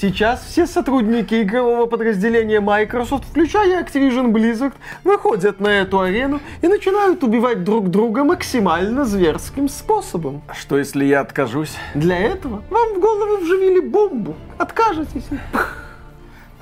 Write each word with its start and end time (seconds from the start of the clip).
Сейчас 0.00 0.42
все 0.46 0.66
сотрудники 0.66 1.42
игрового 1.42 1.84
подразделения 1.84 2.58
Microsoft, 2.60 3.24
включая 3.26 3.84
Activision 3.84 4.32
Blizzard, 4.32 4.72
выходят 5.04 5.60
на 5.60 5.68
эту 5.68 6.00
арену 6.00 6.40
и 6.62 6.68
начинают 6.68 7.22
убивать 7.22 7.64
друг 7.64 7.90
друга 7.90 8.24
максимально 8.24 9.04
зверским 9.04 9.68
способом. 9.68 10.40
Что 10.58 10.78
если 10.78 11.04
я 11.04 11.20
откажусь? 11.20 11.76
Для 11.94 12.16
этого 12.16 12.62
вам 12.70 12.94
в 12.94 12.98
голову 12.98 13.42
вживили 13.42 13.80
бомбу. 13.80 14.36
Откажетесь. 14.56 15.26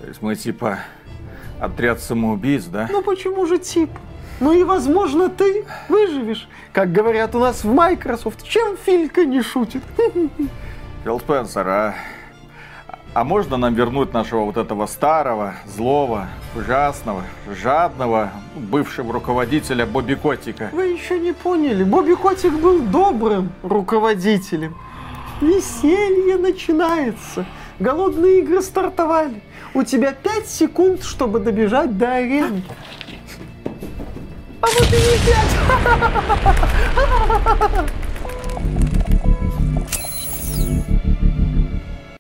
То 0.01 0.09
есть 0.09 0.21
мы 0.21 0.35
типа 0.35 0.81
отряд 1.61 2.01
самоубийц, 2.01 2.65
да? 2.65 2.89
Ну 2.91 3.03
почему 3.03 3.47
же 3.47 3.59
типа? 3.59 4.01
Ну 4.41 4.51
и, 4.51 4.65
возможно, 4.65 5.29
ты 5.29 5.65
выживешь. 5.89 6.49
Как 6.73 6.91
говорят 6.91 7.37
у 7.37 7.39
нас 7.39 7.63
в 7.63 7.73
Microsoft, 7.73 8.43
чем 8.43 8.77
Филька 8.85 9.25
не 9.25 9.43
шутит. 9.43 9.85
Фил 11.05 11.21
Спенсер, 11.21 11.69
а, 11.69 11.95
а 13.15 13.25
можно 13.25 13.57
нам 13.57 13.75
вернуть 13.75 14.13
нашего 14.13 14.45
вот 14.45 14.57
этого 14.57 14.87
старого, 14.87 15.55
злого, 15.67 16.29
ужасного, 16.55 17.25
жадного 17.49 18.31
бывшего 18.55 19.13
руководителя 19.13 19.87
Бобби 19.87 20.15
Котика? 20.15 20.71
Вы 20.73 20.87
еще 20.87 21.19
не 21.19 21.33
поняли, 21.33 21.85
Бобби 21.85 22.15
Котик 22.15 22.53
был 22.55 22.81
добрым 22.81 23.53
руководителем. 23.63 24.77
Веселье 25.41 26.37
начинается. 26.37 27.47
Голодные 27.79 28.41
игры 28.41 28.61
стартовали. 28.61 29.43
У 29.73 29.85
тебя 29.85 30.13
5 30.13 30.49
секунд, 30.49 31.05
чтобы 31.05 31.39
добежать 31.39 31.97
до 31.97 32.15
арены. 32.15 32.63
А 34.61 34.67
вот 34.67 34.89
и 34.93 34.97
не 34.97 35.19
пять. 37.79 37.95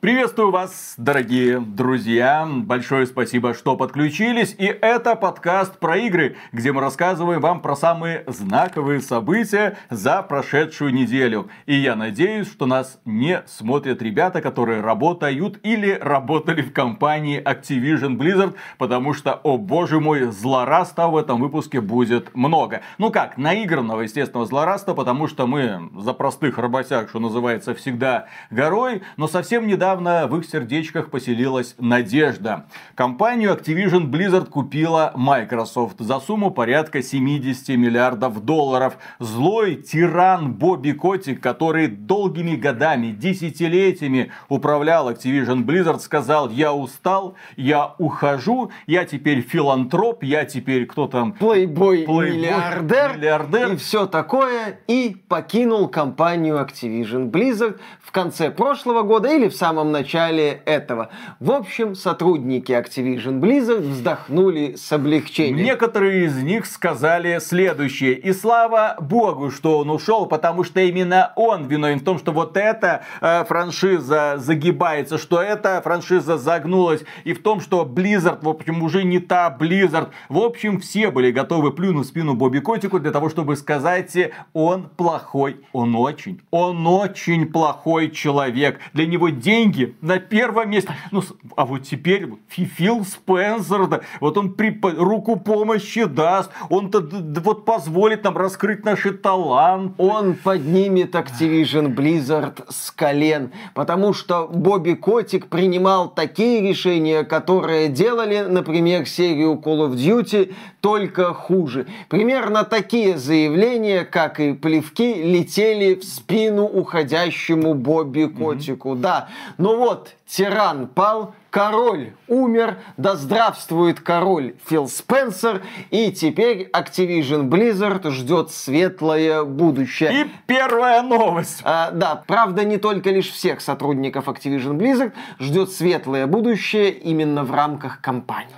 Приветствую 0.09 0.51
вас, 0.51 0.95
дорогие 0.97 1.60
друзья. 1.60 2.49
Большое 2.51 3.07
спасибо, 3.07 3.52
что 3.52 3.77
подключились. 3.77 4.57
И 4.57 4.65
это 4.65 5.15
подкаст 5.16 5.79
про 5.79 5.99
игры, 5.99 6.37
где 6.51 6.73
мы 6.73 6.80
рассказываем 6.80 7.43
вам 7.43 7.60
про 7.60 7.77
самые 7.77 8.24
знаковые 8.27 9.02
события 9.02 9.77
за 9.91 10.23
прошедшую 10.23 10.95
неделю. 10.95 11.51
И 11.66 11.74
я 11.74 11.95
надеюсь, 11.95 12.51
что 12.51 12.65
нас 12.65 12.99
не 13.05 13.43
смотрят 13.47 14.01
ребята, 14.01 14.41
которые 14.41 14.80
работают 14.80 15.60
или 15.63 15.91
работали 16.01 16.63
в 16.63 16.73
компании 16.73 17.43
Activision 17.43 18.16
Blizzard, 18.16 18.54
потому 18.79 19.13
что, 19.13 19.35
о 19.35 19.59
боже 19.59 20.01
мой, 20.01 20.23
злораста 20.23 21.09
в 21.09 21.19
этом 21.19 21.38
выпуске 21.38 21.82
будет 21.82 22.35
много. 22.35 22.80
Ну 22.97 23.10
как, 23.10 23.37
наигранного, 23.37 24.01
естественно, 24.01 24.47
злораста, 24.47 24.95
потому 24.95 25.29
что 25.29 25.47
мы 25.47 25.91
за 25.99 26.15
простых 26.15 26.57
работяг, 26.57 27.10
что 27.10 27.19
называется, 27.19 27.75
всегда 27.75 28.29
горой, 28.51 29.02
но 29.19 29.29
совсем 29.29 29.66
недавно 29.66 29.98
недавно 29.99 30.27
в 30.27 30.38
их 30.38 30.49
сердечках 30.49 31.10
поселилась 31.10 31.74
надежда. 31.79 32.66
Компанию 32.95 33.52
Activision 33.52 34.10
Blizzard 34.10 34.46
купила 34.46 35.13
Microsoft 35.15 35.99
за 35.99 36.21
сумму 36.21 36.51
порядка 36.51 37.02
70 37.02 37.77
миллиардов 37.77 38.45
долларов. 38.45 38.99
Злой 39.19 39.76
тиран 39.76 40.52
Бобби 40.52 40.93
Котик, 40.93 41.41
который 41.41 41.88
долгими 41.88 42.57
годами, 42.57 43.09
десятилетиями 43.09 44.30
управлял 44.49 45.10
Activision 45.10 45.65
Blizzard, 45.65 46.01
сказал, 46.01 46.51
я 46.51 46.73
устал, 46.73 47.35
я 47.57 47.95
ухожу, 47.99 48.71
я 48.87 49.04
теперь 49.04 49.41
филантроп, 49.41 50.23
я 50.23 50.45
теперь 50.45 50.87
кто 50.87 51.07
там? 51.07 51.32
Плейбой, 51.32 52.07
миллиардер, 52.07 53.16
миллиардер 53.16 53.73
и 53.73 53.76
все 53.76 54.07
такое, 54.07 54.80
и 54.87 55.16
покинул 55.29 55.88
компанию 55.88 56.57
Activision 56.57 57.30
Blizzard 57.30 57.79
в 58.01 58.13
конце 58.13 58.51
прошлого 58.51 59.02
года 59.02 59.29
или 59.29 59.49
в 59.49 59.54
самом 59.54 59.88
самом 59.89 59.93
начале 59.93 60.63
этого. 60.67 61.09
В 61.41 61.51
общем, 61.51 61.95
сотрудники 61.95 62.73
Activision 62.73 63.41
Blizzard 63.41 63.81
вздохнули 63.81 64.75
с 64.77 64.93
облегчением. 64.93 65.65
Некоторые 65.65 66.26
из 66.26 66.43
них 66.43 66.66
сказали 66.66 67.38
следующее. 67.41 68.15
И 68.15 68.32
слава 68.32 68.97
богу, 69.00 69.50
что 69.50 69.78
он 69.78 69.91
ушел, 69.91 70.27
потому 70.27 70.65
что 70.65 70.81
именно 70.81 71.32
он 71.37 71.66
виновен 71.66 72.00
в 72.00 72.04
том, 72.04 72.19
что 72.19 72.32
вот 72.32 72.56
эта 72.56 73.03
э, 73.21 73.44
франшиза 73.44 74.34
загибается, 74.38 75.19
что 75.19 75.41
эта 75.41 75.81
франшиза 75.82 76.38
загнулась, 76.38 77.03
и 77.25 77.32
в 77.32 77.43
том, 77.43 77.60
что 77.60 77.84
Blizzard, 77.84 78.38
в 78.43 78.48
общем, 78.48 78.82
уже 78.82 79.04
не 79.04 79.19
та 79.19 79.56
Blizzard. 79.59 80.09
В 80.28 80.38
общем, 80.38 80.81
все 80.81 81.10
были 81.10 81.31
готовы 81.31 81.72
плюнуть 81.72 82.06
в 82.06 82.09
спину 82.09 82.34
Бобби 82.34 82.60
Котику 82.60 83.00
для 83.00 83.10
того, 83.10 83.31
чтобы 83.31 83.56
сказать, 83.56 84.16
он 84.53 84.88
плохой, 84.97 85.56
он 85.72 85.94
очень, 85.94 86.41
он 86.50 86.87
очень 86.87 87.47
плохой 87.47 88.10
человек. 88.10 88.78
Для 88.93 89.06
него 89.06 89.28
деньги 89.28 89.67
деньги 89.68 89.94
на 90.00 90.18
первом 90.18 90.70
месте. 90.70 90.94
Ну, 91.10 91.22
а 91.56 91.64
вот 91.64 91.82
теперь 91.84 92.28
Фил 92.48 93.04
Спенсер, 93.04 93.86
да, 93.86 94.00
вот 94.20 94.36
он 94.36 94.54
при, 94.54 94.78
руку 94.82 95.36
помощи 95.36 96.04
даст, 96.04 96.50
он-то 96.68 97.00
вот 97.40 97.64
позволит 97.64 98.24
нам 98.24 98.36
раскрыть 98.36 98.84
наши 98.84 99.12
таланты. 99.12 99.94
Он 99.98 100.34
поднимет 100.34 101.14
Activision 101.14 101.94
Blizzard 101.94 102.64
с 102.68 102.90
колен, 102.90 103.52
потому 103.74 104.12
что 104.12 104.48
Бобби 104.48 104.94
Котик 104.94 105.46
принимал 105.46 106.08
такие 106.08 106.68
решения, 106.68 107.24
которые 107.24 107.88
делали, 107.88 108.40
например, 108.40 109.06
серию 109.06 109.60
Call 109.62 109.88
of 109.88 109.94
Duty 109.94 110.54
только 110.81 111.34
хуже. 111.34 111.87
Примерно 112.09 112.65
такие 112.65 113.19
заявления, 113.19 114.05
как 114.05 114.41
и 114.41 114.53
плевки, 114.53 115.15
летели 115.15 115.94
в 115.94 116.05
спину 116.05 116.65
уходящему 116.65 117.75
Бобби 117.75 118.25
Котику. 118.25 118.93
Mm-hmm. 118.93 119.00
Да, 119.00 119.28
ну 119.56 119.77
вот, 119.77 120.15
тиран 120.27 120.87
пал, 120.87 121.34
король 121.50 122.12
умер, 122.28 122.78
да 122.97 123.16
здравствует 123.16 124.00
король 124.00 124.55
Фил 124.66 124.89
Спенсер, 124.89 125.62
и 125.91 126.12
теперь 126.12 126.71
Activision 126.72 127.49
Blizzard 127.49 128.10
ждет 128.10 128.50
светлое 128.50 129.45
будущее. 129.45 130.22
И 130.22 130.31
первая 130.47 131.03
новость. 131.03 131.60
А, 131.65 131.91
да, 131.91 132.22
правда, 132.27 132.65
не 132.65 132.77
только 132.77 133.10
лишь 133.10 133.31
всех 133.31 133.60
сотрудников 133.60 134.28
Activision 134.28 134.77
Blizzard 134.77 135.12
ждет 135.39 135.72
светлое 135.72 136.27
будущее 136.27 136.91
именно 136.91 137.45
в 137.45 137.53
рамках 137.53 138.00
компании. 138.00 138.55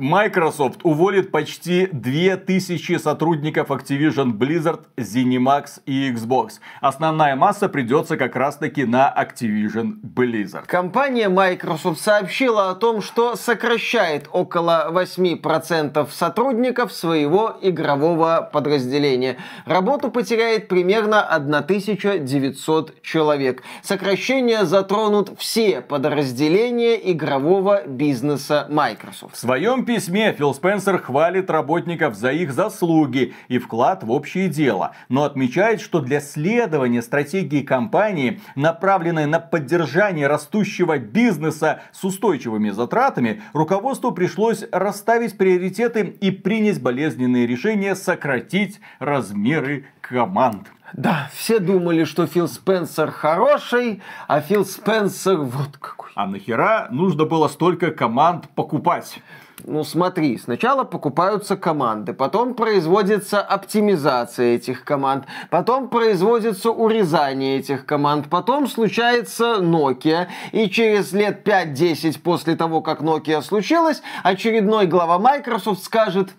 Microsoft 0.00 0.80
уволит 0.82 1.30
почти 1.30 1.86
2000 1.92 2.98
сотрудников 2.98 3.70
Activision 3.70 4.32
Blizzard, 4.32 4.80
ZeniMax 4.96 5.82
и 5.84 6.10
Xbox. 6.10 6.52
Основная 6.80 7.36
масса 7.36 7.68
придется 7.68 8.16
как 8.16 8.34
раз 8.34 8.56
таки 8.56 8.86
на 8.86 9.14
Activision 9.14 10.00
Blizzard. 10.02 10.64
Компания 10.66 11.28
Microsoft 11.28 12.00
сообщила 12.00 12.70
о 12.70 12.74
том, 12.76 13.02
что 13.02 13.36
сокращает 13.36 14.26
около 14.32 14.88
8% 14.90 16.08
сотрудников 16.10 16.92
своего 16.92 17.58
игрового 17.60 18.48
подразделения. 18.50 19.36
Работу 19.66 20.10
потеряет 20.10 20.68
примерно 20.68 21.20
1900 21.20 23.02
человек. 23.02 23.62
Сокращения 23.82 24.64
затронут 24.64 25.38
все 25.38 25.82
подразделения 25.82 27.12
игрового 27.12 27.86
бизнеса 27.86 28.66
Microsoft. 28.70 29.36
В 29.36 29.38
своем 29.38 29.84
письме 29.90 30.32
Фил 30.32 30.54
Спенсер 30.54 30.98
хвалит 30.98 31.50
работников 31.50 32.14
за 32.14 32.30
их 32.30 32.52
заслуги 32.52 33.34
и 33.48 33.58
вклад 33.58 34.04
в 34.04 34.12
общее 34.12 34.48
дело, 34.48 34.92
но 35.08 35.24
отмечает, 35.24 35.80
что 35.80 35.98
для 35.98 36.20
следования 36.20 37.02
стратегии 37.02 37.62
компании, 37.62 38.40
направленной 38.54 39.26
на 39.26 39.40
поддержание 39.40 40.28
растущего 40.28 40.96
бизнеса 40.98 41.80
с 41.90 42.04
устойчивыми 42.04 42.70
затратами, 42.70 43.42
руководству 43.52 44.12
пришлось 44.12 44.62
расставить 44.70 45.36
приоритеты 45.36 46.02
и 46.20 46.30
принять 46.30 46.80
болезненные 46.80 47.48
решения 47.48 47.96
сократить 47.96 48.78
размеры 49.00 49.86
команд. 50.00 50.68
Да, 50.92 51.28
все 51.34 51.58
думали, 51.58 52.04
что 52.04 52.26
Фил 52.26 52.46
Спенсер 52.46 53.10
хороший, 53.10 54.02
а 54.28 54.40
Фил 54.40 54.64
Спенсер 54.64 55.38
вот 55.38 55.78
какой. 55.78 56.10
А 56.14 56.26
нахера 56.26 56.86
нужно 56.92 57.24
было 57.24 57.48
столько 57.48 57.90
команд 57.90 58.48
покупать? 58.50 59.20
Ну 59.64 59.84
смотри, 59.84 60.38
сначала 60.38 60.84
покупаются 60.84 61.56
команды, 61.56 62.12
потом 62.12 62.54
производится 62.54 63.40
оптимизация 63.40 64.56
этих 64.56 64.84
команд, 64.84 65.24
потом 65.50 65.88
производится 65.88 66.70
урезание 66.70 67.58
этих 67.58 67.86
команд, 67.86 68.28
потом 68.28 68.68
случается 68.68 69.58
Nokia, 69.60 70.28
и 70.52 70.68
через 70.68 71.12
лет 71.12 71.46
5-10 71.46 72.20
после 72.22 72.56
того, 72.56 72.80
как 72.80 73.00
Nokia 73.00 73.42
случилась, 73.42 74.02
очередной 74.22 74.86
глава 74.86 75.18
Microsoft 75.18 75.84
скажет, 75.84 76.30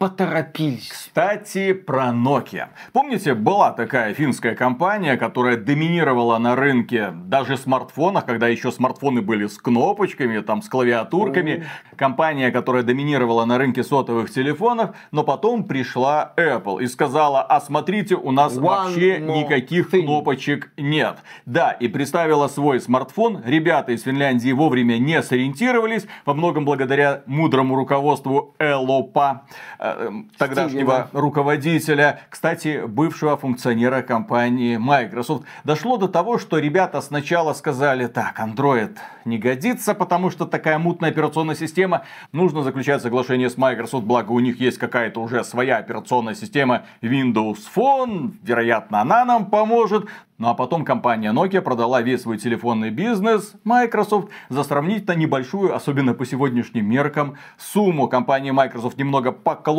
поторопились. 0.00 0.88
Кстати, 0.88 1.74
про 1.74 2.06
Nokia. 2.06 2.68
Помните, 2.94 3.34
была 3.34 3.70
такая 3.72 4.14
финская 4.14 4.54
компания, 4.54 5.18
которая 5.18 5.58
доминировала 5.58 6.38
на 6.38 6.56
рынке 6.56 7.10
даже 7.26 7.58
смартфонах, 7.58 8.24
когда 8.24 8.48
еще 8.48 8.72
смартфоны 8.72 9.20
были 9.20 9.46
с 9.46 9.58
кнопочками, 9.58 10.40
там, 10.40 10.62
с 10.62 10.70
клавиатурками. 10.70 11.50
Mm. 11.50 11.96
Компания, 11.96 12.50
которая 12.50 12.82
доминировала 12.82 13.44
на 13.44 13.58
рынке 13.58 13.84
сотовых 13.84 14.30
телефонов, 14.30 14.96
но 15.12 15.22
потом 15.22 15.64
пришла 15.64 16.32
Apple 16.38 16.82
и 16.82 16.86
сказала, 16.86 17.42
а 17.42 17.60
смотрите, 17.60 18.14
у 18.14 18.30
нас 18.30 18.56
One 18.56 18.60
вообще 18.62 19.18
никаких 19.18 19.92
thing. 19.92 20.04
кнопочек 20.04 20.72
нет. 20.78 21.18
Да, 21.44 21.72
и 21.72 21.88
представила 21.88 22.48
свой 22.48 22.80
смартфон. 22.80 23.42
Ребята 23.44 23.92
из 23.92 24.04
Финляндии 24.04 24.52
вовремя 24.52 24.96
не 24.96 25.22
сориентировались, 25.22 26.06
во 26.24 26.32
многом 26.32 26.64
благодаря 26.64 27.22
мудрому 27.26 27.76
руководству 27.76 28.54
Элопа 28.58 29.42
э, 29.78 29.89
тогдашнего 30.38 31.06
Стивена. 31.06 31.08
руководителя, 31.12 32.20
кстати, 32.28 32.82
бывшего 32.86 33.36
функционера 33.36 34.02
компании 34.02 34.76
Microsoft. 34.76 35.44
Дошло 35.64 35.96
до 35.96 36.08
того, 36.08 36.38
что 36.38 36.58
ребята 36.58 37.00
сначала 37.00 37.52
сказали, 37.52 38.06
так, 38.06 38.38
Android 38.40 38.96
не 39.24 39.38
годится, 39.38 39.94
потому 39.94 40.30
что 40.30 40.46
такая 40.46 40.78
мутная 40.78 41.10
операционная 41.10 41.54
система. 41.54 42.02
Нужно 42.32 42.62
заключать 42.62 43.02
соглашение 43.02 43.50
с 43.50 43.56
Microsoft, 43.56 44.04
благо 44.04 44.32
у 44.32 44.40
них 44.40 44.60
есть 44.60 44.78
какая-то 44.78 45.20
уже 45.20 45.44
своя 45.44 45.78
операционная 45.78 46.34
система 46.34 46.84
Windows 47.02 47.58
Phone. 47.74 48.32
Вероятно, 48.42 49.00
она 49.00 49.24
нам 49.24 49.46
поможет. 49.46 50.06
Ну 50.40 50.48
а 50.48 50.54
потом 50.54 50.86
компания 50.86 51.34
Nokia 51.34 51.60
продала 51.60 52.00
весь 52.00 52.22
свой 52.22 52.38
телефонный 52.38 52.88
бизнес 52.88 53.52
Microsoft 53.64 54.30
за 54.48 54.64
сравнительно 54.64 55.14
небольшую, 55.14 55.76
особенно 55.76 56.14
по 56.14 56.24
сегодняшним 56.24 56.88
меркам, 56.88 57.36
сумму. 57.58 58.08
Компания 58.08 58.50
Microsoft 58.50 58.96
немного 58.96 59.32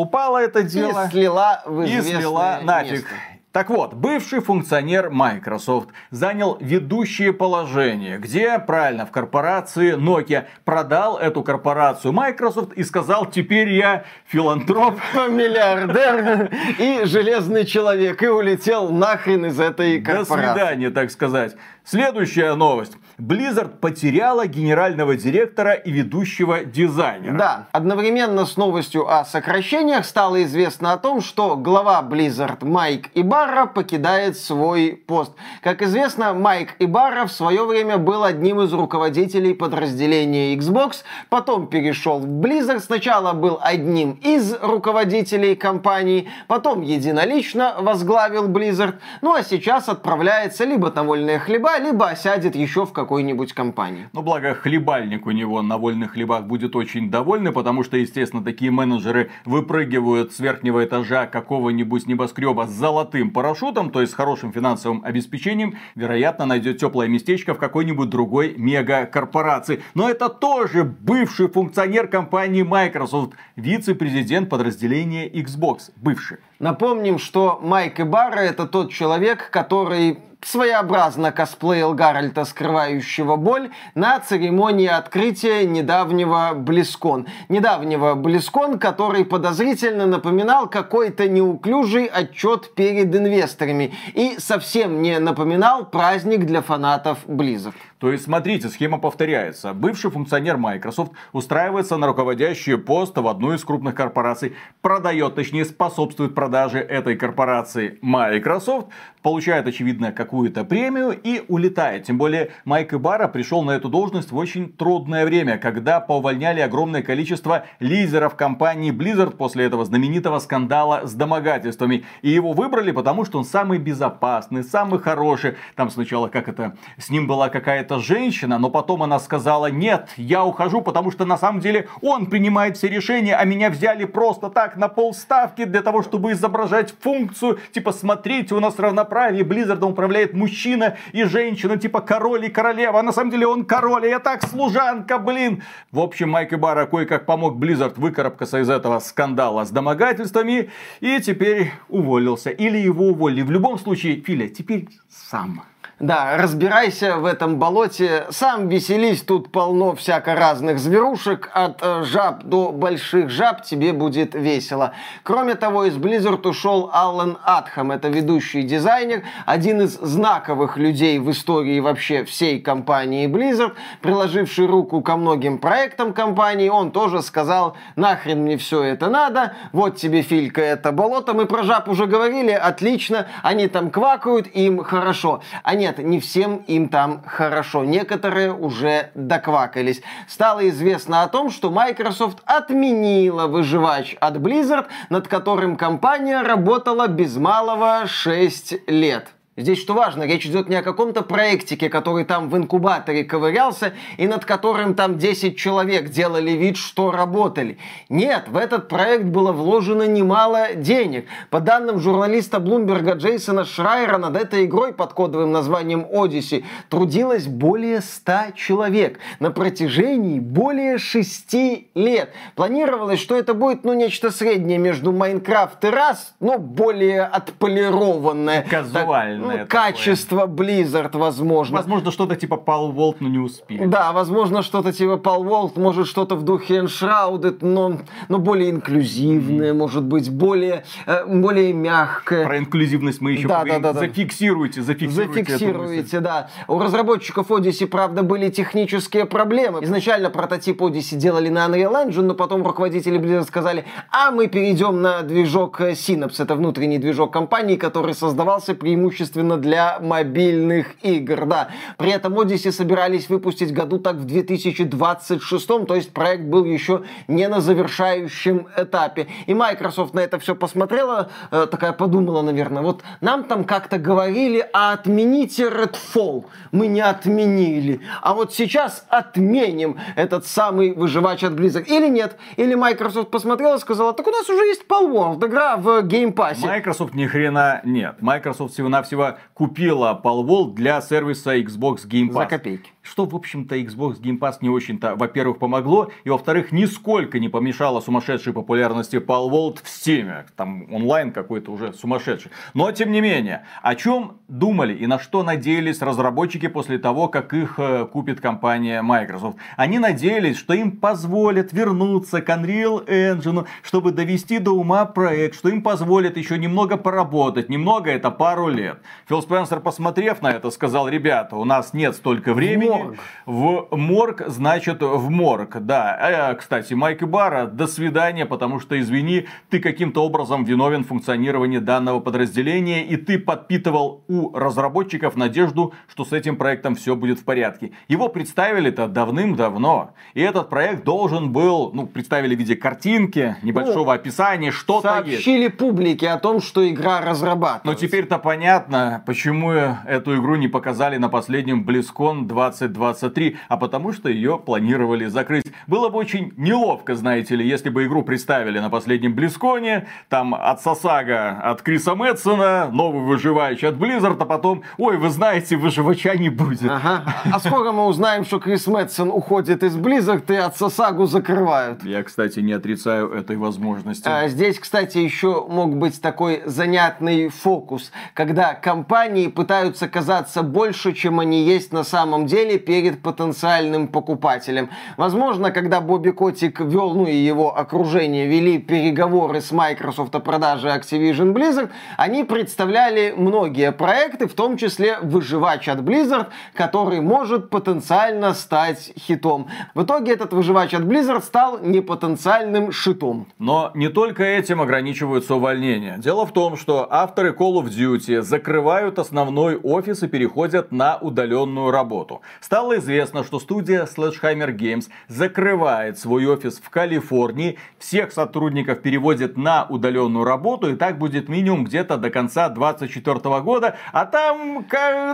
поколупала 0.06 0.38
это 0.40 0.64
дело. 0.64 1.06
И 1.06 1.10
слила 1.10 1.62
в 1.66 1.82
И 1.84 2.02
слила 2.02 2.60
нафиг. 2.64 2.92
Место. 2.92 3.10
Так 3.52 3.70
вот, 3.70 3.94
бывший 3.94 4.40
функционер 4.40 5.10
Microsoft 5.10 5.90
занял 6.10 6.58
ведущее 6.62 7.34
положение, 7.34 8.18
где, 8.18 8.58
правильно, 8.60 9.06
в 9.06 9.12
корпорации 9.12 9.98
Nokia 9.98 10.46
продал 10.64 11.18
эту 11.18 11.44
корпорацию 11.44 12.14
Microsoft 12.14 12.72
и 12.74 12.84
сказал, 12.86 13.26
теперь 13.26 13.68
я 13.74 14.06
филантроп. 14.26 14.98
Миллиардер 15.14 16.50
и 16.80 17.02
железный 17.04 17.66
человек. 17.66 18.24
И 18.24 18.28
улетел 18.28 18.90
нахрен 18.90 19.46
из 19.46 19.60
этой 19.60 20.02
корпорации. 20.02 20.48
До 20.48 20.54
свидания, 20.54 20.90
так 20.90 21.12
сказать. 21.12 21.58
Следующая 21.84 22.54
новость. 22.54 22.94
Blizzard 23.18 23.80
потеряла 23.80 24.48
генерального 24.48 25.16
директора 25.16 25.74
и 25.74 25.92
ведущего 25.92 26.64
дизайнера. 26.64 27.38
Да, 27.38 27.68
одновременно 27.72 28.46
с 28.46 28.56
новостью 28.56 29.12
о 29.12 29.26
сокращениях 29.26 30.06
стало 30.06 30.44
известно 30.44 30.94
о 30.94 30.98
том, 30.98 31.22
что 31.22 31.56
глава 31.56 32.02
Blizzard 32.08 32.64
Майк 32.64 33.10
Ибарра 33.42 33.66
покидает 33.66 34.38
свой 34.38 35.02
пост. 35.08 35.34
Как 35.64 35.82
известно, 35.82 36.34
Майк 36.34 36.76
Ибарра 36.78 37.26
в 37.26 37.32
свое 37.32 37.66
время 37.66 37.98
был 37.98 38.24
одним 38.24 38.62
из 38.62 38.72
руководителей 38.72 39.56
подразделения 39.56 40.56
Xbox, 40.56 40.98
потом 41.30 41.66
перешел 41.66 42.20
в 42.20 42.26
Blizzard, 42.28 42.82
сначала 42.82 43.34
был 43.34 43.58
одним 43.60 44.12
из 44.22 44.54
руководителей 44.62 45.56
компании, 45.56 46.30
потом 46.48 46.82
единолично 46.82 47.78
возглавил 47.80 48.48
Blizzard, 48.48 49.00
ну 49.24 49.34
а 49.34 49.42
сейчас 49.42 49.90
отправляется 49.90 50.64
либо 50.64 50.92
на 50.92 51.04
вольные 51.04 51.40
хлеба, 51.40 51.80
либо 51.80 52.10
осядет 52.10 52.56
еще 52.56 52.86
в 52.86 52.94
какой-нибудь 52.94 53.54
компании. 53.54 54.08
Ну, 54.14 54.22
благо, 54.22 54.54
хлебальник 54.54 55.26
у 55.26 55.32
него 55.32 55.64
на 55.64 55.80
вольных 55.80 56.12
хлебах 56.12 56.44
будет 56.44 56.76
очень 56.76 57.10
довольный, 57.10 57.52
потому 57.52 57.84
что, 57.84 57.98
естественно, 57.98 58.44
такие 58.44 58.70
менеджеры 58.70 59.32
выпрыгивают 59.46 60.32
с 60.32 60.40
верхнего 60.40 60.86
этажа 60.86 61.26
какого-нибудь 61.26 62.06
небоскреба 62.06 62.68
с 62.68 62.72
золотым 62.72 63.31
парашютом, 63.32 63.90
то 63.92 64.02
есть 64.02 64.14
с 64.14 64.16
хорошим 64.16 64.54
финансовым 64.54 65.04
обеспечением, 65.04 65.76
вероятно, 65.96 66.46
найдет 66.46 66.78
теплое 66.78 67.08
местечко 67.08 67.54
в 67.54 67.58
какой-нибудь 67.58 68.10
другой 68.10 68.56
мегакорпорации. 68.58 69.82
Но 69.94 70.10
это 70.10 70.30
тоже 70.30 70.84
бывший 70.84 71.48
функционер 71.48 72.08
компании 72.08 72.64
Microsoft, 72.64 73.34
вице-президент 73.56 74.50
подразделения 74.50 75.30
Xbox, 75.30 75.92
бывший. 75.96 76.38
Напомним, 76.62 77.18
что 77.18 77.58
Майк 77.60 78.00
Ибарра 78.00 78.42
это 78.42 78.68
тот 78.68 78.94
человек, 78.94 79.50
который 79.50 80.20
своеобразно 80.44 81.32
косплеил 81.32 81.96
Гарольта, 81.96 82.46
скрывающего 82.46 83.36
боль, 83.36 83.72
на 83.96 84.20
церемонии 84.20 84.86
открытия 84.86 85.66
недавнего 85.66 86.52
Близкон. 86.54 87.26
Недавнего 87.50 88.14
Близкон, 88.14 88.78
который 88.78 89.26
подозрительно 89.26 90.06
напоминал 90.06 90.70
какой-то 90.70 91.28
неуклюжий 91.28 92.06
отчет 92.06 92.76
перед 92.76 93.16
инвесторами 93.16 93.96
и 94.14 94.36
совсем 94.38 95.02
не 95.02 95.18
напоминал 95.18 95.86
праздник 95.86 96.46
для 96.46 96.62
фанатов 96.62 97.26
Blizzard. 97.26 97.74
То 98.02 98.12
есть, 98.12 98.24
смотрите, 98.24 98.68
схема 98.70 98.98
повторяется. 98.98 99.74
Бывший 99.74 100.10
функционер 100.10 100.58
Microsoft 100.58 101.12
устраивается 101.34 101.98
на 101.98 102.08
руководящий 102.08 102.76
пост 102.76 103.16
в 103.16 103.28
одну 103.28 103.54
из 103.54 103.64
крупных 103.64 103.94
корпораций, 103.94 104.56
продает, 104.82 105.36
точнее, 105.36 105.66
способствует 105.66 106.34
продаже 106.34 106.80
этой 106.80 107.16
корпорации 107.16 108.00
Microsoft, 108.02 108.88
получает, 109.22 109.68
очевидно, 109.68 110.12
какую-то 110.12 110.64
премию 110.64 111.12
и 111.12 111.44
улетает. 111.48 112.06
Тем 112.06 112.18
более, 112.18 112.52
Майк 112.66 112.94
Ибара 112.94 113.28
пришел 113.28 113.64
на 113.64 113.72
эту 113.72 113.90
должность 113.90 114.32
в 114.32 114.38
очень 114.38 114.72
трудное 114.72 115.26
время, 115.26 115.58
когда 115.58 116.00
поувольняли 116.00 116.60
огромное 116.60 117.02
количество 117.02 117.66
лидеров 117.80 118.36
компании 118.36 118.92
Blizzard 118.92 119.36
после 119.38 119.66
этого 119.66 119.86
знаменитого 119.86 120.40
скандала 120.40 121.06
с 121.06 121.14
домогательствами. 121.14 122.04
И 122.22 122.30
его 122.30 122.54
выбрали, 122.54 122.92
потому 122.92 123.26
что 123.26 123.38
он 123.38 123.46
самый 123.46 123.78
безопасный, 123.78 124.64
самый 124.64 125.00
хороший. 125.00 125.56
Там 125.76 125.90
сначала, 125.90 126.28
как 126.28 126.48
это, 126.48 126.76
с 126.98 127.10
ним 127.10 127.28
была 127.28 127.50
какая-то 127.50 128.00
женщина, 128.00 128.58
но 128.58 128.70
потом 128.70 129.04
она 129.04 129.20
сказала, 129.20 129.70
нет, 129.70 130.10
я 130.18 130.44
ухожу, 130.44 130.82
потому 130.82 131.12
что 131.12 131.26
на 131.26 131.38
самом 131.38 131.62
деле 131.62 131.88
он 132.02 132.26
принимает 132.26 132.78
все 132.78 132.88
решения, 132.88 133.36
а 133.36 133.46
меня 133.46 133.70
взяли 133.70 134.06
просто 134.06 134.50
так 134.50 134.78
на 134.78 134.88
полставки 134.88 135.66
для 135.66 135.82
того, 135.82 136.02
чтобы 136.02 136.32
изображать 136.32 136.94
функцию, 137.00 137.60
типа, 137.72 137.92
смотрите, 137.92 138.56
у 138.56 138.60
нас 138.60 138.80
равноправие, 138.80 139.11
Blizzard 139.44 139.82
ом 139.82 139.92
управляет 139.92 140.34
мужчина 140.34 140.98
и 141.12 141.24
женщина, 141.24 141.78
типа, 141.78 142.02
король 142.02 142.46
и 142.46 142.50
королева, 142.50 143.00
а 143.00 143.04
на 143.04 143.12
самом 143.12 143.32
деле 143.32 143.48
он 143.48 143.66
король, 143.66 144.06
и 144.06 144.10
я 144.10 144.20
так 144.20 144.44
служанка, 144.48 145.18
блин. 145.20 145.64
В 145.92 146.00
общем, 146.00 146.30
Майк 146.30 146.54
Ибара 146.54 146.86
кое-как 146.86 147.26
помог 147.26 147.58
Blizzard 147.58 147.98
выкарабкаться 147.98 148.60
из 148.60 148.70
этого 148.70 149.00
скандала 149.00 149.66
с 149.66 149.72
домогательствами, 149.72 150.70
и 151.02 151.20
теперь 151.20 151.72
уволился. 151.90 152.50
Или 152.50 152.78
его 152.78 153.10
уволили. 153.10 153.42
В 153.42 153.52
любом 153.52 153.78
случае, 153.78 154.22
Фил, 154.22 154.48
теперь 154.48 154.88
сам. 155.10 155.64
Да, 156.02 156.36
разбирайся 156.36 157.18
в 157.18 157.26
этом 157.26 157.60
болоте, 157.60 158.26
сам 158.32 158.70
веселись, 158.70 159.22
тут 159.22 159.52
полно 159.52 159.94
всяко 159.94 160.34
разных 160.34 160.80
зверушек, 160.80 161.52
от 161.54 161.78
э, 161.84 162.04
жаб 162.06 162.44
до 162.44 162.72
больших 162.72 163.30
жаб 163.30 163.64
тебе 163.64 163.94
будет 163.94 164.34
весело. 164.34 164.94
Кроме 165.22 165.54
того, 165.54 165.84
из 165.86 165.96
Blizzard 165.98 166.48
ушел 166.48 166.90
Аллен 166.92 167.38
Атхам, 167.44 167.92
это 167.92 168.08
ведущий 168.08 168.64
дизайнер, 168.64 169.22
один 169.46 169.82
из 169.82 169.92
знаковых 169.92 170.76
людей 170.78 171.20
в 171.20 171.30
истории 171.30 171.80
вообще 171.80 172.24
всей 172.24 172.60
компании 172.60 173.28
Blizzard, 173.28 173.74
приложивший 174.02 174.66
руку 174.66 175.02
ко 175.02 175.18
многим 175.18 175.60
проектам 175.60 176.14
компании, 176.14 176.70
он 176.70 176.90
тоже 176.90 177.22
сказал, 177.22 177.78
нахрен 177.96 178.42
мне 178.42 178.58
все 178.58 178.82
это 178.82 179.08
надо, 179.08 179.54
вот 179.72 179.98
тебе, 179.98 180.24
Филька, 180.24 180.62
это 180.62 180.92
болото, 180.92 181.36
мы 181.36 181.46
про 181.46 181.62
жаб 181.62 181.88
уже 181.90 182.08
говорили, 182.08 182.50
отлично, 182.50 183.28
они 183.44 183.68
там 183.68 183.92
квакают, 183.92 184.48
им 184.48 184.84
хорошо. 184.84 185.44
А 185.62 185.76
нет, 185.76 185.91
нет, 185.98 186.06
не 186.06 186.20
всем 186.20 186.58
им 186.68 186.90
там 186.90 187.22
хорошо. 187.26 187.84
Некоторые 187.84 188.54
уже 188.54 189.12
доквакались. 189.16 190.02
Стало 190.28 190.68
известно 190.70 191.24
о 191.24 191.28
том, 191.28 191.50
что 191.50 191.70
Microsoft 191.70 192.40
отменила 192.46 193.48
выживач 193.48 194.16
от 194.20 194.38
Blizzard, 194.38 194.88
над 195.10 195.28
которым 195.28 195.76
компания 195.76 196.42
работала 196.42 197.08
без 197.08 197.36
малого 197.38 198.08
6 198.08 198.88
лет. 198.88 199.28
Здесь 199.62 199.80
что 199.80 199.94
важно, 199.94 200.24
речь 200.24 200.48
идет 200.48 200.70
не 200.70 200.76
о 200.76 200.82
каком-то 200.82 201.22
проектике, 201.22 201.88
который 201.88 202.26
там 202.26 202.50
в 202.50 202.58
инкубаторе 202.58 203.24
ковырялся 203.24 203.94
и 204.18 204.26
над 204.26 204.44
которым 204.44 204.96
там 204.96 205.20
10 205.20 205.56
человек 205.56 206.10
делали 206.10 206.52
вид, 206.52 206.78
что 206.78 207.12
работали. 207.12 207.78
Нет, 208.10 208.46
в 208.48 208.58
этот 208.58 208.88
проект 208.88 209.26
было 209.26 209.52
вложено 209.52 210.08
немало 210.08 210.74
денег. 210.74 211.28
По 211.52 211.60
данным 211.60 212.00
журналиста 212.00 212.60
Блумберга 212.60 213.14
Джейсона 213.14 213.64
Шрайера, 213.64 214.18
над 214.18 214.36
этой 214.36 214.66
игрой 214.66 214.94
под 214.94 215.14
кодовым 215.14 215.52
названием 215.52 216.08
Odyssey 216.12 216.66
трудилось 216.90 217.46
более 217.46 218.02
100 218.02 218.54
человек 218.56 219.20
на 219.40 219.52
протяжении 219.52 220.40
более 220.40 220.98
6 220.98 221.54
лет. 221.94 222.32
Планировалось, 222.56 223.20
что 223.20 223.38
это 223.38 223.54
будет 223.54 223.84
ну 223.84 223.94
нечто 223.94 224.32
среднее 224.32 224.80
между 224.80 225.12
Майнкрафт 225.12 225.86
и 225.86 225.90
Раз, 225.90 226.34
но 226.40 226.58
более 226.58 227.24
отполированное. 227.24 228.66
Казуально 228.68 229.51
Ну, 229.60 229.66
качество 229.68 230.48
Blizzard, 230.48 231.18
возможно. 231.18 231.78
Возможно, 231.78 232.12
что-то 232.12 232.36
типа 232.36 232.58
Пал 232.58 232.92
Волт, 232.92 233.22
но 233.22 233.30
не 233.30 233.38
успели. 233.38 233.86
Да, 233.86 234.12
возможно, 234.12 234.62
что-то 234.62 234.92
типа 234.94 235.18
Пал 235.18 235.44
Волт, 235.44 235.78
может, 235.78 236.08
что-то 236.08 236.36
в 236.36 236.44
духе 236.44 236.80
Enshrouded, 236.80 237.58
но, 237.62 238.00
но 238.30 238.38
более 238.38 238.70
инклюзивное, 238.72 239.72
mm-hmm. 239.72 239.78
может 239.78 240.04
быть, 240.04 240.30
более, 240.32 240.84
э, 241.06 241.26
более 241.26 241.74
мягкое. 241.74 242.46
Про 242.46 242.58
инклюзивность 242.58 243.22
мы 243.22 243.32
еще 243.32 243.48
да, 243.48 243.60
поговорим. 243.60 243.82
Да, 243.82 243.94
да, 243.94 244.00
да. 244.00 244.08
Зафиксируйте, 244.08 244.82
зафиксируйте. 244.82 245.44
Зафиксируйте, 245.44 246.20
да. 246.20 246.50
У 246.68 246.80
разработчиков 246.80 247.50
Odyssey, 247.50 247.88
правда, 247.88 248.24
были 248.24 248.50
технические 248.50 249.26
проблемы. 249.26 249.84
Изначально 249.84 250.30
прототип 250.30 250.82
Odyssey 250.82 251.16
делали 251.16 251.50
на 251.50 251.66
Unreal 251.68 252.08
Engine, 252.08 252.22
но 252.24 252.34
потом 252.34 252.66
руководители 252.66 253.20
Blizzard 253.20 253.48
сказали, 253.48 253.86
а 254.12 254.32
мы 254.32 254.48
перейдем 254.48 255.02
на 255.02 255.22
движок 255.22 255.82
Synapse. 255.82 256.44
Это 256.44 256.56
внутренний 256.56 256.98
движок 256.98 257.34
компании, 257.34 257.76
который 257.76 258.14
создавался 258.14 258.76
преимущественно 258.76 259.31
для 259.34 260.00
мобильных 260.00 260.96
игр. 261.04 261.46
Да. 261.46 261.70
При 261.98 262.12
этом 262.12 262.38
Odyssey 262.38 262.72
собирались 262.72 263.30
выпустить 263.30 263.74
году 263.74 264.00
так 264.00 264.16
в 264.16 264.26
2026, 264.26 265.68
то 265.68 265.96
есть 265.96 266.14
проект 266.14 266.44
был 266.44 266.66
еще 266.66 267.04
не 267.28 267.48
на 267.48 267.62
завершающем 267.62 268.68
этапе. 268.78 269.28
И 269.46 269.54
Microsoft 269.54 270.14
на 270.14 270.20
это 270.20 270.40
все 270.40 270.56
посмотрела, 270.56 271.30
э, 271.52 271.68
такая 271.70 271.94
подумала, 271.94 272.42
наверное, 272.42 272.82
вот 272.82 273.04
нам 273.22 273.44
там 273.44 273.64
как-то 273.64 273.98
говорили, 273.98 274.68
а 274.74 274.94
отмените 274.94 275.70
Redfall. 275.70 276.46
Мы 276.72 276.88
не 276.88 277.02
отменили. 277.02 278.02
А 278.22 278.34
вот 278.34 278.54
сейчас 278.54 279.06
отменим 279.10 279.98
этот 280.16 280.46
самый 280.46 280.94
выживач 280.94 281.44
от 281.44 281.54
Blizzard. 281.54 281.86
Или 281.86 282.08
нет? 282.08 282.38
Или 282.58 282.76
Microsoft 282.76 283.32
посмотрела 283.32 283.76
и 283.76 283.80
сказала, 283.80 284.14
так 284.14 284.28
у 284.28 284.32
нас 284.32 284.50
уже 284.50 284.64
есть 284.66 284.84
Palworld, 284.88 285.46
игра 285.46 285.78
в 285.78 286.02
Game 286.04 286.34
Pass. 286.34 286.66
Microsoft 286.66 287.14
ни 287.14 287.26
хрена 287.26 287.82
нет. 287.84 288.22
Microsoft 288.22 288.74
всего-навсего 288.74 289.21
купила 289.54 290.20
Palworld 290.24 290.74
для 290.74 291.02
сервиса 291.02 291.58
Xbox 291.58 292.08
Game 292.08 292.30
Pass. 292.30 292.34
За 292.34 292.46
копейки. 292.46 292.92
Что, 293.02 293.26
в 293.26 293.36
общем-то, 293.36 293.76
Xbox 293.78 294.22
Game 294.22 294.38
Pass 294.38 294.58
не 294.62 294.70
очень-то, 294.70 295.16
во-первых, 295.16 295.58
помогло, 295.58 296.12
и, 296.24 296.30
во-вторых, 296.30 296.72
нисколько 296.72 297.40
не 297.40 297.50
помешало 297.50 298.00
сумасшедшей 298.00 298.54
популярности 298.54 299.16
Palworld 299.16 299.80
в 299.84 299.86
Steam. 299.86 300.46
Там 300.56 300.86
онлайн 300.94 301.32
какой-то 301.32 301.72
уже 301.72 301.94
сумасшедший. 301.94 302.52
Но, 302.76 302.92
тем 302.92 303.12
не 303.12 303.22
менее, 303.22 303.66
о 303.82 303.96
чем 303.96 304.38
думали 304.48 304.94
и 304.94 305.08
на 305.08 305.18
что 305.18 305.42
надеялись 305.42 306.02
разработчики 306.02 306.68
после 306.68 307.00
того, 307.00 307.28
как 307.28 307.54
их 307.54 307.80
э, 307.80 308.06
купит 308.06 308.40
компания 308.40 309.02
Microsoft? 309.02 309.58
Они 309.78 309.98
надеялись, 309.98 310.58
что 310.58 310.74
им 310.74 310.92
позволят 310.92 311.74
вернуться 311.74 312.42
к 312.42 312.50
Unreal 312.50 313.08
Engine, 313.08 313.66
чтобы 313.82 314.12
довести 314.12 314.60
до 314.60 314.72
ума 314.72 315.06
проект, 315.06 315.56
что 315.56 315.70
им 315.70 315.82
позволят 315.82 316.38
еще 316.38 316.60
немного 316.60 316.98
поработать. 316.98 317.68
Немного 317.68 318.12
это 318.12 318.30
пару 318.30 318.68
лет. 318.68 319.00
Фил 319.28 319.42
Спенсер, 319.42 319.80
посмотрев 319.80 320.42
на 320.44 320.52
это, 320.52 320.70
сказал, 320.70 321.10
ребята, 321.10 321.56
у 321.56 321.66
нас 321.66 321.94
нет 321.94 322.16
столько 322.16 322.54
времени, 322.54 322.91
морг. 322.98 323.20
В 323.46 323.88
морг, 323.92 324.44
значит, 324.48 325.02
в 325.02 325.30
морг, 325.30 325.78
да. 325.80 326.52
Э, 326.52 326.56
кстати, 326.56 326.94
Майк 326.94 327.24
Бара, 327.24 327.66
до 327.66 327.88
свидания, 327.88 328.46
потому 328.46 328.80
что, 328.80 329.00
извини, 329.00 329.48
ты 329.70 329.80
каким-то 329.80 330.24
образом 330.24 330.64
виновен 330.64 331.04
в 331.04 331.08
функционировании 331.08 331.80
данного 331.80 332.20
подразделения, 332.20 333.06
и 333.06 333.18
ты 333.18 333.40
подпитывал 333.40 334.24
у 334.28 334.56
разработчиков 334.58 335.36
надежду, 335.36 335.94
что 336.08 336.26
с 336.26 336.34
этим 336.34 336.56
проектом 336.56 336.96
все 336.96 337.16
будет 337.16 337.40
в 337.40 337.44
порядке. 337.44 337.92
Его 338.08 338.30
представили-то 338.30 339.08
давным-давно, 339.08 340.14
и 340.34 340.42
этот 340.42 340.70
проект 340.70 341.04
должен 341.04 341.52
был, 341.52 341.92
ну, 341.94 342.08
представили 342.08 342.56
в 342.56 342.60
виде 342.60 342.76
картинки, 342.76 343.56
небольшого 343.62 344.06
ну, 344.06 344.12
описания, 344.12 344.72
что-то 344.72 345.10
Сообщили 345.10 345.64
есть. 345.64 345.78
публике 345.78 346.30
о 346.30 346.38
том, 346.38 346.62
что 346.62 346.88
игра 346.88 347.22
разрабатывается. 347.22 347.88
Но 347.88 347.94
теперь-то 347.94 348.38
понятно, 348.38 349.24
почему 349.26 349.72
эту 349.72 350.38
игру 350.38 350.56
не 350.56 350.68
показали 350.68 351.18
на 351.18 351.30
последнем 351.30 351.84
BlizzCon 351.84 352.46
20 352.46 352.81
2023, 352.88 353.58
а 353.68 353.78
потому 353.78 354.14
что 354.14 354.30
ее 354.30 354.60
планировали 354.60 355.26
закрыть. 355.26 355.66
Было 355.88 356.10
бы 356.10 356.18
очень 356.18 356.54
неловко, 356.58 357.16
знаете 357.16 357.56
ли, 357.56 357.68
если 357.68 357.90
бы 357.90 358.06
игру 358.06 358.24
представили 358.24 358.80
на 358.80 358.90
последнем 358.90 359.34
Близконе, 359.34 360.08
там 360.30 360.54
от 360.54 360.82
Сосага, 360.82 361.60
от 361.64 361.82
Криса 361.82 362.16
Мэтсона, 362.16 362.90
новый 362.92 363.24
выживающий 363.24 363.88
от 363.88 363.96
Blizzard, 363.96 364.38
а 364.40 364.46
потом, 364.46 364.84
ой, 364.98 365.18
вы 365.18 365.30
знаете, 365.30 365.78
выживача 365.78 366.36
не 366.36 366.50
будет. 366.50 366.90
Ага. 366.90 367.24
А 367.52 367.60
скоро 367.60 367.92
мы 367.92 368.06
узнаем, 368.06 368.46
что 368.46 368.60
Крис 368.60 368.88
Мэтсон 368.88 369.30
уходит 369.30 369.84
из 369.84 369.96
Blizzard 369.98 370.52
и 370.54 370.56
от 370.56 370.78
Сосагу 370.78 371.26
закрывают. 371.26 372.04
Я, 372.04 372.24
кстати, 372.24 372.60
не 372.60 372.74
отрицаю 372.74 373.32
этой 373.32 373.58
возможности. 373.58 374.28
А 374.28 374.48
здесь, 374.48 374.80
кстати, 374.80 375.18
еще 375.18 375.66
мог 375.68 375.96
быть 375.98 376.22
такой 376.22 376.64
занятный 376.66 377.50
фокус, 377.50 378.12
когда 378.34 378.74
компании 378.74 379.48
пытаются 379.48 380.08
казаться 380.08 380.64
больше, 380.64 381.14
чем 381.14 381.40
они 381.40 381.64
есть 381.64 381.92
на 381.92 382.04
самом 382.04 382.46
деле, 382.46 382.71
деле 382.72 382.80
перед 382.80 383.22
потенциальным 383.22 384.08
покупателем. 384.08 384.90
Возможно, 385.18 385.72
когда 385.72 386.02
Бобби 386.02 386.32
Котик 386.32 386.80
вел, 386.80 387.14
ну 387.14 387.28
и 387.28 387.36
его 387.36 387.78
окружение 387.78 388.48
вели 388.48 388.78
переговоры 388.80 389.62
с 389.62 389.72
Microsoft 389.72 390.36
о 390.36 390.40
продаже 390.40 390.88
Activision 390.88 391.54
Blizzard, 391.54 391.90
они 392.18 392.44
представляли 392.44 393.34
многие 393.36 393.92
проекты, 393.92 394.48
в 394.48 394.54
том 394.54 394.78
числе 394.78 395.20
выживач 395.22 395.88
от 395.88 396.00
Blizzard, 396.00 396.48
который 396.74 397.22
может 397.22 397.70
потенциально 397.70 398.54
стать 398.54 399.14
хитом. 399.20 399.68
В 399.96 400.04
итоге 400.04 400.34
этот 400.34 400.54
выживач 400.54 400.94
от 400.94 401.04
Blizzard 401.04 401.44
стал 401.44 401.80
непотенциальным 401.80 402.92
шитом. 402.92 403.48
Но 403.60 403.92
не 403.94 404.10
только 404.10 404.44
этим 404.44 404.82
ограничиваются 404.82 405.56
увольнения. 405.56 406.18
Дело 406.18 406.46
в 406.46 406.52
том, 406.52 406.78
что 406.78 407.08
авторы 407.10 407.52
Call 407.52 407.82
of 407.82 407.90
Duty 407.90 408.42
закрывают 408.42 409.20
основной 409.20 409.78
офис 409.78 410.24
и 410.24 410.28
переходят 410.28 410.92
на 410.92 411.18
удаленную 411.18 411.92
работу. 411.92 412.42
Стало 412.62 413.00
известно, 413.00 413.44
что 413.44 413.60
студия 413.60 414.06
Sledgehammer 414.06 414.72
Games 414.72 415.10
закрывает 415.28 416.20
свой 416.20 416.46
офис 416.46 416.80
в 416.80 416.92
Калифорнии, 416.92 417.80
всех 417.98 418.32
сотрудников 418.32 419.02
переводит 419.02 419.58
на 419.58 419.86
удаленную 419.90 420.46
работу, 420.46 420.92
и 420.92 420.96
так 420.96 421.18
будет 421.18 421.50
минимум 421.50 421.86
где-то 421.86 422.18
до 422.18 422.30
конца 422.30 422.70
2024 422.70 423.62
года. 423.62 423.98
А 424.14 424.26
там, 424.26 424.86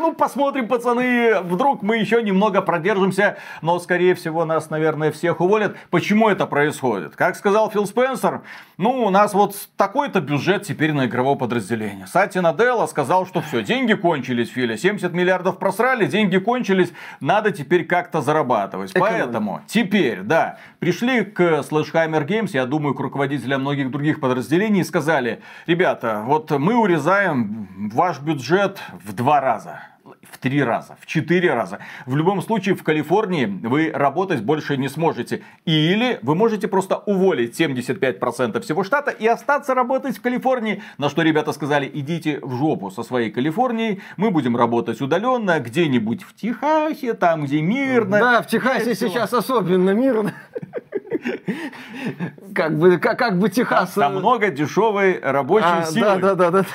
ну, 0.01 0.13
посмотрим, 0.13 0.69
пацаны, 0.69 1.41
вдруг 1.41 1.83
мы 1.83 1.97
еще 1.97 2.23
немного 2.23 2.61
продержимся, 2.61 3.37
но, 3.61 3.77
скорее 3.79 4.15
всего, 4.15 4.45
нас, 4.45 4.69
наверное, 4.69 5.11
всех 5.11 5.41
уволят. 5.41 5.75
Почему 5.89 6.29
это 6.29 6.45
происходит? 6.45 7.17
Как 7.17 7.35
сказал 7.35 7.69
Фил 7.69 7.85
Спенсер, 7.85 8.41
ну, 8.77 9.03
у 9.05 9.09
нас 9.09 9.33
вот 9.33 9.53
такой-то 9.75 10.21
бюджет 10.21 10.63
теперь 10.63 10.93
на 10.93 11.07
игровое 11.07 11.37
подразделение. 11.37 12.07
Сати 12.07 12.39
Наделла 12.39 12.85
сказал, 12.85 13.27
что 13.27 13.41
все, 13.41 13.63
деньги 13.63 13.95
кончились, 13.95 14.49
Филя, 14.49 14.77
70 14.77 15.11
миллиардов 15.11 15.59
просрали, 15.59 16.05
деньги 16.05 16.37
кончились, 16.37 16.93
надо 17.19 17.51
теперь 17.51 17.85
как-то 17.85 18.21
зарабатывать. 18.21 18.91
Экономить. 18.91 19.17
Поэтому 19.17 19.61
теперь, 19.67 20.21
да, 20.21 20.57
пришли 20.79 21.23
к 21.23 21.41
Slashhammer 21.41 22.25
Games, 22.27 22.49
я 22.53 22.65
думаю, 22.65 22.95
к 22.95 22.99
руководителям 22.99 23.61
многих 23.61 23.91
других 23.91 24.19
подразделений 24.19 24.81
и 24.81 24.83
сказали, 24.83 25.41
ребята, 25.65 26.23
вот 26.25 26.51
мы 26.51 26.75
урезаем 26.75 27.89
ваш 27.93 28.19
бюджет 28.19 28.79
в 29.03 29.13
два 29.13 29.41
раза 29.41 29.81
в 30.31 30.37
три 30.37 30.63
раза, 30.63 30.97
в 30.99 31.05
четыре 31.05 31.53
раза. 31.53 31.79
В 32.05 32.15
любом 32.15 32.41
случае, 32.41 32.75
в 32.75 32.83
Калифорнии 32.83 33.45
вы 33.45 33.91
работать 33.93 34.41
больше 34.41 34.77
не 34.77 34.89
сможете. 34.89 35.43
Или 35.65 36.19
вы 36.21 36.35
можете 36.35 36.67
просто 36.67 36.97
уволить 36.97 37.59
75% 37.59 38.59
всего 38.61 38.83
штата 38.83 39.11
и 39.11 39.27
остаться 39.27 39.73
работать 39.73 40.17
в 40.17 40.21
Калифорнии. 40.21 40.81
На 40.97 41.09
что 41.09 41.21
ребята 41.21 41.51
сказали, 41.53 41.89
идите 41.93 42.39
в 42.41 42.57
жопу 42.57 42.91
со 42.91 43.03
своей 43.03 43.31
Калифорнией, 43.31 44.01
мы 44.17 44.31
будем 44.31 44.57
работать 44.57 45.01
удаленно, 45.01 45.59
где-нибудь 45.59 46.23
в 46.23 46.35
Техасе, 46.35 47.13
там, 47.13 47.45
где 47.45 47.61
мирно. 47.61 48.19
Да, 48.19 48.41
в 48.41 48.47
Техасе 48.47 48.95
сейчас 48.95 49.33
особенно 49.33 49.91
мирно. 49.91 50.33
Как 52.53 52.77
бы, 52.77 52.97
как, 52.97 53.17
как 53.17 53.39
бы 53.39 53.49
Техас... 53.49 53.91
Там 53.91 54.17
много 54.17 54.49
дешевой 54.49 55.19
рабочей 55.19 55.65
а, 55.67 55.83
силы. 55.83 56.05
Да, 56.05 56.17
да, 56.17 56.35
да, 56.35 56.51
да. 56.51 56.65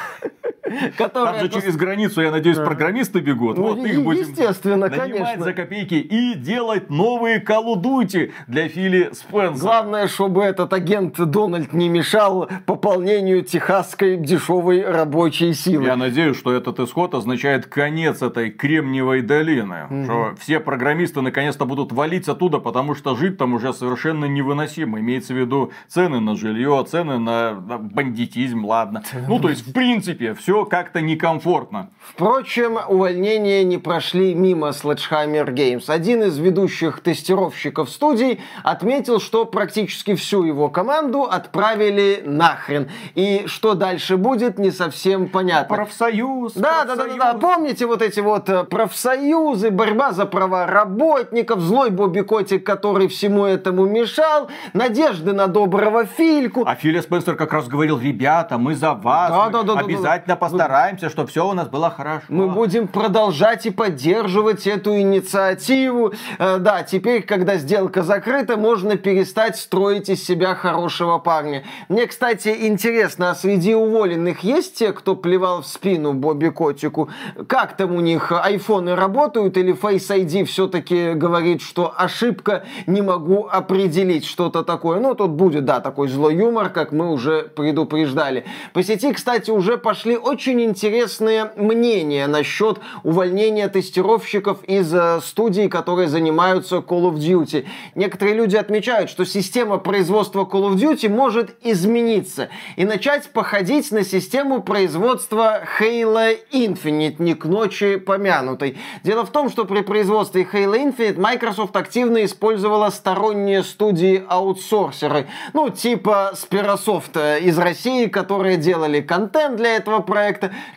Там 0.97 1.39
же 1.41 1.49
через 1.49 1.77
границу, 1.77 2.23
я 2.23 2.31
надеюсь, 2.31 2.57
программисты 2.57 3.21
бегут. 3.21 3.59
Ну, 3.59 3.75
вот 3.75 3.87
их 3.87 4.03
будем 4.03 4.23
естественно, 4.23 4.91
конечно. 4.91 5.43
за 5.43 5.53
копейки 5.53 5.95
и 5.95 6.35
делать 6.35 6.91
новые 6.91 7.43
Call 7.43 7.75
of 7.75 7.83
Duty 7.83 8.33
для 8.47 8.69
Фили 8.69 9.11
Спенсера. 9.13 9.61
Главное, 9.61 10.09
чтобы 10.09 10.43
этот 10.43 10.73
агент 10.73 11.19
Дональд 11.19 11.73
не 11.73 11.89
мешал 11.89 12.49
пополнению 12.67 13.43
техасской 13.43 14.17
дешевой 14.17 14.85
рабочей 14.85 15.55
силы. 15.55 15.85
Я 15.85 15.97
надеюсь, 15.97 16.37
что 16.37 16.53
этот 16.53 16.81
исход 16.81 17.15
означает 17.15 17.67
конец 17.67 18.23
этой 18.23 18.51
Кремниевой 18.51 19.23
долины. 19.23 19.87
Угу. 19.91 20.05
Что 20.05 20.35
все 20.39 20.61
программисты 20.61 21.21
наконец-то 21.21 21.65
будут 21.65 21.93
валить 21.93 22.29
оттуда, 22.29 22.59
потому 22.59 22.95
что 22.95 23.17
жить 23.17 23.39
там 23.39 23.55
уже 23.55 23.73
совершенно 23.73 24.27
невыносимо. 24.27 25.01
Имеется 25.01 25.35
в 25.35 25.37
виду 25.37 25.73
цены 25.89 26.21
на 26.21 26.37
жилье, 26.37 26.85
цены 26.89 27.19
на 27.19 27.55
бандитизм, 27.55 28.65
ладно. 28.65 29.03
Ну, 29.29 29.39
то 29.39 29.49
есть, 29.49 29.67
в 29.67 29.73
принципе, 29.73 30.35
все 30.35 30.62
все 30.63 30.65
как-то 30.65 31.01
некомфортно. 31.01 31.91
Впрочем, 32.01 32.79
увольнения 32.89 33.65
не 33.65 33.79
прошли 33.79 34.35
мимо 34.35 34.69
Sledgehammer 34.69 35.47
Games. 35.47 35.85
Один 35.89 36.23
из 36.23 36.39
ведущих 36.39 37.01
тестировщиков 37.01 37.91
студий 37.91 38.41
отметил, 38.63 39.21
что 39.21 39.45
практически 39.45 40.15
всю 40.15 40.45
его 40.45 40.69
команду 40.69 41.23
отправили 41.23 42.23
нахрен. 42.25 42.91
И 43.15 43.45
что 43.47 43.75
дальше 43.75 44.17
будет, 44.17 44.59
не 44.59 44.71
совсем 44.71 45.29
понятно. 45.29 45.75
Профсоюз. 45.77 46.55
Да, 46.55 46.85
да, 46.85 46.97
да, 46.97 47.07
да, 47.07 47.17
да. 47.17 47.35
Помните 47.35 47.87
вот 47.87 48.03
эти 48.03 48.21
вот 48.21 48.49
э, 48.49 48.65
профсоюзы, 48.65 49.71
борьба 49.71 50.13
за 50.13 50.27
права 50.27 50.67
работников, 50.67 51.61
злой 51.61 51.91
Бобби 51.91 52.21
Котик, 52.21 52.65
который 52.65 53.09
всему 53.09 53.45
этому 53.45 53.87
мешал, 53.87 54.49
надежды 54.73 55.33
на 55.33 55.47
доброго 55.47 56.05
Фильку. 56.05 56.65
А 56.67 56.75
Филя 56.75 57.03
Спенсер 57.03 57.37
как 57.37 57.53
раз 57.53 57.69
говорил, 57.69 57.99
ребята, 57.99 58.59
мы 58.59 58.75
за 58.75 58.93
вас, 58.93 59.31
Да, 59.31 59.47
мы 59.47 59.53
да, 59.53 59.63
да, 59.63 59.75
да, 59.75 59.81
обязательно 59.81 60.35
да. 60.35 60.37
Постараемся, 60.43 61.09
чтобы 61.09 61.29
все 61.29 61.49
у 61.49 61.53
нас 61.53 61.69
было 61.69 61.89
хорошо. 61.89 62.25
Мы 62.29 62.49
будем 62.49 62.89
продолжать 62.89 63.65
и 63.67 63.71
поддерживать 63.71 64.67
эту 64.67 64.99
инициативу. 64.99 66.13
Э, 66.39 66.59
Да, 66.59 66.83
теперь, 66.83 67.23
когда 67.23 67.57
сделка 67.57 68.03
закрыта, 68.03 68.57
можно 68.57 68.97
перестать 68.97 69.57
строить 69.57 70.09
из 70.09 70.25
себя 70.25 70.55
хорошего 70.55 71.19
парня. 71.19 71.63
Мне, 71.89 72.07
кстати, 72.07 72.67
интересно, 72.67 73.31
а 73.31 73.35
среди 73.35 73.75
уволенных 73.75 74.41
есть 74.41 74.75
те, 74.75 74.93
кто 74.93 75.15
плевал 75.15 75.63
в 75.63 75.67
спину 75.67 76.13
Бобби 76.13 76.49
Котику? 76.49 77.09
Как 77.47 77.77
там 77.77 77.95
у 77.95 78.01
них 78.01 78.33
айфоны 78.33 78.97
работают 78.97 79.57
или 79.57 79.73
Face 79.73 80.09
ID 80.11 80.45
все-таки 80.45 81.13
говорит, 81.13 81.63
что 81.63 81.93
ошибка, 81.97 82.65
не 82.87 83.03
могу 83.03 83.47
определить 83.47 84.25
что-то 84.25 84.65
такое? 84.65 84.99
Ну, 84.99 85.15
тут 85.15 85.31
будет, 85.31 85.65
да, 85.65 85.81
такой 85.81 86.09
злой 86.09 86.35
юмор, 86.35 86.71
как 86.71 86.91
мы 86.91 87.13
уже 87.13 87.43
предупреждали. 87.43 88.45
По 88.73 88.83
сети, 88.83 89.13
кстати, 89.13 89.51
уже 89.53 89.79
пошли 89.79 90.17
интересные 90.37 91.53
мнения 91.57 92.27
насчет 92.27 92.79
увольнения 93.03 93.69
тестировщиков 93.69 94.63
из 94.65 94.93
э, 94.95 95.21
студий, 95.23 95.69
которые 95.69 96.09
занимаются 96.09 96.77
Call 96.77 97.13
of 97.13 97.17
Duty. 97.17 97.67
Некоторые 97.95 98.37
люди 98.37 98.57
отмечают, 98.57 99.11
что 99.11 99.25
система 99.25 99.79
производства 99.79 100.43
Call 100.43 100.71
of 100.71 100.75
Duty 100.77 101.09
может 101.09 101.57
измениться 101.63 102.49
и 102.77 102.85
начать 102.85 103.31
походить 103.31 103.91
на 103.93 104.05
систему 104.05 104.63
производства 104.63 105.63
Halo 105.79 106.37
Infinite, 106.53 107.17
не 107.19 107.35
к 107.35 107.45
ночи 107.45 107.97
помянутой. 107.97 108.79
Дело 109.05 109.25
в 109.25 109.31
том, 109.31 109.51
что 109.51 109.65
при 109.65 109.83
производстве 109.83 110.49
Halo 110.51 110.77
Infinite 110.77 111.19
Microsoft 111.19 111.77
активно 111.77 112.25
использовала 112.25 112.91
сторонние 112.91 113.63
студии-аутсорсеры, 113.63 115.27
ну, 115.53 115.71
типа 115.71 116.33
Spirasoft 116.35 117.13
э, 117.15 117.41
из 117.41 117.59
России, 117.59 118.07
которые 118.07 118.57
делали 118.57 119.01
контент 119.01 119.57
для 119.57 119.77
этого 119.77 120.01
проекта, 120.01 120.22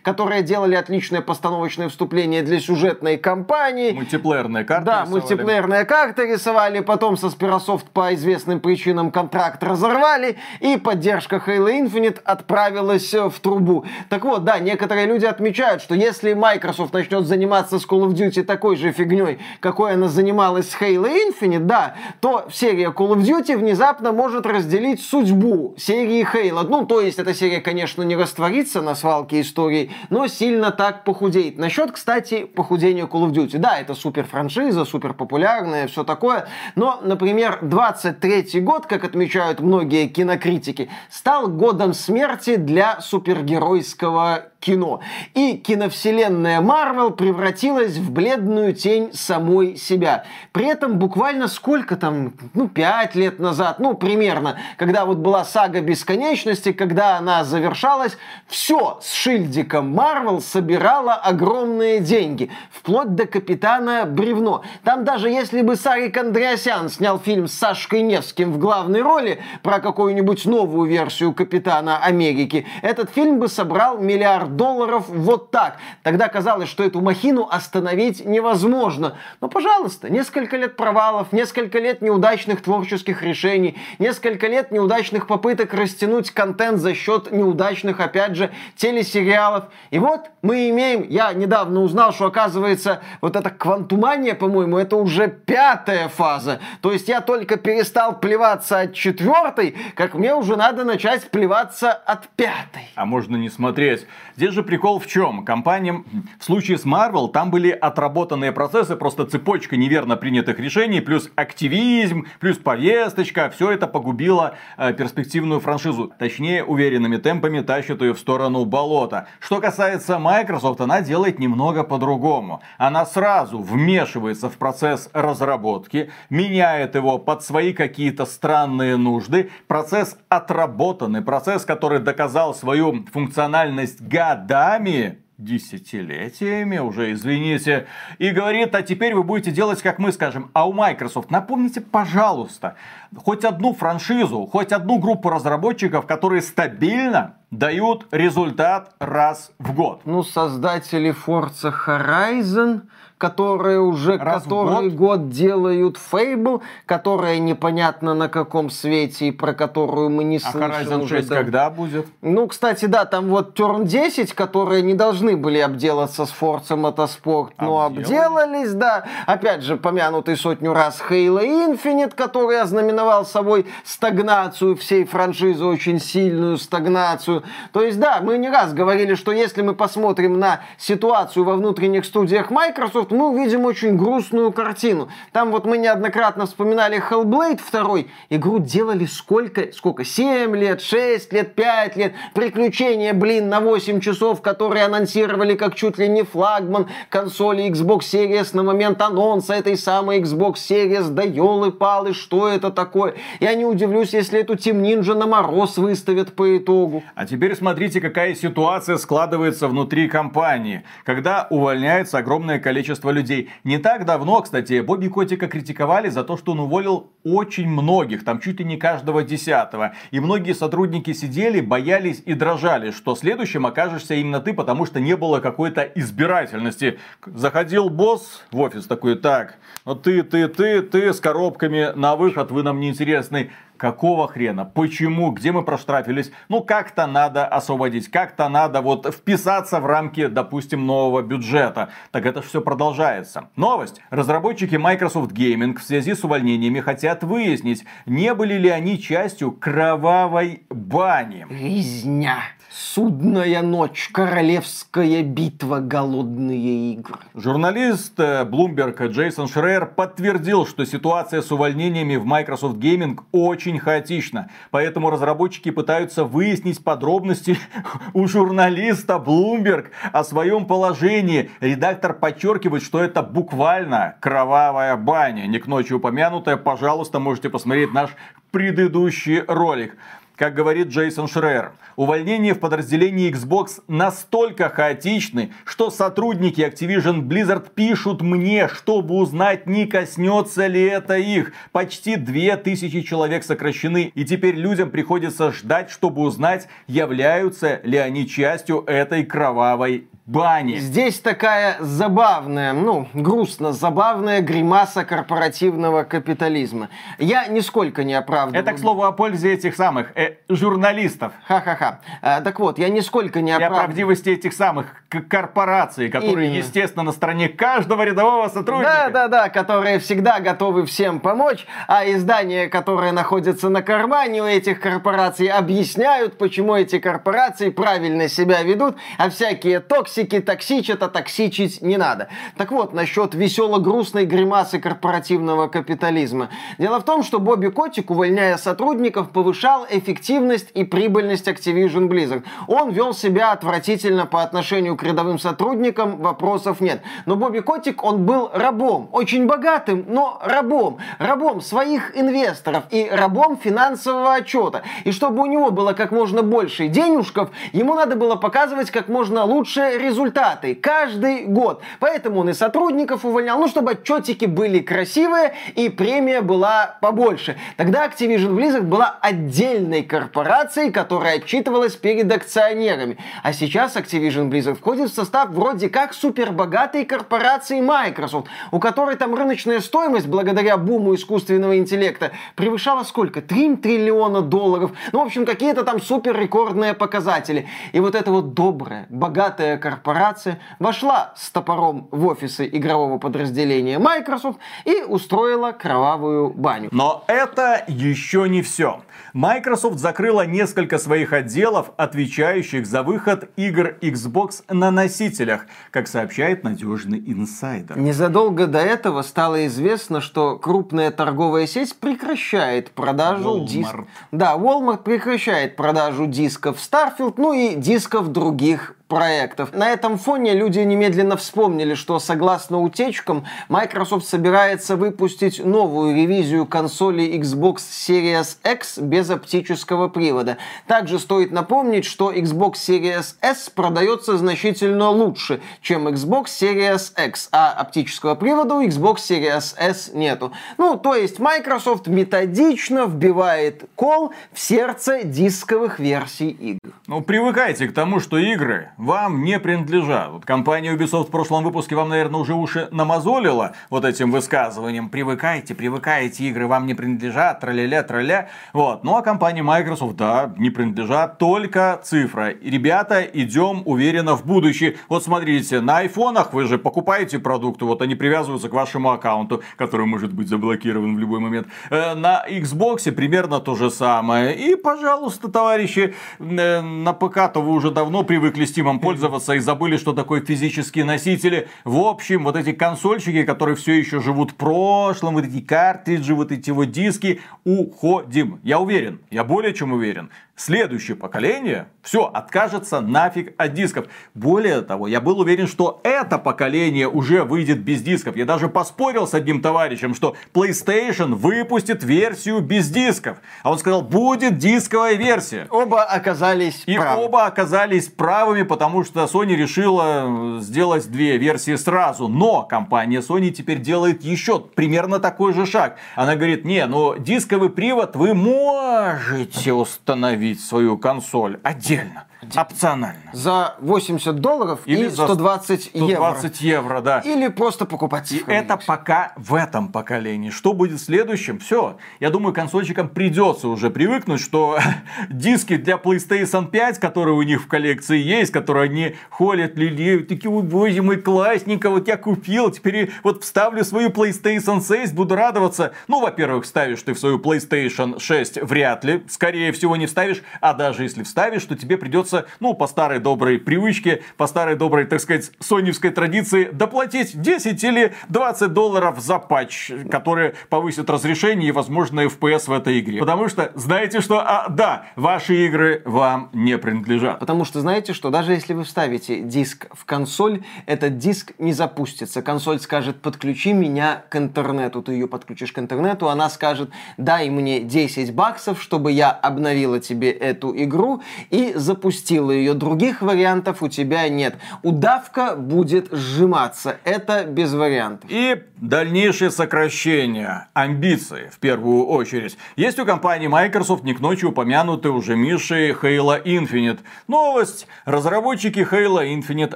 которые 0.01 0.41
делали 0.41 0.75
отличное 0.75 1.21
постановочное 1.21 1.89
вступление 1.89 2.41
для 2.41 2.59
сюжетной 2.59 3.17
кампании. 3.17 3.91
Мультиплеерные 3.91 4.63
карты 4.65 4.85
Да, 4.85 5.01
рисовали. 5.03 5.21
мультиплеерные 5.21 5.85
карты 5.85 6.25
рисовали, 6.31 6.79
потом 6.79 7.17
со 7.17 7.27
Spirasoft 7.27 7.85
по 7.93 8.13
известным 8.15 8.59
причинам 8.59 9.11
контракт 9.11 9.63
разорвали, 9.63 10.37
и 10.59 10.77
поддержка 10.77 11.41
Halo 11.45 11.69
Infinite 11.71 12.19
отправилась 12.23 13.13
э, 13.13 13.29
в 13.29 13.39
трубу. 13.39 13.85
Так 14.09 14.23
вот, 14.25 14.43
да, 14.43 14.59
некоторые 14.59 15.05
люди 15.05 15.25
отмечают, 15.25 15.81
что 15.81 15.95
если 15.95 16.33
Microsoft 16.33 16.93
начнет 16.93 17.25
заниматься 17.25 17.79
с 17.79 17.85
Call 17.87 18.07
of 18.07 18.13
Duty 18.13 18.43
такой 18.43 18.75
же 18.75 18.91
фигней, 18.91 19.39
какой 19.59 19.93
она 19.93 20.07
занималась 20.07 20.69
с 20.69 20.75
Halo 20.81 21.07
Infinite, 21.07 21.59
да, 21.65 21.95
то 22.21 22.47
серия 22.51 22.89
Call 22.89 23.15
of 23.15 23.21
Duty 23.21 23.57
внезапно 23.57 24.11
может 24.11 24.45
разделить 24.45 25.01
судьбу 25.01 25.75
серии 25.77 26.25
Halo. 26.25 26.65
Ну, 26.67 26.85
то 26.85 27.01
есть 27.01 27.19
эта 27.19 27.33
серия, 27.33 27.61
конечно, 27.61 28.03
не 28.03 28.15
растворится 28.15 28.81
на 28.81 28.95
свалке 28.95 29.34
истории, 29.41 29.91
но 30.09 30.27
сильно 30.27 30.71
так 30.71 31.03
похудеет. 31.03 31.57
Насчет, 31.57 31.91
кстати, 31.91 32.45
похудения 32.45 33.05
Call 33.05 33.29
of 33.29 33.31
Duty. 33.31 33.57
Да, 33.57 33.77
это 33.77 33.93
супер 33.93 34.25
франшиза, 34.25 34.85
супер 34.85 35.13
популярная, 35.13 35.87
все 35.87 36.03
такое. 36.03 36.47
Но, 36.75 36.99
например, 37.03 37.59
23 37.61 38.59
год, 38.61 38.85
как 38.85 39.03
отмечают 39.03 39.59
многие 39.59 40.07
кинокритики, 40.07 40.89
стал 41.09 41.47
годом 41.47 41.93
смерти 41.93 42.55
для 42.55 43.01
супергеройского 43.01 44.49
кино. 44.65 44.99
И 45.35 45.57
киновселенная 45.57 46.59
Марвел 46.59 47.11
превратилась 47.11 47.97
в 47.97 48.11
бледную 48.11 48.73
тень 48.73 49.11
самой 49.13 49.77
себя. 49.77 50.25
При 50.51 50.65
этом 50.65 50.97
буквально 50.97 51.47
сколько 51.47 51.95
там, 51.95 52.33
ну, 52.53 52.67
пять 52.67 53.13
лет 53.15 53.39
назад, 53.39 53.79
ну, 53.79 53.93
примерно, 53.93 54.57
когда 54.77 55.05
вот 55.05 55.17
была 55.17 55.45
сага 55.45 55.81
бесконечности, 55.81 56.71
когда 56.73 57.17
она 57.17 57.43
завершалась, 57.43 58.17
все 58.47 58.99
с 59.01 59.13
шильдиком 59.13 59.91
Марвел 59.91 60.41
собирало 60.41 61.13
огромные 61.13 61.99
деньги, 61.99 62.49
вплоть 62.71 63.13
до 63.13 63.27
Капитана 63.27 64.05
Бревно. 64.05 64.63
Там 64.83 65.05
даже 65.05 65.29
если 65.29 65.61
бы 65.61 65.75
Сарик 65.75 66.17
Андреасян 66.17 66.89
снял 66.89 67.19
фильм 67.19 67.47
с 67.47 67.53
Сашкой 67.53 68.01
Невским 68.01 68.51
в 68.51 68.57
главной 68.57 69.01
роли 69.03 69.39
про 69.61 69.79
какую-нибудь 69.79 70.45
новую 70.45 70.89
версию 70.89 71.33
Капитана 71.33 71.99
Америки, 71.99 72.65
этот 72.81 73.11
фильм 73.11 73.39
бы 73.39 73.47
собрал 73.47 73.99
миллиард 73.99 74.54
долларов 74.55 75.05
вот 75.07 75.51
так. 75.51 75.77
Тогда 76.03 76.27
казалось, 76.27 76.69
что 76.69 76.83
эту 76.83 77.01
махину 77.01 77.47
остановить 77.49 78.25
невозможно. 78.25 79.17
Но, 79.41 79.47
пожалуйста, 79.47 80.09
несколько 80.09 80.57
лет 80.57 80.75
провалов, 80.75 81.31
несколько 81.31 81.79
лет 81.79 82.01
неудачных 82.01 82.61
творческих 82.61 83.21
решений, 83.23 83.77
несколько 83.99 84.47
лет 84.47 84.71
неудачных 84.71 85.27
попыток 85.27 85.73
растянуть 85.73 86.31
контент 86.31 86.79
за 86.79 86.93
счет 86.93 87.31
неудачных, 87.31 87.99
опять 87.99 88.35
же, 88.35 88.51
телесериалов. 88.75 89.65
И 89.91 89.99
вот 89.99 90.29
мы 90.41 90.69
имеем, 90.69 91.07
я 91.09 91.33
недавно 91.33 91.81
узнал, 91.81 92.13
что 92.13 92.25
оказывается 92.25 93.01
вот 93.21 93.35
эта 93.35 93.49
квантумания, 93.49 94.35
по-моему, 94.35 94.77
это 94.77 94.95
уже 94.95 95.27
пятая 95.27 96.09
фаза. 96.09 96.59
То 96.81 96.91
есть 96.91 97.07
я 97.07 97.21
только 97.21 97.57
перестал 97.57 98.19
плеваться 98.19 98.81
от 98.81 98.93
четвертой, 98.93 99.75
как 99.95 100.13
мне 100.13 100.33
уже 100.33 100.55
надо 100.55 100.83
начать 100.83 101.29
плеваться 101.29 101.91
от 101.91 102.27
пятой. 102.29 102.89
А 102.95 103.05
можно 103.05 103.35
не 103.35 103.49
смотреть. 103.49 104.05
Здесь 104.37 104.53
же 104.53 104.63
прикол 104.63 104.99
в 104.99 105.07
чем? 105.07 105.45
Компаниям, 105.45 106.05
в 106.39 106.43
случае 106.43 106.77
с 106.77 106.85
Marvel, 106.85 107.29
там 107.29 107.51
были 107.51 107.69
отработанные 107.69 108.51
процессы, 108.51 108.97
просто 108.97 109.25
цепочка 109.25 109.77
неверно 109.77 110.17
принятых 110.17 110.59
решений, 110.59 110.99
плюс 110.99 111.29
активизм, 111.35 112.25
плюс 112.41 112.57
повесточка. 112.57 113.49
Все 113.49 113.71
это 113.71 113.87
погубило 113.87 114.55
э, 114.77 114.91
перспективную 114.93 115.61
франшизу. 115.61 116.11
Точнее, 116.19 116.65
уверенными 116.65 117.15
темпами 117.15 117.61
тащит 117.61 118.01
ее 118.01 118.13
в 118.13 118.19
сторону 118.19 118.65
болота. 118.65 119.27
Что 119.39 119.61
касается 119.61 120.19
Microsoft, 120.19 120.81
она 120.81 121.01
делает 121.01 121.39
немного 121.39 121.85
по-другому. 121.85 122.61
Она 122.77 123.05
сразу 123.05 123.59
вмешивается 123.59 124.49
в 124.49 124.57
процесс 124.57 125.09
разработки, 125.13 126.11
меняет 126.29 126.95
его 126.95 127.19
под 127.19 127.41
свои 127.41 127.71
какие-то 127.71 128.25
странные 128.25 128.97
нужды. 128.97 129.49
Процесс 129.67 130.17
отработанный, 130.27 131.21
процесс, 131.21 131.63
который 131.63 131.99
доказал 131.99 132.53
свою 132.53 133.05
функциональность 133.13 134.05
годами, 134.33 135.19
десятилетиями 135.37 136.77
уже, 136.77 137.11
извините, 137.11 137.87
и 138.17 138.29
говорит, 138.29 138.73
а 138.73 138.81
теперь 138.81 139.13
вы 139.13 139.23
будете 139.23 139.51
делать, 139.51 139.81
как 139.81 139.99
мы 139.99 140.11
скажем. 140.11 140.49
А 140.53 140.67
у 140.67 140.73
Microsoft, 140.73 141.29
напомните, 141.29 141.81
пожалуйста, 141.81 142.75
хоть 143.15 143.43
одну 143.43 143.73
франшизу, 143.73 144.45
хоть 144.45 144.71
одну 144.71 144.97
группу 144.97 145.29
разработчиков, 145.29 146.05
которые 146.05 146.41
стабильно 146.41 147.35
дают 147.51 148.07
результат 148.11 148.93
раз 148.99 149.51
в 149.59 149.73
год. 149.73 150.01
Ну, 150.05 150.23
создатели 150.23 151.13
Forza 151.13 151.73
Horizon, 151.85 152.83
которые 153.17 153.79
уже 153.79 154.17
Раз 154.17 154.43
который 154.43 154.89
год? 154.89 154.93
год? 155.19 155.29
делают 155.29 155.97
Fable, 156.11 156.61
которая 156.85 157.39
непонятно 157.39 158.13
на 158.13 158.27
каком 158.27 158.69
свете 158.69 159.27
и 159.27 159.31
про 159.31 159.53
которую 159.53 160.09
мы 160.09 160.23
не 160.23 160.37
А 160.37 160.39
слышим 160.39 160.61
Horizon 160.71 161.03
уже 161.03 161.17
6 161.17 161.29
дав- 161.29 161.37
когда 161.39 161.69
будет? 161.69 162.07
Ну, 162.21 162.47
кстати, 162.47 162.85
да, 162.85 163.05
там 163.05 163.27
вот 163.29 163.57
Turn 163.59 163.85
10, 163.85 164.33
которые 164.33 164.81
не 164.81 164.93
должны 164.93 165.37
были 165.37 165.59
обделаться 165.59 166.25
с 166.25 166.33
Forza 166.39 166.71
Motorsport, 166.75 167.51
но 167.59 167.85
Обделались. 167.85 168.07
обделались, 168.09 168.73
да. 168.73 169.05
Опять 169.25 169.61
же, 169.63 169.77
помянутый 169.77 170.35
сотню 170.37 170.73
раз 170.73 171.01
Halo 171.09 171.41
Infinite, 171.43 172.13
который 172.15 172.59
ознаменовал 172.59 173.25
собой 173.25 173.65
стагнацию 173.85 174.75
всей 174.75 175.05
франшизы, 175.05 175.63
очень 175.65 175.99
сильную 175.99 176.57
стагнацию. 176.57 177.43
То 177.71 177.81
есть, 177.81 177.99
да, 177.99 178.19
мы 178.21 178.37
не 178.37 178.49
раз 178.49 178.73
говорили, 178.73 179.15
что 179.15 179.31
если 179.31 179.61
мы 179.61 179.73
посмотрим 179.73 180.37
на 180.39 180.61
ситуацию 180.77 181.43
во 181.45 181.53
внутренних 181.55 182.05
студиях 182.05 182.49
Microsoft, 182.51 183.04
мы 183.11 183.29
увидим 183.29 183.65
очень 183.65 183.97
грустную 183.97 184.51
картину. 184.51 185.09
Там 185.31 185.51
вот 185.51 185.65
мы 185.65 185.77
неоднократно 185.77 186.45
вспоминали 186.45 187.01
Hellblade 187.01 187.59
2. 187.71 187.99
Игру 188.29 188.59
делали 188.59 189.05
сколько? 189.05 189.71
Сколько? 189.73 190.03
7 190.03 190.55
лет, 190.55 190.81
6 190.81 191.33
лет, 191.33 191.55
5 191.55 191.95
лет. 191.97 192.13
Приключения, 192.33 193.13
блин, 193.13 193.49
на 193.49 193.59
8 193.59 193.99
часов, 193.99 194.41
которые 194.41 194.85
анонсировали 194.85 195.55
как 195.55 195.75
чуть 195.75 195.97
ли 195.97 196.07
не 196.07 196.23
флагман 196.23 196.87
консоли 197.09 197.69
Xbox 197.69 197.99
Series 197.99 198.49
на 198.53 198.63
момент 198.63 199.01
анонса 199.01 199.53
этой 199.53 199.77
самой 199.77 200.21
Xbox 200.21 200.55
Series. 200.55 201.09
Да 201.09 201.23
елы-палы, 201.23 202.13
что 202.13 202.47
это 202.47 202.71
такое? 202.71 203.15
Я 203.39 203.53
не 203.55 203.65
удивлюсь, 203.65 204.13
если 204.13 204.39
эту 204.39 204.55
Team 204.55 204.81
Ninja 204.81 205.13
на 205.13 205.27
мороз 205.27 205.77
выставят 205.77 206.33
по 206.33 206.57
итогу. 206.57 207.03
А 207.15 207.25
теперь 207.25 207.55
смотрите, 207.55 208.01
какая 208.01 208.35
ситуация 208.35 208.97
складывается 208.97 209.67
внутри 209.67 210.07
компании, 210.07 210.83
когда 211.03 211.47
увольняется 211.49 212.17
огромное 212.17 212.59
количество 212.59 212.94
людей. 213.03 213.49
Не 213.63 213.77
так 213.77 214.05
давно, 214.05 214.41
кстати, 214.41 214.81
Бобби 214.81 215.07
Котика 215.07 215.47
критиковали 215.47 216.09
за 216.09 216.23
то, 216.23 216.37
что 216.37 216.53
он 216.53 216.61
уволил 216.61 217.11
очень 217.23 217.67
многих, 217.67 218.23
там 218.23 218.39
чуть 218.39 218.59
ли 218.59 218.65
не 218.65 218.77
каждого 218.77 219.23
десятого. 219.23 219.93
И 220.11 220.19
многие 220.19 220.53
сотрудники 220.53 221.13
сидели, 221.13 221.61
боялись 221.61 222.21
и 222.25 222.33
дрожали, 222.33 222.91
что 222.91 223.15
следующим 223.15 223.65
окажешься 223.65 224.15
именно 224.15 224.39
ты, 224.39 224.53
потому 224.53 224.85
что 224.85 224.99
не 224.99 225.15
было 225.15 225.39
какой-то 225.39 225.81
избирательности. 225.81 226.99
Заходил 227.25 227.89
босс 227.89 228.43
в 228.51 228.59
офис 228.59 228.85
такой, 228.85 229.15
так, 229.15 229.57
ну 229.85 229.95
ты, 229.95 230.23
ты, 230.23 230.47
ты, 230.47 230.81
ты 230.81 231.13
с 231.13 231.19
коробками 231.19 231.91
на 231.95 232.15
выход, 232.15 232.51
вы 232.51 232.63
нам 232.63 232.79
не 232.79 232.89
интересны. 232.89 233.51
Какого 233.77 234.27
хрена? 234.27 234.65
Почему? 234.65 235.31
Где 235.31 235.51
мы 235.51 235.63
проштрафились? 235.63 236.31
Ну, 236.49 236.63
как-то 236.63 237.07
надо 237.07 237.45
освободить, 237.45 238.09
как-то 238.09 238.47
надо 238.49 238.81
вот 238.81 239.13
вписаться 239.13 239.79
в 239.79 239.85
рамки, 239.85 240.27
допустим, 240.27 240.85
нового 240.85 241.21
бюджета. 241.21 241.89
Так 242.11 242.25
это 242.25 242.41
все 242.41 242.61
продолжается. 242.61 243.49
Новость. 243.55 244.01
Разработчики 244.09 244.75
Microsoft 244.75 245.31
Gaming 245.31 245.77
в 245.77 245.83
связи 245.83 246.15
с 246.15 246.23
увольнениями 246.23 246.79
хотят 246.79 247.23
выяснить, 247.23 247.85
не 248.05 248.33
были 248.33 248.53
ли 248.55 248.69
они 248.69 248.99
частью 248.99 249.51
кровавой 249.51 250.63
бани. 250.69 251.45
Резня. 251.49 252.37
Судная 252.77 253.61
ночь, 253.61 254.09
королевская 254.11 255.23
битва, 255.23 255.79
голодные 255.79 256.91
игры. 256.91 257.15
Журналист 257.33 258.19
э, 258.19 258.43
Bloomberg 258.43 259.07
Джейсон 259.07 259.47
Шрейер 259.47 259.85
подтвердил, 259.85 260.67
что 260.67 260.85
ситуация 260.85 261.41
с 261.41 261.49
увольнениями 261.53 262.17
в 262.17 262.25
Microsoft 262.25 262.75
Gaming 262.75 263.17
очень 263.31 263.79
хаотична. 263.79 264.49
Поэтому 264.71 265.09
разработчики 265.09 265.71
пытаются 265.71 266.25
выяснить 266.25 266.83
подробности 266.83 267.57
у 268.13 268.27
журналиста 268.27 269.23
Bloomberg 269.25 269.91
о 270.11 270.25
своем 270.25 270.65
положении. 270.65 271.51
Редактор 271.61 272.13
подчеркивает, 272.13 272.83
что 272.83 273.01
это 273.01 273.23
буквально 273.23 274.17
кровавая 274.19 274.97
баня. 274.97 275.47
Не 275.47 275.59
к 275.59 275.67
ночи 275.67 275.93
упомянутая. 275.93 276.57
Пожалуйста, 276.57 277.19
можете 277.21 277.49
посмотреть 277.49 277.93
наш 277.93 278.09
предыдущий 278.51 279.43
ролик. 279.47 279.95
Как 280.35 280.53
говорит 280.53 280.89
Джейсон 280.89 281.29
Шрейер, 281.29 281.71
увольнения 281.95 282.53
в 282.53 282.59
подразделении 282.59 283.31
Xbox 283.31 283.81
настолько 283.87 284.67
хаотичны, 284.67 285.53
что 285.63 285.89
сотрудники 285.89 286.59
Activision 286.59 287.21
Blizzard 287.21 287.67
пишут 287.73 288.21
мне, 288.21 288.67
чтобы 288.67 289.15
узнать, 289.15 289.65
не 289.65 289.85
коснется 289.85 290.67
ли 290.67 290.81
это 290.81 291.15
их. 291.15 291.53
Почти 291.71 292.17
2000 292.17 293.01
человек 293.03 293.45
сокращены, 293.45 294.11
и 294.13 294.25
теперь 294.25 294.55
людям 294.55 294.91
приходится 294.91 295.53
ждать, 295.53 295.89
чтобы 295.89 296.21
узнать, 296.23 296.67
являются 296.87 297.79
ли 297.83 297.97
они 297.97 298.27
частью 298.27 298.83
этой 298.87 299.23
кровавой 299.23 300.09
бани. 300.25 300.77
Здесь 300.77 301.19
такая 301.19 301.77
забавная, 301.79 302.73
ну, 302.73 303.07
грустно 303.13 303.73
забавная 303.73 304.41
гримаса 304.41 305.05
корпоративного 305.05 306.03
капитализма. 306.03 306.89
Я 307.19 307.45
нисколько 307.47 308.03
не 308.03 308.15
оправдываю. 308.15 308.61
Это, 308.61 308.73
к 308.73 308.79
слову, 308.79 309.03
о 309.03 309.11
пользе 309.11 309.53
этих 309.53 309.75
самых 309.75 310.11
э, 310.15 310.37
журналистов. 310.49 311.33
Ха-ха-ха. 311.47 311.99
А, 312.21 312.41
так 312.41 312.59
вот, 312.59 312.79
я 312.79 312.89
нисколько 312.89 313.41
не 313.41 313.51
оправдываю. 313.51 313.79
И 313.79 313.83
о 313.83 313.85
правдивости 313.85 314.29
этих 314.29 314.53
самых 314.53 314.87
корпораций, 315.09 316.09
которые, 316.09 316.47
Именно. 316.49 316.57
естественно, 316.57 317.03
на 317.03 317.11
стороне 317.11 317.47
каждого 317.47 318.01
рядового 318.01 318.47
сотрудника. 318.47 319.09
Да-да-да, 319.11 319.49
которые 319.49 319.99
всегда 319.99 320.39
готовы 320.39 320.85
всем 320.85 321.19
помочь, 321.19 321.67
а 321.87 322.03
издания, 322.09 322.67
которые 322.67 323.11
находятся 323.11 323.69
на 323.69 323.83
кармане 323.83 324.41
у 324.41 324.47
этих 324.47 324.79
корпораций, 324.79 325.47
объясняют, 325.47 326.37
почему 326.39 326.75
эти 326.75 326.97
корпорации 326.97 327.69
правильно 327.69 328.27
себя 328.27 328.63
ведут, 328.63 328.95
а 329.17 329.29
всякие 329.29 329.79
токсики 329.79 330.14
токсики 330.15 330.39
токсичат, 330.39 331.03
а 331.03 331.09
токсичить 331.09 331.81
не 331.81 331.97
надо. 331.97 332.29
Так 332.57 332.71
вот, 332.71 332.93
насчет 332.93 333.35
весело-грустной 333.35 334.25
гримасы 334.25 334.79
корпоративного 334.79 335.67
капитализма. 335.67 336.49
Дело 336.77 336.99
в 336.99 337.03
том, 337.03 337.23
что 337.23 337.39
Бобби 337.39 337.67
Котик, 337.67 338.11
увольняя 338.11 338.57
сотрудников, 338.57 339.31
повышал 339.31 339.85
эффективность 339.89 340.69
и 340.73 340.85
прибыльность 340.85 341.47
Activision 341.47 342.07
Blizzard. 342.07 342.43
Он 342.67 342.91
вел 342.91 343.13
себя 343.13 343.51
отвратительно 343.51 344.25
по 344.25 344.41
отношению 344.41 344.95
к 344.95 345.03
рядовым 345.03 345.37
сотрудникам, 345.37 346.17
вопросов 346.17 346.79
нет. 346.79 347.01
Но 347.25 347.35
Бобби 347.35 347.59
Котик, 347.59 348.03
он 348.03 348.25
был 348.25 348.49
рабом, 348.53 349.09
очень 349.11 349.45
богатым, 349.47 350.05
но 350.07 350.39
рабом. 350.41 350.97
Рабом 351.19 351.59
своих 351.59 352.17
инвесторов 352.17 352.83
и 352.89 353.09
рабом 353.11 353.57
финансового 353.57 354.35
отчета. 354.35 354.83
И 355.03 355.11
чтобы 355.11 355.41
у 355.41 355.45
него 355.45 355.71
было 355.71 355.93
как 355.93 356.11
можно 356.11 356.41
больше 356.41 356.87
денежков, 356.87 357.49
ему 357.73 357.95
надо 357.95 358.15
было 358.15 358.35
показывать 358.35 358.91
как 358.91 359.09
можно 359.09 359.43
лучше 359.43 360.04
результаты 360.05 360.75
каждый 360.75 361.45
год. 361.45 361.81
Поэтому 361.99 362.39
он 362.41 362.49
и 362.49 362.53
сотрудников 362.53 363.25
увольнял, 363.25 363.59
ну, 363.59 363.67
чтобы 363.67 363.91
отчетики 363.91 364.45
были 364.45 364.79
красивые 364.79 365.53
и 365.75 365.89
премия 365.89 366.41
была 366.41 366.97
побольше. 367.01 367.57
Тогда 367.77 368.05
Activision 368.05 368.55
Blizzard 368.55 368.83
была 368.83 369.17
отдельной 369.21 370.03
корпорацией, 370.03 370.91
которая 370.91 371.37
отчитывалась 371.37 371.95
перед 371.95 372.31
акционерами. 372.31 373.17
А 373.43 373.53
сейчас 373.53 373.95
Activision 373.95 374.49
Blizzard 374.49 374.75
входит 374.75 375.09
в 375.09 375.13
состав 375.13 375.49
вроде 375.49 375.89
как 375.89 376.13
супербогатой 376.13 377.05
корпорации 377.05 377.81
Microsoft, 377.81 378.47
у 378.71 378.79
которой 378.79 379.15
там 379.15 379.35
рыночная 379.35 379.79
стоимость 379.79 380.27
благодаря 380.27 380.77
буму 380.77 381.15
искусственного 381.15 381.77
интеллекта 381.77 382.31
превышала 382.55 383.03
сколько? 383.03 383.41
3 383.41 383.77
триллиона 383.77 384.41
долларов. 384.41 384.91
Ну, 385.11 385.19
в 385.19 385.25
общем, 385.25 385.45
какие-то 385.45 385.83
там 385.83 386.01
супер 386.01 386.37
рекордные 386.39 386.93
показатели. 386.93 387.67
И 387.93 387.99
вот 387.99 388.15
эта 388.15 388.31
вот 388.31 388.53
добрая, 388.53 389.07
богатая 389.09 389.77
корпорация 389.77 389.94
корпорация 389.95 390.59
вошла 390.79 391.33
с 391.37 391.49
топором 391.49 392.07
в 392.11 392.25
офисы 392.25 392.69
игрового 392.71 393.17
подразделения 393.17 393.97
Microsoft 393.97 394.59
и 394.83 395.03
устроила 395.03 395.71
кровавую 395.71 396.49
баню. 396.49 396.89
Но 396.91 397.23
это 397.27 397.83
еще 397.87 398.49
не 398.49 398.61
все. 398.61 399.01
Microsoft 399.33 399.99
закрыла 399.99 400.45
несколько 400.45 400.97
своих 400.97 401.31
отделов, 401.33 401.91
отвечающих 401.97 402.85
за 402.85 403.03
выход 403.03 403.49
игр 403.55 403.95
Xbox 404.01 404.63
на 404.69 404.91
носителях, 404.91 405.65
как 405.91 406.07
сообщает 406.07 406.63
надежный 406.63 407.19
инсайдер. 407.19 407.97
Незадолго 407.97 408.67
до 408.67 408.79
этого 408.79 409.21
стало 409.21 409.65
известно, 409.67 410.19
что 410.19 410.57
крупная 410.57 411.11
торговая 411.11 411.67
сеть 411.67 411.95
прекращает 411.95 412.91
продажу 412.91 413.65
дисков. 413.65 414.07
Да, 414.31 414.55
Walmart 414.55 415.03
прекращает 415.03 415.75
продажу 415.75 416.25
дисков 416.27 416.77
Starfield, 416.77 417.35
ну 417.37 417.53
и 417.53 417.75
дисков 417.75 418.29
других 418.29 418.95
проектов. 419.07 419.73
На 419.73 419.89
этом 419.89 420.17
фоне 420.17 420.53
люди 420.53 420.79
немедленно 420.79 421.37
вспомнили, 421.37 421.93
что 421.93 422.19
согласно 422.19 422.81
утечкам, 422.81 423.45
Microsoft 423.69 424.27
собирается 424.27 424.95
выпустить 424.95 425.63
новую 425.63 426.15
ревизию 426.15 426.65
консоли 426.65 427.37
Xbox 427.39 427.77
Series 427.77 428.57
X 428.63 428.97
без 428.97 429.29
оптического 429.29 430.07
привода. 430.07 430.57
Также 430.87 431.19
стоит 431.19 431.51
напомнить, 431.51 432.05
что 432.05 432.33
Xbox 432.33 432.73
Series 432.73 433.35
S 433.41 433.69
продается 433.69 434.37
значительно 434.37 435.09
лучше, 435.09 435.61
чем 435.81 436.07
Xbox 436.07 436.45
Series 436.45 437.11
X, 437.27 437.49
а 437.51 437.71
оптического 437.71 438.35
привода 438.35 438.75
у 438.75 438.83
Xbox 438.83 439.17
Series 439.17 439.75
S 439.77 440.11
нету. 440.13 440.51
Ну, 440.77 440.97
то 440.97 441.15
есть 441.15 441.39
Microsoft 441.39 442.07
методично 442.07 443.05
вбивает 443.05 443.85
кол 443.95 444.33
в 444.51 444.59
сердце 444.59 445.23
дисковых 445.23 445.99
версий 445.99 446.49
игр. 446.49 446.93
Ну, 447.07 447.21
привыкайте 447.21 447.87
к 447.87 447.93
тому, 447.93 448.19
что 448.19 448.37
игры 448.37 448.91
вам 448.97 449.43
не 449.43 449.59
принадлежат. 449.59 450.31
Вот 450.31 450.45
компания 450.45 450.93
Ubisoft 450.95 451.27
в 451.27 451.31
прошлом 451.31 451.63
выпуске 451.63 451.95
вам, 451.95 452.09
наверное, 452.09 452.39
уже 452.39 452.53
уши 452.53 452.87
намазолила 452.91 453.73
вот 453.89 454.05
этим 454.05 454.31
высказыванием. 454.31 455.09
Привыкайте, 455.09 455.75
привыкайте, 455.75 456.45
игры 456.45 456.67
вам 456.67 456.87
не 456.87 456.93
принадлежат, 456.93 457.59
траля-ля, 457.59 458.03
траля. 458.03 458.49
Вот. 458.73 459.03
Ну 459.03 459.15
а 459.15 459.21
компания 459.21 459.63
Microsoft, 459.63 460.15
да, 460.15 460.53
не 460.57 460.69
принадлежат 460.69 461.37
только 461.37 461.99
цифра. 462.03 462.53
Ребята, 462.61 463.21
идем 463.21 463.81
уверенно 463.85 464.35
в 464.35 464.45
будущее. 464.45 464.97
Вот 465.09 465.23
смотрите, 465.23 465.81
на 465.81 465.99
айфонах 465.99 466.53
вы 466.53 466.65
же 466.65 466.77
покупаете 466.77 467.39
продукты, 467.39 467.85
вот 467.85 468.01
они 468.01 468.15
привязываются 468.15 468.69
к 468.69 468.73
вашему 468.73 469.11
аккаунту, 469.11 469.61
который 469.75 470.05
может 470.05 470.33
быть 470.33 470.47
заблокирован 470.47 471.15
в 471.15 471.19
любой 471.19 471.39
момент. 471.39 471.67
Э, 471.89 472.13
на 472.13 472.45
Xbox 472.49 473.11
примерно 473.11 473.59
то 473.59 473.75
же 473.75 473.89
самое. 473.89 474.55
И, 474.55 474.75
пожалуйста, 474.75 475.49
товарищи, 475.49 476.13
э, 476.39 476.81
на 476.81 477.13
ПК-то 477.13 477.61
вы 477.61 477.71
уже 477.73 477.91
давно 477.91 478.23
привыкли 478.23 478.65
Steam 478.65 478.84
пользоваться 478.93 479.53
и 479.53 479.59
забыли, 479.59 479.97
что 479.97 480.13
такое 480.13 480.41
физические 480.41 481.05
носители. 481.05 481.67
В 481.83 481.97
общем, 481.97 482.43
вот 482.43 482.55
эти 482.55 482.71
консольщики, 482.71 483.43
которые 483.43 483.75
все 483.75 483.93
еще 483.93 484.21
живут 484.21 484.51
в 484.51 484.55
прошлом, 484.55 485.35
вот 485.35 485.45
эти 485.45 485.61
картриджи, 485.61 486.33
вот 486.35 486.51
эти 486.51 486.71
вот 486.71 486.91
диски, 486.91 487.41
уходим. 487.63 488.59
Я 488.63 488.79
уверен, 488.79 489.19
я 489.31 489.43
более 489.43 489.73
чем 489.73 489.93
уверен. 489.93 490.29
Следующее 490.55 491.17
поколение 491.17 491.87
все 492.01 492.23
откажется 492.25 493.01
нафиг 493.01 493.53
от 493.57 493.73
дисков. 493.73 494.05
Более 494.33 494.81
того, 494.81 495.07
я 495.07 495.19
был 495.19 495.39
уверен, 495.39 495.67
что 495.67 495.99
это 496.03 496.37
поколение 496.37 497.07
уже 497.09 497.43
выйдет 497.43 497.79
без 497.79 498.01
дисков. 498.01 498.35
Я 498.35 498.45
даже 498.45 498.69
поспорил 498.69 499.27
с 499.27 499.33
одним 499.33 499.61
товарищем, 499.61 500.13
что 500.13 500.35
PlayStation 500.53 501.33
выпустит 501.33 502.03
версию 502.03 502.61
без 502.61 502.89
дисков. 502.89 503.39
А 503.63 503.71
он 503.71 503.79
сказал, 503.79 504.01
будет 504.01 504.57
дисковая 504.57 505.15
версия. 505.15 505.67
Оба 505.69 506.03
оказались 506.03 506.83
И 506.85 506.95
правы. 506.95 507.23
оба 507.23 507.45
оказались 507.45 508.07
правыми, 508.07 508.63
потому 508.63 509.03
что 509.03 509.23
Sony 509.25 509.55
решила 509.55 510.59
сделать 510.61 511.09
две 511.11 511.37
версии 511.37 511.75
сразу. 511.75 512.27
Но 512.27 512.63
компания 512.63 513.19
Sony 513.19 513.49
теперь 513.49 513.79
делает 513.79 514.23
еще 514.23 514.59
примерно 514.59 515.19
такой 515.19 515.53
же 515.53 515.65
шаг. 515.65 515.97
Она 516.15 516.35
говорит, 516.35 516.65
не, 516.65 516.85
ну 516.85 517.17
дисковый 517.17 517.69
привод 517.69 518.15
вы 518.15 518.33
можете 518.33 519.73
установить 519.73 520.44
в 520.53 520.61
свою 520.61 520.97
консоль 520.97 521.59
отдельно, 521.63 522.27
опционально. 522.55 523.31
За 523.33 523.75
80 523.79 524.35
долларов 524.39 524.81
Или 524.85 525.05
и 525.05 525.09
за 525.09 525.25
120, 525.25 525.91
евро. 525.93 526.35
120 526.35 526.61
евро, 526.61 527.01
да. 527.01 527.19
Или 527.19 527.47
просто 527.47 527.85
покупать 527.85 528.31
И 528.31 528.43
это 528.47 528.77
пока 528.77 529.33
в 529.35 529.53
этом 529.53 529.91
поколении. 529.91 530.49
Что 530.49 530.73
будет 530.73 530.99
в 530.99 531.03
следующем? 531.03 531.59
Все. 531.59 531.97
Я 532.19 532.29
думаю, 532.29 532.53
консольщикам 532.53 533.09
придется 533.09 533.67
уже 533.67 533.89
привыкнуть, 533.89 534.41
что 534.41 534.77
диски 535.29 535.77
для 535.77 535.95
PlayStation 535.95 536.67
5, 536.67 536.99
которые 536.99 537.35
у 537.35 537.41
них 537.41 537.63
в 537.63 537.67
коллекции 537.67 538.17
есть, 538.17 538.51
которые 538.51 538.85
они 538.85 539.15
холят 539.29 539.77
людей, 539.77 540.23
такие, 540.23 540.51
ой, 540.51 540.63
боже 540.63 541.01
мой, 541.01 541.17
классненько, 541.17 541.89
вот 541.89 542.07
я 542.07 542.17
купил, 542.17 542.71
теперь 542.71 543.11
вот 543.23 543.43
вставлю 543.43 543.83
свою 543.83 544.09
PlayStation 544.09 544.85
6, 544.85 545.13
буду 545.13 545.35
радоваться. 545.35 545.93
Ну, 546.07 546.21
во-первых, 546.21 546.65
ставишь 546.65 547.01
ты 547.03 547.13
в 547.13 547.19
свою 547.19 547.39
PlayStation 547.39 548.19
6 548.19 548.61
вряд 548.63 549.03
ли, 549.05 549.23
скорее 549.29 549.71
всего, 549.71 549.95
не 549.95 550.07
вставишь, 550.07 550.41
а 550.59 550.73
даже 550.73 551.03
если 551.03 551.23
вставишь, 551.23 551.63
то 551.63 551.75
тебе 551.75 551.97
придется, 551.97 552.34
ну, 552.59 552.73
по 552.73 552.87
старой 552.87 553.19
доброй 553.19 553.59
привычке, 553.59 554.21
по 554.37 554.47
старой 554.47 554.75
доброй, 554.75 555.05
так 555.05 555.19
сказать, 555.19 555.51
соневской 555.59 556.11
традиции, 556.11 556.69
доплатить 556.71 557.39
10 557.39 557.83
или 557.83 558.13
20 558.29 558.73
долларов 558.73 559.19
за 559.19 559.39
патч, 559.39 559.91
который 560.11 560.55
повысит 560.69 561.09
разрешение 561.09 561.69
и, 561.69 561.71
возможно, 561.71 562.21
FPS 562.25 562.67
в 562.67 562.73
этой 562.73 562.99
игре. 562.99 563.19
Потому 563.19 563.47
что, 563.47 563.71
знаете 563.75 564.21
что, 564.21 564.39
а, 564.39 564.67
да, 564.69 565.05
ваши 565.15 565.65
игры 565.65 566.01
вам 566.05 566.49
не 566.53 566.77
принадлежат. 566.77 567.39
Потому 567.39 567.65
что 567.65 567.81
знаете 567.81 568.13
что, 568.13 568.29
даже 568.29 568.53
если 568.53 568.73
вы 568.73 568.83
вставите 568.83 569.41
диск 569.41 569.87
в 569.93 570.05
консоль, 570.05 570.63
этот 570.85 571.17
диск 571.17 571.53
не 571.59 571.73
запустится. 571.73 572.41
Консоль 572.41 572.79
скажет, 572.79 573.21
подключи 573.21 573.73
меня 573.73 574.23
к 574.29 574.35
интернету. 574.35 575.01
Ты 575.01 575.13
ее 575.13 575.27
подключишь 575.27 575.71
к 575.71 575.79
интернету, 575.79 576.29
она 576.29 576.49
скажет, 576.49 576.89
дай 577.17 577.49
мне 577.49 577.81
10 577.81 578.33
баксов, 578.33 578.81
чтобы 578.81 579.11
я 579.11 579.31
обновила 579.31 579.99
тебе 579.99 580.31
эту 580.31 580.75
игру 580.75 581.21
и 581.49 581.73
запустила 581.75 582.14
ее. 582.51 582.73
Других 582.73 583.21
вариантов 583.21 583.81
у 583.83 583.87
тебя 583.87 584.27
нет. 584.29 584.55
Удавка 584.83 585.55
будет 585.55 586.11
сжиматься. 586.11 586.97
Это 587.03 587.43
без 587.43 587.73
вариантов. 587.73 588.29
И 588.31 588.63
дальнейшее 588.77 589.51
сокращение 589.51 590.67
амбиций, 590.73 591.49
в 591.51 591.59
первую 591.59 592.05
очередь. 592.05 592.57
Есть 592.75 592.99
у 592.99 593.05
компании 593.05 593.47
Microsoft 593.47 594.03
не 594.03 594.13
к 594.13 594.19
ночи 594.19 594.45
упомянутый 594.45 595.11
уже 595.11 595.35
Мишей 595.35 595.91
Halo 595.91 596.41
Infinite. 596.43 596.99
Новость. 597.27 597.87
Разработчики 598.05 598.79
Halo 598.79 599.23
Infinite 599.23 599.75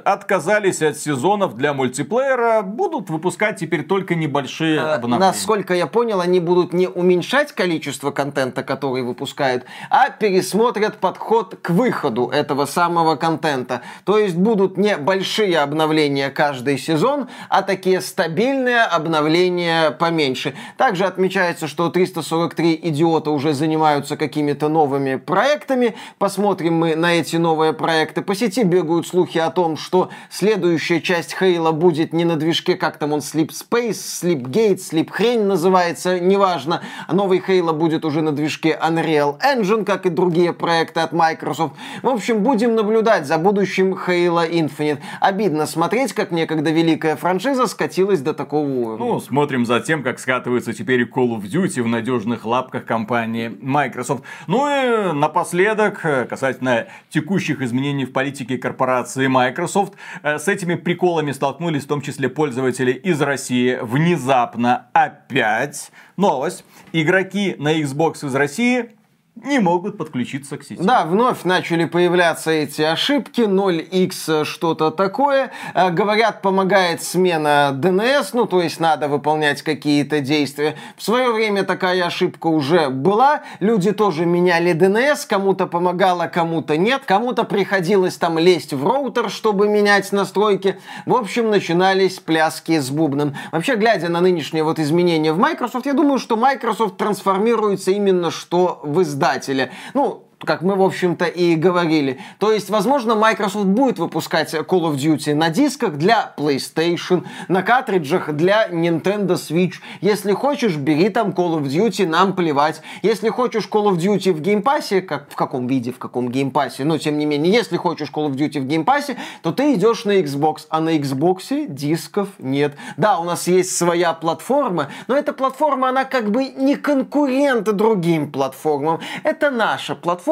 отказались 0.00 0.82
от 0.82 0.96
сезонов 0.96 1.56
для 1.56 1.74
мультиплеера, 1.74 2.62
будут 2.62 3.10
выпускать 3.10 3.58
теперь 3.58 3.84
только 3.84 4.14
небольшие 4.14 4.80
Э, 4.80 4.94
обновления. 4.94 5.26
Насколько 5.26 5.74
я 5.74 5.86
понял, 5.86 6.20
они 6.20 6.40
будут 6.40 6.72
не 6.72 6.88
уменьшать 6.88 7.52
количество 7.52 8.10
контента, 8.10 8.62
который 8.62 9.02
выпускают, 9.02 9.64
а 9.90 10.10
пересмотрят 10.10 10.98
подход 10.98 11.56
к 11.60 11.70
выходу 11.70 12.29
этого 12.30 12.66
самого 12.66 13.16
контента. 13.16 13.82
То 14.04 14.18
есть 14.18 14.36
будут 14.36 14.76
не 14.76 14.96
большие 14.96 15.58
обновления 15.58 16.30
каждый 16.30 16.78
сезон, 16.78 17.28
а 17.48 17.62
такие 17.62 18.00
стабильные 18.00 18.82
обновления 18.82 19.90
поменьше. 19.90 20.54
Также 20.76 21.04
отмечается, 21.04 21.68
что 21.68 21.90
343 21.90 22.80
идиота 22.84 23.30
уже 23.30 23.52
занимаются 23.52 24.16
какими-то 24.16 24.68
новыми 24.68 25.16
проектами. 25.16 25.94
Посмотрим 26.18 26.74
мы 26.74 26.96
на 26.96 27.14
эти 27.14 27.36
новые 27.36 27.72
проекты. 27.72 28.22
По 28.22 28.34
сети 28.34 28.62
бегают 28.62 29.06
слухи 29.06 29.38
о 29.38 29.50
том, 29.50 29.76
что 29.76 30.10
следующая 30.30 31.00
часть 31.00 31.36
Хейла 31.36 31.72
будет 31.72 32.12
не 32.12 32.24
на 32.24 32.36
движке, 32.36 32.76
как 32.76 32.98
там 32.98 33.12
он, 33.12 33.20
Sleep 33.20 33.50
Space, 33.50 33.90
Sleepgate, 33.90 34.78
Sleep 34.78 35.10
Хрень 35.10 35.44
называется, 35.44 36.18
неважно. 36.20 36.82
Новый 37.08 37.42
Хейла 37.44 37.72
будет 37.72 38.04
уже 38.04 38.22
на 38.22 38.32
движке 38.32 38.78
Unreal 38.80 39.38
Engine, 39.40 39.84
как 39.84 40.06
и 40.06 40.10
другие 40.10 40.52
проекты 40.52 41.00
от 41.00 41.12
Microsoft. 41.12 41.74
В 42.02 42.08
общем, 42.08 42.19
будем 42.28 42.74
наблюдать 42.74 43.26
за 43.26 43.38
будущим 43.38 43.94
Halo 43.94 44.48
Infinite. 44.50 44.98
Обидно 45.20 45.66
смотреть, 45.66 46.12
как 46.12 46.30
некогда 46.30 46.70
великая 46.70 47.16
франшиза 47.16 47.66
скатилась 47.66 48.20
до 48.20 48.34
такого 48.34 48.66
уровня. 48.66 49.06
Ну, 49.06 49.20
смотрим 49.20 49.66
за 49.66 49.80
тем, 49.80 50.02
как 50.02 50.18
скатывается 50.18 50.72
теперь 50.72 51.02
Call 51.02 51.36
of 51.36 51.42
Duty 51.42 51.82
в 51.82 51.86
надежных 51.88 52.44
лапках 52.44 52.84
компании 52.84 53.56
Microsoft. 53.60 54.24
Ну 54.46 54.68
и 54.68 55.12
напоследок, 55.12 56.04
э, 56.04 56.24
касательно 56.24 56.86
текущих 57.08 57.62
изменений 57.62 58.04
в 58.04 58.12
политике 58.12 58.58
корпорации 58.58 59.26
Microsoft, 59.26 59.94
э, 60.22 60.38
с 60.38 60.48
этими 60.48 60.74
приколами 60.74 61.32
столкнулись 61.32 61.84
в 61.84 61.88
том 61.88 62.00
числе 62.00 62.28
пользователи 62.28 62.92
из 62.92 63.20
России 63.20 63.78
внезапно 63.80 64.86
опять. 64.92 65.90
Новость. 66.16 66.64
Игроки 66.92 67.56
на 67.58 67.80
Xbox 67.80 68.26
из 68.26 68.34
России 68.34 68.90
не 69.36 69.58
могут 69.58 69.96
подключиться 69.96 70.58
к 70.58 70.64
сети. 70.64 70.82
Да, 70.82 71.04
вновь 71.04 71.44
начали 71.44 71.84
появляться 71.86 72.50
эти 72.50 72.82
ошибки, 72.82 73.42
0x 73.42 74.44
что-то 74.44 74.90
такое. 74.90 75.50
Э, 75.74 75.90
Говорят, 75.90 76.42
помогает 76.42 77.02
смена 77.02 77.70
DNS, 77.74 78.30
ну 78.34 78.46
то 78.46 78.60
есть 78.60 78.80
надо 78.80 79.08
выполнять 79.08 79.62
какие-то 79.62 80.20
действия. 80.20 80.76
В 80.96 81.02
свое 81.02 81.32
время 81.32 81.64
такая 81.64 82.04
ошибка 82.04 82.48
уже 82.48 82.90
была. 82.90 83.42
Люди 83.60 83.92
тоже 83.92 84.26
меняли 84.26 84.72
DNS, 84.72 85.26
кому-то 85.28 85.66
помогало, 85.66 86.26
кому-то 86.26 86.76
нет. 86.76 87.02
Кому-то 87.06 87.44
приходилось 87.44 88.16
там 88.16 88.38
лезть 88.38 88.72
в 88.72 88.86
роутер, 88.86 89.30
чтобы 89.30 89.68
менять 89.68 90.12
настройки. 90.12 90.78
В 91.06 91.14
общем, 91.14 91.50
начинались 91.50 92.18
пляски 92.18 92.78
с 92.78 92.90
бубном. 92.90 93.34
Вообще, 93.52 93.76
глядя 93.76 94.08
на 94.08 94.20
нынешние 94.20 94.64
вот 94.64 94.78
изменения 94.78 95.32
в 95.32 95.38
Microsoft, 95.38 95.86
я 95.86 95.94
думаю, 95.94 96.18
что 96.18 96.36
Microsoft 96.36 96.96
трансформируется 96.98 97.90
именно 97.90 98.30
что 98.30 98.80
в 98.82 99.00
издателя. 99.20 99.70
Ну, 99.94 100.29
как 100.44 100.62
мы, 100.62 100.74
в 100.74 100.82
общем-то, 100.82 101.26
и 101.26 101.54
говорили. 101.54 102.18
То 102.38 102.50
есть, 102.50 102.70
возможно, 102.70 103.14
Microsoft 103.14 103.66
будет 103.66 103.98
выпускать 103.98 104.54
Call 104.54 104.90
of 104.90 104.94
Duty 104.94 105.34
на 105.34 105.50
дисках 105.50 105.96
для 105.96 106.32
PlayStation, 106.36 107.26
на 107.48 107.62
картриджах 107.62 108.32
для 108.32 108.68
Nintendo 108.68 109.34
Switch. 109.34 109.74
Если 110.00 110.32
хочешь, 110.32 110.76
бери 110.76 111.10
там 111.10 111.30
Call 111.30 111.60
of 111.60 111.64
Duty, 111.64 112.06
нам 112.06 112.34
плевать. 112.34 112.80
Если 113.02 113.28
хочешь 113.28 113.68
Call 113.70 113.92
of 113.92 113.96
Duty 113.96 114.32
в 114.32 114.40
Game 114.40 114.65
Pass 114.65 114.90
е, 114.90 115.02
как, 115.02 115.30
в 115.30 115.36
каком 115.36 115.66
виде, 115.66 115.92
в 115.92 115.98
каком 115.98 116.30
Game 116.30 116.52
Pass 116.52 116.73
е, 116.73 116.84
но 116.84 116.96
тем 116.96 117.18
не 117.18 117.26
менее, 117.26 117.52
если 117.52 117.76
хочешь 117.76 118.10
Call 118.10 118.30
of 118.30 118.32
Duty 118.32 118.60
в 118.60 118.66
Game 118.66 118.86
Pass 118.86 119.06
е, 119.06 119.16
то 119.42 119.52
ты 119.52 119.74
идешь 119.74 120.06
на 120.06 120.20
Xbox, 120.20 120.66
а 120.70 120.80
на 120.80 120.96
Xbox 120.96 121.66
дисков 121.66 122.28
нет. 122.38 122.76
Да, 122.96 123.18
у 123.18 123.24
нас 123.24 123.46
есть 123.46 123.76
своя 123.76 124.14
платформа, 124.14 124.88
но 125.06 125.16
эта 125.16 125.34
платформа, 125.34 125.90
она 125.90 126.04
как 126.04 126.30
бы 126.30 126.44
не 126.46 126.76
конкурент 126.76 127.64
другим 127.64 128.32
платформам. 128.32 129.00
Это 129.22 129.50
наша 129.50 129.94
платформа 129.94 130.29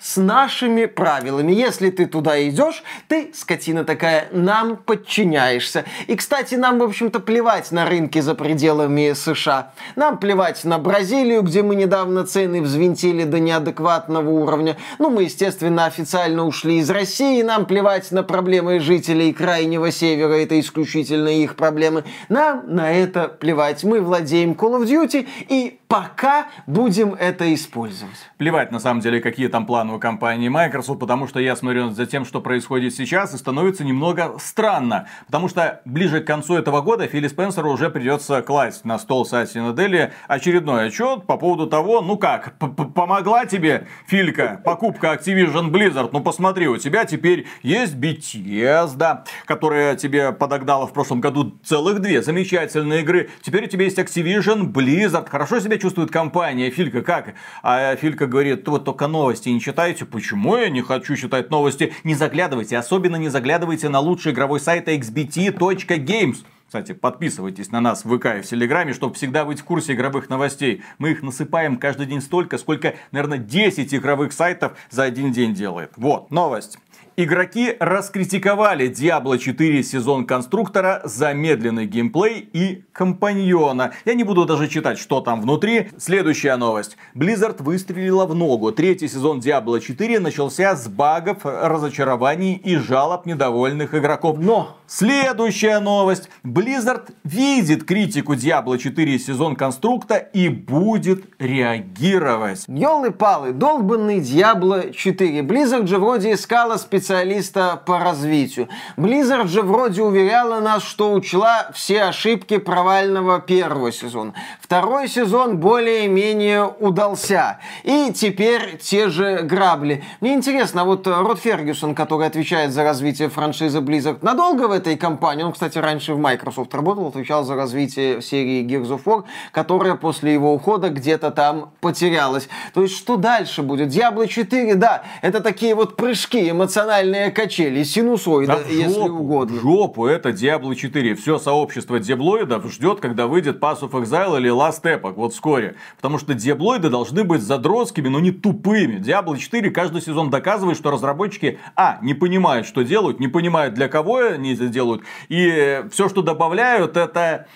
с 0.00 0.16
нашими 0.16 0.86
правилами. 0.86 1.52
Если 1.52 1.90
ты 1.90 2.06
туда 2.06 2.48
идешь, 2.48 2.82
ты, 3.08 3.30
скотина 3.34 3.84
такая, 3.84 4.28
нам 4.32 4.76
подчиняешься. 4.76 5.84
И, 6.06 6.16
кстати, 6.16 6.54
нам, 6.54 6.78
в 6.78 6.82
общем-то, 6.82 7.20
плевать 7.20 7.72
на 7.72 7.86
рынки 7.86 8.20
за 8.20 8.34
пределами 8.34 9.12
США. 9.12 9.72
Нам 9.96 10.18
плевать 10.18 10.64
на 10.64 10.78
Бразилию, 10.78 11.42
где 11.42 11.62
мы 11.62 11.74
недавно 11.74 12.24
цены 12.24 12.62
взвинтили 12.62 13.24
до 13.24 13.38
неадекватного 13.38 14.30
уровня. 14.30 14.76
Ну, 14.98 15.10
мы, 15.10 15.24
естественно, 15.24 15.86
официально 15.86 16.44
ушли 16.44 16.78
из 16.78 16.90
России. 16.90 17.42
Нам 17.42 17.66
плевать 17.66 18.10
на 18.12 18.22
проблемы 18.22 18.80
жителей 18.80 19.32
Крайнего 19.32 19.90
Севера. 19.90 20.34
Это 20.34 20.58
исключительно 20.60 21.28
их 21.28 21.56
проблемы. 21.56 22.04
Нам 22.28 22.64
на 22.66 22.92
это 22.92 23.28
плевать. 23.28 23.84
Мы 23.84 24.00
владеем 24.00 24.52
Call 24.52 24.80
of 24.80 24.86
Duty 24.86 25.26
и 25.48 25.78
пока 25.88 26.48
будем 26.66 27.14
это 27.14 27.52
использовать. 27.54 28.16
Плевать, 28.36 28.70
на 28.70 28.78
самом 28.78 29.00
деле, 29.00 29.20
какие 29.38 29.48
там 29.50 29.66
планы 29.66 29.92
у 29.92 30.00
компании 30.00 30.48
Microsoft, 30.48 30.98
потому 30.98 31.28
что 31.28 31.38
я 31.38 31.54
смотрю 31.54 31.90
за 31.90 32.06
тем, 32.06 32.24
что 32.24 32.40
происходит 32.40 32.92
сейчас, 32.92 33.34
и 33.34 33.38
становится 33.38 33.84
немного 33.84 34.34
странно. 34.40 35.06
Потому 35.26 35.48
что 35.48 35.80
ближе 35.84 36.20
к 36.20 36.26
концу 36.26 36.56
этого 36.56 36.80
года 36.80 37.06
Филли 37.06 37.28
Спенсеру 37.28 37.70
уже 37.70 37.88
придется 37.88 38.42
класть 38.42 38.84
на 38.84 38.98
стол 38.98 39.24
Сати 39.24 39.60
Наделли 39.60 40.12
очередной 40.26 40.88
отчет 40.88 41.24
по 41.24 41.36
поводу 41.36 41.68
того, 41.68 42.00
ну 42.00 42.16
как, 42.16 42.54
помогла 42.58 43.46
тебе, 43.46 43.86
Филька, 44.08 44.60
покупка 44.64 45.12
Activision 45.14 45.70
Blizzard? 45.70 46.10
Ну 46.12 46.20
посмотри, 46.20 46.66
у 46.66 46.76
тебя 46.76 47.04
теперь 47.04 47.46
есть 47.62 47.94
Bethesda, 47.94 49.20
которая 49.44 49.94
тебе 49.94 50.32
подогнала 50.32 50.88
в 50.88 50.92
прошлом 50.92 51.20
году 51.20 51.56
целых 51.62 52.00
две 52.00 52.22
замечательные 52.22 53.02
игры. 53.02 53.30
Теперь 53.42 53.66
у 53.66 53.68
тебя 53.68 53.84
есть 53.84 54.00
Activision 54.00 54.72
Blizzard. 54.72 55.28
Хорошо 55.30 55.60
себя 55.60 55.78
чувствует 55.78 56.10
компания. 56.10 56.70
Филька 56.70 57.02
как? 57.02 57.34
А 57.62 57.94
Филька 57.94 58.26
говорит, 58.26 58.66
вот 58.66 58.84
только 58.84 59.06
новая 59.06 59.27
новости 59.28 59.50
не 59.50 59.60
читаете? 59.60 60.06
Почему 60.06 60.56
я 60.56 60.70
не 60.70 60.80
хочу 60.80 61.14
читать 61.14 61.50
новости? 61.50 61.92
Не 62.02 62.14
заглядывайте, 62.14 62.78
особенно 62.78 63.16
не 63.16 63.28
заглядывайте 63.28 63.90
на 63.90 64.00
лучший 64.00 64.32
игровой 64.32 64.58
сайт 64.58 64.88
xbt.games. 64.88 66.46
Кстати, 66.66 66.92
подписывайтесь 66.92 67.70
на 67.70 67.82
нас 67.82 68.06
в 68.06 68.16
ВК 68.16 68.38
и 68.38 68.40
в 68.40 68.46
Телеграме, 68.46 68.94
чтобы 68.94 69.16
всегда 69.16 69.44
быть 69.44 69.60
в 69.60 69.64
курсе 69.64 69.92
игровых 69.92 70.30
новостей. 70.30 70.82
Мы 70.96 71.10
их 71.10 71.22
насыпаем 71.22 71.76
каждый 71.76 72.06
день 72.06 72.22
столько, 72.22 72.56
сколько, 72.56 72.94
наверное, 73.12 73.36
10 73.36 73.94
игровых 73.94 74.32
сайтов 74.32 74.72
за 74.88 75.02
один 75.02 75.30
день 75.30 75.52
делает. 75.52 75.92
Вот, 75.96 76.30
новость. 76.30 76.78
Игроки 77.20 77.74
раскритиковали 77.80 78.88
Diablo 78.88 79.38
4 79.38 79.82
сезон 79.82 80.24
конструктора 80.24 81.00
за 81.02 81.32
медленный 81.32 81.84
геймплей 81.84 82.48
и 82.52 82.84
компаньона. 82.92 83.90
Я 84.04 84.14
не 84.14 84.22
буду 84.22 84.44
даже 84.44 84.68
читать, 84.68 85.00
что 85.00 85.20
там 85.20 85.40
внутри. 85.40 85.90
Следующая 85.98 86.54
новость. 86.54 86.96
Blizzard 87.16 87.60
выстрелила 87.60 88.24
в 88.24 88.36
ногу. 88.36 88.70
Третий 88.70 89.08
сезон 89.08 89.40
Diablo 89.40 89.80
4 89.80 90.20
начался 90.20 90.76
с 90.76 90.86
багов, 90.86 91.38
разочарований 91.44 92.54
и 92.54 92.76
жалоб 92.76 93.26
недовольных 93.26 93.96
игроков. 93.96 94.38
Но 94.38 94.76
следующая 94.86 95.80
новость. 95.80 96.30
Blizzard 96.44 97.10
видит 97.24 97.82
критику 97.82 98.34
Diablo 98.34 98.78
4 98.78 99.18
сезон 99.18 99.56
конструкта 99.56 100.18
и 100.18 100.48
будет 100.48 101.24
реагировать. 101.40 102.62
Ёлы-палы, 102.68 103.50
долбанный 103.50 104.20
Diablo 104.20 104.92
4. 104.92 105.40
Blizzard 105.40 105.88
же 105.88 105.98
вроде 105.98 106.34
искала 106.34 106.76
специалистов 106.76 107.07
специалиста 107.08 107.80
по 107.86 107.98
развитию. 108.00 108.68
Blizzard 108.98 109.46
же 109.48 109.62
вроде 109.62 110.02
уверяла 110.02 110.60
нас, 110.60 110.82
что 110.82 111.10
учла 111.14 111.70
все 111.72 112.02
ошибки 112.02 112.58
провального 112.58 113.40
первого 113.40 113.90
сезона. 113.92 114.34
Второй 114.60 115.08
сезон 115.08 115.56
более-менее 115.56 116.66
удался. 116.66 117.60
И 117.82 118.12
теперь 118.12 118.76
те 118.76 119.08
же 119.08 119.38
грабли. 119.38 120.04
Мне 120.20 120.34
интересно, 120.34 120.84
вот 120.84 121.06
Род 121.06 121.38
Фергюсон, 121.38 121.94
который 121.94 122.26
отвечает 122.26 122.72
за 122.72 122.84
развитие 122.84 123.30
франшизы 123.30 123.78
Blizzard, 123.78 124.18
надолго 124.20 124.68
в 124.68 124.72
этой 124.72 124.98
компании? 124.98 125.44
Он, 125.44 125.54
кстати, 125.54 125.78
раньше 125.78 126.12
в 126.12 126.18
Microsoft 126.18 126.74
работал, 126.74 127.06
отвечал 127.06 127.42
за 127.42 127.54
развитие 127.54 128.20
серии 128.20 128.66
Gears 128.66 128.90
of 128.90 129.04
War, 129.04 129.24
которая 129.52 129.94
после 129.94 130.34
его 130.34 130.52
ухода 130.52 130.90
где-то 130.90 131.30
там 131.30 131.70
потерялась. 131.80 132.50
То 132.74 132.82
есть, 132.82 132.94
что 132.94 133.16
дальше 133.16 133.62
будет? 133.62 133.88
Diablo 133.88 134.26
4, 134.26 134.74
да, 134.74 135.04
это 135.22 135.40
такие 135.40 135.74
вот 135.74 135.96
прыжки 135.96 136.50
эмоциональные 136.50 136.97
эмоциональные 136.98 137.30
качели, 137.30 137.82
синусоида, 137.82 138.60
да 138.64 138.70
если 138.70 138.94
жопу, 138.94 139.14
угодно. 139.14 139.56
В 139.58 139.62
жопу, 139.62 140.06
это 140.06 140.30
Diablo 140.30 140.74
4. 140.74 141.14
Все 141.14 141.38
сообщество 141.38 141.98
диаблоидов 141.98 142.70
ждет, 142.72 143.00
когда 143.00 143.26
выйдет 143.26 143.60
Pass 143.60 143.80
of 143.80 143.90
Exile 143.92 144.38
или 144.38 144.50
Last 144.50 144.82
Epoch, 144.82 145.14
вот 145.14 145.32
вскоре. 145.32 145.76
Потому 145.96 146.18
что 146.18 146.34
диаблоиды 146.34 146.90
должны 146.90 147.24
быть 147.24 147.42
задротскими, 147.42 148.08
но 148.08 148.20
не 148.20 148.30
тупыми. 148.30 148.98
Diablo 148.98 149.36
4 149.36 149.70
каждый 149.70 150.02
сезон 150.02 150.30
доказывает, 150.30 150.76
что 150.76 150.90
разработчики, 150.90 151.58
а, 151.76 151.98
не 152.02 152.14
понимают, 152.14 152.66
что 152.66 152.82
делают, 152.82 153.20
не 153.20 153.28
понимают, 153.28 153.74
для 153.74 153.88
кого 153.88 154.18
они 154.18 154.54
это 154.54 154.68
делают, 154.68 155.02
и 155.28 155.84
все, 155.90 156.08
что 156.08 156.22
добавляют, 156.22 156.96
это 156.96 157.46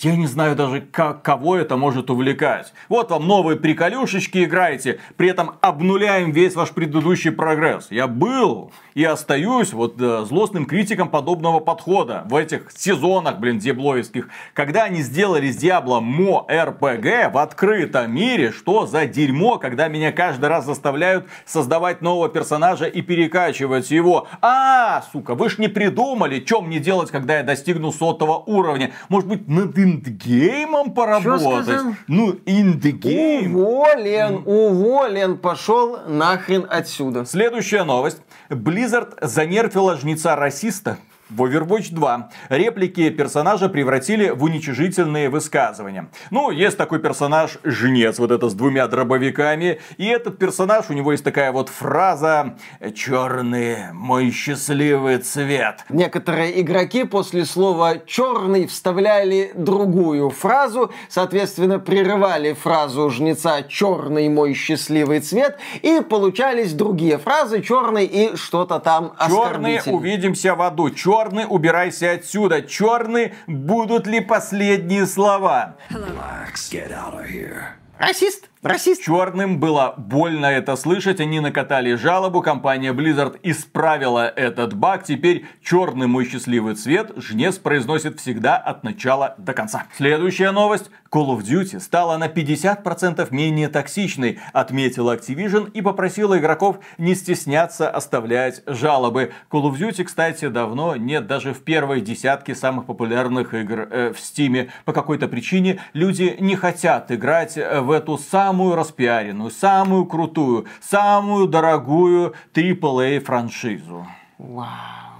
я 0.00 0.16
не 0.16 0.26
знаю 0.26 0.54
даже, 0.54 0.82
как, 0.82 1.22
кого 1.22 1.56
это 1.56 1.76
может 1.76 2.10
увлекать. 2.10 2.74
Вот 2.90 3.10
вам 3.10 3.26
новые 3.26 3.58
приколюшечки 3.58 4.44
играете, 4.44 5.00
при 5.16 5.30
этом 5.30 5.52
обнуляем 5.62 6.30
весь 6.30 6.54
ваш 6.54 6.70
предыдущий 6.70 7.32
прогресс. 7.32 7.86
Я 7.90 8.06
был 8.06 8.70
и 8.94 9.02
остаюсь 9.04 9.72
вот 9.72 9.96
да, 9.96 10.24
злостным 10.24 10.66
критиком 10.66 11.08
подобного 11.08 11.60
подхода 11.60 12.24
в 12.26 12.36
этих 12.36 12.70
сезонах, 12.76 13.38
блин, 13.38 13.58
диаблоевских. 13.58 14.28
Когда 14.52 14.84
они 14.84 15.00
сделали 15.00 15.46
из 15.46 15.56
Диабло 15.56 16.00
мо 16.00 16.46
РПГ 16.50 17.32
в 17.32 17.38
открытом 17.38 18.14
мире, 18.14 18.52
что 18.52 18.86
за 18.86 19.06
дерьмо, 19.06 19.58
когда 19.58 19.88
меня 19.88 20.12
каждый 20.12 20.50
раз 20.50 20.66
заставляют 20.66 21.26
создавать 21.46 22.02
нового 22.02 22.28
персонажа 22.28 22.84
и 22.84 23.00
перекачивать 23.00 23.90
его. 23.90 24.28
А, 24.42 25.02
сука, 25.12 25.34
вы 25.34 25.48
ж 25.48 25.56
не 25.58 25.68
придумали, 25.68 26.44
что 26.44 26.60
мне 26.60 26.78
делать, 26.78 27.10
когда 27.10 27.38
я 27.38 27.42
достигну 27.42 27.90
сотого 27.90 28.36
уровня. 28.38 28.92
Может 29.08 29.28
быть, 29.28 29.48
над 29.48 29.77
индгеймом 29.78 30.92
поработать. 30.92 31.80
Ну, 32.06 32.38
индгейм. 32.44 33.56
Уволен, 33.56 34.42
уволен, 34.44 35.38
пошел 35.38 36.00
нахрен 36.06 36.66
отсюда. 36.68 37.24
Следующая 37.24 37.84
новость. 37.84 38.20
Blizzard 38.50 39.14
занервила 39.20 39.96
жнеца-расиста 39.96 40.98
в 41.30 41.42
Overwatch 41.42 41.92
2 41.92 42.30
реплики 42.48 43.10
персонажа 43.10 43.68
превратили 43.68 44.30
в 44.30 44.42
уничижительные 44.42 45.28
высказывания. 45.28 46.08
Ну, 46.30 46.50
есть 46.50 46.76
такой 46.76 46.98
персонаж 46.98 47.58
Жнец, 47.64 48.18
вот 48.18 48.30
это 48.30 48.48
с 48.48 48.54
двумя 48.54 48.86
дробовиками. 48.86 49.80
И 49.96 50.06
этот 50.06 50.38
персонаж, 50.38 50.86
у 50.88 50.92
него 50.94 51.12
есть 51.12 51.24
такая 51.24 51.52
вот 51.52 51.68
фраза 51.68 52.56
«Черный, 52.94 53.92
мой 53.92 54.30
счастливый 54.30 55.18
цвет». 55.18 55.84
Некоторые 55.88 56.60
игроки 56.60 57.04
после 57.04 57.44
слова 57.44 57.98
«черный» 58.06 58.66
вставляли 58.66 59.52
другую 59.54 60.30
фразу, 60.30 60.92
соответственно, 61.08 61.78
прерывали 61.78 62.54
фразу 62.54 63.10
Жнеца 63.10 63.62
«Черный, 63.68 64.28
мой 64.28 64.54
счастливый 64.54 65.20
цвет» 65.20 65.58
и 65.82 66.00
получались 66.00 66.72
другие 66.72 67.18
фразы 67.18 67.62
«Черный» 67.62 68.06
и 68.06 68.36
что-то 68.36 68.78
там 68.78 69.14
Черный, 69.28 69.80
увидимся 69.86 70.54
в 70.54 70.62
аду. 70.62 70.90
Черный, 70.90 71.17
Черный, 71.18 71.46
убирайся 71.48 72.12
отсюда. 72.12 72.62
Черный, 72.62 73.34
будут 73.48 74.06
ли 74.06 74.20
последние 74.20 75.04
слова? 75.04 75.74
Relax, 75.90 76.70
get 76.70 76.92
out 76.92 77.14
of 77.14 77.26
here. 77.28 77.72
Расист? 77.98 78.48
Расист. 78.62 79.02
Черным 79.02 79.60
было 79.60 79.94
больно 79.96 80.46
это 80.46 80.74
слышать, 80.74 81.20
они 81.20 81.38
накатали 81.38 81.94
жалобу, 81.94 82.42
компания 82.42 82.92
Blizzard 82.92 83.38
исправила 83.44 84.28
этот 84.28 84.74
баг, 84.74 85.04
теперь 85.04 85.46
черный 85.62 86.08
мой 86.08 86.24
счастливый 86.24 86.74
цвет 86.74 87.12
жнец 87.16 87.58
произносит 87.58 88.18
всегда 88.18 88.56
от 88.56 88.82
начала 88.82 89.36
до 89.38 89.52
конца. 89.52 89.86
Следующая 89.96 90.50
новость. 90.50 90.90
Call 91.10 91.28
of 91.28 91.40
Duty 91.40 91.80
стала 91.80 92.18
на 92.18 92.26
50% 92.26 93.28
менее 93.30 93.68
токсичной, 93.68 94.40
отметила 94.52 95.16
Activision 95.16 95.70
и 95.70 95.80
попросила 95.80 96.38
игроков 96.38 96.80
не 96.98 97.14
стесняться 97.14 97.88
оставлять 97.88 98.62
жалобы. 98.66 99.32
Call 99.50 99.70
of 99.70 99.78
Duty, 99.78 100.04
кстати, 100.04 100.48
давно 100.48 100.96
нет 100.96 101.26
даже 101.26 101.54
в 101.54 101.62
первой 101.62 102.02
десятке 102.02 102.54
самых 102.54 102.84
популярных 102.84 103.54
игр 103.54 103.88
э, 103.90 104.12
в 104.12 104.18
Steam. 104.18 104.68
По 104.84 104.92
какой-то 104.92 105.28
причине 105.28 105.80
люди 105.94 106.36
не 106.40 106.56
хотят 106.56 107.10
играть 107.10 107.56
э, 107.56 107.80
в 107.88 107.90
эту 107.90 108.18
самую 108.18 108.76
распиаренную, 108.76 109.50
самую 109.50 110.04
крутую, 110.04 110.66
самую 110.80 111.48
дорогую 111.48 112.34
AAA 112.52 113.20
франшизу. 113.20 114.06
Вау. 114.36 114.68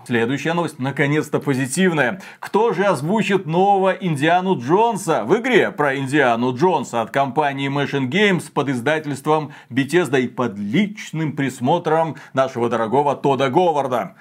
Следующая 0.07 0.53
новость, 0.53 0.79
наконец-то 0.79 1.41
позитивная. 1.41 2.21
Кто 2.41 2.75
же 2.75 2.85
озвучит 2.85 3.47
нового 3.47 3.93
Индиану 3.93 4.59
Джонса 4.59 5.25
в 5.25 5.35
игре 5.39 5.71
про 5.71 5.97
Индиану 5.97 6.55
Джонса 6.55 7.01
от 7.01 7.11
компании 7.11 7.71
Machine 7.71 8.11
Games 8.11 8.53
под 8.53 8.69
издательством 8.69 9.53
Bethesda 9.71 10.21
и 10.21 10.29
под 10.29 10.59
личным 10.59 11.33
присмотром 11.33 12.17
нашего 12.35 12.69
дорогого 12.69 13.17
Тода 13.17 13.49
Говарда? 13.49 14.15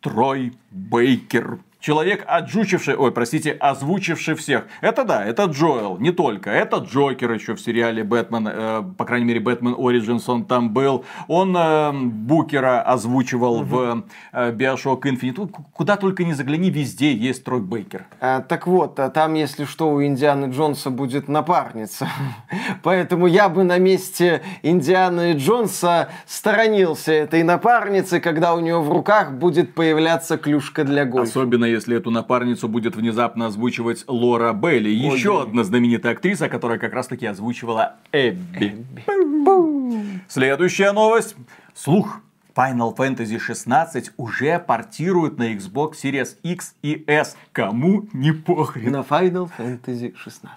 Трой 0.00 0.54
Бейкер. 0.72 1.60
Человек, 1.82 2.24
отжучивший, 2.28 2.94
ой, 2.94 3.10
простите, 3.10 3.50
озвучивший 3.50 4.36
всех. 4.36 4.66
Это 4.82 5.02
да, 5.02 5.24
это 5.24 5.46
Джоэл, 5.46 5.98
не 5.98 6.12
только. 6.12 6.48
Это 6.48 6.76
Джокер 6.76 7.32
еще 7.32 7.56
в 7.56 7.60
сериале 7.60 8.04
Бэтмен, 8.04 8.48
э, 8.48 8.82
по 8.96 9.04
крайней 9.04 9.26
мере, 9.26 9.40
Бэтмен 9.40 9.74
Origins 9.74 10.22
он 10.28 10.44
там 10.44 10.72
был. 10.72 11.04
Он 11.26 11.56
э, 11.56 11.90
Букера 11.92 12.82
озвучивал 12.82 13.62
угу. 13.62 13.64
в 13.64 14.04
э, 14.32 14.52
Bioshock 14.52 15.02
Infinite. 15.02 15.52
Куда 15.72 15.96
только 15.96 16.22
не 16.22 16.34
загляни, 16.34 16.70
везде 16.70 17.12
есть 17.12 17.42
Трой 17.42 17.60
Бейкер. 17.60 18.06
А, 18.20 18.42
так 18.42 18.68
вот, 18.68 19.00
а 19.00 19.10
там, 19.10 19.34
если 19.34 19.64
что, 19.64 19.90
у 19.90 20.04
Индианы 20.04 20.52
Джонса 20.52 20.90
будет 20.90 21.26
напарница. 21.26 22.06
Поэтому 22.84 23.26
я 23.26 23.48
бы 23.48 23.64
на 23.64 23.78
месте 23.78 24.42
Индианы 24.62 25.32
Джонса 25.32 26.10
сторонился 26.26 27.12
этой 27.12 27.42
напарницы, 27.42 28.20
когда 28.20 28.54
у 28.54 28.60
нее 28.60 28.80
в 28.80 28.88
руках 28.88 29.32
будет 29.32 29.74
появляться 29.74 30.38
клюшка 30.38 30.84
для 30.84 31.04
гольфа. 31.04 31.28
Особенно 31.28 31.71
если 31.72 31.96
эту 31.96 32.10
напарницу 32.10 32.68
будет 32.68 32.96
внезапно 32.96 33.46
озвучивать 33.46 34.04
Лора 34.06 34.52
Белли. 34.52 34.90
Еще 34.90 35.30
Ой, 35.30 35.42
одна 35.44 35.64
знаменитая 35.64 36.12
актриса, 36.12 36.48
которая 36.48 36.78
как 36.78 36.92
раз 36.92 37.08
таки 37.08 37.26
озвучивала 37.26 37.96
Эбби. 38.12 38.84
Эбби. 39.06 40.20
Следующая 40.28 40.92
новость. 40.92 41.36
Слух. 41.74 42.20
Final 42.54 42.94
Fantasy 42.94 43.38
16 43.38 44.12
уже 44.18 44.58
портируют 44.58 45.38
на 45.38 45.54
Xbox 45.54 45.92
Series 46.02 46.36
X 46.42 46.74
и 46.82 47.02
S. 47.06 47.36
Кому 47.52 48.06
не 48.12 48.32
похрен. 48.32 48.92
На 48.92 49.00
Final 49.00 49.50
Fantasy 49.58 50.14
16. 50.14 50.50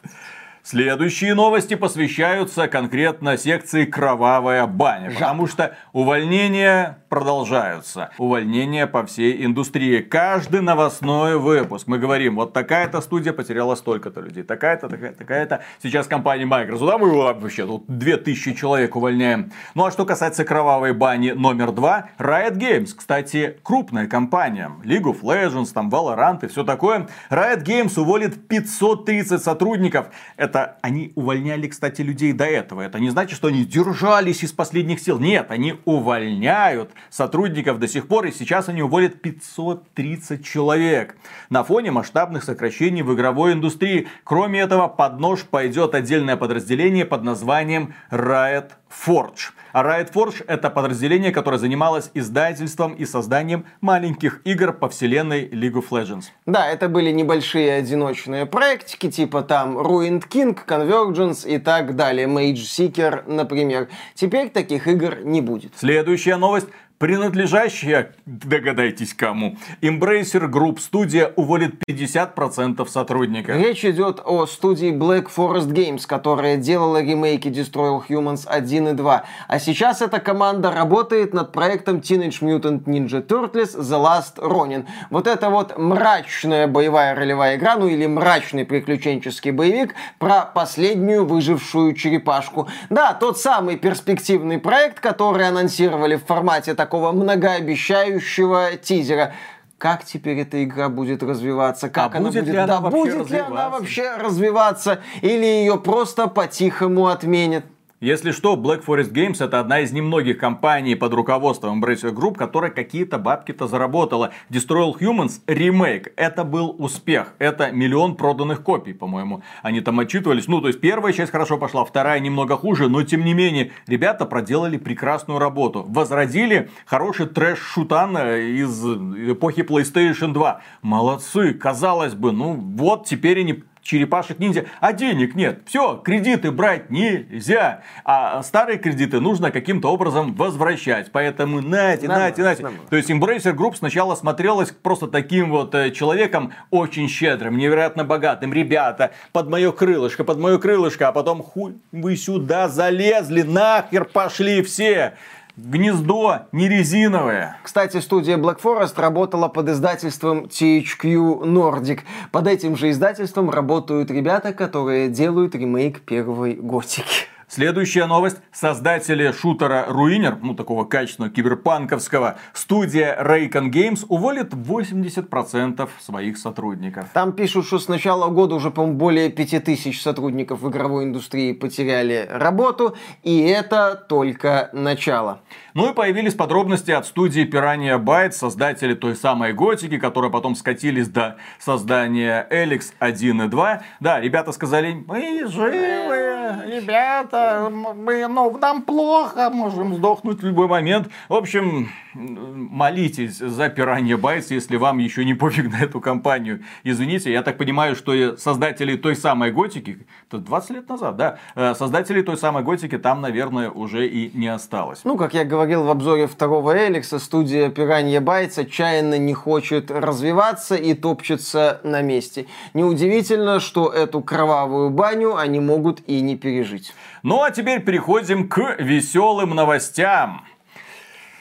Следующие 0.67 1.35
новости 1.35 1.75
посвящаются 1.75 2.67
конкретно 2.67 3.37
секции 3.37 3.85
«Кровавая 3.85 4.65
баня», 4.65 5.11
Жаб. 5.11 5.19
потому 5.19 5.45
что 5.45 5.75
увольнения 5.93 6.97
продолжаются. 7.07 8.09
Увольнения 8.17 8.87
по 8.87 9.05
всей 9.05 9.45
индустрии. 9.45 10.01
Каждый 10.01 10.61
новостной 10.61 11.37
выпуск 11.37 11.85
мы 11.85 11.99
говорим, 11.99 12.35
вот 12.35 12.53
такая-то 12.53 12.99
студия 13.01 13.31
потеряла 13.31 13.75
столько-то 13.75 14.21
людей, 14.21 14.41
такая-то, 14.41 14.89
такая-то, 14.89 15.19
такая-то. 15.19 15.61
Сейчас 15.83 16.07
компания 16.07 16.47
Microsoft, 16.47 16.91
да, 16.91 16.97
мы 16.97 17.15
вообще 17.15 17.67
тут 17.67 17.85
2000 17.87 18.55
человек 18.55 18.95
увольняем. 18.95 19.51
Ну 19.75 19.85
а 19.85 19.91
что 19.91 20.03
касается 20.03 20.45
«Кровавой 20.45 20.93
бани» 20.93 21.29
номер 21.29 21.73
два, 21.73 22.09
Riot 22.17 22.57
Games, 22.57 22.89
кстати, 22.97 23.59
крупная 23.61 24.07
компания. 24.07 24.71
League 24.83 25.03
of 25.03 25.21
Legends, 25.21 25.71
там 25.75 25.91
Valorant 25.91 26.43
и 26.43 26.47
все 26.47 26.63
такое. 26.63 27.07
Riot 27.29 27.63
Games 27.63 27.99
уволит 27.99 28.47
530 28.47 29.43
сотрудников. 29.43 30.07
Это 30.37 30.54
это 30.55 30.77
они 30.81 31.11
увольняли, 31.15 31.67
кстати, 31.67 32.01
людей 32.01 32.31
до 32.31 32.45
этого. 32.45 32.81
Это 32.81 32.99
не 32.99 33.09
значит, 33.09 33.35
что 33.35 33.49
они 33.49 33.65
держались 33.65 34.41
из 34.43 34.53
последних 34.53 35.01
сил. 35.01 35.19
Нет, 35.19 35.47
они 35.49 35.75
увольняют 35.83 36.91
сотрудников 37.09 37.77
до 37.77 37.89
сих 37.89 38.07
пор, 38.07 38.27
и 38.27 38.31
сейчас 38.31 38.69
они 38.69 38.81
уволят 38.81 39.21
530 39.21 40.45
человек. 40.45 41.17
На 41.49 41.63
фоне 41.65 41.91
масштабных 41.91 42.43
сокращений 42.43 43.01
в 43.01 43.13
игровой 43.13 43.51
индустрии. 43.51 44.07
Кроме 44.23 44.61
этого, 44.61 44.87
под 44.87 45.19
нож 45.19 45.43
пойдет 45.43 45.93
отдельное 45.93 46.37
подразделение 46.37 47.03
под 47.03 47.23
названием 47.23 47.93
Riot 48.09 48.71
Forge. 48.89 49.51
А 49.75 49.83
Riot 49.83 50.13
Forge 50.13 50.41
это 50.47 50.69
подразделение, 50.69 51.33
которое 51.33 51.57
занималось 51.57 52.09
издательством 52.13 52.93
и 52.93 53.03
созданием 53.03 53.65
маленьких 53.81 54.39
игр 54.45 54.71
по 54.71 54.87
вселенной 54.87 55.49
League 55.49 55.73
of 55.73 55.89
Legends. 55.89 56.27
Да, 56.45 56.65
это 56.65 56.87
были 56.87 57.11
небольшие 57.11 57.73
одиночные 57.73 58.45
проектики, 58.45 59.11
типа 59.11 59.41
там 59.41 59.77
Ruined 59.77 60.29
King, 60.29 60.57
Convergence 60.65 61.45
и 61.45 61.57
так 61.57 61.97
далее, 61.97 62.25
Mage 62.25 62.63
Seeker, 62.63 63.29
например. 63.29 63.89
Теперь 64.13 64.49
таких 64.49 64.87
игр 64.87 65.17
не 65.25 65.41
будет. 65.41 65.73
Следующая 65.75 66.37
новость 66.37 66.67
принадлежащая, 66.97 68.13
догадайтесь 68.25 69.13
кому, 69.13 69.57
Embracer 69.81 70.49
Group 70.49 70.79
студия 70.79 71.31
уволит 71.35 71.75
50% 71.87 72.87
сотрудников. 72.87 73.55
Речь 73.55 73.83
идет 73.85 74.21
о 74.23 74.45
студии 74.45 74.91
Black 74.91 75.27
Forest 75.35 75.71
Games, 75.71 76.03
которая 76.07 76.57
делала 76.57 77.01
ремейки 77.01 77.47
Destroy 77.47 77.99
All 77.99 78.03
Humans 78.07 78.47
1 78.47 78.87
и 78.89 78.93
2. 78.93 79.23
А 79.47 79.59
сейчас 79.59 80.01
эта 80.01 80.19
команда 80.19 80.71
работает 80.71 81.33
над 81.33 81.51
проектом 81.51 81.97
Teenage 81.97 82.41
Mutant 82.41 82.83
Ninja 82.85 83.25
Turtles 83.25 83.77
The 83.77 84.01
Last 84.01 84.37
Ronin. 84.37 84.85
Вот 85.09 85.27
это 85.27 85.49
вот 85.49 85.77
мрачная 85.77 86.67
боевая 86.67 87.15
ролевая 87.15 87.57
игра, 87.57 87.75
ну 87.75 87.87
или 87.87 88.05
мрачный 88.05 88.65
приключенческий 88.65 89.51
боевик 89.51 89.95
про 90.19 90.45
последнюю 90.45 91.25
выжившую 91.25 91.93
черепашку. 91.93 92.67
Да, 92.89 93.13
тот 93.13 93.39
самый 93.39 93.77
перспективный 93.77 94.59
проект, 94.59 94.99
который 94.99 95.47
анонсировали 95.47 96.15
в 96.15 96.25
формате 96.25 96.73
такого 96.73 96.85
многообещающего 96.99 98.77
тизера. 98.81 99.33
Как 99.77 100.05
теперь 100.05 100.39
эта 100.39 100.63
игра 100.63 100.89
будет 100.89 101.21
развиваться, 101.21 101.89
как 101.89 102.15
а 102.15 102.17
она 102.17 102.29
будет, 102.29 102.47
ли 102.47 102.55
она, 102.55 102.79
да, 102.79 102.89
будет 102.89 103.29
ли 103.29 103.39
она 103.39 103.69
вообще 103.69 104.15
развиваться, 104.15 105.01
или 105.21 105.45
ее 105.45 105.77
просто 105.77 106.27
по-тихому 106.27 107.07
отменят. 107.07 107.65
Если 108.01 108.31
что, 108.31 108.57
Black 108.57 108.83
Forest 108.85 109.13
Games 109.13 109.41
это 109.41 109.61
одна 109.61 109.79
из 109.79 109.93
немногих 109.93 110.37
компаний 110.37 110.95
под 110.95 111.13
руководством 111.13 111.81
Embracer 111.81 112.13
Group, 112.13 112.35
которая 112.35 112.69
какие-то 112.69 113.17
бабки-то 113.17 113.67
заработала. 113.67 114.33
Destroy 114.49 114.91
All 114.91 114.99
Humans 114.99 115.39
ремейк. 115.47 116.11
Это 116.17 116.43
был 116.43 116.75
успех. 116.77 117.35
Это 117.39 117.71
миллион 117.71 118.17
проданных 118.17 118.63
копий, 118.63 118.91
по-моему. 118.91 119.43
Они 119.63 119.79
там 119.79 119.97
отчитывались. 120.01 120.49
Ну, 120.49 120.59
то 120.59 120.67
есть 120.67 120.81
первая 120.81 121.13
часть 121.13 121.31
хорошо 121.31 121.57
пошла, 121.57 121.85
вторая 121.85 122.19
немного 122.19 122.57
хуже, 122.57 122.89
но 122.89 123.01
тем 123.03 123.23
не 123.23 123.33
менее, 123.33 123.71
ребята 123.87 124.25
проделали 124.25 124.75
прекрасную 124.75 125.39
работу. 125.39 125.85
Возродили 125.87 126.69
хороший 126.85 127.27
трэш-шутан 127.27 128.17
э, 128.17 128.41
из 128.57 128.85
эпохи 128.85 129.61
PlayStation 129.61 130.33
2. 130.33 130.61
Молодцы, 130.81 131.53
казалось 131.53 132.13
бы, 132.13 132.33
ну 132.33 132.55
вот 132.55 133.05
теперь 133.05 133.39
они 133.39 133.63
черепашек 133.85 134.39
ниндзя, 134.39 134.65
а 134.81 134.91
денег 134.91 135.35
нет. 135.35 135.59
Все, 135.65 136.01
кредиты 136.03 136.51
брать 136.51 136.89
нельзя. 136.89 137.83
А 138.03 138.41
старые 138.41 138.79
кредиты 138.79 139.19
нужно 139.19 139.51
каким-то 139.51 139.89
образом 139.93 140.33
возвращать. 140.33 141.11
Поэтому 141.11 141.61
нате, 141.61 142.07
нате, 142.07 142.41
нате. 142.43 142.67
То 142.89 142.95
есть 142.95 143.09
Embracer 143.09 143.55
Group 143.55 143.75
сначала 143.75 144.15
смотрелась 144.15 144.71
просто 144.71 145.07
таким 145.07 145.51
вот 145.51 145.75
э, 145.75 145.91
человеком 145.91 146.51
очень 146.71 147.07
щедрым, 147.07 147.57
невероятно 147.57 148.03
богатым. 148.03 148.51
Ребята, 148.51 149.11
под 149.31 149.49
мое 149.49 149.71
крылышко, 149.71 150.23
под 150.23 150.39
мое 150.39 150.57
крылышко, 150.57 151.07
а 151.07 151.11
потом 151.11 151.43
хуй 151.43 151.77
вы 151.91 152.17
сюда 152.17 152.67
залезли, 152.67 153.43
нахер 153.43 154.05
пошли 154.05 154.63
все. 154.63 155.13
Гнездо 155.57 156.47
не 156.51 156.67
резиновое. 156.67 157.57
Кстати, 157.63 158.01
студия 158.01 158.35
Black 158.37 158.59
Forest 158.61 158.99
работала 158.99 159.47
под 159.47 159.69
издательством 159.69 160.45
THQ 160.45 161.43
Nordic. 161.43 162.01
Под 162.33 162.47
этим 162.47 162.75
же 162.75 162.89
издательством 162.89 163.49
работают 163.49 164.11
ребята, 164.11 164.51
которые 164.51 165.07
делают 165.07 165.55
ремейк 165.55 166.01
первой 166.01 166.55
Готики. 166.55 167.27
Следующая 167.47 168.07
новость. 168.07 168.37
Создатели 168.51 169.31
шутера 169.31 169.85
Ruiner, 169.87 170.37
ну 170.41 170.55
такого 170.55 170.83
качественного 170.85 171.31
киберпанковского, 171.31 172.37
студия 172.53 173.15
Raycon 173.21 173.69
Games 173.69 174.03
уволит 174.09 174.53
80% 174.53 175.87
своих 176.01 176.37
сотрудников. 176.37 177.05
Там 177.13 177.33
пишут, 177.33 177.67
что 177.67 177.77
с 177.77 177.87
начала 177.87 178.29
года 178.29 178.55
уже, 178.55 178.71
по-моему, 178.71 178.97
более 178.97 179.29
5000 179.29 180.01
сотрудников 180.01 180.61
в 180.61 180.69
игровой 180.69 181.03
индустрии 181.03 181.53
потеряли 181.53 182.27
работу, 182.31 182.95
и 183.21 183.41
это 183.41 183.95
только 184.09 184.69
начало. 184.73 185.41
Ну 185.75 185.91
и 185.91 185.93
появились 185.93 186.33
подробности 186.33 186.91
от 186.91 187.05
студии 187.05 187.45
Piranha 187.47 187.99
Bytes, 188.03 188.31
создатели 188.31 188.95
той 188.95 189.15
самой 189.15 189.53
готики, 189.53 189.97
которые 189.99 190.31
потом 190.31 190.55
скатились 190.55 191.09
до 191.09 191.37
создания 191.59 192.47
Elix 192.49 192.93
1 192.97 193.41
и 193.43 193.47
2. 193.47 193.81
Да, 193.99 194.19
ребята 194.19 194.51
сказали, 194.51 195.03
мы 195.05 195.45
живы, 195.47 196.63
ребята, 196.65 197.34
мы, 197.69 198.27
ну, 198.27 198.57
нам 198.57 198.81
плохо, 198.81 199.49
можем 199.49 199.95
сдохнуть 199.95 200.41
в 200.41 200.45
любой 200.45 200.67
момент. 200.67 201.09
В 201.29 201.33
общем, 201.33 201.89
молитесь 202.13 203.37
за 203.37 203.67
Piranha 203.67 204.17
Bytes, 204.19 204.47
если 204.49 204.77
вам 204.77 204.99
еще 204.99 205.25
не 205.25 205.33
пофиг 205.33 205.71
на 205.71 205.83
эту 205.83 205.99
компанию. 205.99 206.63
Извините, 206.83 207.31
я 207.31 207.43
так 207.43 207.57
понимаю, 207.57 207.95
что 207.95 208.37
создатели 208.37 208.95
той 208.95 209.15
самой 209.15 209.51
готики, 209.51 210.05
это 210.27 210.39
20 210.39 210.69
лет 210.71 210.89
назад, 210.89 211.17
да, 211.17 211.37
э, 211.55 211.75
создатели 211.75 212.21
той 212.21 212.37
самой 212.37 212.63
готики 212.63 212.97
там, 212.97 213.21
наверное, 213.21 213.69
уже 213.69 214.07
и 214.07 214.31
не 214.37 214.47
осталось. 214.47 215.01
Ну, 215.03 215.17
как 215.17 215.33
я 215.33 215.43
говорил 215.43 215.83
в 215.83 215.89
обзоре 215.89 216.27
второго 216.27 216.75
Эликса, 216.87 217.19
студия 217.19 217.69
Piranha 217.69 218.19
Bytes 218.19 218.59
отчаянно 218.59 219.17
не 219.17 219.33
хочет 219.33 219.91
развиваться 219.91 220.75
и 220.75 220.93
топчется 220.93 221.81
на 221.83 222.01
месте. 222.01 222.47
Неудивительно, 222.73 223.59
что 223.59 223.89
эту 223.89 224.21
кровавую 224.21 224.89
баню 224.89 225.35
они 225.35 225.59
могут 225.59 226.01
и 226.07 226.21
не 226.21 226.35
пережить. 226.35 226.93
Ну 227.25 227.41
а 227.41 227.49
теперь 227.49 227.81
переходим 227.81 228.47
к 228.47 228.75
веселым 228.77 229.55
новостям. 229.55 230.45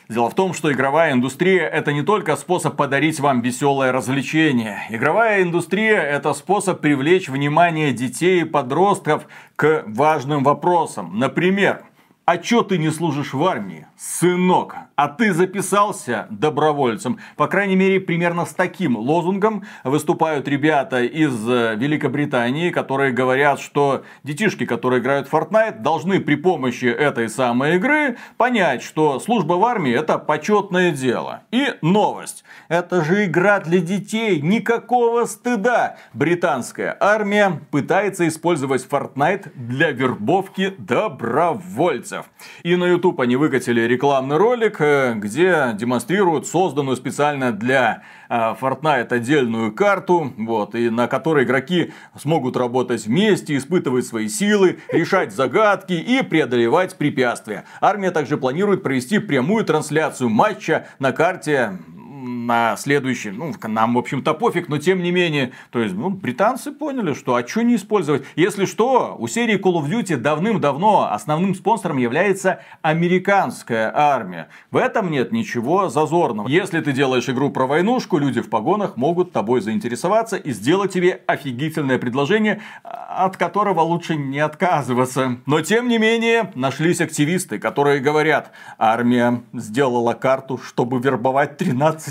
Дело 0.09 0.31
в 0.31 0.35
том, 0.35 0.55
что 0.55 0.73
игровая 0.73 1.13
индустрия 1.13 1.69
это 1.69 1.93
не 1.93 2.01
только 2.01 2.37
способ 2.37 2.75
подарить 2.75 3.21
вам 3.21 3.43
веселое 3.43 3.93
развлечение. 3.93 4.87
Игровая 4.89 5.43
индустрия 5.43 6.01
это 6.01 6.33
способ 6.33 6.81
привлечь 6.81 7.29
внимание 7.29 7.93
детей 7.93 8.41
и 8.41 8.45
подростков 8.45 9.27
к 9.57 9.85
важным 9.87 10.43
вопросам. 10.43 11.19
Например, 11.19 11.83
а 12.27 12.39
чё 12.39 12.63
ты 12.63 12.79
не 12.79 12.91
служишь 12.91 13.35
в 13.35 13.45
армии, 13.45 13.87
сынок? 13.99 14.77
А 14.97 15.09
ты 15.09 15.35
записался 15.35 16.27
добровольцем? 16.31 17.19
По 17.37 17.49
крайней 17.49 17.77
мере, 17.77 18.01
примерно 18.01 18.47
с 18.47 18.55
таким 18.55 18.97
лозунгом 18.97 19.65
выступают 19.83 20.49
ребята 20.49 21.03
из 21.03 21.35
э, 21.47 21.75
Великобритании, 21.77 22.71
которые 22.71 23.13
говорят, 23.13 23.61
что 23.61 24.05
детишки, 24.23 24.65
которые 24.65 25.01
играют 25.01 25.29
в 25.29 25.35
Fortnite, 25.35 25.81
должны 25.81 26.19
при 26.19 26.37
помощи 26.37 26.87
этой 26.87 27.29
самой 27.29 27.77
игры 27.77 28.17
понять, 28.39 28.83
что 28.83 29.21
служба 29.21 29.55
в 29.55 29.65
армии 29.67 29.93
это 29.93 30.19
почетное 30.19 30.93
дело. 30.93 31.43
И 31.51 31.75
новость. 31.83 32.45
Это 32.69 33.05
же 33.05 33.27
игра 33.27 33.61
для 33.61 33.81
детей, 33.81 34.41
никакого 34.41 35.27
стыда. 35.27 35.97
Британская 36.15 36.97
армия 37.01 37.61
пытается 37.71 38.27
использовать 38.27 38.87
Fortnite 38.89 39.53
для 39.55 39.91
вербовки 39.91 40.75
добровольцев 40.79 42.14
месяцев. 42.15 42.31
И 42.63 42.77
на 42.77 42.85
YouTube 42.85 43.21
они 43.21 43.37
выкатили 43.37 43.83
рекламный 43.83 44.37
ролик, 44.37 44.81
э, 44.81 45.15
где 45.15 45.73
демонстрируют 45.75 46.47
созданную 46.47 46.97
специально 46.97 47.53
для 47.53 48.03
э, 48.29 48.55
Fortnite 48.61 49.13
отдельную 49.13 49.73
карту, 49.73 50.33
вот, 50.37 50.75
и 50.75 50.91
на 50.91 51.07
которой 51.07 51.45
игроки 51.45 51.93
смогут 52.19 52.57
работать 52.57 53.07
вместе, 53.07 53.57
испытывать 53.57 54.07
свои 54.07 54.29
силы, 54.29 54.79
решать 54.89 55.33
загадки 55.33 55.93
и 55.93 56.23
преодолевать 56.23 56.97
препятствия. 56.97 57.65
Армия 57.81 58.11
также 58.11 58.37
планирует 58.37 58.83
провести 58.83 59.19
прямую 59.19 59.65
трансляцию 59.65 60.31
матча 60.31 60.87
на 60.99 61.13
карте 61.13 61.79
на 62.25 62.77
следующий, 62.77 63.31
ну, 63.31 63.53
нам, 63.63 63.95
в 63.95 63.99
общем-то, 63.99 64.35
пофиг, 64.35 64.69
но 64.69 64.79
тем 64.79 65.03
не 65.03 65.11
менее, 65.11 65.53
то 65.71 65.81
есть, 65.81 65.95
ну, 65.95 66.11
британцы 66.11 66.73
поняли, 66.73 67.15
что, 67.15 67.35
а 67.35 67.47
что 67.47 67.63
не 67.63 67.77
использовать? 67.77 68.25
Если 68.37 68.65
что, 68.65 69.17
у 69.19 69.29
серии 69.29 69.59
Call 69.59 69.83
of 69.83 69.89
Duty 69.89 70.17
давным-давно 70.17 71.13
основным 71.13 71.55
спонсором 71.55 71.99
является 71.99 72.61
американская 72.83 73.93
армия. 73.95 74.49
В 74.71 74.77
этом 74.77 75.11
нет 75.11 75.33
ничего 75.33 75.89
зазорного. 75.89 76.49
Если 76.49 76.81
ты 76.81 76.93
делаешь 76.93 77.29
игру 77.29 77.51
про 77.51 77.67
войнушку, 77.67 78.19
люди 78.19 78.41
в 78.41 78.49
погонах 78.49 78.97
могут 78.97 79.33
тобой 79.33 79.61
заинтересоваться 79.61 80.37
и 80.37 80.53
сделать 80.53 80.93
тебе 80.93 81.21
офигительное 81.27 81.99
предложение, 81.99 82.61
от 82.83 83.37
которого 83.37 83.81
лучше 83.81 84.17
не 84.17 84.39
отказываться. 84.39 85.39
Но, 85.47 85.61
тем 85.61 85.89
не 85.89 85.99
менее, 85.99 86.53
нашлись 86.55 87.01
активисты, 87.01 87.59
которые 87.59 88.01
говорят, 88.01 88.53
армия 88.79 89.43
сделала 89.53 90.15
карту, 90.15 90.59
чтобы 90.59 90.99
вербовать 90.99 91.57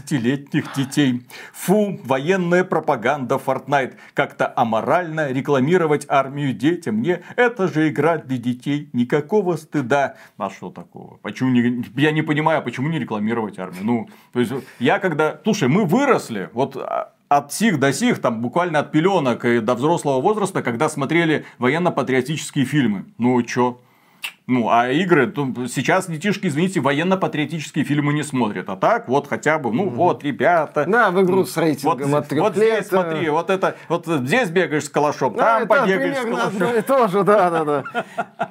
13-летних 0.03 0.73
детей. 0.75 1.23
Фу, 1.53 1.99
военная 2.03 2.63
пропаганда 2.63 3.35
Fortnite. 3.35 3.95
Как-то 4.13 4.51
аморально 4.55 5.31
рекламировать 5.31 6.05
армию 6.07 6.53
детям. 6.53 7.01
Не, 7.01 7.21
это 7.35 7.67
же 7.67 7.89
игра 7.89 8.17
для 8.17 8.37
детей. 8.37 8.89
Никакого 8.93 9.55
стыда. 9.55 10.15
А 10.37 10.49
что 10.49 10.69
такого? 10.69 11.17
Почему 11.17 11.49
не... 11.49 11.83
Я 11.95 12.11
не 12.11 12.21
понимаю, 12.21 12.61
почему 12.63 12.89
не 12.89 12.99
рекламировать 12.99 13.59
армию? 13.59 13.83
Ну, 13.83 14.09
то 14.31 14.39
есть, 14.39 14.51
я 14.79 14.99
когда... 14.99 15.39
Слушай, 15.43 15.69
мы 15.69 15.85
выросли. 15.85 16.49
Вот 16.53 16.75
а, 16.77 17.13
от 17.29 17.53
сих 17.53 17.79
до 17.79 17.93
сих, 17.93 18.19
там 18.19 18.41
буквально 18.41 18.79
от 18.79 18.91
пеленок 18.91 19.45
и 19.45 19.59
до 19.59 19.75
взрослого 19.75 20.21
возраста, 20.21 20.61
когда 20.61 20.89
смотрели 20.89 21.45
военно-патриотические 21.57 22.65
фильмы. 22.65 23.05
Ну, 23.17 23.41
чё? 23.43 23.79
Ну, 24.45 24.69
а 24.69 24.89
игры, 24.89 25.27
то 25.27 25.47
сейчас 25.67 26.07
детишки, 26.07 26.47
извините, 26.47 26.81
военно-патриотические 26.81 27.85
фильмы 27.85 28.11
не 28.13 28.23
смотрят. 28.23 28.69
А 28.69 28.75
так, 28.75 29.07
вот 29.07 29.27
хотя 29.27 29.57
бы, 29.57 29.71
ну, 29.71 29.87
вот, 29.87 30.23
ребята. 30.23 30.85
Да, 30.85 31.11
в 31.11 31.21
игру 31.23 31.45
с 31.45 31.55
рейтингом 31.55 32.09
вот, 32.09 32.25
от 32.25 32.31
Вот 32.33 32.55
здесь, 32.55 32.87
смотри, 32.87 33.29
вот 33.29 33.49
это, 33.49 33.77
вот 33.87 34.05
здесь 34.05 34.49
бегаешь 34.49 34.85
с 34.85 34.89
калашом, 34.89 35.35
да, 35.35 35.59
там 35.59 35.67
побегаешь 35.67 36.17
с 36.17 36.21
калашом. 36.21 36.47
Одно 36.47 36.73
и 36.73 36.81
то 36.81 37.07
же, 37.07 37.23
да, 37.23 37.49
да, 37.49 37.63
да 37.63 37.83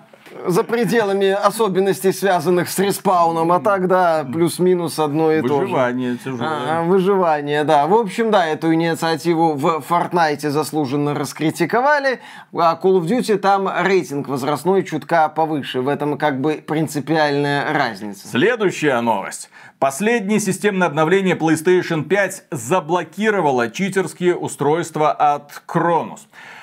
за 0.47 0.65
пределами 0.65 1.31
особенностей, 1.31 2.13
связанных 2.13 2.69
с 2.69 2.79
респауном, 2.79 3.53
а 3.53 3.61
тогда 3.61 4.25
плюс-минус 4.25 4.99
одно 4.99 5.33
и 5.33 5.41
то 5.41 5.49
же. 5.49 5.55
Выживание 5.55 6.17
тяжелое. 6.17 6.79
А, 6.79 6.83
выживание, 6.83 7.65
да. 7.65 7.87
В 7.87 7.95
общем, 7.95 8.31
да, 8.31 8.47
эту 8.47 8.73
инициативу 8.73 9.55
в 9.55 9.85
Fortnite 9.89 10.51
заслуженно 10.51 11.15
раскритиковали, 11.15 12.21
а 12.53 12.79
Call 12.83 13.01
of 13.01 13.07
Duty 13.07 13.39
там 13.39 13.69
рейтинг 13.69 14.29
возрастной 14.29 14.83
чутка 14.83 15.29
повыше. 15.29 15.81
В 15.81 15.89
этом 15.89 16.19
как 16.19 16.41
бы 16.41 16.63
принципиальная 16.67 17.73
разница. 17.73 18.29
Следующая 18.29 19.01
новость. 19.01 19.51
Последнее 19.79 20.39
системное 20.39 20.87
обновление 20.87 21.35
PlayStation 21.35 22.05
5 22.05 22.45
заблокировало 22.53 23.69
читерские 23.69 24.37
устройства 24.37 25.11
от 25.11 25.63
Cronus. 25.67 26.21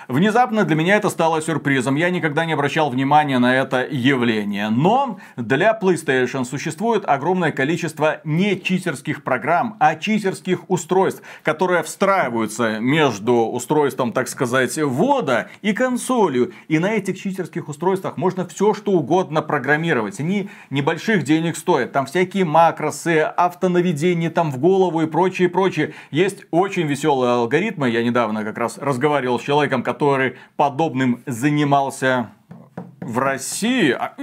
Внезапно 0.10 0.64
для 0.64 0.76
меня 0.76 0.96
это 0.96 1.12
стало 1.12 1.40
сюрпризом. 1.40 1.94
Я 1.94 2.10
никогда 2.10 2.44
не 2.44 2.54
обращал 2.54 2.90
внимания 2.90 3.38
на 3.38 3.56
это 3.56 3.86
явление. 3.88 4.70
Но 4.70 5.20
для 5.38 5.78
PlayStation 5.80 6.46
существует 6.46 7.04
огромное 7.06 7.52
количество 7.52 8.20
не 8.24 8.60
читерских 8.60 9.24
программ, 9.24 9.78
а 9.80 9.96
читерских 9.96 10.68
устройств, 10.68 11.22
которые 11.44 11.84
встраиваются 11.84 12.80
между 12.80 13.36
устройством, 13.36 14.12
так 14.12 14.30
сказать, 14.30 14.80
ввода 14.80 15.52
и 15.62 15.74
консолью. 15.74 16.54
И 16.68 16.80
на 16.80 16.94
этих 16.94 17.22
читерских 17.22 17.70
устройствах 17.70 18.18
можно 18.18 18.48
все 18.48 18.74
что 18.74 18.94
угодно 18.94 19.44
программировать. 19.44 20.20
Они 20.20 20.50
небольших 20.72 21.22
денег 21.22 21.56
стоят. 21.56 21.92
Там 21.92 22.08
всякие 22.08 22.46
макросы, 22.46 23.20
автонаведение 23.20 24.32
там 24.32 24.52
в 24.52 24.58
голову 24.58 25.04
и 25.04 25.06
прочее, 25.06 25.50
прочее. 25.50 25.94
Есть 26.10 26.46
очень 26.50 26.88
веселые 26.88 27.34
алгоритмы. 27.34 27.92
Я 27.92 28.04
недавно 28.04 28.44
как 28.44 28.58
раз 28.58 28.80
разговаривал 28.80 29.40
с 29.40 29.44
человеком, 29.44 29.84
который 29.84 29.99
который 30.00 30.38
подобным 30.56 31.22
занимался 31.26 32.30
в 33.02 33.20
России 33.20 33.92
а, 33.92 34.16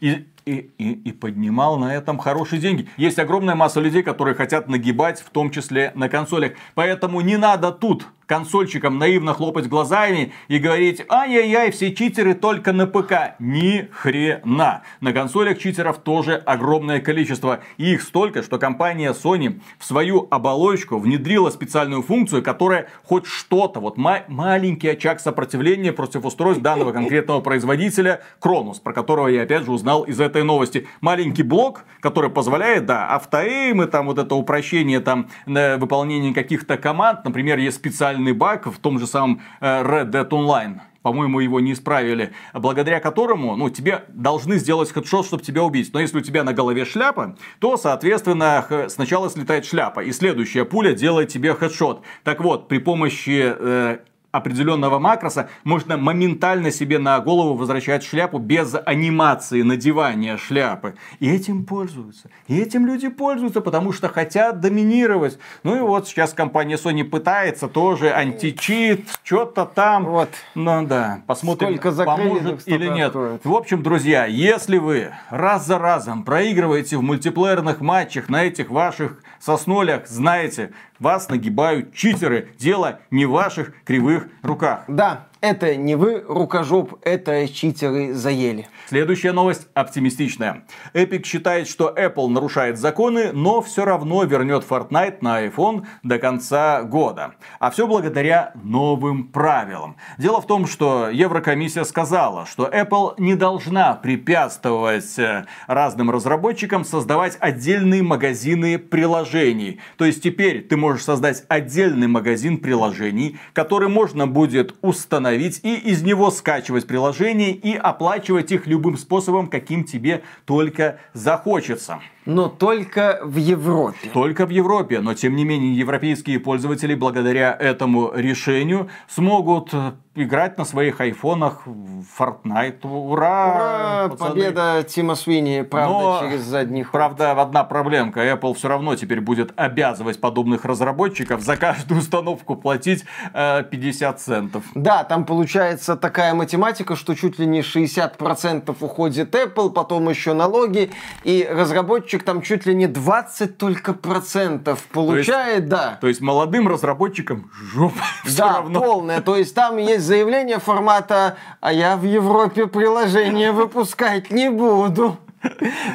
и, 0.00 0.26
и, 0.44 0.70
и, 0.76 0.92
и 0.92 1.12
поднимал 1.12 1.78
на 1.78 1.94
этом 1.94 2.18
хорошие 2.18 2.60
деньги. 2.60 2.88
Есть 2.96 3.20
огромная 3.20 3.54
масса 3.54 3.80
людей, 3.80 4.02
которые 4.02 4.34
хотят 4.34 4.68
нагибать, 4.68 5.20
в 5.20 5.30
том 5.30 5.52
числе 5.52 5.92
на 5.94 6.08
консолях. 6.08 6.54
Поэтому 6.74 7.20
не 7.20 7.36
надо 7.36 7.70
тут 7.70 8.08
консольщикам 8.30 8.96
наивно 8.96 9.34
хлопать 9.34 9.66
глазами 9.66 10.32
и 10.46 10.58
говорить, 10.58 11.04
ай-яй-яй, 11.08 11.72
все 11.72 11.92
читеры 11.92 12.34
только 12.34 12.72
на 12.72 12.86
ПК. 12.86 13.34
Ни 13.40 13.88
хрена. 13.90 14.82
На 15.00 15.12
консолях 15.12 15.58
читеров 15.58 15.98
тоже 15.98 16.36
огромное 16.36 17.00
количество. 17.00 17.58
И 17.76 17.94
их 17.94 18.02
столько, 18.02 18.44
что 18.44 18.60
компания 18.60 19.12
Sony 19.14 19.60
в 19.80 19.84
свою 19.84 20.28
оболочку 20.30 20.98
внедрила 20.98 21.50
специальную 21.50 22.02
функцию, 22.02 22.44
которая 22.44 22.86
хоть 23.02 23.26
что-то, 23.26 23.80
вот 23.80 23.96
ма- 23.96 24.22
маленький 24.28 24.90
очаг 24.90 25.18
сопротивления 25.18 25.92
против 25.92 26.24
устройств 26.24 26.62
данного 26.62 26.92
конкретного 26.92 27.40
производителя 27.40 28.20
Кронус, 28.38 28.78
про 28.78 28.92
которого 28.92 29.26
я 29.26 29.42
опять 29.42 29.64
же 29.64 29.72
узнал 29.72 30.04
из 30.04 30.20
этой 30.20 30.44
новости. 30.44 30.86
Маленький 31.00 31.42
блок, 31.42 31.84
который 31.98 32.30
позволяет, 32.30 32.86
да, 32.86 33.08
автоэймы, 33.08 33.86
там 33.86 34.06
вот 34.06 34.20
это 34.20 34.36
упрощение 34.36 35.00
там 35.00 35.28
выполнения 35.46 36.32
каких-то 36.32 36.76
команд, 36.76 37.24
например, 37.24 37.58
есть 37.58 37.76
специальный 37.76 38.19
фатальный 38.20 38.32
баг 38.32 38.66
в 38.66 38.78
том 38.78 38.98
же 38.98 39.06
самом 39.06 39.40
э, 39.60 39.82
Red 39.82 40.10
Dead 40.10 40.28
Online 40.28 40.80
по-моему, 41.02 41.40
его 41.40 41.60
не 41.60 41.72
исправили, 41.72 42.34
благодаря 42.52 43.00
которому, 43.00 43.56
ну, 43.56 43.70
тебе 43.70 44.04
должны 44.08 44.58
сделать 44.58 44.92
хедшот, 44.92 45.24
чтобы 45.24 45.42
тебя 45.42 45.62
убить. 45.62 45.94
Но 45.94 46.00
если 46.00 46.18
у 46.18 46.20
тебя 46.20 46.44
на 46.44 46.52
голове 46.52 46.84
шляпа, 46.84 47.36
то, 47.58 47.78
соответственно, 47.78 48.66
сначала 48.88 49.30
слетает 49.30 49.64
шляпа, 49.64 50.00
и 50.00 50.12
следующая 50.12 50.66
пуля 50.66 50.92
делает 50.92 51.30
тебе 51.30 51.54
хедшот. 51.54 52.02
Так 52.22 52.42
вот, 52.42 52.68
при 52.68 52.76
помощи 52.76 53.54
э, 53.56 53.98
определенного 54.32 54.98
макроса 54.98 55.48
можно 55.64 55.96
моментально 55.96 56.70
себе 56.70 56.98
на 56.98 57.18
голову 57.20 57.54
возвращать 57.54 58.04
шляпу 58.04 58.38
без 58.38 58.76
анимации 58.86 59.62
надевания 59.62 60.36
шляпы. 60.36 60.94
И 61.18 61.30
этим 61.30 61.64
пользуются. 61.64 62.30
И 62.46 62.58
этим 62.58 62.86
люди 62.86 63.08
пользуются, 63.08 63.60
потому 63.60 63.92
что 63.92 64.08
хотят 64.08 64.60
доминировать. 64.60 65.38
Ну 65.64 65.76
и 65.76 65.80
вот 65.80 66.08
сейчас 66.08 66.32
компания 66.32 66.76
Sony 66.76 67.04
пытается 67.04 67.68
тоже 67.68 68.10
античит, 68.12 69.06
что-то 69.22 69.64
там. 69.66 70.04
Вот. 70.04 70.30
Ну 70.54 70.86
да, 70.86 71.22
посмотрим, 71.26 71.76
Сколько 71.76 72.04
поможет 72.04 72.66
или 72.66 72.86
нет. 72.86 73.10
Стоит. 73.10 73.44
В 73.44 73.54
общем, 73.54 73.82
друзья, 73.82 74.26
если 74.26 74.78
вы 74.78 75.10
раз 75.30 75.66
за 75.66 75.78
разом 75.78 76.24
проигрываете 76.24 76.96
в 76.96 77.02
мультиплеерных 77.02 77.80
матчах 77.80 78.28
на 78.28 78.44
этих 78.44 78.70
ваших 78.70 79.22
соснолях, 79.40 80.06
знаете, 80.06 80.72
вас 81.00 81.28
нагибают 81.28 81.94
читеры. 81.94 82.50
Дело 82.58 83.00
не 83.10 83.26
в 83.26 83.32
ваших 83.32 83.72
кривых 83.84 84.28
руках. 84.42 84.84
Да, 84.86 85.26
это 85.40 85.76
не 85.76 85.94
вы, 85.94 86.22
рукожоп, 86.26 86.98
это 87.02 87.48
читеры 87.48 88.12
заели. 88.12 88.68
Следующая 88.88 89.32
новость 89.32 89.68
оптимистичная. 89.74 90.64
Epic 90.94 91.24
считает, 91.24 91.68
что 91.68 91.94
Apple 91.96 92.28
нарушает 92.28 92.78
законы, 92.78 93.32
но 93.32 93.62
все 93.62 93.84
равно 93.84 94.24
вернет 94.24 94.64
Fortnite 94.68 95.18
на 95.20 95.46
iPhone 95.46 95.86
до 96.02 96.18
конца 96.18 96.82
года. 96.82 97.34
А 97.58 97.70
все 97.70 97.86
благодаря 97.86 98.52
новым 98.62 99.28
правилам. 99.28 99.96
Дело 100.18 100.40
в 100.40 100.46
том, 100.46 100.66
что 100.66 101.08
Еврокомиссия 101.08 101.84
сказала, 101.84 102.46
что 102.46 102.66
Apple 102.66 103.14
не 103.18 103.34
должна 103.34 103.94
препятствовать 103.94 105.18
э, 105.18 105.46
разным 105.66 106.10
разработчикам 106.10 106.84
создавать 106.84 107.36
отдельные 107.40 108.02
магазины 108.02 108.78
приложений. 108.78 109.80
То 109.96 110.04
есть 110.04 110.22
теперь 110.22 110.62
ты 110.62 110.76
можешь 110.76 111.04
создать 111.04 111.44
отдельный 111.48 112.08
магазин 112.08 112.58
приложений, 112.58 113.38
который 113.54 113.88
можно 113.88 114.26
будет 114.26 114.74
установить 114.82 115.29
установить 115.30 115.60
и 115.62 115.76
из 115.76 116.02
него 116.02 116.30
скачивать 116.30 116.86
приложения 116.86 117.52
и 117.52 117.74
оплачивать 117.74 118.52
их 118.52 118.66
любым 118.66 118.96
способом, 118.96 119.48
каким 119.48 119.84
тебе 119.84 120.22
только 120.44 121.00
захочется. 121.12 122.00
Но 122.26 122.48
только 122.48 123.20
в 123.22 123.36
Европе. 123.36 124.10
Только 124.12 124.46
в 124.46 124.50
Европе. 124.50 125.00
Но 125.00 125.14
тем 125.14 125.36
не 125.36 125.44
менее 125.44 125.74
европейские 125.74 126.38
пользователи 126.38 126.94
благодаря 126.94 127.56
этому 127.58 128.12
решению 128.14 128.88
смогут 129.08 129.70
э, 129.72 129.92
играть 130.14 130.58
на 130.58 130.64
своих 130.64 131.00
айфонах 131.00 131.62
в 131.66 132.04
Fortnite. 132.18 132.86
Ура! 132.86 134.08
Ура! 134.08 134.16
Победа 134.16 134.84
Тима 134.86 135.14
Свини, 135.14 135.62
правда, 135.62 135.98
Но, 135.98 136.20
через 136.20 136.42
задний 136.42 136.82
ход. 136.82 136.92
Правда, 136.92 137.32
одна 137.32 137.64
проблемка. 137.64 138.20
Apple 138.20 138.54
все 138.54 138.68
равно 138.68 138.96
теперь 138.96 139.20
будет 139.20 139.52
обязывать 139.56 140.20
подобных 140.20 140.64
разработчиков 140.66 141.40
за 141.40 141.56
каждую 141.56 142.00
установку 142.00 142.54
платить 142.54 143.04
э, 143.32 143.62
50 143.62 144.20
центов. 144.20 144.64
Да, 144.74 145.04
там 145.04 145.24
получается 145.24 145.96
такая 145.96 146.34
математика, 146.34 146.96
что 146.96 147.14
чуть 147.14 147.38
ли 147.38 147.46
не 147.46 147.60
60% 147.60 148.76
уходит 148.78 149.34
Apple, 149.34 149.70
потом 149.70 150.10
еще 150.10 150.34
налоги, 150.34 150.90
и 151.24 151.48
разработчик 151.50 152.09
разработчик 152.10 152.24
там 152.24 152.42
чуть 152.42 152.66
ли 152.66 152.74
не 152.74 152.86
20 152.86 153.56
только 153.56 153.92
процентов 153.92 154.82
получает, 154.92 155.28
то 155.28 155.50
есть, 155.56 155.68
да. 155.68 155.98
То 156.00 156.08
есть 156.08 156.20
молодым 156.20 156.68
разработчикам 156.68 157.50
жопа 157.72 158.04
Да, 158.36 158.54
равно. 158.54 158.80
полная. 158.80 159.20
То 159.20 159.36
есть 159.36 159.54
там 159.54 159.76
есть 159.76 160.04
заявление 160.04 160.58
формата, 160.58 161.36
а 161.60 161.72
я 161.72 161.96
в 161.96 162.04
Европе 162.04 162.66
приложение 162.66 163.52
выпускать 163.60 164.30
не 164.30 164.50
буду. 164.50 165.18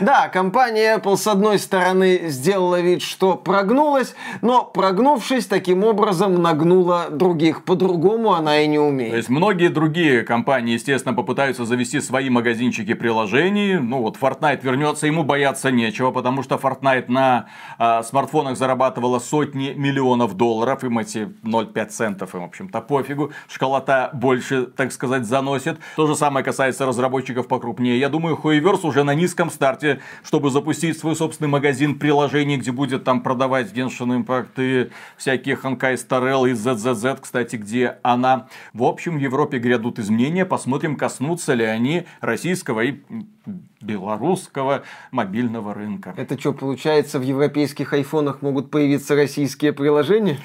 Да, 0.01 0.27
компания 0.29 0.97
Apple, 0.97 1.17
с 1.17 1.27
одной 1.27 1.59
стороны, 1.59 2.29
сделала 2.29 2.81
вид, 2.81 3.01
что 3.01 3.35
прогнулась, 3.35 4.15
но 4.41 4.63
прогнувшись, 4.63 5.45
таким 5.45 5.83
образом 5.83 6.41
нагнула 6.41 7.07
других. 7.11 7.63
По-другому 7.63 8.33
она 8.33 8.59
и 8.59 8.67
не 8.67 8.79
умеет. 8.79 9.11
То 9.11 9.17
есть, 9.17 9.29
многие 9.29 9.69
другие 9.69 10.23
компании, 10.23 10.73
естественно, 10.73 11.13
попытаются 11.13 11.65
завести 11.65 12.01
свои 12.01 12.29
магазинчики 12.29 12.93
приложений. 12.93 13.79
Ну, 13.81 14.01
вот 14.01 14.17
Fortnite 14.17 14.61
вернется, 14.63 15.05
ему 15.07 15.23
бояться 15.23 15.71
нечего, 15.71 16.11
потому 16.11 16.41
что 16.41 16.55
Fortnite 16.55 17.05
на 17.07 17.47
э, 17.77 18.01
смартфонах 18.03 18.57
зарабатывала 18.57 19.19
сотни 19.19 19.73
миллионов 19.75 20.35
долларов. 20.35 20.83
Им 20.83 20.97
эти 20.97 21.29
0,5 21.43 21.85
центов, 21.87 22.33
им, 22.33 22.41
в 22.41 22.45
общем-то, 22.45 22.81
пофигу. 22.81 23.31
Школота 23.47 24.09
больше, 24.13 24.65
так 24.65 24.91
сказать, 24.91 25.25
заносит. 25.25 25.77
То 25.95 26.07
же 26.07 26.15
самое 26.15 26.43
касается 26.43 26.85
разработчиков 26.85 27.47
покрупнее. 27.47 27.99
Я 27.99 28.09
думаю, 28.09 28.39
Huiverse 28.41 28.87
уже 28.87 29.03
на 29.03 29.13
низком 29.13 29.34
низком 29.35 29.49
старте, 29.49 29.99
чтобы 30.23 30.49
запустить 30.49 30.97
свой 30.97 31.15
собственный 31.15 31.49
магазин 31.49 31.99
приложений, 31.99 32.57
где 32.57 32.71
будет 32.71 33.03
там 33.03 33.21
продавать 33.21 33.73
Genshin 33.73 34.23
Impact 34.23 34.51
и 34.57 34.89
всякие 35.17 35.57
Ханкай 35.57 35.97
Старел 35.97 36.45
и 36.45 36.53
ZZZ, 36.53 37.19
кстати, 37.21 37.57
где 37.57 37.97
она. 38.01 38.47
В 38.73 38.83
общем, 38.83 39.17
в 39.17 39.19
Европе 39.19 39.59
грядут 39.59 39.99
изменения, 39.99 40.45
посмотрим, 40.45 40.95
коснутся 40.95 41.53
ли 41.53 41.65
они 41.65 42.05
российского 42.21 42.81
и 42.81 43.01
белорусского 43.85 44.83
мобильного 45.11 45.73
рынка. 45.73 46.13
Это 46.17 46.39
что, 46.39 46.53
получается, 46.53 47.19
в 47.19 47.21
европейских 47.21 47.93
айфонах 47.93 48.41
могут 48.41 48.71
появиться 48.71 49.15
российские 49.15 49.73
приложения, 49.73 50.37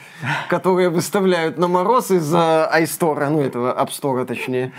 которые 0.48 0.90
выставляют 0.90 1.58
на 1.58 1.68
мороз 1.68 2.10
из-за 2.10 2.70
iStore, 2.74 3.28
ну 3.30 3.40
этого 3.40 3.76
App 3.76 3.88
Store 3.88 4.24
точнее. 4.24 4.72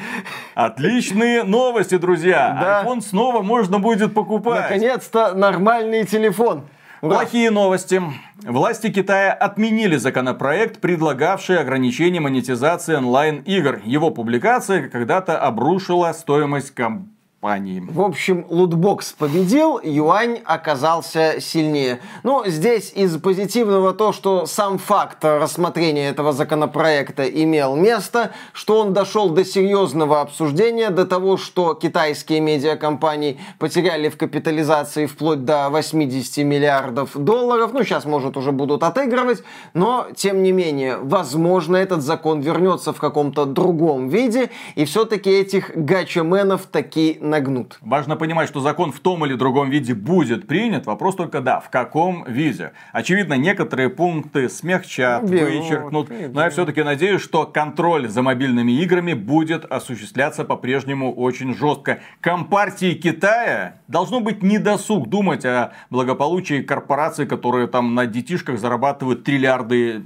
Отличные 0.55 1.43
новости, 1.43 1.97
друзья! 1.97 2.57
Да. 2.61 2.83
iPhone 2.83 3.01
снова 3.01 3.41
можно 3.41 3.79
будет 3.79 4.13
покупать. 4.13 4.61
Наконец-то 4.63 5.33
нормальный 5.33 6.05
телефон. 6.05 6.63
Ура. 7.01 7.15
Плохие 7.15 7.49
новости. 7.49 7.99
Власти 8.43 8.91
Китая 8.91 9.33
отменили 9.33 9.97
законопроект, 9.97 10.79
предлагавший 10.81 11.57
ограничение 11.57 12.21
монетизации 12.21 12.93
онлайн-игр. 12.93 13.81
Его 13.83 14.11
публикация 14.11 14.87
когда-то 14.87 15.39
обрушила 15.39 16.11
стоимость 16.13 16.71
компании 16.71 17.09
компании. 17.41 17.83
В 17.87 18.01
общем, 18.01 18.45
лутбокс 18.49 19.13
победил, 19.13 19.79
юань 19.83 20.41
оказался 20.45 21.41
сильнее. 21.41 21.99
Ну, 22.23 22.43
здесь 22.45 22.91
из 22.93 23.17
позитивного 23.17 23.93
то, 23.93 24.13
что 24.13 24.45
сам 24.45 24.77
факт 24.77 25.25
рассмотрения 25.25 26.09
этого 26.09 26.33
законопроекта 26.33 27.23
имел 27.23 27.75
место, 27.75 28.31
что 28.53 28.79
он 28.79 28.93
дошел 28.93 29.29
до 29.29 29.43
серьезного 29.43 30.21
обсуждения, 30.21 30.91
до 30.91 31.05
того, 31.05 31.37
что 31.37 31.73
китайские 31.73 32.41
медиакомпании 32.41 33.39
потеряли 33.57 34.09
в 34.09 34.17
капитализации 34.17 35.07
вплоть 35.07 35.43
до 35.43 35.69
80 35.69 36.45
миллиардов 36.45 37.17
долларов. 37.17 37.71
Ну, 37.73 37.83
сейчас, 37.83 38.05
может, 38.05 38.37
уже 38.37 38.51
будут 38.51 38.83
отыгрывать, 38.83 39.43
но, 39.73 40.07
тем 40.15 40.43
не 40.43 40.51
менее, 40.51 40.97
возможно, 40.97 41.75
этот 41.77 42.03
закон 42.03 42.41
вернется 42.41 42.93
в 42.93 42.99
каком-то 42.99 43.45
другом 43.45 44.09
виде, 44.09 44.51
и 44.75 44.85
все-таки 44.85 45.31
этих 45.31 45.71
гачаменов 45.75 46.67
такие 46.71 47.17
нагнут. 47.31 47.79
Важно 47.81 48.15
понимать, 48.15 48.47
что 48.47 48.59
закон 48.59 48.91
в 48.91 48.99
том 48.99 49.25
или 49.25 49.33
другом 49.33 49.71
виде 49.71 49.95
будет 49.95 50.47
принят. 50.47 50.85
Вопрос 50.85 51.15
только, 51.15 51.41
да, 51.41 51.59
в 51.59 51.71
каком 51.71 52.23
виде. 52.25 52.73
Очевидно, 52.93 53.33
некоторые 53.33 53.89
пункты 53.89 54.49
смягчат, 54.49 55.23
Белот, 55.23 55.49
вычеркнут. 55.49 56.09
Но 56.33 56.43
я 56.43 56.49
все-таки 56.51 56.83
надеюсь, 56.83 57.21
что 57.21 57.45
контроль 57.45 58.07
за 58.07 58.21
мобильными 58.21 58.73
играми 58.73 59.13
будет 59.13 59.65
осуществляться 59.65 60.43
по-прежнему 60.43 61.11
очень 61.11 61.55
жестко. 61.55 61.99
Компартии 62.19 62.93
Китая 62.93 63.77
должно 63.87 64.19
быть 64.19 64.43
недосуг 64.43 65.09
думать 65.09 65.45
о 65.45 65.71
благополучии 65.89 66.61
корпораций, 66.61 67.25
которые 67.25 67.67
там 67.67 67.95
на 67.95 68.05
детишках 68.05 68.59
зарабатывают 68.59 69.23
триллиарды 69.23 70.03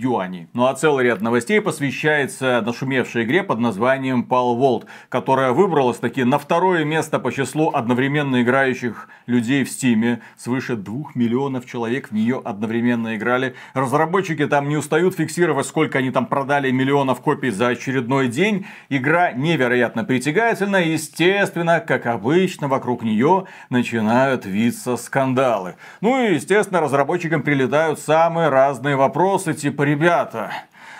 юаней. 0.00 0.48
Ну 0.54 0.66
а 0.66 0.74
целый 0.74 1.04
ряд 1.04 1.20
новостей 1.20 1.60
посвящается 1.60 2.62
нашумевшей 2.64 3.24
игре 3.24 3.42
под 3.42 3.58
названием 3.58 4.26
Pal 4.28 4.58
Vault, 4.58 4.86
которая 5.08 5.52
выбралась 5.52 5.98
таки 5.98 6.24
на 6.24 6.38
второе 6.38 6.84
место 6.84 7.18
по 7.18 7.30
числу 7.30 7.70
одновременно 7.70 8.42
играющих 8.42 9.08
людей 9.26 9.64
в 9.64 9.70
Стиме. 9.70 10.20
Свыше 10.36 10.76
двух 10.76 11.14
миллионов 11.14 11.66
человек 11.66 12.08
в 12.08 12.12
нее 12.12 12.40
одновременно 12.42 13.16
играли. 13.16 13.54
Разработчики 13.74 14.46
там 14.46 14.68
не 14.68 14.76
устают 14.76 15.16
фиксировать, 15.16 15.66
сколько 15.66 15.98
они 15.98 16.10
там 16.10 16.26
продали 16.26 16.70
миллионов 16.70 17.20
копий 17.20 17.50
за 17.50 17.68
очередной 17.68 18.28
день. 18.28 18.66
Игра 18.88 19.32
невероятно 19.32 20.04
притягательна. 20.04 20.76
Естественно, 20.76 21.80
как 21.80 22.06
обычно, 22.06 22.68
вокруг 22.68 23.02
нее 23.02 23.44
начинают 23.68 24.46
виться 24.46 24.96
скандалы. 24.96 25.74
Ну 26.00 26.24
и, 26.24 26.34
естественно, 26.34 26.80
разработчикам 26.80 27.42
прилетают 27.42 27.98
самые 27.98 28.48
разные 28.48 28.96
вопросы, 28.96 29.54
типа 29.54 29.89
ребята, 29.90 30.52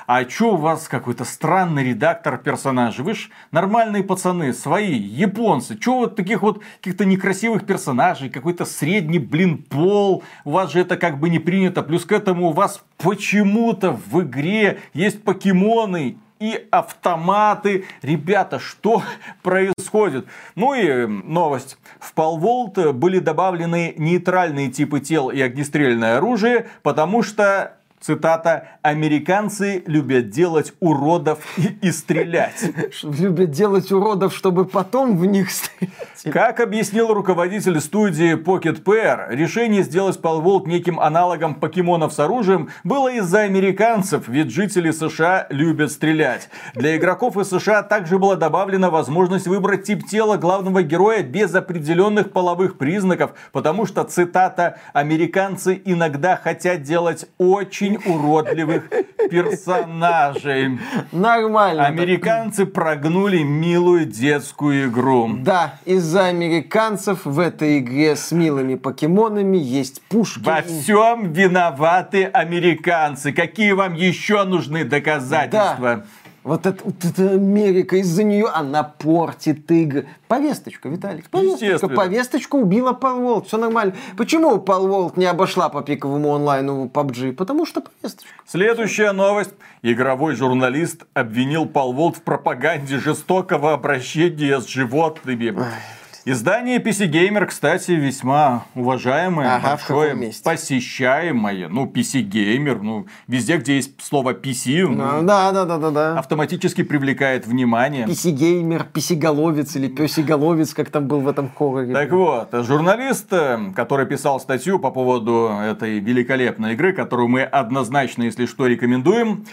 а 0.06 0.24
чё 0.24 0.54
у 0.54 0.56
вас 0.56 0.88
какой-то 0.88 1.24
странный 1.24 1.84
редактор 1.84 2.36
персонажей? 2.38 3.04
Вы 3.04 3.14
ж 3.14 3.30
нормальные 3.52 4.02
пацаны, 4.02 4.52
свои, 4.52 4.92
японцы. 4.92 5.78
Чё 5.78 5.94
вот 5.94 6.16
таких 6.16 6.42
вот 6.42 6.60
каких-то 6.78 7.04
некрасивых 7.04 7.64
персонажей, 7.64 8.28
какой-то 8.28 8.64
средний, 8.64 9.20
блин, 9.20 9.58
пол? 9.58 10.24
У 10.44 10.50
вас 10.50 10.72
же 10.72 10.80
это 10.80 10.96
как 10.96 11.20
бы 11.20 11.28
не 11.28 11.38
принято. 11.38 11.84
Плюс 11.84 12.04
к 12.04 12.10
этому 12.10 12.48
у 12.48 12.52
вас 12.52 12.82
почему-то 12.98 13.92
в 13.92 14.22
игре 14.22 14.80
есть 14.94 15.22
покемоны 15.22 16.16
и 16.40 16.66
автоматы. 16.72 17.84
Ребята, 18.02 18.58
что 18.58 19.04
происходит? 19.42 20.26
Ну 20.56 20.74
и 20.74 21.06
новость. 21.06 21.78
В 22.00 22.12
Palvolt 22.16 22.92
были 22.94 23.20
добавлены 23.20 23.94
нейтральные 23.96 24.72
типы 24.72 24.98
тел 24.98 25.30
и 25.30 25.40
огнестрельное 25.40 26.16
оружие, 26.16 26.68
потому 26.82 27.22
что 27.22 27.76
Цитата. 28.00 28.68
«Американцы 28.80 29.82
любят 29.86 30.30
делать 30.30 30.72
уродов 30.80 31.40
и, 31.58 31.86
и 31.86 31.92
стрелять». 31.92 32.64
Любят 33.02 33.50
делать 33.50 33.92
уродов, 33.92 34.34
чтобы 34.34 34.64
потом 34.64 35.18
в 35.18 35.26
них 35.26 35.50
стрелять. 35.50 35.92
Как 36.32 36.60
объяснил 36.60 37.12
руководитель 37.12 37.78
студии 37.80 38.36
Pocket 38.36 38.82
Pair, 38.82 39.26
решение 39.34 39.82
сделать 39.82 40.18
Palvolt 40.18 40.66
неким 40.66 40.98
аналогом 40.98 41.54
покемонов 41.56 42.14
с 42.14 42.18
оружием 42.18 42.70
было 42.84 43.12
из-за 43.12 43.40
американцев, 43.40 44.28
ведь 44.28 44.50
жители 44.50 44.92
США 44.92 45.46
любят 45.50 45.92
стрелять. 45.92 46.48
Для 46.74 46.96
игроков 46.96 47.36
из 47.36 47.48
США 47.50 47.82
также 47.82 48.18
была 48.18 48.36
добавлена 48.36 48.88
возможность 48.88 49.46
выбрать 49.46 49.84
тип 49.84 50.06
тела 50.06 50.38
главного 50.38 50.82
героя 50.82 51.22
без 51.22 51.54
определенных 51.54 52.32
половых 52.32 52.78
признаков, 52.78 53.32
потому 53.52 53.84
что, 53.84 54.04
цитата, 54.04 54.78
«американцы 54.94 55.80
иногда 55.84 56.36
хотят 56.36 56.82
делать 56.82 57.26
очень 57.36 57.89
очень 57.96 58.12
уродливых 58.12 58.88
персонажей. 59.30 60.78
Нормально. 61.12 61.86
Американцы 61.86 62.66
прогнули 62.66 63.42
милую 63.42 64.06
детскую 64.06 64.88
игру. 64.88 65.30
Да, 65.38 65.74
из-за 65.84 66.26
американцев 66.26 67.24
в 67.24 67.38
этой 67.38 67.78
игре 67.78 68.16
с 68.16 68.32
милыми 68.32 68.74
покемонами 68.74 69.56
есть 69.56 70.02
пушки. 70.02 70.44
Во 70.44 70.62
всем 70.62 71.32
виноваты 71.32 72.24
американцы. 72.24 73.32
Какие 73.32 73.72
вам 73.72 73.94
еще 73.94 74.44
нужны 74.44 74.84
доказательства? 74.84 75.96
Да. 75.96 76.04
Вот 76.42 76.64
это, 76.64 76.82
вот 76.84 77.04
это 77.04 77.32
Америка, 77.32 77.96
из-за 77.96 78.22
нее 78.22 78.46
она 78.46 78.82
портит 78.82 79.70
игры. 79.70 80.08
Повесточка, 80.26 80.88
Виталик, 80.88 81.28
повесточка. 81.28 81.88
Повесточку 81.88 82.58
убила 82.58 82.92
Палволт, 82.92 83.48
все 83.48 83.58
нормально. 83.58 83.94
Почему 84.16 84.58
Палволт 84.58 85.18
не 85.18 85.26
обошла 85.26 85.68
по 85.68 85.82
пиковому 85.82 86.34
онлайну 86.34 86.90
PUBG? 86.92 87.34
Потому 87.34 87.66
что 87.66 87.82
повесточка. 87.82 88.32
Следующая 88.46 89.12
новость. 89.12 89.52
Игровой 89.82 90.34
журналист 90.34 91.04
обвинил 91.12 91.66
Палволт 91.66 92.16
в 92.16 92.22
пропаганде 92.22 92.98
жестокого 92.98 93.74
обращения 93.74 94.60
с 94.60 94.66
животными. 94.66 95.50
Ой. 95.50 95.99
Издание 96.26 96.78
PC 96.78 97.10
Gamer, 97.10 97.46
кстати, 97.46 97.92
весьма 97.92 98.66
уважаемое, 98.74 99.56
ага, 99.56 99.70
большое, 99.70 100.32
посещаемое. 100.44 101.68
Ну, 101.68 101.86
PC 101.86 102.28
Gamer, 102.28 102.78
ну, 102.82 103.06
везде, 103.26 103.56
где 103.56 103.76
есть 103.76 104.02
слово 104.02 104.34
PC, 104.34 104.86
ну, 104.86 105.22
да, 105.22 105.50
да, 105.50 105.64
да, 105.64 105.78
да, 105.78 105.90
да. 105.90 106.18
автоматически 106.18 106.82
привлекает 106.82 107.46
внимание. 107.46 108.04
PC 108.04 108.34
Gamer, 108.34 108.84
PC 108.92 109.16
Головец 109.16 109.76
или 109.76 109.88
PC 109.88 110.22
Головец, 110.22 110.74
как 110.74 110.90
там 110.90 111.08
был 111.08 111.20
в 111.20 111.28
этом 111.28 111.50
хорроре. 111.50 111.94
Так 111.94 112.12
вот, 112.12 112.50
журналист, 112.52 113.32
э, 113.32 113.72
который 113.74 114.04
писал 114.04 114.40
статью 114.40 114.78
по 114.78 114.90
поводу 114.90 115.50
этой 115.62 116.00
великолепной 116.00 116.74
игры, 116.74 116.92
которую 116.92 117.28
мы 117.28 117.44
однозначно, 117.44 118.24
если 118.24 118.44
что, 118.44 118.66
рекомендуем, 118.66 119.46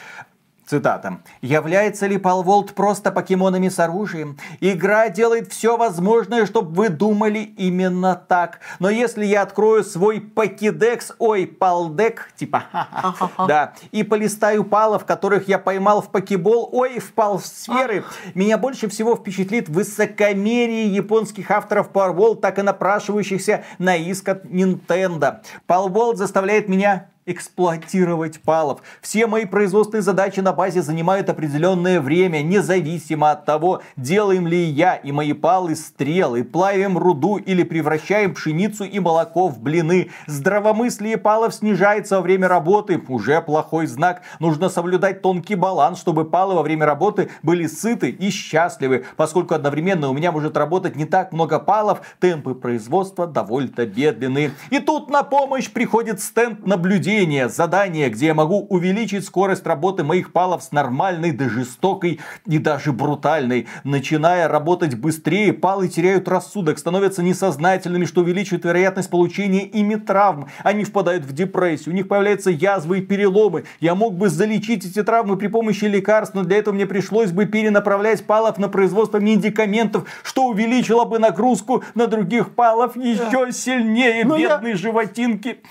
Цитата. 0.68 1.20
«Является 1.42 2.08
ли 2.08 2.18
Палволт 2.18 2.74
просто 2.74 3.14
покемонами 3.14 3.70
с 3.70 3.80
оружием? 3.80 4.38
Игра 4.60 5.08
делает 5.08 5.54
все 5.54 5.78
возможное, 5.78 6.46
чтобы 6.46 6.74
вы 6.74 6.90
думали 6.90 7.40
именно 7.40 8.16
так. 8.16 8.60
Но 8.80 8.90
если 8.90 9.24
я 9.24 9.44
открою 9.44 9.86
свой 9.86 10.20
покедекс, 10.20 11.14
ой, 11.20 11.48
палдек, 11.48 12.34
типа 12.36 12.66
да, 13.48 13.76
и 13.94 14.04
полистаю 14.04 14.66
палов, 14.66 15.06
которых 15.06 15.48
я 15.48 15.58
поймал 15.58 16.02
в 16.02 16.12
покебол, 16.12 16.70
ой, 16.74 17.00
в 17.00 17.14
палсферы, 17.14 18.04
меня 18.34 18.58
больше 18.58 18.90
всего 18.90 19.16
впечатлит 19.16 19.70
высокомерие 19.70 20.94
японских 20.94 21.50
авторов 21.50 21.92
Powerwall, 21.94 22.36
так 22.36 22.60
и 22.60 22.62
напрашивающихся 22.62 23.64
на 23.78 23.96
иск 23.96 24.28
от 24.28 24.44
Nintendo. 24.44 25.40
Powerwall 25.66 26.16
заставляет 26.16 26.68
меня 26.68 27.08
эксплуатировать 27.28 28.42
палов. 28.42 28.82
Все 29.02 29.28
мои 29.28 29.46
производственные 29.46 30.02
задачи 30.02 30.40
на 30.40 30.54
базе 30.54 30.82
занимают 30.82 31.30
определенное 31.30 32.00
время, 32.00 32.42
независимо 32.42 33.32
от 33.32 33.46
того, 33.46 33.82
делаем 33.98 34.48
ли 34.48 34.64
я 34.64 34.96
и 34.96 35.12
мои 35.12 35.34
палы 35.34 35.76
стрелы, 35.76 36.44
плавим 36.44 36.98
руду 36.98 37.38
или 37.38 37.64
превращаем 37.64 38.34
пшеницу 38.34 38.86
и 38.86 39.00
молоко 39.00 39.50
в 39.50 39.60
блины. 39.60 40.10
Здравомыслие 40.26 41.18
палов 41.18 41.54
снижается 41.54 42.16
во 42.16 42.22
время 42.22 42.48
работы, 42.48 43.02
уже 43.10 43.42
плохой 43.42 43.88
знак. 43.88 44.22
Нужно 44.40 44.70
соблюдать 44.70 45.22
тонкий 45.22 45.56
баланс, 45.56 46.00
чтобы 46.00 46.24
палы 46.26 46.56
во 46.56 46.64
время 46.64 46.86
работы 46.86 47.30
были 47.44 47.68
сыты 47.68 48.10
и 48.10 48.30
счастливы. 48.30 49.06
Поскольку 49.18 49.54
одновременно 49.54 50.10
у 50.10 50.14
меня 50.14 50.32
может 50.32 50.56
работать 50.56 50.96
не 50.96 51.06
так 51.06 51.34
много 51.34 51.60
палов, 51.60 52.02
темпы 52.20 52.56
производства 52.56 53.28
довольно 53.28 53.86
медленные. 53.86 54.52
И 54.70 54.80
тут 54.80 55.10
на 55.10 55.24
помощь 55.24 55.70
приходит 55.70 56.22
стенд 56.22 56.66
наблюдения 56.66 57.17
поручение, 57.18 57.50
задание, 57.50 58.10
где 58.10 58.28
я 58.28 58.34
могу 58.36 58.68
увеличить 58.70 59.26
скорость 59.26 59.66
работы 59.66 60.04
моих 60.04 60.32
палов 60.32 60.62
с 60.62 60.72
нормальной 60.72 61.32
до 61.32 61.50
жестокой 61.50 62.20
и 62.46 62.60
даже 62.60 62.92
брутальной. 62.92 63.68
Начиная 63.84 64.48
работать 64.48 64.96
быстрее, 64.96 65.52
палы 65.52 65.88
теряют 65.88 66.28
рассудок, 66.28 66.78
становятся 66.78 67.24
несознательными, 67.24 68.06
что 68.06 68.22
увеличивает 68.22 68.66
вероятность 68.66 69.10
получения 69.10 69.64
ими 69.64 69.96
травм. 69.96 70.48
Они 70.64 70.84
впадают 70.84 71.24
в 71.26 71.34
депрессию, 71.34 71.94
у 71.94 71.96
них 71.96 72.08
появляются 72.08 72.52
язвы 72.52 73.00
и 73.00 73.02
переломы. 73.02 73.64
Я 73.80 73.96
мог 73.96 74.14
бы 74.14 74.30
залечить 74.30 74.86
эти 74.86 75.02
травмы 75.02 75.38
при 75.38 75.48
помощи 75.48 75.86
лекарств, 75.86 76.36
но 76.36 76.44
для 76.44 76.58
этого 76.58 76.76
мне 76.76 76.86
пришлось 76.86 77.32
бы 77.32 77.46
перенаправлять 77.46 78.26
палов 78.26 78.60
на 78.60 78.70
производство 78.70 79.18
медикаментов, 79.18 80.08
что 80.24 80.46
увеличило 80.46 81.06
бы 81.06 81.18
нагрузку 81.18 81.84
на 81.96 82.06
других 82.06 82.54
палов 82.54 82.96
еще 82.96 83.52
сильнее, 83.52 84.24
но 84.24 84.38
бедные 84.38 84.74
я... 84.74 84.78
животинки. 84.78 85.62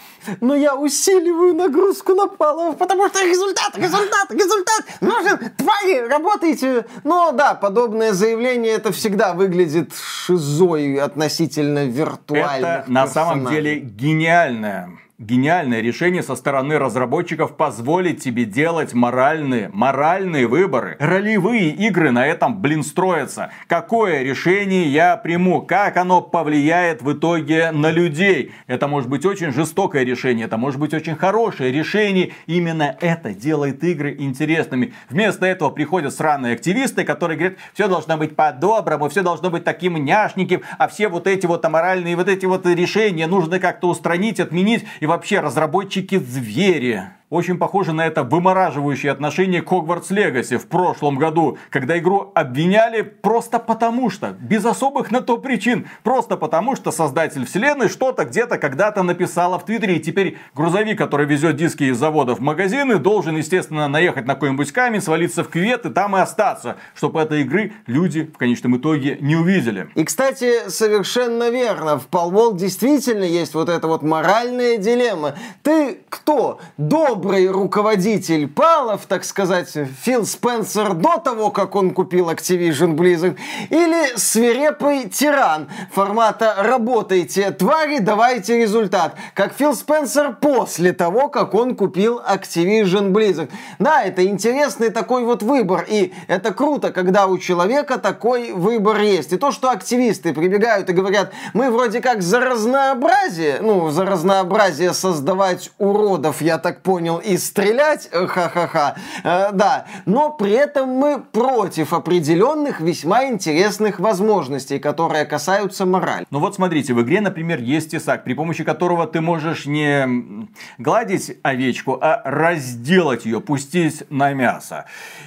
Но 0.40 0.56
я 0.56 0.74
усиливаю 0.74 1.35
усиливаю 1.36 1.54
нагрузку 1.54 2.14
на 2.14 2.26
палов, 2.26 2.76
потому 2.76 3.08
что 3.08 3.24
результат, 3.24 3.76
результат, 3.76 4.30
результат 4.30 4.84
нужен. 5.00 5.38
Твари, 5.56 6.08
работайте. 6.08 6.86
Но 7.04 7.32
да, 7.32 7.54
подобное 7.54 8.12
заявление 8.12 8.72
это 8.72 8.92
всегда 8.92 9.34
выглядит 9.34 9.92
шизой 9.94 10.96
относительно 10.96 11.86
виртуальных 11.86 12.84
Это 12.84 12.84
на 12.88 13.06
самом 13.06 13.46
деле 13.46 13.80
гениальное 13.80 14.90
гениальное 15.18 15.80
решение 15.80 16.22
со 16.22 16.36
стороны 16.36 16.78
разработчиков 16.78 17.56
позволить 17.56 18.22
тебе 18.22 18.44
делать 18.44 18.92
моральные, 18.92 19.70
моральные 19.72 20.46
выборы. 20.46 20.96
Ролевые 20.98 21.70
игры 21.70 22.10
на 22.10 22.26
этом, 22.26 22.60
блин, 22.60 22.82
строятся. 22.82 23.50
Какое 23.66 24.22
решение 24.22 24.88
я 24.88 25.16
приму? 25.16 25.62
Как 25.62 25.96
оно 25.96 26.20
повлияет 26.20 27.00
в 27.00 27.12
итоге 27.12 27.70
на 27.70 27.90
людей? 27.90 28.52
Это 28.66 28.88
может 28.88 29.08
быть 29.08 29.24
очень 29.24 29.52
жестокое 29.52 30.04
решение, 30.04 30.46
это 30.46 30.58
может 30.58 30.78
быть 30.78 30.92
очень 30.92 31.16
хорошее 31.16 31.72
решение. 31.72 32.32
Именно 32.46 32.96
это 33.00 33.32
делает 33.32 33.82
игры 33.84 34.14
интересными. 34.18 34.92
Вместо 35.08 35.46
этого 35.46 35.70
приходят 35.70 36.12
сраные 36.12 36.54
активисты, 36.54 37.04
которые 37.04 37.38
говорят, 37.38 37.58
все 37.72 37.88
должно 37.88 38.18
быть 38.18 38.36
по-доброму, 38.36 39.08
все 39.08 39.22
должно 39.22 39.48
быть 39.48 39.64
таким 39.64 39.96
няшненьким, 40.04 40.60
а 40.78 40.88
все 40.88 41.08
вот 41.08 41.26
эти 41.26 41.46
вот 41.46 41.64
аморальные 41.64 42.16
вот 42.16 42.28
эти 42.28 42.44
вот 42.44 42.66
решения 42.66 43.26
нужно 43.26 43.58
как-то 43.58 43.88
устранить, 43.88 44.40
отменить. 44.40 44.84
И 45.00 45.05
вообще 45.06 45.40
разработчики 45.40 46.18
звери. 46.18 47.10
Очень 47.28 47.58
похоже 47.58 47.92
на 47.92 48.06
это 48.06 48.22
вымораживающее 48.22 49.10
отношение 49.10 49.60
к 49.60 49.72
Hogwarts 49.72 50.10
Legacy 50.10 50.58
в 50.58 50.68
прошлом 50.68 51.16
году, 51.18 51.58
когда 51.70 51.98
игру 51.98 52.30
обвиняли 52.36 53.02
просто 53.02 53.58
потому 53.58 54.10
что, 54.10 54.36
без 54.40 54.64
особых 54.64 55.10
на 55.10 55.20
то 55.20 55.36
причин, 55.36 55.88
просто 56.04 56.36
потому 56.36 56.76
что 56.76 56.92
создатель 56.92 57.44
вселенной 57.44 57.88
что-то 57.88 58.26
где-то 58.26 58.58
когда-то 58.58 59.02
написала 59.02 59.58
в 59.58 59.64
Твиттере, 59.64 59.96
и 59.96 60.00
теперь 60.00 60.38
грузовик, 60.54 60.96
который 60.96 61.26
везет 61.26 61.56
диски 61.56 61.82
из 61.84 61.98
завода 61.98 62.36
в 62.36 62.40
магазины, 62.40 62.98
должен, 62.98 63.36
естественно, 63.36 63.88
наехать 63.88 64.26
на 64.26 64.34
какой-нибудь 64.34 64.70
камень, 64.70 65.00
свалиться 65.00 65.42
в 65.42 65.48
кювет 65.48 65.84
и 65.84 65.90
там 65.90 66.16
и 66.16 66.20
остаться, 66.20 66.76
чтобы 66.94 67.20
этой 67.20 67.40
игры 67.40 67.72
люди 67.88 68.30
в 68.32 68.38
конечном 68.38 68.76
итоге 68.76 69.18
не 69.20 69.34
увидели. 69.34 69.88
И, 69.96 70.04
кстати, 70.04 70.68
совершенно 70.68 71.50
верно, 71.50 71.98
в 71.98 72.06
Palwall 72.08 72.56
действительно 72.56 73.24
есть 73.24 73.54
вот 73.54 73.68
эта 73.68 73.88
вот 73.88 74.04
моральная 74.04 74.76
дилемма. 74.76 75.34
Ты 75.64 75.98
кто? 76.08 76.60
До 76.76 77.15
добрый 77.16 77.48
руководитель 77.48 78.46
палов, 78.46 79.06
так 79.08 79.24
сказать, 79.24 79.72
Фил 80.02 80.26
Спенсер 80.26 80.92
до 80.92 81.16
того, 81.16 81.50
как 81.50 81.74
он 81.74 81.92
купил 81.92 82.28
Activision 82.28 82.94
Blizzard, 82.94 83.38
или 83.70 84.18
свирепый 84.18 85.08
тиран 85.08 85.66
формата 85.92 86.56
«работайте, 86.58 87.52
твари, 87.52 88.00
давайте 88.00 88.58
результат», 88.58 89.14
как 89.32 89.54
Фил 89.54 89.74
Спенсер 89.74 90.36
после 90.38 90.92
того, 90.92 91.30
как 91.30 91.54
он 91.54 91.74
купил 91.74 92.20
Activision 92.20 93.12
Blizzard. 93.12 93.48
Да, 93.78 94.02
это 94.02 94.26
интересный 94.26 94.90
такой 94.90 95.24
вот 95.24 95.42
выбор, 95.42 95.86
и 95.88 96.12
это 96.28 96.52
круто, 96.52 96.92
когда 96.92 97.28
у 97.28 97.38
человека 97.38 97.96
такой 97.96 98.52
выбор 98.52 99.00
есть. 99.00 99.32
И 99.32 99.38
то, 99.38 99.52
что 99.52 99.70
активисты 99.70 100.34
прибегают 100.34 100.90
и 100.90 100.92
говорят, 100.92 101.32
мы 101.54 101.70
вроде 101.70 102.02
как 102.02 102.20
за 102.20 102.40
разнообразие, 102.40 103.60
ну, 103.62 103.88
за 103.88 104.04
разнообразие 104.04 104.92
создавать 104.92 105.70
уродов, 105.78 106.42
я 106.42 106.58
так 106.58 106.82
понял, 106.82 107.05
понял, 107.06 107.18
и 107.18 107.36
стрелять, 107.36 108.08
э, 108.12 108.26
ха-ха-ха, 108.26 108.96
э, 109.24 109.52
да. 109.52 109.86
Но 110.06 110.30
при 110.30 110.52
этом 110.52 110.88
мы 110.88 111.20
против 111.20 111.92
определенных 111.92 112.80
весьма 112.80 113.26
интересных 113.26 114.00
возможностей, 114.00 114.78
которые 114.78 115.24
касаются 115.24 115.86
морали. 115.86 116.26
Ну 116.30 116.40
вот 116.40 116.54
смотрите, 116.54 116.94
в 116.94 117.02
игре, 117.02 117.20
например, 117.20 117.60
есть 117.60 117.90
тесак, 117.92 118.24
при 118.24 118.34
помощи 118.34 118.64
которого 118.64 119.06
ты 119.06 119.20
можешь 119.20 119.66
не 119.66 120.48
гладить 120.78 121.38
овечку, 121.42 121.98
а 122.00 122.22
разделать 122.24 123.24
ее, 123.24 123.40
пустить 123.40 124.04
на 124.10 124.32
мясо. 124.32 124.86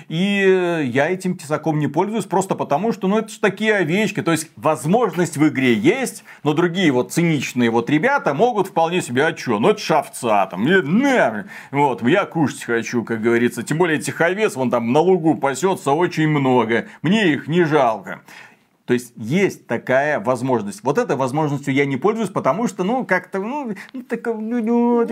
И 0.10 0.90
я 0.92 1.10
этим 1.10 1.38
тесаком 1.38 1.80
не 1.80 1.88
пользуюсь 1.88 2.26
просто 2.26 2.56
потому, 2.56 2.92
что, 2.92 3.08
ну, 3.08 3.20
это 3.20 3.30
же 3.30 3.40
такие 3.40 3.76
овечки. 3.76 4.22
То 4.22 4.32
есть, 4.32 4.50
возможность 4.56 5.38
в 5.38 5.48
игре 5.48 5.74
есть, 5.74 6.24
но 6.44 6.54
другие 6.54 6.92
вот 6.92 7.14
циничные 7.14 7.70
вот 7.70 7.90
ребята 7.90 8.34
могут 8.34 8.68
вполне 8.68 9.02
себе, 9.02 9.28
а 9.28 9.38
что, 9.38 9.60
ну, 9.60 9.70
это 9.70 9.80
шавца 9.80 10.48
там, 10.48 10.68
вот, 11.72 12.02
я 12.04 12.26
кушать 12.26 12.64
хочу, 12.64 13.04
как 13.04 13.22
говорится. 13.22 13.64
Тем 13.64 13.78
более 13.78 14.00
этих 14.00 14.20
овец, 14.20 14.56
вон 14.56 14.72
там 14.72 14.92
на 14.92 15.00
лугу 15.00 15.36
пасется 15.36 15.92
очень 15.92 16.28
много. 16.28 16.88
Мне 17.02 17.34
их 17.34 17.48
не 17.48 17.64
жалко. 17.64 18.22
То 18.90 18.94
есть 18.94 19.14
есть 19.18 19.68
такая 19.68 20.20
возможность. 20.20 20.80
Вот 20.82 20.98
этой 20.98 21.16
возможностью 21.16 21.76
я 21.76 21.86
не 21.86 21.96
пользуюсь, 21.96 22.32
потому 22.32 22.68
что, 22.68 22.84
ну, 22.84 23.06
как-то, 23.06 23.38
ну, 23.38 23.72
ну 23.94 24.02
так, 24.02 24.26
ну, 24.26 24.64
ну, 24.64 25.06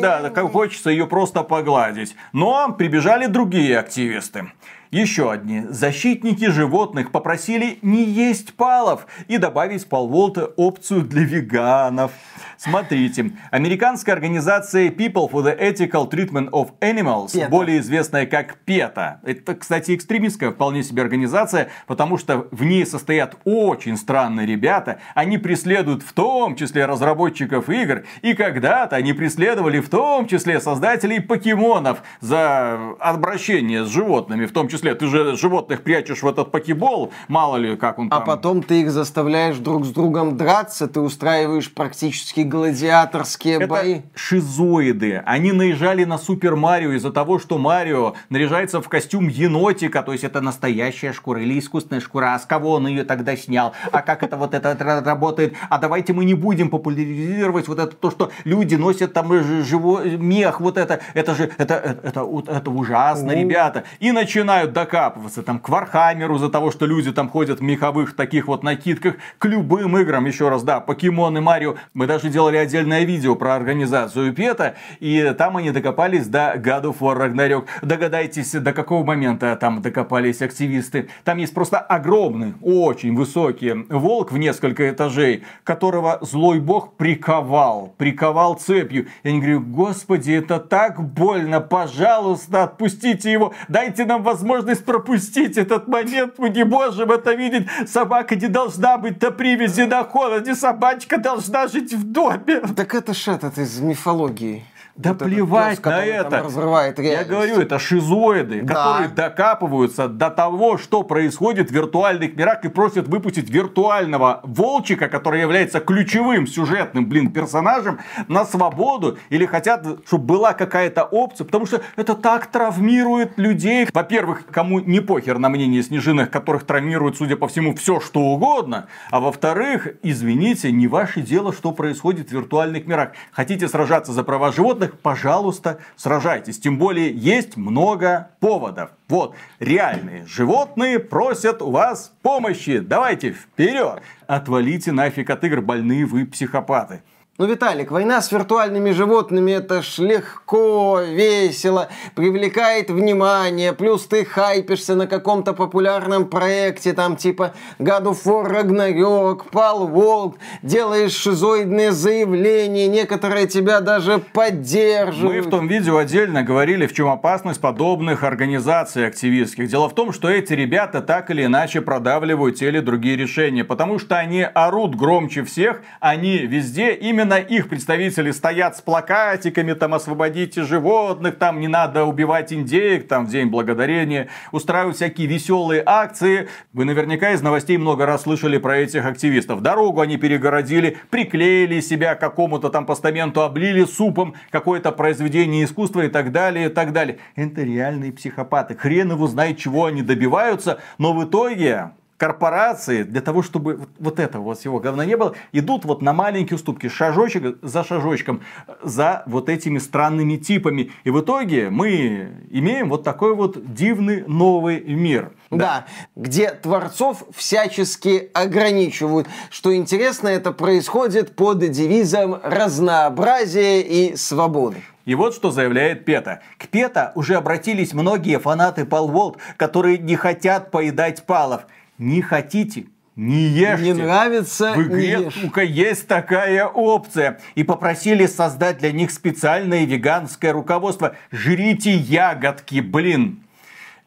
да, 0.00 0.30
как 0.30 0.50
хочется 0.50 0.88
ее 0.88 1.06
просто 1.06 1.42
погладить. 1.42 2.16
Но 2.32 2.72
прибежали 2.72 3.26
другие 3.26 3.78
активисты. 3.78 4.50
Еще 4.90 5.30
одни 5.30 5.64
защитники 5.68 6.46
животных 6.46 7.12
попросили 7.12 7.78
не 7.82 8.04
есть 8.04 8.54
палов 8.54 9.06
и 9.26 9.36
добавить 9.36 9.86
полволта 9.86 10.46
опцию 10.56 11.02
для 11.02 11.24
веганов. 11.24 12.12
Смотрите, 12.56 13.32
американская 13.50 14.14
организация 14.14 14.88
People 14.88 15.30
for 15.30 15.44
the 15.44 15.56
Ethical 15.56 16.10
Treatment 16.10 16.50
of 16.50 16.70
Animals, 16.80 17.34
PETA. 17.34 17.48
более 17.50 17.78
известная 17.80 18.26
как 18.26 18.56
PETA, 18.66 19.18
это, 19.22 19.54
кстати, 19.54 19.94
экстремистская 19.94 20.50
вполне 20.50 20.82
себе 20.82 21.02
организация, 21.02 21.68
потому 21.86 22.16
что 22.16 22.48
в 22.50 22.64
ней 22.64 22.84
состоят 22.86 23.36
очень 23.44 23.96
странные 23.96 24.46
ребята, 24.46 24.98
они 25.14 25.38
преследуют 25.38 26.02
в 26.02 26.12
том 26.12 26.56
числе 26.56 26.86
разработчиков 26.86 27.68
игр, 27.68 28.04
и 28.22 28.34
когда-то 28.34 28.96
они 28.96 29.12
преследовали 29.12 29.78
в 29.80 29.88
том 29.88 30.26
числе 30.26 30.60
создателей 30.60 31.20
покемонов 31.20 32.02
за 32.20 32.94
обращение 32.98 33.84
с 33.84 33.88
животными, 33.88 34.46
в 34.46 34.52
том 34.52 34.66
числе 34.66 34.77
числе. 34.78 34.94
Ты 34.94 35.06
же 35.06 35.36
животных 35.36 35.82
прячешь 35.82 36.22
в 36.22 36.26
этот 36.28 36.50
покебол, 36.50 37.12
мало 37.28 37.56
ли, 37.56 37.76
как 37.76 37.98
он 37.98 38.06
А 38.10 38.16
там. 38.18 38.24
потом 38.24 38.62
ты 38.62 38.80
их 38.82 38.90
заставляешь 38.90 39.56
друг 39.58 39.84
с 39.84 39.90
другом 39.90 40.36
драться, 40.36 40.86
ты 40.88 41.00
устраиваешь 41.00 41.70
практически 41.72 42.40
гладиаторские 42.40 43.56
Это 43.56 43.66
бои. 43.66 44.00
шизоиды. 44.14 45.22
Они 45.26 45.52
наезжали 45.52 46.04
на 46.04 46.18
Super 46.18 46.56
Mario 46.56 46.92
из-за 46.92 47.10
того, 47.12 47.38
что 47.38 47.58
Марио 47.58 48.14
наряжается 48.30 48.80
в 48.80 48.88
костюм 48.88 49.28
енотика, 49.28 50.02
то 50.02 50.12
есть 50.12 50.24
это 50.24 50.40
настоящая 50.40 51.12
шкура 51.12 51.42
или 51.42 51.58
искусственная 51.58 52.00
шкура. 52.00 52.34
А 52.34 52.38
с 52.38 52.46
кого 52.46 52.72
он 52.72 52.86
ее 52.86 53.04
тогда 53.04 53.36
снял? 53.36 53.72
А 53.92 54.02
как 54.02 54.22
это 54.22 54.36
вот 54.36 54.54
это 54.54 54.72
ра- 54.72 55.04
работает? 55.04 55.54
А 55.68 55.78
давайте 55.78 56.12
мы 56.12 56.24
не 56.24 56.34
будем 56.34 56.70
популяризировать 56.70 57.68
вот 57.68 57.78
это 57.78 57.94
то, 57.96 58.10
что 58.10 58.30
люди 58.44 58.74
носят 58.76 59.12
там 59.12 59.28
живой 59.64 60.16
мех, 60.16 60.60
вот 60.60 60.76
это, 60.78 61.00
это 61.14 61.34
же, 61.34 61.50
это, 61.58 61.74
это, 61.74 62.00
это, 62.08 62.22
у- 62.24 62.40
это 62.40 62.70
ужасно, 62.70 63.32
ребята. 63.32 63.84
И 64.00 64.12
начинают 64.12 64.67
докапываться 64.72 65.42
там 65.42 65.58
к 65.58 65.68
Warhammer 65.68 66.29
у 66.29 66.36
из-за 66.36 66.48
того, 66.48 66.70
что 66.70 66.86
люди 66.86 67.12
там 67.12 67.28
ходят 67.28 67.60
в 67.60 67.62
меховых 67.62 68.14
таких 68.16 68.48
вот 68.48 68.62
накидках, 68.62 69.14
к 69.38 69.44
любым 69.46 69.96
играм, 69.98 70.24
еще 70.26 70.48
раз, 70.48 70.62
да, 70.62 70.80
Покемон 70.80 71.36
и 71.38 71.40
Марио. 71.40 71.76
Мы 71.94 72.06
даже 72.06 72.28
делали 72.28 72.56
отдельное 72.56 73.04
видео 73.04 73.34
про 73.34 73.54
организацию 73.54 74.32
PETA, 74.32 74.74
и 75.00 75.34
там 75.36 75.56
они 75.56 75.70
докопались 75.70 76.26
до 76.26 76.54
God 76.56 76.84
of 76.84 76.98
War 77.00 77.16
Ragnarok. 77.16 77.66
Догадайтесь, 77.82 78.52
до 78.52 78.72
какого 78.72 79.04
момента 79.04 79.56
там 79.56 79.82
докопались 79.82 80.42
активисты. 80.42 81.08
Там 81.24 81.38
есть 81.38 81.54
просто 81.54 81.78
огромный, 81.78 82.54
очень 82.62 83.14
высокий 83.14 83.86
волк 83.88 84.32
в 84.32 84.38
несколько 84.38 84.90
этажей, 84.90 85.44
которого 85.64 86.18
злой 86.20 86.60
бог 86.60 86.94
приковал, 86.96 87.94
приковал 87.96 88.54
цепью. 88.54 89.06
Я 89.22 89.32
не 89.32 89.38
говорю, 89.38 89.60
господи, 89.60 90.32
это 90.32 90.58
так 90.58 91.02
больно, 91.02 91.60
пожалуйста, 91.60 92.64
отпустите 92.64 93.32
его, 93.32 93.54
дайте 93.68 94.04
нам 94.04 94.22
возможность 94.22 94.57
пропустить 94.84 95.56
этот 95.56 95.88
момент, 95.88 96.34
мы 96.38 96.50
не 96.50 96.64
можем 96.64 97.10
это 97.10 97.34
видеть. 97.34 97.66
Собака 97.86 98.36
не 98.36 98.48
должна 98.48 98.98
быть 98.98 99.22
на 99.22 99.30
привязи 99.30 99.82
на 99.82 100.04
холоде, 100.04 100.54
собачка 100.54 101.18
должна 101.18 101.66
жить 101.68 101.92
в 101.92 102.04
доме. 102.04 102.60
Так 102.76 102.94
это 102.94 103.14
ж 103.14 103.28
этот 103.28 103.58
из 103.58 103.80
мифологии. 103.80 104.64
Да 104.98 105.10
Вот 105.10 105.20
плевать 105.20 105.76
пес, 105.76 105.84
на 105.84 106.04
это. 106.04 106.42
разрывает 106.42 106.98
Я 106.98 107.22
говорю, 107.22 107.60
это 107.60 107.78
шизоиды, 107.78 108.62
Да. 108.62 108.74
которые 108.74 109.08
докапываются 109.08 110.08
до 110.08 110.28
того, 110.28 110.76
что 110.76 111.04
происходит 111.04 111.70
в 111.70 111.72
виртуальных 111.72 112.34
мирах 112.34 112.64
и 112.64 112.68
просят 112.68 113.06
выпустить 113.06 113.48
виртуального 113.48 114.40
волчика, 114.42 115.06
который 115.08 115.40
является 115.40 115.78
ключевым 115.78 116.48
сюжетным, 116.48 117.06
блин, 117.08 117.30
персонажем, 117.30 118.00
на 118.26 118.44
свободу. 118.44 119.18
Или 119.30 119.46
хотят, 119.46 119.86
чтобы 120.04 120.24
была 120.24 120.52
какая-то 120.52 121.04
опция, 121.04 121.44
потому 121.44 121.66
что 121.66 121.80
это 121.94 122.16
так 122.16 122.46
травмирует 122.46 123.38
людей. 123.38 123.86
Во-первых, 123.94 124.46
кому 124.50 124.80
не 124.80 124.98
похер 124.98 125.38
на 125.38 125.48
мнение 125.48 125.84
снежинок, 125.84 126.30
которых 126.32 126.64
травмирует, 126.64 127.16
судя 127.16 127.36
по 127.36 127.46
всему, 127.46 127.72
все 127.76 128.00
что 128.00 128.18
угодно. 128.20 128.88
А 129.12 129.20
во-вторых, 129.20 129.86
извините, 130.02 130.72
не 130.72 130.88
ваше 130.88 131.20
дело, 131.20 131.52
что 131.52 131.70
происходит 131.70 132.30
в 132.30 132.32
виртуальных 132.32 132.84
мирах. 132.86 133.10
Хотите 133.30 133.68
сражаться 133.68 134.10
за 134.12 134.24
права 134.24 134.50
животных, 134.50 134.87
пожалуйста, 134.88 135.78
сражайтесь. 135.96 136.58
Тем 136.58 136.78
более, 136.78 137.10
есть 137.10 137.56
много 137.56 138.30
поводов. 138.40 138.90
Вот, 139.08 139.34
реальные 139.58 140.26
животные 140.26 140.98
просят 140.98 141.62
у 141.62 141.70
вас 141.70 142.12
помощи. 142.22 142.78
Давайте 142.78 143.32
вперед. 143.32 144.02
Отвалите 144.26 144.92
нафиг 144.92 145.30
от 145.30 145.44
игр, 145.44 145.60
больные 145.60 146.04
вы 146.04 146.26
психопаты. 146.26 147.02
Ну, 147.40 147.46
Виталик, 147.46 147.92
война 147.92 148.20
с 148.20 148.32
виртуальными 148.32 148.90
животными 148.90 149.52
это 149.52 149.80
ж 149.80 149.98
легко, 149.98 151.02
весело, 151.02 151.88
привлекает 152.16 152.90
внимание, 152.90 153.72
плюс 153.72 154.08
ты 154.08 154.24
хайпишься 154.24 154.96
на 154.96 155.06
каком-то 155.06 155.52
популярном 155.52 156.26
проекте, 156.26 156.94
там 156.94 157.14
типа 157.14 157.54
God 157.78 158.06
of 158.06 158.24
War 158.24 158.50
Ragnarok, 158.50 159.52
Pal 159.52 159.88
World, 159.88 160.34
делаешь 160.64 161.12
шизоидные 161.12 161.92
заявления, 161.92 162.88
некоторые 162.88 163.46
тебя 163.46 163.82
даже 163.82 164.14
Мы 164.14 164.20
поддерживают. 164.32 165.46
в 165.46 165.48
том 165.50 165.68
видео 165.68 165.98
отдельно 165.98 166.42
говорили, 166.42 166.88
в 166.88 166.92
чем 166.92 167.06
опасность 167.06 167.60
подобных 167.60 168.24
организаций 168.24 169.06
активистских. 169.06 169.68
Дело 169.68 169.88
в 169.88 169.94
том, 169.94 170.12
что 170.12 170.28
эти 170.28 170.54
ребята 170.54 171.02
так 171.02 171.30
или 171.30 171.44
иначе 171.44 171.82
продавливают 171.82 172.56
те 172.56 172.66
или 172.66 172.80
другие 172.80 173.14
решения, 173.14 173.62
потому 173.62 174.00
что 174.00 174.16
они 174.16 174.42
орут 174.42 174.96
громче 174.96 175.44
всех, 175.44 175.82
они 176.00 176.38
везде, 176.38 176.94
именно 176.94 177.27
их 177.36 177.68
представители 177.68 178.30
стоят 178.30 178.76
с 178.78 178.80
плакатиками, 178.80 179.74
там, 179.74 179.92
освободите 179.92 180.62
животных, 180.62 181.36
там, 181.38 181.60
не 181.60 181.68
надо 181.68 182.04
убивать 182.04 182.52
индеек, 182.52 183.06
там, 183.08 183.26
в 183.26 183.30
День 183.30 183.48
Благодарения, 183.48 184.28
устраивают 184.52 184.96
всякие 184.96 185.26
веселые 185.26 185.82
акции. 185.84 186.48
Вы 186.72 186.86
наверняка 186.86 187.32
из 187.32 187.42
новостей 187.42 187.76
много 187.76 188.06
раз 188.06 188.22
слышали 188.22 188.56
про 188.58 188.78
этих 188.78 189.04
активистов. 189.04 189.60
Дорогу 189.60 190.00
они 190.00 190.16
перегородили, 190.16 190.96
приклеили 191.10 191.80
себя 191.80 192.14
к 192.14 192.20
какому-то 192.20 192.70
там 192.70 192.86
постаменту, 192.86 193.42
облили 193.42 193.84
супом 193.84 194.34
какое-то 194.50 194.92
произведение 194.92 195.64
искусства 195.64 196.06
и 196.06 196.08
так 196.08 196.32
далее, 196.32 196.66
и 196.66 196.70
так 196.70 196.92
далее. 196.92 197.18
Это 197.36 197.62
реальные 197.62 198.12
психопаты. 198.12 198.74
Хрен 198.74 199.12
его 199.12 199.26
знает, 199.26 199.58
чего 199.58 199.84
они 199.84 200.02
добиваются, 200.02 200.80
но 200.96 201.12
в 201.12 201.24
итоге 201.24 201.90
корпорации 202.18 203.04
для 203.04 203.20
того, 203.20 203.42
чтобы 203.42 203.76
вот- 203.76 203.88
вот 203.98 204.20
этого 204.20 204.42
вот 204.42 204.58
всего 204.58 204.80
говна 204.80 205.06
не 205.06 205.16
было, 205.16 205.34
идут 205.52 205.84
вот 205.84 206.02
на 206.02 206.12
маленькие 206.12 206.56
уступки, 206.56 206.88
шажочек 206.88 207.58
за 207.62 207.84
шажочком, 207.84 208.42
за 208.82 209.22
вот 209.26 209.48
этими 209.48 209.78
странными 209.78 210.36
типами. 210.36 210.90
И 211.04 211.10
в 211.10 211.20
итоге 211.20 211.70
мы 211.70 212.32
имеем 212.50 212.90
вот 212.90 213.04
такой 213.04 213.34
вот 213.34 213.72
дивный 213.72 214.24
новый 214.26 214.80
мир. 214.80 215.32
Да, 215.50 215.86
где 216.16 216.50
творцов 216.50 217.24
всячески 217.34 218.30
ограничивают. 218.34 219.28
Что 219.48 219.74
интересно, 219.74 220.28
это 220.28 220.52
происходит 220.52 221.36
под 221.36 221.58
девизом 221.70 222.38
разнообразия 222.42 223.80
и 223.80 224.16
свободы. 224.16 224.82
И 225.06 225.14
вот 225.14 225.34
что 225.34 225.50
заявляет 225.50 226.04
Пета. 226.04 226.42
К 226.58 226.68
Пета 226.68 227.12
уже 227.14 227.36
обратились 227.36 227.94
многие 227.94 228.38
фанаты 228.38 228.84
Палволт, 228.84 229.38
которые 229.56 229.96
не 229.96 230.16
хотят 230.16 230.70
поедать 230.70 231.24
палов. 231.24 231.62
Не 231.98 232.22
хотите? 232.22 232.86
Не 233.16 233.48
ешьте. 233.48 233.84
Не 233.86 233.92
нравится, 233.94 234.74
В 234.74 234.82
игре 234.82 235.16
не 235.16 235.24
ешь. 235.24 235.34
только 235.34 235.62
есть 235.62 236.06
такая 236.06 236.66
опция. 236.66 237.40
И 237.56 237.64
попросили 237.64 238.26
создать 238.26 238.78
для 238.78 238.92
них 238.92 239.10
специальное 239.10 239.84
веганское 239.84 240.52
руководство. 240.52 241.16
Жрите 241.32 241.92
ягодки, 241.96 242.78
блин. 242.80 243.42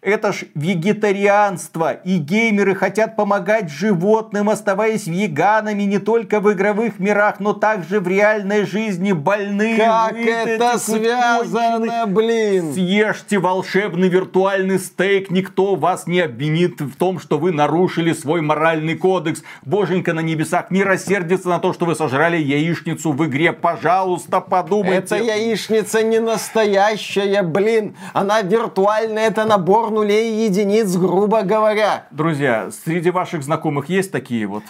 Это 0.04 0.34
ж 0.34 0.46
вегетарианство. 0.56 1.92
И 1.92 2.18
геймеры 2.18 2.74
хотят 2.74 3.16
помогать 3.16 3.70
животным, 3.70 4.50
оставаясь 4.50 5.06
веганами 5.06 5.84
не 5.84 6.00
только 6.00 6.40
в 6.40 6.52
игровых 6.52 6.98
мирах, 6.98 7.40
но 7.40 7.54
также 7.54 8.00
в 8.00 8.08
реальной 8.08 8.66
жизни. 8.66 9.12
Больные. 9.12 9.78
Как 9.78 10.14
вы 10.14 10.28
это 10.28 10.80
связано, 10.80 12.08
блин? 12.08 12.74
Съешьте 12.74 13.38
волшебный 13.38 14.10
виртуальный 14.10 14.80
стейк, 14.80 15.30
никто 15.30 15.76
вас 15.76 16.08
не 16.08 16.22
обвинит 16.22 16.82
в 16.82 16.96
том, 16.96 17.20
что 17.20 17.38
вы 17.38 17.52
нарушили 17.52 18.14
свой 18.14 18.42
моральный 18.42 18.96
кодекс. 18.96 19.44
Боженька 19.62 20.14
на 20.14 20.22
небесах 20.22 20.72
не 20.72 20.84
рассердится 20.84 21.48
на 21.48 21.60
то, 21.60 21.74
что 21.74 21.86
вы 21.86 21.94
сожрали 21.94 22.38
яичницу 22.38 23.12
в 23.12 23.24
игре. 23.28 23.54
Пожалуйста, 23.54 24.42
подумайте. 24.42 25.16
Это 25.16 25.18
яичница 25.18 26.02
не 26.02 26.18
настоящая, 26.18 27.44
блин. 27.44 27.96
Она 28.14 28.42
виртуальная, 28.42 29.28
это 29.28 29.46
набор 29.46 29.91
нулей 29.92 30.34
и 30.34 30.46
единиц, 30.46 30.96
грубо 30.96 31.44
говоря. 31.44 32.08
Друзья, 32.12 32.70
среди 32.86 33.12
ваших 33.12 33.44
знакомых 33.44 33.90
есть 33.90 34.12
такие 34.12 34.48
вот 34.48 34.64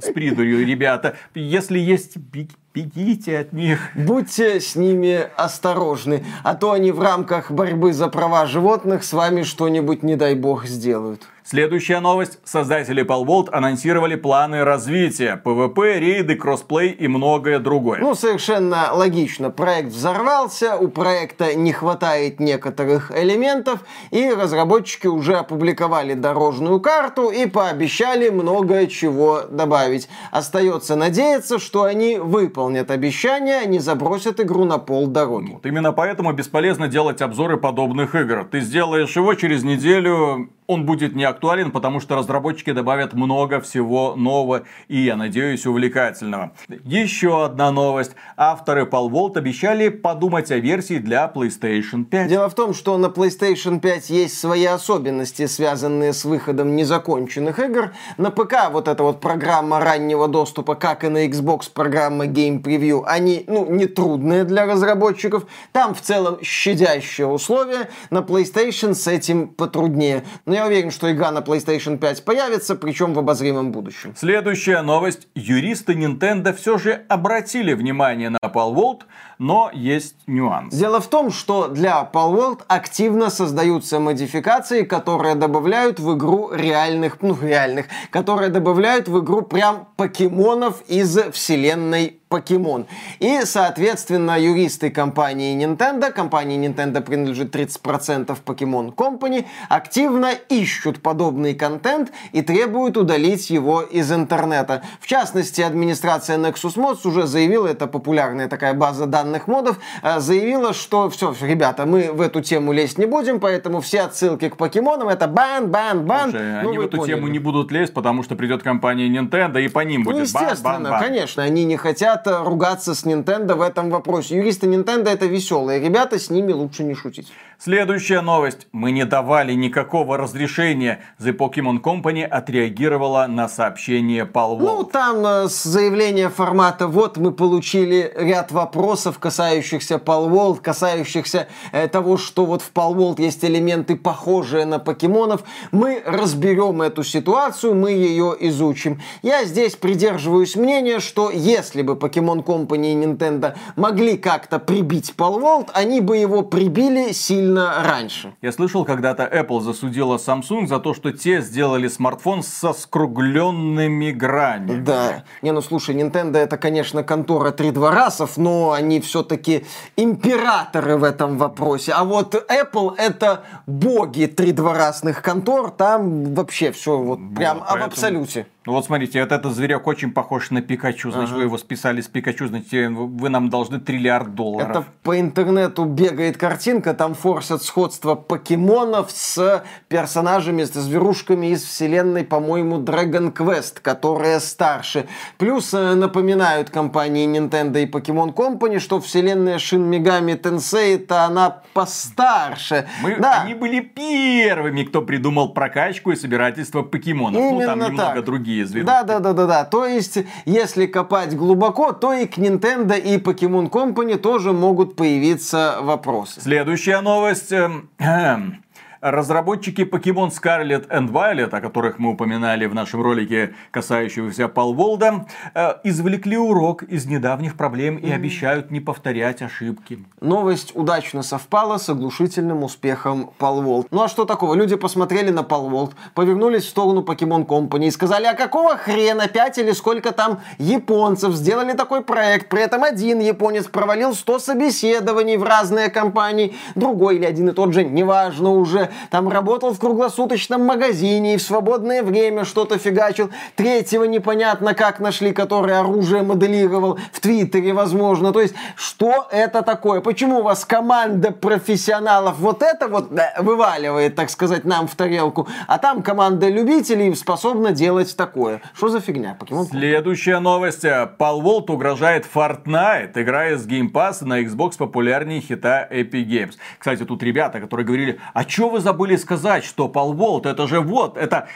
с 0.00 0.10
придурью 0.12 0.64
ребята? 0.66 1.16
Если 1.34 1.78
есть, 1.78 2.16
бег- 2.16 2.56
бегите 2.74 3.38
от 3.38 3.52
них. 3.52 3.80
Будьте 3.94 4.60
с 4.60 4.76
ними 4.76 5.26
осторожны, 5.36 6.24
а 6.44 6.54
то 6.54 6.72
они 6.72 6.92
в 6.92 7.00
рамках 7.00 7.50
борьбы 7.50 7.92
за 7.92 8.08
права 8.08 8.46
животных 8.46 9.04
с 9.04 9.12
вами 9.12 9.42
что-нибудь, 9.42 10.02
не 10.02 10.16
дай 10.16 10.34
бог, 10.34 10.66
сделают. 10.66 11.22
Следующая 11.50 11.98
новость. 11.98 12.38
Создатели 12.44 13.04
Palworld 13.04 13.48
анонсировали 13.50 14.14
планы 14.14 14.62
развития. 14.62 15.42
PvP, 15.44 15.98
рейды, 15.98 16.36
кроссплей 16.36 16.90
и 16.90 17.08
многое 17.08 17.58
другое. 17.58 17.98
Ну, 17.98 18.14
совершенно 18.14 18.92
логично. 18.92 19.50
Проект 19.50 19.88
взорвался, 19.88 20.76
у 20.76 20.86
проекта 20.86 21.56
не 21.56 21.72
хватает 21.72 22.38
некоторых 22.38 23.10
элементов, 23.10 23.80
и 24.12 24.30
разработчики 24.30 25.08
уже 25.08 25.34
опубликовали 25.34 26.14
дорожную 26.14 26.78
карту 26.78 27.30
и 27.30 27.46
пообещали 27.46 28.28
много 28.28 28.86
чего 28.86 29.40
добавить. 29.50 30.08
Остается 30.30 30.94
надеяться, 30.94 31.58
что 31.58 31.82
они 31.82 32.18
выполнят 32.18 32.92
обещания, 32.92 33.64
не 33.66 33.80
забросят 33.80 34.38
игру 34.38 34.66
на 34.66 34.78
пол 34.78 35.08
дороги. 35.08 35.54
Вот 35.54 35.66
именно 35.66 35.90
поэтому 35.90 36.32
бесполезно 36.32 36.86
делать 36.86 37.20
обзоры 37.20 37.56
подобных 37.56 38.14
игр. 38.14 38.46
Ты 38.48 38.60
сделаешь 38.60 39.16
его 39.16 39.34
через 39.34 39.64
неделю, 39.64 40.48
он 40.70 40.86
будет 40.86 41.16
не 41.16 41.24
актуален, 41.24 41.72
потому 41.72 41.98
что 41.98 42.14
разработчики 42.14 42.70
добавят 42.70 43.12
много 43.12 43.60
всего 43.60 44.14
нового 44.14 44.62
и, 44.86 45.00
я 45.00 45.16
надеюсь, 45.16 45.66
увлекательного. 45.66 46.52
Еще 46.84 47.44
одна 47.44 47.72
новость. 47.72 48.12
Авторы 48.36 48.84
Palworld 48.84 49.36
обещали 49.36 49.88
подумать 49.88 50.52
о 50.52 50.58
версии 50.58 50.98
для 50.98 51.30
PlayStation 51.34 52.04
5. 52.04 52.28
Дело 52.28 52.48
в 52.48 52.54
том, 52.54 52.72
что 52.72 52.96
на 52.98 53.06
PlayStation 53.06 53.80
5 53.80 54.10
есть 54.10 54.38
свои 54.38 54.64
особенности, 54.64 55.46
связанные 55.46 56.12
с 56.12 56.24
выходом 56.24 56.76
незаконченных 56.76 57.58
игр. 57.58 57.90
На 58.16 58.30
ПК 58.30 58.70
вот 58.70 58.86
эта 58.86 59.02
вот 59.02 59.20
программа 59.20 59.80
раннего 59.80 60.28
доступа, 60.28 60.76
как 60.76 61.02
и 61.02 61.08
на 61.08 61.26
Xbox 61.26 61.62
программа 61.74 62.26
Game 62.26 62.62
Preview, 62.62 63.02
они, 63.06 63.42
ну, 63.48 63.68
не 63.68 63.86
трудные 63.86 64.44
для 64.44 64.66
разработчиков. 64.66 65.46
Там 65.72 65.96
в 65.96 66.00
целом 66.00 66.38
щадящие 66.42 67.26
условия. 67.26 67.88
На 68.10 68.18
PlayStation 68.18 68.94
с 68.94 69.08
этим 69.08 69.48
потруднее. 69.48 70.22
Но 70.46 70.59
я 70.59 70.59
уверен, 70.66 70.90
что 70.90 71.10
игра 71.10 71.30
на 71.30 71.38
PlayStation 71.38 71.98
5 71.98 72.24
появится, 72.24 72.74
причем 72.76 73.14
в 73.14 73.18
обозримом 73.18 73.72
будущем. 73.72 74.14
Следующая 74.16 74.82
новость. 74.82 75.28
Юристы 75.34 75.94
Nintendo 75.94 76.52
все 76.54 76.78
же 76.78 77.04
обратили 77.08 77.72
внимание 77.74 78.30
на 78.30 78.38
Palworld, 78.42 79.02
но 79.38 79.70
есть 79.72 80.16
нюанс. 80.26 80.74
Дело 80.74 81.00
в 81.00 81.08
том, 81.08 81.30
что 81.30 81.68
для 81.68 82.08
Palworld 82.12 82.60
активно 82.68 83.30
создаются 83.30 83.98
модификации, 83.98 84.82
которые 84.82 85.34
добавляют 85.34 85.98
в 85.98 86.16
игру 86.16 86.52
реальных, 86.52 87.22
ну 87.22 87.36
реальных, 87.40 87.86
которые 88.10 88.50
добавляют 88.50 89.08
в 89.08 89.20
игру 89.20 89.42
прям 89.42 89.88
покемонов 89.96 90.82
из 90.88 91.18
вселенной 91.32 92.19
покемон. 92.30 92.86
И, 93.18 93.40
соответственно, 93.44 94.40
юристы 94.40 94.90
компании 94.90 95.58
Nintendo, 95.62 96.12
компании 96.12 96.64
Nintendo 96.64 97.00
принадлежит 97.00 97.54
30% 97.54 98.38
Pokemon 98.46 98.94
Company, 98.94 99.46
активно 99.68 100.30
ищут 100.48 101.02
подобный 101.02 101.54
контент 101.54 102.12
и 102.30 102.40
требуют 102.42 102.96
удалить 102.96 103.50
его 103.50 103.82
из 103.82 104.12
интернета. 104.12 104.82
В 105.00 105.08
частности, 105.08 105.60
администрация 105.60 106.38
Nexus 106.38 106.76
Mods 106.76 107.00
уже 107.04 107.26
заявила, 107.26 107.66
это 107.66 107.88
популярная 107.88 108.46
такая 108.48 108.74
база 108.74 109.06
данных 109.06 109.48
модов, 109.48 109.80
э, 110.04 110.20
заявила, 110.20 110.72
что 110.72 111.10
все, 111.10 111.34
ребята, 111.40 111.84
мы 111.84 112.12
в 112.12 112.20
эту 112.20 112.42
тему 112.42 112.72
лезть 112.72 112.96
не 112.96 113.06
будем, 113.06 113.40
поэтому 113.40 113.80
все 113.80 114.02
отсылки 114.02 114.48
к 114.50 114.56
покемонам 114.56 115.08
это 115.08 115.26
бан, 115.26 115.68
бан, 115.68 116.06
бан. 116.06 116.30
Слушай, 116.30 116.62
ну, 116.62 116.68
они 116.68 116.78
в 116.78 116.82
эту 116.82 116.98
поняли. 116.98 117.16
тему 117.16 117.26
не 117.26 117.40
будут 117.40 117.72
лезть, 117.72 117.92
потому 117.92 118.22
что 118.22 118.36
придет 118.36 118.62
компания 118.62 119.08
Nintendo 119.08 119.60
и 119.60 119.66
по 119.66 119.80
ним 119.80 120.02
ну, 120.02 120.12
будет 120.12 120.32
бан, 120.32 120.56
бан, 120.62 120.82
бан. 120.84 121.00
конечно, 121.02 121.42
они 121.42 121.64
не 121.64 121.76
хотят 121.76 122.19
хотят 122.24 122.46
ругаться 122.46 122.94
с 122.94 123.04
Nintendo 123.04 123.54
в 123.54 123.62
этом 123.62 123.90
вопросе. 123.90 124.36
Юристы 124.36 124.66
Nintendo 124.66 125.08
это 125.08 125.26
веселые 125.26 125.80
ребята, 125.80 126.18
с 126.18 126.30
ними 126.30 126.52
лучше 126.52 126.84
не 126.84 126.94
шутить. 126.94 127.32
Следующая 127.62 128.22
новость. 128.22 128.68
Мы 128.72 128.90
не 128.90 129.04
давали 129.04 129.52
никакого 129.52 130.16
разрешения. 130.16 131.00
The 131.18 131.36
Pokemon 131.36 131.82
Company 131.82 132.24
отреагировала 132.24 133.26
на 133.28 133.50
сообщение 133.50 134.24
Wall. 134.24 134.56
Ну, 134.58 134.84
там 134.84 135.26
э, 135.26 135.46
заявление 135.46 136.30
формата 136.30 136.88
«Вот 136.88 137.18
мы 137.18 137.32
получили 137.32 138.10
ряд 138.16 138.50
вопросов, 138.50 139.18
касающихся 139.18 139.96
Paul 139.96 140.30
Wall, 140.30 140.58
касающихся 140.58 141.48
э, 141.72 141.86
того, 141.88 142.16
что 142.16 142.46
вот 142.46 142.62
в 142.62 142.72
Paul 142.72 142.94
Wall 142.94 143.20
есть 143.20 143.44
элементы, 143.44 143.94
похожие 143.94 144.64
на 144.64 144.78
покемонов. 144.78 145.42
Мы 145.70 146.02
разберем 146.06 146.80
эту 146.80 147.04
ситуацию, 147.04 147.74
мы 147.74 147.90
ее 147.90 148.34
изучим». 148.40 149.02
Я 149.20 149.44
здесь 149.44 149.76
придерживаюсь 149.76 150.56
мнения, 150.56 150.98
что 150.98 151.30
если 151.30 151.82
бы 151.82 151.92
Pokemon 151.92 152.42
Company 152.42 152.94
и 152.94 152.96
Nintendo 152.96 153.54
могли 153.76 154.16
как-то 154.16 154.58
прибить 154.58 155.12
Paul 155.14 155.42
Wall, 155.42 155.68
они 155.74 156.00
бы 156.00 156.16
его 156.16 156.40
прибили 156.40 157.12
сильно 157.12 157.49
сильно 157.50 157.82
раньше. 157.82 158.34
Я 158.42 158.52
слышал, 158.52 158.84
когда-то 158.84 159.24
Apple 159.24 159.60
засудила 159.60 160.16
Samsung 160.16 160.66
за 160.66 160.78
то, 160.78 160.94
что 160.94 161.12
те 161.12 161.40
сделали 161.40 161.88
смартфон 161.88 162.42
со 162.42 162.72
скругленными 162.72 164.12
гранями. 164.12 164.84
Да. 164.84 165.24
Не, 165.42 165.52
ну 165.52 165.60
слушай, 165.60 165.94
Nintendo 165.94 166.36
это, 166.36 166.56
конечно, 166.56 167.02
контора 167.02 167.50
три 167.50 167.70
дворасов, 167.70 168.36
но 168.36 168.72
они 168.72 169.00
все-таки 169.00 169.64
императоры 169.96 170.96
в 170.96 171.04
этом 171.04 171.38
вопросе. 171.38 171.92
А 171.92 172.04
вот 172.04 172.34
Apple 172.34 172.94
это 172.96 173.42
боги 173.66 174.26
три 174.26 174.52
дворасных 174.52 175.22
контор, 175.22 175.70
там 175.70 176.34
вообще 176.34 176.72
все 176.72 176.98
вот 176.98 177.18
прям 177.34 177.58
вот, 177.58 177.66
поэтому... 177.68 177.86
абсолюте. 177.86 178.46
Ну 178.66 178.72
вот 178.72 178.84
смотрите, 178.84 179.22
вот 179.22 179.32
этот 179.32 179.54
зверек 179.54 179.86
очень 179.86 180.12
похож 180.12 180.50
на 180.50 180.60
Пикачу. 180.60 181.10
Значит, 181.10 181.30
ага. 181.30 181.38
вы 181.38 181.42
его 181.44 181.56
списали 181.56 182.02
с 182.02 182.08
Пикачу, 182.08 182.46
значит, 182.46 182.90
вы 182.90 183.30
нам 183.30 183.48
должны 183.48 183.80
триллиард 183.80 184.34
долларов. 184.34 184.70
Это 184.70 184.84
по 185.02 185.18
интернету 185.18 185.86
бегает 185.86 186.36
картинка, 186.36 186.92
там 186.92 187.14
форсят 187.14 187.62
сходство 187.62 188.16
покемонов 188.16 189.10
с 189.10 189.64
персонажами, 189.88 190.64
с 190.64 190.74
зверушками 190.74 191.46
из 191.46 191.62
вселенной, 191.62 192.22
по-моему, 192.22 192.80
Dragon 192.80 193.32
Quest, 193.32 193.80
которые 193.80 194.40
старше. 194.40 195.06
Плюс 195.38 195.72
э, 195.72 195.94
напоминают 195.94 196.68
компании 196.68 197.26
Nintendo 197.26 197.82
и 197.82 197.86
Pokemon 197.86 198.34
Company, 198.34 198.78
что 198.78 199.00
вселенная 199.00 199.56
Shin 199.56 199.88
Megami 199.88 200.38
Tensei, 200.38 200.96
это 200.96 201.22
она 201.22 201.62
постарше. 201.72 202.86
Мы, 203.02 203.16
да. 203.16 203.40
Они 203.42 203.54
были 203.54 203.80
первыми, 203.80 204.82
кто 204.82 205.00
придумал 205.00 205.54
прокачку 205.54 206.12
и 206.12 206.16
собирательство 206.16 206.82
покемонов. 206.82 207.40
Именно 207.40 207.58
ну, 207.58 207.66
там 207.66 207.78
немного 207.78 208.14
так. 208.16 208.24
другие 208.26 208.49
известны. 208.62 208.86
Да, 208.86 209.02
да, 209.02 209.18
да, 209.20 209.32
да, 209.32 209.46
да. 209.46 209.64
То 209.64 209.86
есть, 209.86 210.18
если 210.44 210.86
копать 210.86 211.36
глубоко, 211.36 211.92
то 211.92 212.12
и 212.12 212.26
к 212.26 212.38
Nintendo 212.38 212.98
и 212.98 213.18
Pokemon 213.18 213.70
Company 213.70 214.16
тоже 214.16 214.52
могут 214.52 214.96
появиться 214.96 215.78
вопросы. 215.80 216.40
Следующая 216.40 217.00
новость. 217.00 217.52
Разработчики 219.00 219.80
Pokemon 219.80 220.28
Scarlet 220.28 220.86
and 220.90 221.08
Violet, 221.08 221.56
о 221.56 221.60
которых 221.62 221.98
мы 221.98 222.10
упоминали 222.10 222.66
в 222.66 222.74
нашем 222.74 223.00
ролике, 223.00 223.54
касающегося 223.70 224.46
Палволда, 224.46 225.24
э, 225.54 225.74
извлекли 225.84 226.36
урок 226.36 226.82
из 226.82 227.06
недавних 227.06 227.56
проблем 227.56 227.96
и 227.96 228.10
обещают 228.10 228.70
не 228.70 228.80
повторять 228.80 229.40
ошибки. 229.40 230.04
Новость 230.20 230.76
удачно 230.76 231.22
совпала 231.22 231.78
с 231.78 231.88
оглушительным 231.88 232.62
успехом 232.62 233.30
Palworld. 233.38 233.86
Ну 233.90 234.02
а 234.02 234.08
что 234.08 234.26
такого? 234.26 234.52
Люди 234.52 234.76
посмотрели 234.76 235.30
на 235.30 235.40
Palworld, 235.40 235.92
повернулись 236.14 236.64
в 236.64 236.68
сторону 236.68 237.00
Pokemon 237.00 237.46
Company 237.46 237.86
и 237.86 237.90
сказали, 237.90 238.26
а 238.26 238.34
какого 238.34 238.76
хрена 238.76 239.28
5 239.28 239.58
или 239.58 239.72
сколько 239.72 240.12
там 240.12 240.40
японцев 240.58 241.32
сделали 241.32 241.72
такой 241.72 242.02
проект, 242.02 242.50
при 242.50 242.60
этом 242.60 242.84
один 242.84 243.20
японец 243.20 243.66
провалил 243.66 244.12
100 244.12 244.38
собеседований 244.40 245.38
в 245.38 245.42
разные 245.42 245.88
компании, 245.88 246.54
другой 246.74 247.16
или 247.16 247.24
один 247.24 247.48
и 247.48 247.52
тот 247.52 247.72
же, 247.72 247.82
неважно 247.82 248.50
уже, 248.50 248.89
там 249.10 249.28
работал 249.28 249.72
в 249.72 249.78
круглосуточном 249.78 250.64
магазине 250.64 251.34
и 251.34 251.36
в 251.36 251.42
свободное 251.42 252.02
время 252.02 252.44
что-то 252.44 252.78
фигачил. 252.78 253.30
Третьего 253.56 254.04
непонятно 254.04 254.74
как 254.74 255.00
нашли, 255.00 255.32
который 255.32 255.78
оружие 255.78 256.22
моделировал 256.22 256.98
в 257.12 257.20
Твиттере, 257.20 257.72
возможно. 257.72 258.32
То 258.32 258.40
есть, 258.40 258.54
что 258.76 259.28
это 259.30 259.62
такое? 259.62 260.00
Почему 260.00 260.38
у 260.38 260.42
вас 260.42 260.64
команда 260.64 261.30
профессионалов 261.30 262.38
вот 262.38 262.62
это 262.62 262.88
вот 262.88 263.10
вываливает, 263.38 264.14
так 264.16 264.30
сказать, 264.30 264.64
нам 264.64 264.88
в 264.88 264.94
тарелку, 264.94 265.48
а 265.66 265.78
там 265.78 266.02
команда 266.02 266.48
любителей 266.48 267.14
способна 267.14 267.72
делать 267.72 268.16
такое? 268.16 268.60
Что 268.74 268.88
за 268.88 269.00
фигня? 269.00 269.36
Покемон 269.38 269.66
Следующая 269.66 270.38
новость. 270.40 270.84
Пал 271.18 271.40
Волт 271.40 271.70
угрожает 271.70 272.26
Fortnite, 272.32 273.12
играя 273.14 273.56
с 273.56 273.66
Game 273.66 273.92
Pass 273.92 274.24
на 274.24 274.42
Xbox 274.42 274.76
популярнее 274.78 275.40
хита 275.40 275.86
Epic 275.90 276.26
Games. 276.26 276.54
Кстати, 276.78 277.04
тут 277.04 277.22
ребята, 277.22 277.60
которые 277.60 277.86
говорили, 277.86 278.20
а 278.34 278.44
чё 278.44 278.68
вы 278.68 278.79
забыли 278.80 279.16
сказать, 279.16 279.64
что 279.64 279.88
Palworld 279.88 280.48
это 280.48 280.66
же 280.66 280.80
вот, 280.80 281.16
это, 281.16 281.48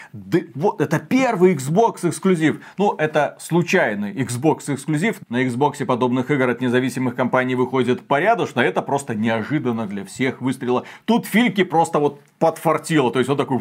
вот, 0.54 0.80
это 0.80 0.98
первый 0.98 1.54
Xbox 1.54 2.08
эксклюзив. 2.08 2.60
Ну, 2.78 2.94
это 2.96 3.36
случайный 3.40 4.12
Xbox 4.12 4.72
эксклюзив. 4.72 5.20
На 5.28 5.44
Xbox 5.44 5.84
подобных 5.84 6.30
игр 6.30 6.48
от 6.48 6.60
независимых 6.60 7.14
компаний 7.14 7.54
выходит 7.54 8.06
порядочно. 8.06 8.60
Это 8.60 8.82
просто 8.82 9.14
неожиданно 9.14 9.86
для 9.86 10.04
всех 10.04 10.40
выстрела. 10.40 10.84
Тут 11.04 11.26
Фильки 11.26 11.64
просто 11.64 11.98
вот 11.98 12.20
подфартило. 12.38 13.10
То 13.10 13.18
есть 13.18 13.30
он 13.30 13.36
такой, 13.36 13.60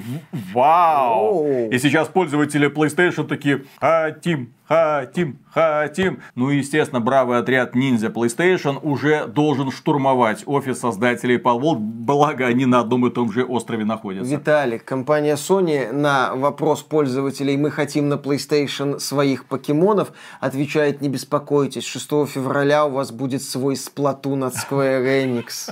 вау. 0.53 1.69
И 1.71 1.77
сейчас 1.79 2.07
пользователи 2.07 2.69
PlayStation 2.69 3.25
такие, 3.25 3.63
а, 3.79 4.11
Тим, 4.11 4.53
Хотим, 4.73 5.37
хотим. 5.51 6.23
Ну 6.33 6.49
и, 6.49 6.57
естественно, 6.57 6.99
бравый 6.99 7.37
отряд 7.37 7.75
ниндзя 7.75 8.07
PlayStation 8.07 8.79
уже 8.81 9.27
должен 9.27 9.69
штурмовать 9.69 10.41
офис 10.47 10.79
создателей 10.79 11.37
Palworld, 11.37 11.77
благо 11.77 12.47
они 12.47 12.65
на 12.65 12.79
одном 12.79 13.05
и 13.05 13.11
том 13.11 13.31
же 13.31 13.45
острове 13.45 13.85
находятся. 13.85 14.33
Виталик, 14.33 14.83
компания 14.83 15.35
Sony 15.35 15.91
на 15.91 16.33
вопрос 16.33 16.81
пользователей 16.81 17.55
«Мы 17.55 17.69
хотим 17.69 18.09
на 18.09 18.15
PlayStation 18.15 18.97
своих 18.97 19.45
покемонов» 19.45 20.11
отвечает 20.39 21.01
«Не 21.01 21.09
беспокойтесь, 21.09 21.85
6 21.85 22.25
февраля 22.25 22.87
у 22.87 22.93
вас 22.93 23.11
будет 23.11 23.43
свой 23.43 23.75
сплатун 23.75 24.43
от 24.43 24.55
Square 24.55 25.05
Enix». 25.23 25.71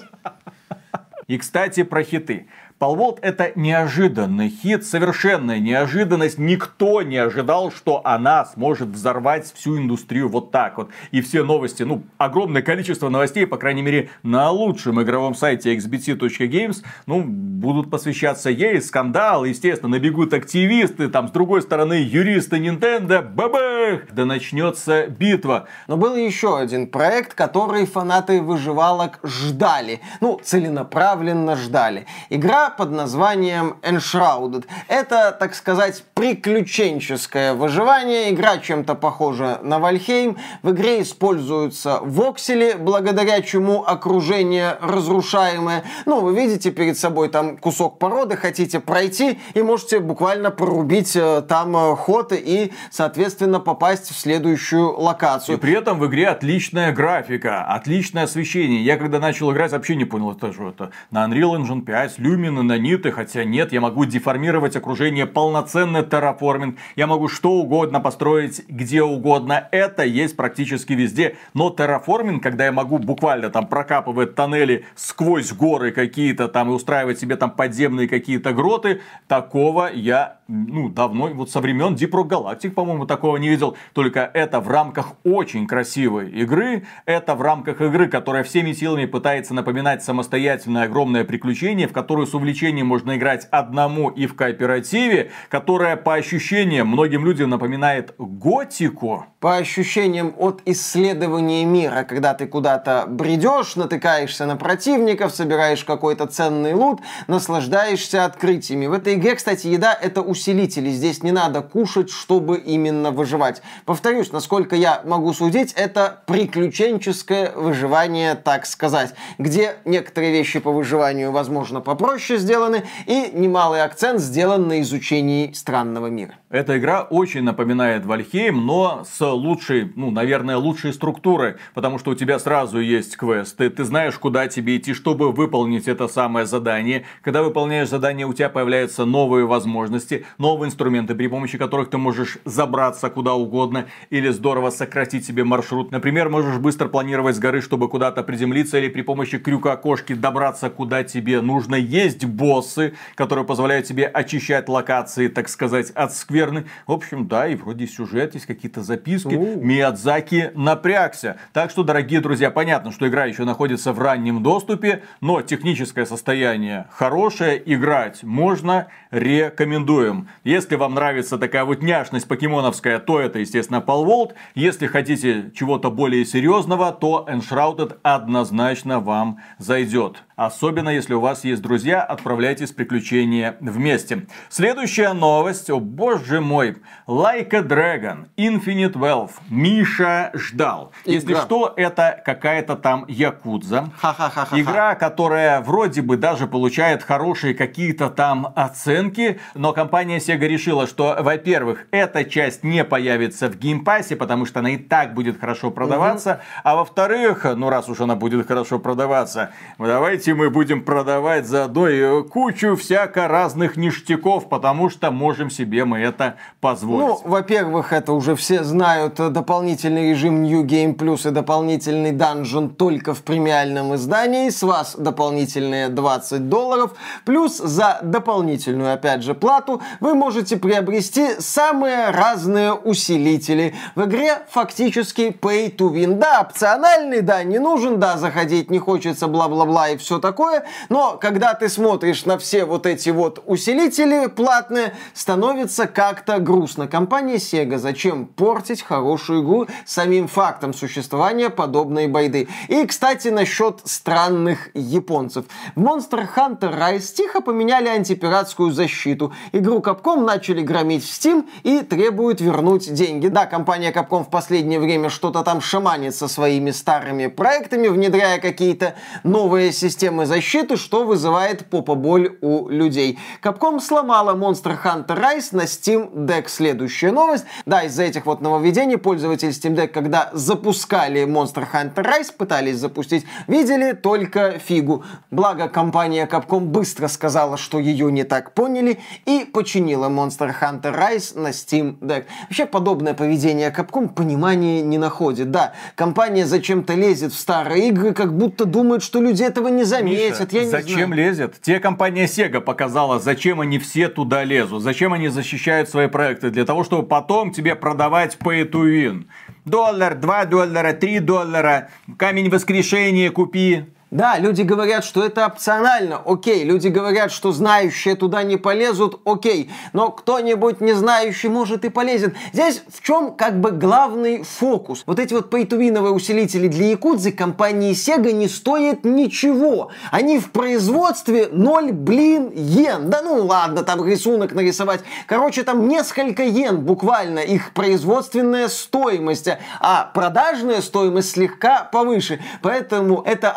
И, 1.25 1.39
кстати, 1.39 1.83
про 1.83 2.03
хиты. 2.03 2.47
Palworld 2.81 3.19
это 3.21 3.51
неожиданный 3.53 4.49
хит, 4.49 4.83
совершенная 4.83 5.59
неожиданность. 5.59 6.39
Никто 6.39 7.03
не 7.03 7.17
ожидал, 7.17 7.71
что 7.71 8.01
она 8.03 8.43
сможет 8.45 8.89
взорвать 8.89 9.53
всю 9.53 9.77
индустрию 9.77 10.29
вот 10.29 10.49
так 10.49 10.77
вот. 10.77 10.89
И 11.11 11.21
все 11.21 11.43
новости, 11.43 11.83
ну, 11.83 12.01
огромное 12.17 12.63
количество 12.63 13.09
новостей, 13.09 13.45
по 13.45 13.57
крайней 13.57 13.83
мере, 13.83 14.09
на 14.23 14.49
лучшем 14.49 14.99
игровом 14.99 15.35
сайте 15.35 15.75
xbt.games, 15.75 16.83
ну, 17.05 17.23
будут 17.23 17.91
посвящаться 17.91 18.49
ей, 18.49 18.81
скандал, 18.81 19.45
естественно, 19.45 19.91
набегут 19.91 20.33
активисты, 20.33 21.07
там, 21.07 21.27
с 21.27 21.31
другой 21.31 21.61
стороны, 21.61 21.93
юристы 21.93 22.57
Nintendo, 22.57 23.21
бабах, 23.21 24.11
да 24.11 24.25
начнется 24.25 25.05
битва. 25.05 25.67
Но 25.85 25.97
был 25.97 26.15
еще 26.15 26.57
один 26.57 26.87
проект, 26.87 27.35
который 27.35 27.85
фанаты 27.85 28.41
выживалок 28.41 29.19
ждали. 29.23 30.01
Ну, 30.19 30.39
целенаправленно 30.43 31.55
ждали. 31.55 32.07
Игра 32.31 32.70
под 32.77 32.91
названием 32.91 33.77
Enshrouded. 33.81 34.65
Это, 34.87 35.35
так 35.37 35.55
сказать, 35.55 36.03
приключенческое 36.13 37.53
выживание. 37.53 38.31
Игра 38.31 38.57
чем-то 38.57 38.95
похожа 38.95 39.59
на 39.63 39.79
Вальхейм. 39.79 40.37
В 40.63 40.71
игре 40.71 41.01
используются 41.01 41.99
воксели, 42.01 42.75
благодаря 42.77 43.41
чему 43.41 43.83
окружение 43.83 44.77
разрушаемое. 44.81 45.83
Ну, 46.05 46.21
вы 46.21 46.35
видите 46.35 46.71
перед 46.71 46.97
собой 46.97 47.29
там 47.29 47.57
кусок 47.57 47.99
породы, 47.99 48.37
хотите 48.37 48.79
пройти 48.79 49.39
и 49.53 49.61
можете 49.61 49.99
буквально 49.99 50.51
прорубить 50.51 51.15
э, 51.15 51.41
там 51.47 51.75
э, 51.75 51.95
ход 51.95 52.33
и, 52.33 52.71
соответственно, 52.89 53.59
попасть 53.59 54.11
в 54.11 54.19
следующую 54.19 54.99
локацию. 54.99 55.57
И 55.57 55.59
при 55.59 55.73
этом 55.73 55.99
в 55.99 56.07
игре 56.07 56.27
отличная 56.27 56.91
графика, 56.91 57.63
отличное 57.63 58.23
освещение. 58.23 58.83
Я 58.83 58.97
когда 58.97 59.19
начал 59.19 59.51
играть, 59.51 59.71
вообще 59.71 59.95
не 59.95 60.05
понял, 60.05 60.31
это 60.31 60.53
что 60.53 60.69
это 60.69 60.91
на 61.09 61.25
Unreal 61.25 61.57
Engine 61.57 61.81
5, 61.81 62.19
Lumen, 62.19 62.60
наниты, 62.63 63.11
хотя 63.11 63.43
нет, 63.43 63.71
я 63.71 63.81
могу 63.81 64.05
деформировать 64.05 64.75
окружение, 64.75 65.25
полноценный 65.25 66.03
терраформинг, 66.03 66.77
я 66.95 67.07
могу 67.07 67.27
что 67.27 67.51
угодно 67.51 67.99
построить 67.99 68.67
где 68.67 69.03
угодно, 69.03 69.67
это 69.71 70.03
есть 70.03 70.35
практически 70.35 70.93
везде, 70.93 71.37
но 71.53 71.69
терраформинг, 71.69 72.41
когда 72.43 72.65
я 72.65 72.71
могу 72.71 72.97
буквально 72.99 73.49
там 73.49 73.67
прокапывать 73.67 74.35
тоннели 74.35 74.85
сквозь 74.95 75.51
горы 75.51 75.91
какие-то 75.91 76.47
там 76.47 76.69
и 76.69 76.73
устраивать 76.73 77.19
себе 77.19 77.35
там 77.35 77.51
подземные 77.51 78.07
какие-то 78.07 78.53
гроты, 78.53 79.01
такого 79.27 79.89
я 79.93 80.41
ну, 80.51 80.89
давно, 80.89 81.27
вот 81.27 81.49
со 81.49 81.61
времен 81.61 81.95
Rock 81.95 82.27
Galactic, 82.27 82.71
по-моему, 82.71 83.05
такого 83.05 83.37
не 83.37 83.49
видел. 83.49 83.77
Только 83.93 84.29
это 84.33 84.59
в 84.59 84.67
рамках 84.67 85.13
очень 85.23 85.65
красивой 85.65 86.29
игры, 86.29 86.83
это 87.05 87.35
в 87.35 87.41
рамках 87.41 87.81
игры, 87.81 88.07
которая 88.07 88.43
всеми 88.43 88.73
силами 88.73 89.05
пытается 89.05 89.53
напоминать 89.53 90.03
самостоятельное 90.03 90.83
огромное 90.83 91.23
приключение, 91.23 91.87
в 91.87 91.93
которую 91.93 92.27
с 92.27 92.33
увлечением 92.33 92.50
можно 92.83 93.15
играть 93.17 93.47
одному 93.51 94.09
и 94.09 94.27
в 94.27 94.35
кооперативе, 94.35 95.31
которая 95.49 95.95
по 95.95 96.15
ощущениям 96.15 96.87
многим 96.87 97.25
людям 97.25 97.49
напоминает 97.49 98.13
готику. 98.17 99.25
По 99.39 99.57
ощущениям 99.57 100.35
от 100.37 100.61
исследования 100.65 101.65
мира, 101.65 102.05
когда 102.07 102.33
ты 102.33 102.45
куда-то 102.45 103.05
бредешь, 103.07 103.75
натыкаешься 103.75 104.45
на 104.45 104.55
противников, 104.55 105.33
собираешь 105.33 105.83
какой-то 105.83 106.27
ценный 106.27 106.73
лут, 106.73 107.01
наслаждаешься 107.27 108.25
открытиями. 108.25 108.85
В 108.85 108.93
этой 108.93 109.15
игре, 109.15 109.35
кстати, 109.35 109.67
еда 109.67 109.97
это 109.99 110.21
усилители. 110.21 110.89
Здесь 110.89 111.23
не 111.23 111.31
надо 111.31 111.61
кушать, 111.61 112.11
чтобы 112.11 112.57
именно 112.57 113.11
выживать. 113.11 113.61
Повторюсь, 113.85 114.31
насколько 114.31 114.75
я 114.75 115.01
могу 115.05 115.33
судить, 115.33 115.73
это 115.73 116.21
приключенческое 116.27 117.51
выживание, 117.51 118.35
так 118.35 118.65
сказать, 118.65 119.13
где 119.37 119.75
некоторые 119.85 120.31
вещи 120.31 120.59
по 120.59 120.71
выживанию, 120.71 121.31
возможно, 121.31 121.81
попроще 121.81 122.39
сделаны, 122.41 122.83
и 123.05 123.31
немалый 123.33 123.83
акцент 123.83 124.19
сделан 124.19 124.67
на 124.67 124.81
изучении 124.81 125.53
странного 125.53 126.07
мира. 126.07 126.40
Эта 126.51 126.77
игра 126.77 127.03
очень 127.03 127.43
напоминает 127.43 128.05
Вальхейм, 128.05 128.65
но 128.65 129.05
с 129.09 129.25
лучшей, 129.25 129.93
ну, 129.95 130.11
наверное, 130.11 130.57
лучшей 130.57 130.91
структурой, 130.91 131.55
потому 131.73 131.97
что 131.97 132.11
у 132.11 132.15
тебя 132.15 132.39
сразу 132.39 132.77
есть 132.79 133.15
квесты, 133.15 133.69
ты 133.69 133.85
знаешь, 133.85 134.17
куда 134.17 134.49
тебе 134.49 134.75
идти, 134.75 134.93
чтобы 134.93 135.31
выполнить 135.31 135.87
это 135.87 136.09
самое 136.09 136.45
задание. 136.45 137.05
Когда 137.21 137.41
выполняешь 137.41 137.87
задание, 137.87 138.27
у 138.27 138.33
тебя 138.33 138.49
появляются 138.49 139.05
новые 139.05 139.45
возможности, 139.45 140.25
новые 140.37 140.67
инструменты, 140.67 141.15
при 141.15 141.27
помощи 141.27 141.57
которых 141.57 141.89
ты 141.89 141.97
можешь 141.97 142.37
забраться 142.43 143.09
куда 143.09 143.33
угодно 143.33 143.85
или 144.09 144.27
здорово 144.27 144.71
сократить 144.71 145.25
себе 145.25 145.45
маршрут. 145.45 145.89
Например, 145.91 146.27
можешь 146.27 146.57
быстро 146.57 146.89
планировать 146.89 147.37
с 147.37 147.39
горы, 147.39 147.61
чтобы 147.61 147.87
куда-то 147.87 148.23
приземлиться 148.23 148.77
или 148.77 148.89
при 148.89 149.03
помощи 149.03 149.37
крюка 149.37 149.77
кошки 149.77 150.15
добраться 150.15 150.69
куда 150.69 151.05
тебе 151.05 151.39
нужно. 151.39 151.75
Есть 151.75 152.25
боссы, 152.25 152.93
которые 153.15 153.45
позволяют 153.45 153.85
тебе 153.85 154.05
очищать 154.05 154.67
локации, 154.67 155.29
так 155.29 155.47
сказать, 155.47 155.91
от 155.91 156.13
скверны. 156.41 156.65
В 156.87 156.91
общем, 156.91 157.27
да, 157.27 157.47
и 157.47 157.55
вроде 157.55 157.87
сюжет, 157.87 158.33
есть 158.33 158.45
какие-то 158.45 158.81
записки. 158.81 159.35
О. 159.35 159.55
Миядзаки 159.55 160.51
напрягся. 160.55 161.37
Так 161.53 161.71
что, 161.71 161.83
дорогие 161.83 162.21
друзья, 162.21 162.49
понятно, 162.51 162.91
что 162.91 163.07
игра 163.07 163.25
еще 163.25 163.43
находится 163.43 163.93
в 163.93 163.99
раннем 163.99 164.41
доступе, 164.43 165.03
но 165.21 165.41
техническое 165.41 166.05
состояние 166.05 166.87
хорошее, 166.91 167.61
играть 167.65 168.23
можно, 168.23 168.87
рекомендуем. 169.11 170.29
Если 170.43 170.75
вам 170.75 170.95
нравится 170.95 171.37
такая 171.37 171.65
вот 171.65 171.81
няшность 171.81 172.27
покемоновская, 172.27 172.99
то 172.99 173.19
это, 173.19 173.39
естественно, 173.39 173.83
Palworld. 173.85 174.33
Если 174.55 174.87
хотите 174.87 175.51
чего-то 175.55 175.91
более 175.91 176.25
серьезного, 176.25 176.91
то 176.91 177.27
Enshrouded 177.29 177.97
однозначно 178.03 178.99
вам 178.99 179.39
зайдет. 179.57 180.23
Особенно, 180.41 180.89
если 180.89 181.13
у 181.13 181.19
вас 181.19 181.43
есть 181.43 181.61
друзья, 181.61 182.01
отправляйтесь 182.01 182.71
в 182.71 182.75
приключения 182.75 183.57
вместе. 183.59 184.25
Следующая 184.49 185.13
новость. 185.13 185.69
О 185.69 185.79
боже 185.79 186.41
мой. 186.41 186.77
Like 187.07 187.53
a 187.53 187.61
Dragon. 187.61 188.25
Infinite 188.37 188.93
Wealth. 188.93 189.33
Миша 189.51 190.31
ждал. 190.33 190.93
Игра. 191.05 191.13
Если 191.13 191.33
что, 191.35 191.71
это 191.77 192.19
какая-то 192.25 192.75
там 192.75 193.05
Якудза. 193.07 193.91
Ха-ха-ха-ха. 193.99 194.59
Игра, 194.59 194.95
которая 194.95 195.61
вроде 195.61 196.01
бы 196.01 196.17
даже 196.17 196.47
получает 196.47 197.03
хорошие 197.03 197.53
какие-то 197.53 198.09
там 198.09 198.51
оценки, 198.55 199.39
но 199.53 199.73
компания 199.73 200.17
Sega 200.17 200.47
решила, 200.47 200.87
что, 200.87 201.17
во-первых, 201.19 201.85
эта 201.91 202.25
часть 202.25 202.63
не 202.63 202.83
появится 202.83 203.47
в 203.47 203.59
Game 203.59 203.82
Pass 203.82 204.04
е, 204.04 204.15
потому 204.15 204.47
что 204.47 204.61
она 204.61 204.71
и 204.71 204.77
так 204.77 205.13
будет 205.13 205.39
хорошо 205.39 205.69
продаваться, 205.69 206.31
угу. 206.31 206.41
а 206.63 206.75
во-вторых, 206.77 207.45
ну 207.55 207.69
раз 207.69 207.89
уж 207.89 207.99
она 207.99 208.15
будет 208.15 208.47
хорошо 208.47 208.79
продаваться, 208.79 209.51
давайте 209.77 210.30
давайте 210.31 210.33
мы 210.33 210.49
будем 210.49 210.83
продавать 210.83 211.45
заодно 211.45 211.87
и 211.87 212.23
кучу 212.23 212.75
всяко 212.75 213.27
разных 213.27 213.77
ништяков, 213.77 214.49
потому 214.49 214.89
что 214.89 215.11
можем 215.11 215.49
себе 215.49 215.85
мы 215.85 215.99
это 215.99 216.35
позволить. 216.59 217.07
Ну, 217.07 217.21
во-первых, 217.23 217.93
это 217.93 218.13
уже 218.13 218.35
все 218.35 218.63
знают, 218.63 219.19
э, 219.19 219.29
дополнительный 219.29 220.09
режим 220.09 220.43
New 220.43 220.63
Game 220.63 220.95
Plus 220.95 221.27
и 221.27 221.31
дополнительный 221.31 222.11
данжен 222.11 222.69
только 222.69 223.13
в 223.13 223.21
премиальном 223.21 223.95
издании. 223.95 224.49
С 224.49 224.63
вас 224.63 224.95
дополнительные 224.97 225.89
20 225.89 226.49
долларов. 226.49 226.91
Плюс 227.25 227.57
за 227.57 227.99
дополнительную, 228.01 228.93
опять 228.93 229.23
же, 229.23 229.33
плату 229.33 229.81
вы 229.99 230.13
можете 230.15 230.57
приобрести 230.57 231.39
самые 231.39 232.11
разные 232.11 232.73
усилители. 232.73 233.73
В 233.95 234.05
игре 234.05 234.39
фактически 234.49 235.35
pay 235.41 235.75
to 235.75 235.91
win. 235.91 236.17
Да, 236.17 236.41
опциональный, 236.41 237.21
да, 237.21 237.43
не 237.43 237.59
нужен, 237.59 237.99
да, 237.99 238.17
заходить 238.17 238.71
не 238.71 238.79
хочется, 238.79 239.27
бла-бла-бла 239.27 239.89
и 239.89 239.97
все 239.97 240.10
такое, 240.19 240.65
но 240.89 241.17
когда 241.17 241.53
ты 241.53 241.69
смотришь 241.69 242.25
на 242.25 242.37
все 242.37 242.65
вот 242.65 242.85
эти 242.85 243.09
вот 243.09 243.41
усилители 243.45 244.27
платные, 244.27 244.93
становится 245.13 245.87
как-то 245.87 246.39
грустно. 246.39 246.87
Компания 246.87 247.35
Sega, 247.35 247.77
зачем 247.77 248.25
портить 248.25 248.81
хорошую 248.81 249.43
игру 249.43 249.67
самим 249.85 250.27
фактом 250.27 250.73
существования 250.73 251.49
подобной 251.49 252.07
байды? 252.07 252.47
И, 252.67 252.85
кстати, 252.85 253.29
насчет 253.29 253.81
странных 253.85 254.69
японцев. 254.73 255.45
В 255.75 255.81
Monster 255.81 256.27
Hunter 256.35 256.77
Rise 256.77 257.13
тихо 257.15 257.41
поменяли 257.41 257.87
антипиратскую 257.87 258.71
защиту. 258.71 259.33
Игру 259.51 259.79
Capcom 259.79 260.23
начали 260.23 260.61
громить 260.61 261.03
в 261.03 261.07
Steam 261.07 261.47
и 261.63 261.81
требуют 261.81 262.41
вернуть 262.41 262.93
деньги. 262.93 263.27
Да, 263.27 263.45
компания 263.45 263.91
Capcom 263.91 264.23
в 264.23 264.29
последнее 264.29 264.79
время 264.79 265.09
что-то 265.09 265.43
там 265.43 265.61
шаманит 265.61 266.15
со 266.15 266.27
своими 266.27 266.71
старыми 266.71 267.27
проектами, 267.27 267.87
внедряя 267.87 268.39
какие-то 268.39 268.95
новые 269.23 269.71
системы 269.71 270.00
системы 270.01 270.25
защиты, 270.25 270.77
что 270.77 271.03
вызывает 271.03 271.67
попоболь 271.67 272.35
у 272.41 272.69
людей. 272.69 273.19
Capcom 273.43 273.79
сломала 273.79 274.35
Monster 274.35 274.75
Hunter 274.83 275.15
Rise 275.15 275.49
на 275.51 275.65
Steam 275.65 276.11
Deck. 276.25 276.45
Следующая 276.47 277.11
новость. 277.11 277.45
Да, 277.67 277.83
из-за 277.83 278.01
этих 278.01 278.25
вот 278.25 278.41
нововведений 278.41 278.97
пользователи 278.97 279.51
Steam 279.51 279.75
Deck, 279.75 279.89
когда 279.89 280.31
запускали 280.33 281.23
Monster 281.27 281.67
Hunter 281.71 282.03
Rise, 282.03 282.33
пытались 282.35 282.77
запустить, 282.77 283.25
видели 283.45 283.91
только 283.91 284.57
фигу. 284.57 285.03
Благо, 285.29 285.69
компания 285.69 286.25
Capcom 286.25 286.61
быстро 286.61 287.07
сказала, 287.07 287.57
что 287.57 287.77
ее 287.77 288.11
не 288.11 288.23
так 288.23 288.55
поняли 288.55 288.99
и 289.27 289.45
починила 289.53 290.09
Monster 290.09 290.51
Hunter 290.59 290.97
Rise 290.97 291.39
на 291.39 291.49
Steam 291.49 291.99
Deck. 291.99 292.25
Вообще, 292.45 292.65
подобное 292.65 293.13
поведение 293.13 293.69
Capcom 293.69 294.09
понимания 294.09 294.81
не 294.81 294.97
находит. 294.97 295.51
Да, 295.51 295.73
компания 295.93 296.47
зачем-то 296.47 296.95
лезет 296.95 297.33
в 297.33 297.37
старые 297.37 297.89
игры, 297.89 298.15
как 298.15 298.35
будто 298.35 298.65
думает, 298.65 299.03
что 299.03 299.21
люди 299.21 299.43
этого 299.43 299.67
не 299.67 299.83
заметят, 299.91 300.51
Миша, 300.51 300.57
я 300.57 300.63
не 300.63 300.69
зачем 300.69 301.07
знаю. 301.07 301.13
лезет? 301.13 301.61
Те 301.61 301.79
компания 301.79 302.25
Sega 302.25 302.61
показала, 302.61 303.19
зачем 303.19 303.61
они 303.61 303.77
все 303.79 304.09
туда 304.09 304.43
лезут, 304.43 304.81
зачем 304.83 305.13
они 305.13 305.27
защищают 305.27 305.89
свои 305.89 306.07
проекты, 306.07 306.49
для 306.49 306.65
того, 306.65 306.83
чтобы 306.83 307.07
потом 307.07 307.51
тебе 307.51 307.75
продавать 307.75 308.37
pay 308.39 308.69
to 308.69 308.83
win. 308.83 309.27
Доллар, 309.65 310.15
два 310.15 310.45
доллара, 310.45 310.93
три 310.93 311.19
доллара, 311.19 311.89
камень 312.17 312.49
воскрешения 312.49 313.29
купи. 313.29 313.85
Да, 314.11 314.37
люди 314.37 314.61
говорят, 314.63 315.05
что 315.05 315.23
это 315.23 315.45
опционально, 315.45 316.21
окей. 316.25 316.65
Люди 316.65 316.89
говорят, 316.89 317.31
что 317.31 317.53
знающие 317.53 318.17
туда 318.17 318.43
не 318.43 318.57
полезут, 318.57 319.21
окей. 319.23 319.71
Но 319.93 320.11
кто-нибудь 320.11 320.81
не 320.81 320.91
знающий 320.91 321.47
может 321.47 321.85
и 321.85 321.89
полезет. 321.89 322.35
Здесь 322.51 322.83
в 322.93 323.01
чем 323.01 323.33
как 323.33 323.61
бы 323.61 323.71
главный 323.71 324.43
фокус? 324.43 325.03
Вот 325.05 325.17
эти 325.17 325.33
вот 325.33 325.49
пейтувиновые 325.49 326.11
усилители 326.11 326.67
для 326.67 326.89
якудзы 326.89 327.31
компании 327.31 327.93
Sega 327.93 328.33
не 328.33 328.49
стоят 328.49 329.05
ничего. 329.05 329.91
Они 330.11 330.39
в 330.39 330.51
производстве 330.51 331.47
0, 331.49 331.93
блин, 331.93 332.51
йен. 332.53 333.09
Да 333.09 333.21
ну 333.21 333.45
ладно, 333.45 333.83
там 333.83 334.05
рисунок 334.05 334.51
нарисовать. 334.51 334.99
Короче, 335.25 335.63
там 335.63 335.87
несколько 335.87 336.43
йен 336.43 336.81
буквально 336.81 337.39
их 337.39 337.71
производственная 337.71 338.67
стоимость, 338.67 339.47
а 339.79 340.11
продажная 340.13 340.81
стоимость 340.81 341.31
слегка 341.31 341.85
повыше. 341.85 342.41
Поэтому 342.61 343.21
это 343.25 343.51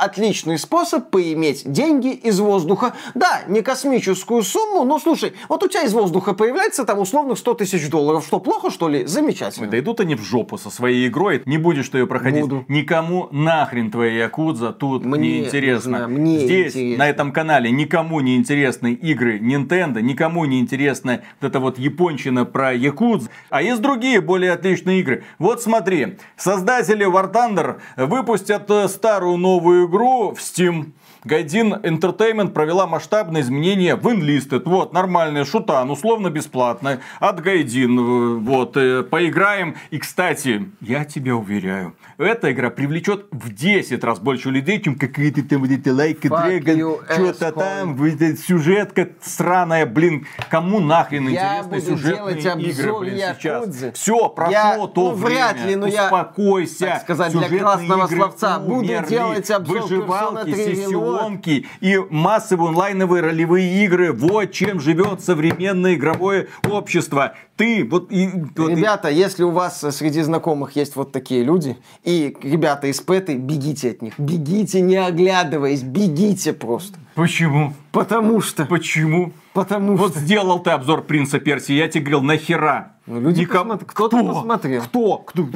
отличный 0.44 0.58
способ 0.58 1.10
поиметь 1.10 1.62
деньги 1.70 2.08
из 2.08 2.38
воздуха. 2.38 2.94
Да, 3.14 3.42
не 3.48 3.62
космическую 3.62 4.42
сумму, 4.42 4.84
но 4.84 4.98
слушай, 4.98 5.32
вот 5.48 5.62
у 5.62 5.68
тебя 5.68 5.82
из 5.84 5.92
воздуха 5.94 6.34
появляется 6.34 6.84
там 6.84 6.98
условных 6.98 7.38
100 7.38 7.54
тысяч 7.54 7.88
долларов. 7.88 8.24
Что, 8.26 8.40
плохо 8.40 8.70
что 8.70 8.88
ли? 8.88 9.06
Замечательно. 9.06 9.68
Да 9.68 9.78
идут 9.78 10.00
они 10.00 10.14
в 10.14 10.22
жопу 10.22 10.58
со 10.58 10.70
своей 10.70 11.08
игрой. 11.08 11.42
Не 11.46 11.58
будешь 11.58 11.88
ты 11.88 11.98
ее 11.98 12.06
проходить. 12.06 12.42
Буду. 12.42 12.64
Никому 12.68 13.28
нахрен 13.30 13.90
твоя 13.90 14.24
Якудза 14.24 14.72
тут 14.72 15.04
Мне 15.04 15.40
не 15.40 15.44
интересно. 15.46 15.80
знаю, 15.80 16.08
мне 16.10 16.38
Здесь, 16.38 16.74
интересно. 16.74 17.04
на 17.04 17.08
этом 17.08 17.32
канале, 17.32 17.70
никому 17.70 18.20
не 18.20 18.36
интересны 18.36 18.92
игры 18.92 19.38
Nintendo, 19.38 20.00
никому 20.02 20.44
не 20.44 20.60
интересна 20.60 21.22
вот 21.40 21.48
эта 21.48 21.60
вот 21.60 21.78
япончина 21.78 22.44
про 22.44 22.72
Якудз. 22.74 23.28
А 23.50 23.62
есть 23.62 23.80
другие, 23.80 24.20
более 24.20 24.52
отличные 24.52 25.00
игры. 25.00 25.24
Вот 25.38 25.62
смотри, 25.62 26.18
создатели 26.36 27.06
War 27.06 27.32
Thunder 27.32 27.76
выпустят 27.96 28.70
э, 28.70 28.88
старую 28.88 29.36
новую 29.36 29.88
игру 29.88 30.33
в 30.34 30.40
Steam. 30.40 30.92
Гайдин 31.24 31.72
Entertainment 31.74 32.50
провела 32.50 32.86
масштабные 32.86 33.42
изменения 33.42 33.96
в 33.96 34.06
Enlisted. 34.08 34.62
Вот, 34.66 34.92
нормальный 34.92 35.44
шутан, 35.44 35.90
условно 35.90 36.28
бесплатный. 36.30 36.98
От 37.18 37.40
Гайдин. 37.40 37.98
э, 37.98 38.34
Вот, 38.44 38.76
э, 38.76 39.02
поиграем. 39.02 39.76
И, 39.90 39.98
кстати, 39.98 40.70
я 40.80 41.04
тебя 41.04 41.34
уверяю, 41.36 41.94
эта 42.18 42.52
игра 42.52 42.68
привлечет 42.70 43.26
в 43.30 43.52
10 43.52 44.04
раз 44.04 44.18
больше 44.18 44.50
людей, 44.50 44.80
чем 44.80 44.96
какие-то 44.96 45.42
там 45.42 45.62
вот 45.62 45.70
эти 45.70 45.88
лайки, 45.88 46.26
you, 46.26 47.00
что-то 47.12 47.52
там, 47.52 47.96
сюжетка 48.36 49.08
сраная, 49.22 49.86
блин, 49.86 50.26
кому 50.50 50.80
нахрен 50.80 51.28
Я 51.28 51.60
интересны 51.64 51.80
сюжетные 51.96 52.38
игры, 52.70 52.98
блин, 52.98 53.16
сейчас. 53.18 53.44
Якудзы. 53.44 53.92
Все, 53.92 54.28
прошло 54.28 54.52
Я- 54.52 54.74
то 54.88 55.10
ну, 55.10 55.14
вряд 55.14 55.54
время. 55.54 55.68
ли, 55.68 55.76
но 55.76 55.86
я, 55.86 56.04
Успокойся. 56.04 56.86
так 56.86 57.02
сказать, 57.02 57.32
для 57.32 57.40
Сюжетные 57.42 57.60
классного 57.62 58.04
игры 58.06 58.16
словца 58.16 58.58
буду 58.58 58.74
умерли. 58.80 59.06
делать 59.08 59.50
обзор 59.50 59.82
Выживалки, 59.82 60.52
3 60.52 60.74
Сессионки 61.18 61.66
и 61.80 61.98
массовые 62.10 62.68
онлайновые 62.70 63.22
ролевые 63.22 63.84
игры. 63.84 64.12
Вот 64.12 64.52
чем 64.52 64.80
живет 64.80 65.20
современное 65.22 65.94
игровое 65.94 66.48
общество. 66.68 67.34
Ты, 67.56 67.86
вот... 67.88 68.10
и- 68.10 68.28
вот 68.56 68.68
и- 68.70 68.74
Ребята, 68.74 69.08
если 69.10 69.44
у 69.44 69.50
вас 69.50 69.80
среди 69.96 70.20
знакомых 70.22 70.76
есть 70.76 70.96
вот 70.96 71.12
такие 71.12 71.44
люди, 71.44 71.76
и 72.02 72.36
ребята 72.42 72.88
из 72.88 73.00
пэты, 73.00 73.36
бегите 73.36 73.90
от 73.90 74.02
них. 74.02 74.14
Бегите, 74.18 74.80
не 74.80 74.96
оглядываясь, 74.96 75.82
бегите 75.82 76.52
просто. 76.52 76.98
Почему? 77.14 77.74
Потому 77.92 78.40
что, 78.40 78.64
Почему? 78.66 79.32
потому 79.52 79.96
Вот 79.96 80.10
что... 80.12 80.20
сделал 80.20 80.58
ты 80.58 80.70
обзор 80.70 81.02
Принца 81.02 81.38
Персии, 81.38 81.74
я 81.74 81.86
тебе 81.88 82.00
говорил, 82.06 82.22
нахера? 82.22 82.92
Ну, 83.06 83.20
люди 83.20 83.42
Никому- 83.42 83.74
посмотр- 83.74 83.84
кто-то 83.86 84.16
Кто? 84.18 84.34
посмотрел. 84.34 84.82
Кто? 84.82 85.18
Кто? 85.18 85.46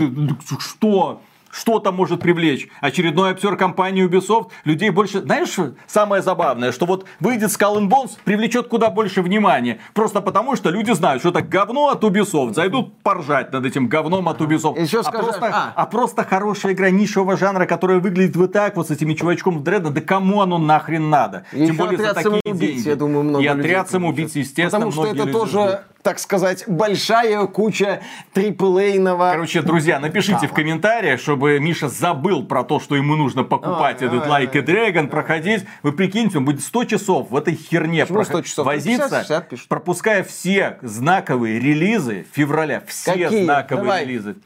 Что? 0.61 1.21
Что 1.51 1.79
там 1.79 1.97
может 1.97 2.21
привлечь? 2.21 2.69
Очередной 2.81 3.33
обзор 3.33 3.57
компании 3.57 4.07
Ubisoft? 4.07 4.51
Людей 4.65 4.91
больше... 4.91 5.21
Знаешь, 5.21 5.57
самое 5.87 6.23
забавное, 6.23 6.73
что 6.73 6.87
вот 6.87 7.07
выйдет 7.21 7.51
Skull 7.51 7.79
and 7.79 7.89
Bones, 7.89 8.13
привлечет 8.25 8.69
куда 8.69 8.91
больше 8.91 9.23
внимания. 9.23 9.79
Просто 9.95 10.21
потому, 10.21 10.57
что 10.57 10.71
люди 10.71 10.93
знают, 10.93 11.23
что 11.23 11.31
это 11.31 11.43
говно 11.43 11.89
от 11.89 12.05
Ubisoft. 12.05 12.55
Зайдут 12.55 12.95
поржать 13.03 13.53
над 13.53 13.65
этим 13.65 13.89
говном 13.89 14.29
от 14.29 14.41
Ubisoft. 14.41 14.81
Еще 14.81 15.01
а, 15.01 15.05
скажи- 15.05 15.25
просто, 15.25 15.47
а. 15.47 15.73
а 15.75 15.87
просто 15.87 16.25
хорошая 16.25 16.73
игра 16.73 16.91
нишевого 16.91 17.37
жанра, 17.37 17.67
которая 17.67 17.99
выглядит 17.99 18.37
вот 18.37 18.53
так, 18.53 18.77
вот 18.77 18.89
с 18.89 18.91
этими 18.91 19.15
чувачком 19.15 19.59
в 19.59 19.63
дредда, 19.63 19.91
да 19.91 20.01
кому 20.01 20.43
оно 20.43 20.59
нахрен 20.59 21.09
надо? 21.09 21.45
И 21.53 21.67
Тем 21.67 21.77
более 21.77 21.99
за 21.99 22.15
такие 22.15 22.41
самоубийц, 22.43 22.75
деньги. 22.75 22.89
я 22.89 22.97
думаю, 22.97 23.25
много 23.25 23.45
И 23.45 23.47
отряд 23.47 23.91
самоубийц, 23.91 24.35
естественно, 24.37 24.87
Потому 24.87 24.93
что 24.93 25.07
это 25.07 25.25
люди 25.25 25.49
ждут. 25.49 25.81
Так 26.03 26.19
сказать, 26.19 26.65
большая 26.67 27.47
куча 27.47 28.01
триплейного... 28.33 29.31
Короче, 29.33 29.63
друзья, 29.63 29.99
напишите 30.01 30.47
в 30.47 30.53
комментариях, 30.53 31.21
чтобы 31.21 31.59
Миша 31.61 31.89
забыл 31.89 32.45
про 32.47 32.65
то, 32.65 32.81
что 32.81 32.97
ему 32.97 33.17
нужно 33.17 33.45
покупать 33.45 34.01
Ой, 34.01 34.09
этот 34.09 34.23
ой, 34.23 34.29
Like 34.29 34.57
a 34.57 34.61
ой. 34.61 34.65
Dragon, 34.65 35.09
проходить. 35.09 35.65
Вы 35.83 35.93
прикиньте, 35.93 36.39
он 36.39 36.45
будет 36.45 36.63
100 36.63 36.85
часов 36.85 37.31
в 37.31 37.37
этой 37.37 37.55
херне 37.55 38.07
проход- 38.07 38.27
100 38.27 38.43
часов? 38.43 38.67
возиться, 38.67 39.03
50, 39.05 39.21
60 39.27 39.49
пишут. 39.49 39.69
пропуская 39.69 40.23
все 40.25 40.79
знаковые 40.83 41.59
релизы 41.59 42.27
февраля. 42.33 42.83
Все 42.87 43.13
Какие? 43.13 43.45
знаковые 43.45 43.85
Давай. 43.85 44.05
релизы. 44.05 44.37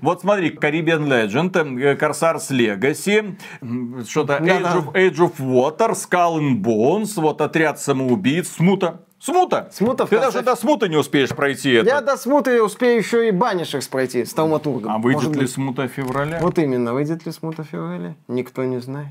Вот 0.00 0.22
смотри, 0.22 0.50
Caribbean 0.50 1.06
Legend, 1.06 1.80
э, 1.80 1.94
Corsairs 1.96 2.50
Legacy, 2.50 3.36
м, 3.60 4.04
что-то 4.08 4.38
Age, 4.38 4.60
Да-да. 4.60 4.76
of, 4.78 4.92
Age 4.94 5.16
of 5.18 5.32
Water, 5.38 5.90
Skull 5.92 6.40
and 6.40 6.60
Bones, 6.62 7.12
вот 7.20 7.40
отряд 7.40 7.78
самоубийц, 7.80 8.48
Смута. 8.56 9.02
Смута! 9.22 9.68
Смута 9.70 10.04
Ты 10.04 10.18
даже 10.18 10.42
до 10.42 10.56
смута 10.56 10.88
не 10.88 10.96
успеешь 10.96 11.28
пройти 11.30 11.70
это. 11.70 11.86
Я 11.86 12.00
до 12.00 12.16
смуты 12.16 12.60
успею 12.60 12.98
еще 12.98 13.28
и 13.28 13.30
банишек 13.30 13.88
пройти 13.88 14.24
с 14.24 14.34
Тауматургом. 14.34 14.90
А 14.90 14.98
выйдет 14.98 15.22
Может 15.22 15.36
ли 15.36 15.42
быть. 15.42 15.50
смута 15.52 15.82
в 15.82 15.92
феврале? 15.92 16.38
Вот 16.40 16.58
именно, 16.58 16.92
выйдет 16.92 17.24
ли 17.24 17.30
смута 17.30 17.62
в 17.62 17.68
феврале? 17.68 18.16
Никто 18.26 18.64
не 18.64 18.80
знает. 18.80 19.06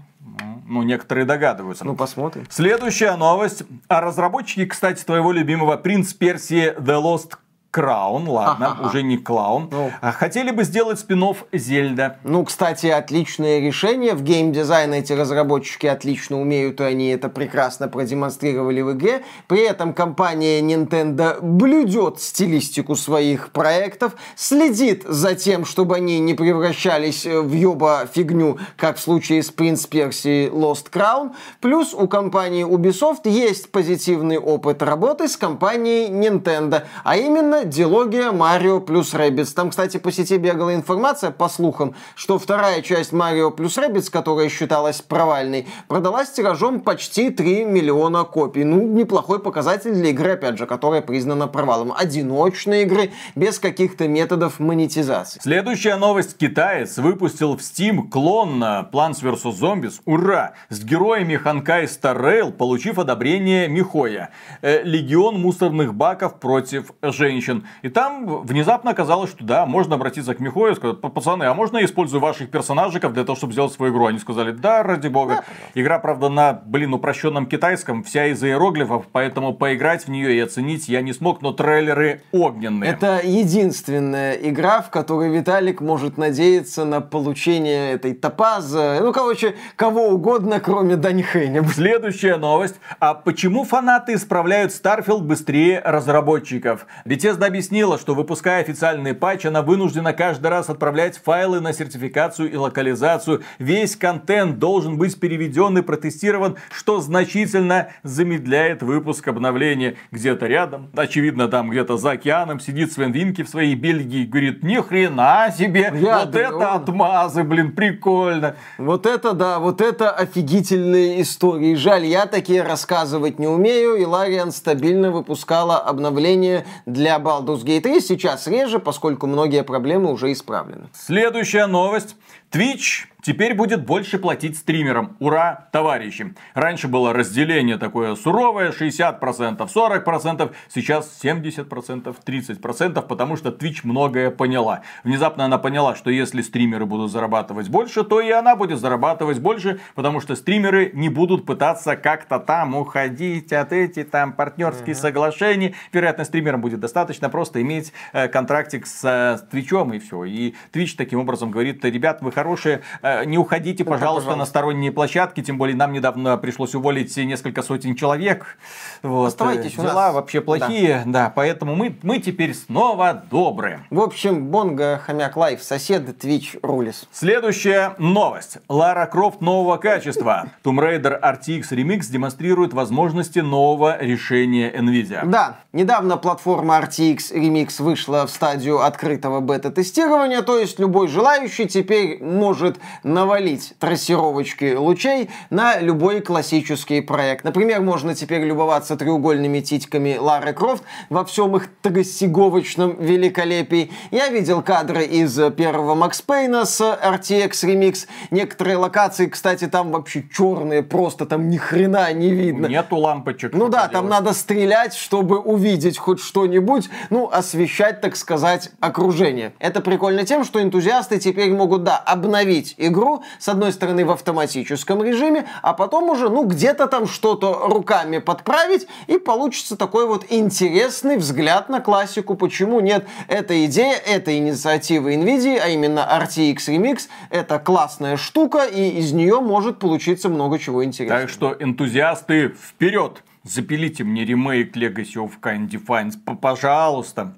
Ну, 0.67 0.83
некоторые 0.83 1.25
догадываются. 1.25 1.85
Ну, 1.85 1.95
посмотрим. 1.95 2.45
Следующая 2.49 3.15
новость. 3.15 3.63
А 3.88 4.01
разработчики, 4.01 4.65
кстати, 4.65 5.01
твоего 5.03 5.31
любимого 5.31 5.77
«Принц 5.77 6.13
Персии 6.13 6.73
The 6.77 7.01
Lost 7.01 7.38
Crown», 7.72 8.27
ладно, 8.27 8.76
Ага. 8.77 8.88
уже 8.88 9.03
не 9.03 9.18
клаун, 9.18 9.69
Ну. 9.72 9.91
а 10.02 10.11
хотели 10.11 10.52
бы 10.52 10.64
сделать 10.64 10.99
спин 10.99 11.22
Зельда. 11.53 12.18
Ну, 12.23 12.43
кстати, 12.45 12.88
отличное 12.88 13.60
решение. 13.60 14.15
В 14.15 14.23
геймдизайн 14.23 14.91
эти 14.93 15.14
разработчики 15.14 15.85
отлично 15.85 16.41
умеют, 16.41 16.81
и 16.81 16.84
они 16.84 17.10
это 17.10 17.30
прекрасно 17.30 17.88
продемонстрировали 17.88 18.81
в 18.81 18.93
игре. 18.93 19.22
При 19.48 19.60
этом 19.61 19.93
компания 19.93 20.61
Nintendo 20.61 21.39
блюдет 21.41 22.19
стилистику 22.19 22.95
своих 22.95 23.52
проектов, 23.52 24.14
следит 24.35 25.03
за 25.07 25.35
тем, 25.35 25.65
чтобы 25.65 25.95
они 25.98 26.19
не 26.19 26.34
превращались 26.34 27.26
в 27.26 27.53
ёба 27.53 28.07
фигню, 28.11 28.57
как 28.77 28.98
в 28.98 28.99
случае 28.99 29.43
с 29.43 29.52
Принц 29.52 29.85
Персии 29.85 30.49
Lost 30.49 30.89
Crown. 30.91 31.31
Плюс 31.60 31.93
у 31.93 32.07
компании 32.07 32.65
Ubisoft 32.65 33.30
есть 33.30 33.72
позитивный 33.72 34.39
опыт 34.39 34.81
работы 34.81 35.27
с 35.27 35.38
компанией 35.38 36.10
Nintendo, 36.10 36.84
а 37.03 37.18
именно 37.18 37.60
дилогия 37.65 38.31
Марио 38.31 38.79
плюс 38.79 39.13
Rabbids. 39.13 39.53
Там, 39.53 39.69
кстати, 39.69 39.97
по 39.97 40.11
сети 40.11 40.38
бегала 40.38 40.73
информация, 40.73 41.31
по 41.31 41.49
слухам, 41.49 41.95
что 42.15 42.39
вторая 42.39 42.81
часть 42.81 43.13
Марио 43.13 43.51
плюс 43.51 43.77
Rabbids, 43.77 44.09
которая 44.09 44.49
считалась 44.49 45.01
провальной, 45.01 45.67
продалась 45.88 46.31
тиражом 46.31 46.81
почти 46.81 47.29
3 47.29 47.65
миллиона 47.65 48.23
копий. 48.23 48.63
Ну, 48.63 48.81
неплохой 48.81 49.39
показатель 49.39 49.93
для 49.93 50.09
игры, 50.09 50.31
опять 50.31 50.57
же, 50.57 50.65
которая 50.65 51.01
признана 51.01 51.47
провалом. 51.47 51.93
Одиночной 51.95 52.83
игры, 52.83 53.11
без 53.35 53.59
каких-то 53.59 54.07
методов 54.07 54.59
монетизации. 54.59 55.39
Следующая 55.41 55.97
новость. 55.97 56.38
Китаец 56.38 56.97
выпустил 56.97 57.57
в 57.57 57.59
Steam 57.59 58.09
клон 58.09 58.59
на 58.59 58.89
Plants 58.91 59.21
vs. 59.21 59.59
Zombies. 59.59 60.01
Ура! 60.05 60.53
С 60.69 60.83
героями 60.83 61.35
Ханкай 61.35 61.85
Rail, 61.85 62.51
получив 62.51 62.99
одобрение 62.99 63.67
Михоя. 63.67 64.29
Э, 64.61 64.83
Легион 64.83 65.39
мусорных 65.39 65.93
баков 65.93 66.39
против 66.39 66.91
женщин. 67.01 67.51
И 67.82 67.90
там 67.90 68.44
внезапно 68.44 68.91
оказалось, 68.91 69.32
что 69.32 69.44
да, 69.44 69.65
можно 69.65 69.95
обратиться 69.95 70.34
к 70.34 70.40
Михою 70.40 70.73
и 70.73 70.76
сказать, 70.76 71.02
пацаны, 71.02 71.44
а 71.44 71.53
можно 71.53 71.78
я 71.78 71.86
использую 71.86 72.22
ваших 72.22 72.49
персонажиков 72.49 73.14
для 73.14 73.23
того, 73.23 73.36
чтобы 73.36 73.53
сделать 73.53 73.73
свою 73.73 73.94
игру? 73.94 74.06
Они 74.06 74.19
сказали, 74.19 74.52
да, 74.52 74.84
ради 74.84 75.07
бога. 75.07 75.44
Игра, 75.76 75.99
правда, 75.99 76.30
на, 76.30 76.53
блин, 76.53 76.94
упрощенном 76.94 77.45
китайском, 77.45 78.03
вся 78.03 78.28
из 78.28 78.44
иероглифов, 78.44 79.06
поэтому 79.11 79.53
поиграть 79.53 80.06
в 80.06 80.10
нее 80.10 80.36
и 80.36 80.40
оценить 80.40 80.88
я 80.88 81.02
не 81.02 81.14
смог, 81.14 81.41
но 81.41 81.52
трейлеры 81.52 82.22
огненные. 82.32 82.91
Это 82.91 83.22
единственная 83.23 84.34
игра, 84.34 84.82
в 84.82 84.90
которой 84.90 85.30
Виталик 85.30 85.82
может 85.82 86.18
надеяться 86.18 86.86
на 86.86 87.02
получение 87.02 87.94
этой 87.94 88.14
топаза. 88.14 88.99
Ну, 89.02 89.14
короче, 89.14 89.56
кого 89.76 90.10
угодно, 90.10 90.60
кроме 90.60 90.95
Дани 90.95 91.22
Хэня. 91.22 91.64
Следующая 91.73 92.38
новость. 92.38 92.76
А 92.99 93.14
почему 93.14 93.64
фанаты 93.64 94.14
исправляют 94.14 94.72
Starfield 94.72 95.22
быстрее 95.22 95.82
разработчиков? 95.84 96.86
Bethesda 97.06 97.40
Bethesda 97.41 97.47
объяснила, 97.47 97.97
что 97.97 98.13
выпуская 98.13 98.61
официальный 98.61 99.13
патч, 99.13 99.45
она 99.45 99.61
вынуждена 99.61 100.13
каждый 100.13 100.47
раз 100.47 100.69
отправлять 100.69 101.18
файлы 101.18 101.59
на 101.59 101.73
сертификацию 101.73 102.51
и 102.51 102.55
локализацию. 102.55 103.41
Весь 103.59 103.95
контент 103.95 104.59
должен 104.59 104.97
быть 104.97 105.19
переведен 105.19 105.77
и 105.77 105.81
протестирован, 105.81 106.57
что 106.72 107.01
значительно 107.01 107.89
замедляет 108.03 108.84
выпуск 108.84 109.27
обновления. 109.27 109.95
Где-то 110.11 110.45
рядом, 110.45 110.89
очевидно, 110.95 111.47
там 111.47 111.69
где-то 111.69 111.97
за 111.97 112.11
океаном 112.11 112.59
сидит 112.59 112.91
Свен 112.93 113.11
Винки 113.11 113.43
в 113.43 113.49
своей 113.49 113.76
Бельгии 113.76 114.23
и 114.23 114.26
говорит, 114.26 114.63
ни 114.63 114.77
хрена 114.77 115.53
себе, 115.57 115.91
Я 115.95 116.19
вот 116.19 116.35
это 116.35 116.55
он... 116.55 116.63
отмазы, 116.63 117.43
блин, 117.43 117.73
прикольно. 117.73 118.55
Вот 118.77 119.05
это 119.05 119.34
да, 119.34 119.59
вот 119.59 119.81
это 119.81 120.11
офигительные 120.11 121.22
истории. 121.22 121.76
Жаль, 121.76 122.05
я 122.05 122.26
такие 122.26 122.61
рассказывать 122.63 123.39
не 123.39 123.47
умею, 123.47 123.95
и 123.95 124.05
Лариан 124.05 124.51
стабильно 124.51 125.11
выпускала 125.11 125.77
обновление 125.77 126.65
для 126.85 127.19
Baldur's 127.32 127.64
Gate 127.64 127.82
3. 127.82 128.02
Сейчас 128.02 128.48
реже, 128.48 128.80
поскольку 128.80 129.26
многие 129.26 129.64
проблемы 129.64 130.12
уже 130.12 130.34
исправлены. 130.34 130.90
Следующая 130.94 131.68
новость. 131.68 132.18
Twitch 132.52 133.06
теперь 133.22 133.53
будет 133.53 133.85
больше 133.85 134.19
платить 134.19 134.57
стримерам. 134.57 135.15
Ура, 135.19 135.68
товарищи! 135.72 136.34
Раньше 136.53 136.88
было 136.88 137.14
разделение 137.14 137.77
такое 137.77 138.15
суровое, 138.15 138.72
60%, 138.72 139.19
40%, 139.57 140.52
сейчас 140.69 141.19
70%, 141.23 142.15
30%, 142.26 143.07
потому 143.07 143.38
что 143.38 143.49
Twitch 143.49 143.81
многое 143.84 144.31
поняла. 144.31 144.81
Внезапно 145.03 145.45
она 145.45 145.57
поняла, 145.57 145.95
что 145.95 146.10
если 146.10 146.41
стримеры 146.41 146.85
будут 146.85 147.11
зарабатывать 147.11 147.69
больше, 147.69 148.03
то 148.03 148.22
и 148.22 148.30
она 148.31 148.56
будет 148.56 148.80
зарабатывать 148.80 149.39
больше, 149.39 149.80
потому 149.95 150.19
что 150.19 150.35
стримеры 150.35 150.91
не 150.93 151.10
будут 151.10 151.45
пытаться 151.45 151.95
как-то 151.95 152.39
там 152.39 152.76
уходить 152.76 153.53
от 153.53 153.73
этих 153.73 154.10
там 154.10 154.34
партнерских 154.34 154.89
mm-hmm. 154.89 155.02
соглашений. 155.02 155.76
Вероятно, 155.93 156.26
стримерам 156.26 156.61
будет 156.61 156.80
достаточно 156.80 157.30
просто 157.30 157.61
иметь 157.61 157.93
э, 158.14 158.27
контрактик 158.27 158.85
с 158.85 159.03
э, 159.03 159.38
Twitch 159.49 159.82
ом 159.82 159.93
и 159.93 159.99
все. 159.99 160.26
И 160.26 160.56
Twitch 160.73 160.95
таким 160.98 161.19
образом 161.19 161.52
говорит, 161.52 161.84
ребят, 161.85 162.22
вы 162.22 162.31
хорошие, 162.31 162.81
э, 163.02 163.10
не 163.25 163.38
уходите, 163.38 163.83
пожалуйста, 163.83 164.21
пожалуйста, 164.21 164.35
на 164.35 164.45
сторонние 164.45 164.91
площадки, 164.91 165.41
тем 165.41 165.57
более 165.57 165.75
нам 165.75 165.93
недавно 165.93 166.38
пришлось 166.38 166.75
уволить 166.75 167.15
несколько 167.17 167.61
сотен 167.61 167.95
человек. 167.95 168.57
Вот. 169.03 169.27
Оставайтесь 169.27 169.73
Дела 169.73 169.83
у 169.83 169.95
нас. 169.95 170.13
вообще 170.15 170.41
плохие, 170.41 171.03
да. 171.05 171.25
да, 171.25 171.33
поэтому 171.33 171.75
мы, 171.75 171.95
мы 172.03 172.19
теперь 172.19 172.53
снова 172.53 173.23
добрые. 173.29 173.85
В 173.89 173.99
общем, 173.99 174.47
Bonga, 174.48 175.02
Хомяк 175.05 175.35
Live, 175.38 175.64
соседы, 175.63 176.11
Twitch, 176.11 176.59
rules. 176.61 177.07
Следующая 177.11 177.95
новость. 177.97 178.57
Лара 178.67 179.05
Крофт 179.05 179.41
нового 179.41 179.77
качества. 179.77 180.49
Tomb 180.63 180.79
Raider 180.79 181.19
RTX 181.21 181.71
Remix 181.71 182.11
демонстрирует 182.11 182.73
возможности 182.73 183.39
нового 183.39 183.97
решения 184.01 184.71
NVIDIA. 184.71 185.25
Да, 185.25 185.59
недавно 185.73 186.17
платформа 186.17 186.79
RTX 186.79 187.33
Remix 187.33 187.81
вышла 187.81 188.25
в 188.25 188.31
стадию 188.31 188.83
открытого 188.83 189.39
бета-тестирования, 189.39 190.41
то 190.41 190.57
есть 190.57 190.79
любой 190.79 191.07
желающий 191.07 191.67
теперь 191.67 192.21
может 192.21 192.79
навалить 193.03 193.73
трассировочки 193.80 194.76
лучей 194.76 195.30
на 195.49 195.80
любой 195.80 196.22
классический 196.22 197.02
проект. 197.02 197.44
Например, 197.44 197.82
можно 197.82 198.15
теперь 198.15 198.44
любоваться 198.44 198.95
треугольными 198.95 199.60
титьками 199.60 200.18
Лары 200.18 200.53
Крофт 200.53 200.84
во 201.10 201.26
всем 201.26 201.56
их 201.57 201.68
трассиговочном 201.82 202.98
великолепии. 202.99 203.91
Я 204.11 204.30
видел 204.30 204.61
кадры 204.61 205.03
из 205.03 205.38
первого 205.53 205.95
Макс 205.95 206.22
Пейна 206.22 206.65
с 206.65 206.82
RTX 206.82 207.52
Remix. 207.64 208.07
Некоторые 208.30 208.78
локации, 208.78 209.28
кстати, 209.28 209.68
там 209.68 209.91
вообще 209.91 210.23
черные, 210.34 210.84
просто 210.84 211.26
там 211.26 211.49
ни 211.49 211.57
хрена 211.57 212.11
не 212.14 212.32
видно. 212.32 212.68
Нету 212.68 212.98
лампочек. 212.98 213.53
Ну 213.53 213.69
да, 213.69 213.88
там 213.88 214.07
надо 214.07 214.34
стрелять, 214.34 214.94
чтобы 214.94 215.40
увидеть 215.40 215.98
хоть 215.98 216.19
что-нибудь, 216.19 216.90
ну, 217.10 217.30
освещать, 217.32 218.02
так 218.02 218.15
сказать, 218.15 218.72
окружение. 218.80 219.53
Это 219.60 219.82
прикольно 219.82 220.26
тем, 220.26 220.44
что 220.44 220.61
энтузиасты 220.61 221.19
теперь 221.19 221.52
могут, 221.52 221.84
да, 221.84 221.98
обновить 221.98 222.76
игру 222.78 222.90
игру, 222.91 223.23
с 223.39 223.49
одной 223.49 223.72
стороны, 223.72 224.05
в 224.05 224.11
автоматическом 224.11 225.03
режиме, 225.03 225.47
а 225.63 225.73
потом 225.73 226.09
уже, 226.09 226.30
ну, 226.30 226.45
где-то 226.45 226.88
там 226.88 227.07
что-то 227.07 227.68
руками 227.68 228.19
подправить, 228.19 228.88
и 229.07 229.18
получится 229.18 229.76
такой 229.76 230.05
вот 230.05 230.26
интересный 230.30 231.18
взгляд 231.18 231.69
на 231.69 231.81
классику. 231.81 232.35
Почему 232.35 232.80
нет? 232.80 233.07
Эта 233.27 233.65
идея, 233.65 233.95
эта 233.95 234.38
инициатива 234.38 235.09
NVIDIA, 235.09 235.59
а 235.63 235.69
именно 235.69 235.99
RTX 235.99 236.57
Remix, 236.68 237.07
это 237.30 237.57
классная 237.57 238.18
штука, 238.18 238.65
и 238.65 238.99
из 238.99 239.11
нее 239.11 239.39
может 239.39 239.80
получиться 239.80 240.30
много 240.30 240.59
чего 240.59 240.84
интересного. 240.84 241.22
Так 241.22 241.30
что, 241.30 241.55
энтузиасты, 241.59 242.49
вперед! 242.49 243.23
Запилите 243.43 244.03
мне 244.03 244.23
ремейк 244.23 244.77
Legacy 244.77 245.15
of 245.15 245.31
Kind 245.41 245.69
Defiance, 245.69 246.13
пожалуйста. 246.39 247.34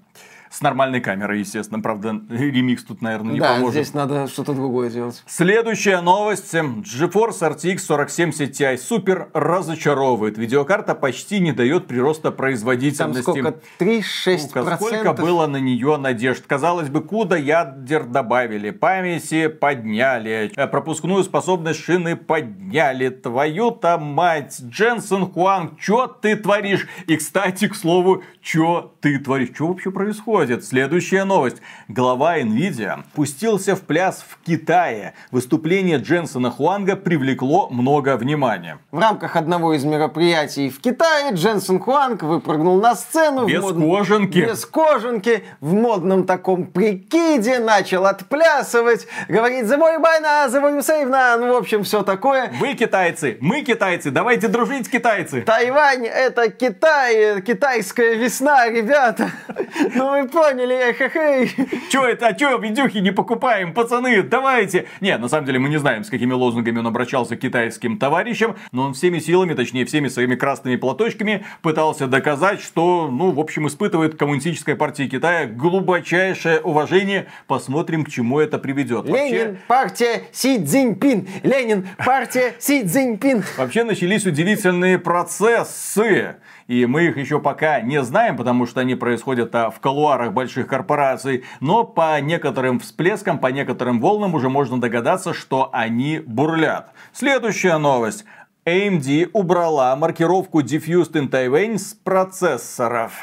С 0.53 0.61
нормальной 0.61 1.01
камерой, 1.01 1.39
естественно. 1.39 1.81
Правда, 1.81 2.21
ремикс 2.29 2.83
тут, 2.83 3.01
наверное, 3.01 3.33
не 3.33 3.39
да, 3.39 3.55
поможет. 3.55 3.73
здесь 3.73 3.95
надо 3.95 4.27
что-то 4.27 4.53
другое 4.53 4.91
делать. 4.91 5.23
Следующая 5.25 5.99
новость. 6.01 6.53
GeForce 6.53 7.39
RTX 7.41 7.79
4070 7.79 8.51
Ti 8.51 8.75
Super 8.75 9.29
разочаровывает. 9.33 10.37
Видеокарта 10.37 10.93
почти 10.93 11.39
не 11.39 11.53
дает 11.53 11.87
прироста 11.87 12.29
производительности. 12.29 13.23
Там 13.23 13.35
сколько? 13.35 13.59
3-6%? 13.79 14.75
Сколько 14.75 15.13
было 15.13 15.47
на 15.47 15.57
нее 15.57 15.97
надежд? 15.97 16.43
Казалось 16.45 16.89
бы, 16.89 17.01
куда 17.01 17.35
ядер 17.35 18.03
добавили? 18.03 18.69
Памяти 18.69 19.47
подняли. 19.47 20.51
Э, 20.55 20.67
пропускную 20.67 21.23
способность 21.23 21.79
шины 21.79 22.15
подняли. 22.15 23.09
Твою-то 23.09 23.97
мать. 23.97 24.61
Дженсен 24.61 25.31
Хуанг, 25.31 25.81
что 25.81 26.05
ты 26.05 26.35
творишь? 26.35 26.87
И, 27.07 27.17
кстати, 27.17 27.67
к 27.67 27.75
слову, 27.75 28.21
что 28.39 28.93
ты 29.01 29.17
творишь? 29.17 29.49
Что 29.55 29.69
вообще 29.69 29.89
происходит? 29.89 30.42
Происходит. 30.43 30.65
Следующая 30.65 31.23
новость. 31.23 31.57
Глава 31.87 32.39
Nvidia 32.39 33.03
пустился 33.13 33.75
в 33.75 33.81
пляс 33.81 34.25
в 34.27 34.45
Китае. 34.45 35.13
Выступление 35.31 35.97
Дженсона 35.97 36.51
Хуанга 36.51 36.95
привлекло 36.95 37.69
много 37.69 38.17
внимания. 38.17 38.79
В 38.91 38.99
рамках 38.99 39.35
одного 39.35 39.73
из 39.73 39.85
мероприятий 39.85 40.69
в 40.69 40.81
Китае 40.81 41.33
Дженсен 41.33 41.79
Хуанг 41.79 42.23
выпрыгнул 42.23 42.81
на 42.81 42.95
сцену. 42.95 43.47
Без 43.47 43.61
мод... 43.61 43.75
кожанки. 43.75 44.39
Без 44.39 44.65
кожанки. 44.65 45.43
В 45.61 45.73
модном 45.73 46.25
таком 46.25 46.65
прикиде 46.65 47.59
начал 47.59 48.05
отплясывать. 48.05 49.07
Говорит, 49.29 49.65
the 49.65 49.77
boy 49.77 49.99
байна, 49.99 50.47
the 50.49 50.61
boy 50.61 50.81
сейвна. 50.81 51.37
Ну, 51.37 51.53
в 51.53 51.57
общем, 51.57 51.83
все 51.83 52.03
такое. 52.03 52.51
Вы 52.59 52.73
китайцы, 52.73 53.37
мы 53.39 53.61
китайцы, 53.61 54.11
давайте 54.11 54.47
дружить, 54.47 54.89
китайцы. 54.89 55.41
Тайвань 55.41 56.05
это 56.05 56.49
Китай, 56.49 57.41
китайская 57.41 58.15
весна, 58.15 58.69
ребята. 58.69 59.31
Ну, 59.95 60.11
вы 60.11 60.27
поняли, 60.33 60.73
эхе 60.73 61.47
Че 61.89 62.05
это, 62.07 62.27
а 62.27 62.33
че 62.33 62.57
видюхи 62.57 62.97
не 62.97 63.11
покупаем, 63.11 63.73
пацаны, 63.73 64.23
давайте. 64.23 64.87
Не, 65.01 65.17
на 65.17 65.29
самом 65.29 65.45
деле 65.45 65.59
мы 65.59 65.69
не 65.69 65.77
знаем, 65.77 66.03
с 66.03 66.09
какими 66.09 66.33
лозунгами 66.33 66.79
он 66.79 66.87
обращался 66.87 67.35
к 67.35 67.39
китайским 67.39 67.97
товарищам, 67.97 68.55
но 68.71 68.83
он 68.83 68.93
всеми 68.93 69.19
силами, 69.19 69.53
точнее 69.53 69.85
всеми 69.85 70.07
своими 70.07 70.35
красными 70.35 70.75
платочками 70.75 71.45
пытался 71.61 72.07
доказать, 72.07 72.61
что, 72.61 73.07
ну, 73.11 73.31
в 73.31 73.39
общем, 73.39 73.67
испытывает 73.67 74.17
коммунистическая 74.17 74.75
партия 74.75 75.07
Китая 75.07 75.45
глубочайшее 75.45 76.59
уважение. 76.61 77.27
Посмотрим, 77.47 78.03
к 78.03 78.09
чему 78.09 78.39
это 78.39 78.57
приведет. 78.57 79.05
Ленин, 79.05 79.47
Вообще... 79.47 79.57
партия 79.67 80.23
Си 80.31 80.65
Цзиньпин. 80.65 81.27
Ленин, 81.43 81.87
партия 82.03 82.55
Си 82.59 82.83
Цзиньпин. 82.83 83.43
Вообще 83.57 83.83
начались 83.83 84.25
удивительные 84.25 84.97
процессы. 84.97 86.35
И 86.67 86.85
мы 86.85 87.05
их 87.05 87.17
еще 87.17 87.39
пока 87.39 87.81
не 87.81 88.01
знаем, 88.03 88.37
потому 88.37 88.65
что 88.65 88.81
они 88.81 88.95
происходят 88.95 89.53
а, 89.55 89.69
в 89.69 89.79
колуарах 89.79 90.33
больших 90.33 90.67
корпораций. 90.67 91.43
Но 91.59 91.83
по 91.83 92.19
некоторым 92.21 92.79
всплескам, 92.79 93.39
по 93.39 93.47
некоторым 93.47 93.99
волнам 93.99 94.35
уже 94.35 94.49
можно 94.49 94.79
догадаться, 94.79 95.33
что 95.33 95.69
они 95.73 96.19
бурлят. 96.19 96.91
Следующая 97.11 97.77
новость. 97.77 98.25
AMD 98.65 99.31
убрала 99.33 99.93
маркировку 99.95 100.61
Diffused 100.61 101.13
in 101.13 101.29
Taiwan 101.29 101.77
с 101.77 101.93
процессоров. 101.93 103.13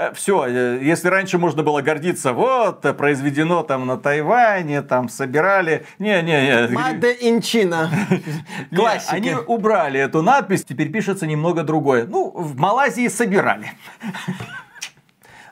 Э, 0.00 0.12
все, 0.14 0.46
э, 0.46 0.78
если 0.82 1.08
раньше 1.08 1.36
можно 1.36 1.62
было 1.62 1.82
гордиться, 1.82 2.32
вот, 2.32 2.86
э, 2.86 2.94
произведено 2.94 3.62
там 3.62 3.86
на 3.86 3.98
Тайване, 3.98 4.80
там 4.80 5.10
собирали. 5.10 5.84
Не-не-не. 5.98 6.68
Made 6.68 7.20
in 7.20 7.40
China. 7.40 7.90
Классика. 8.74 9.12
Они 9.14 9.34
убрали 9.34 10.00
эту 10.00 10.22
надпись, 10.22 10.64
теперь 10.64 10.90
пишется 10.90 11.26
немного 11.26 11.64
другое. 11.64 12.06
Ну, 12.06 12.30
в 12.30 12.56
Малайзии 12.56 13.08
собирали. 13.08 13.72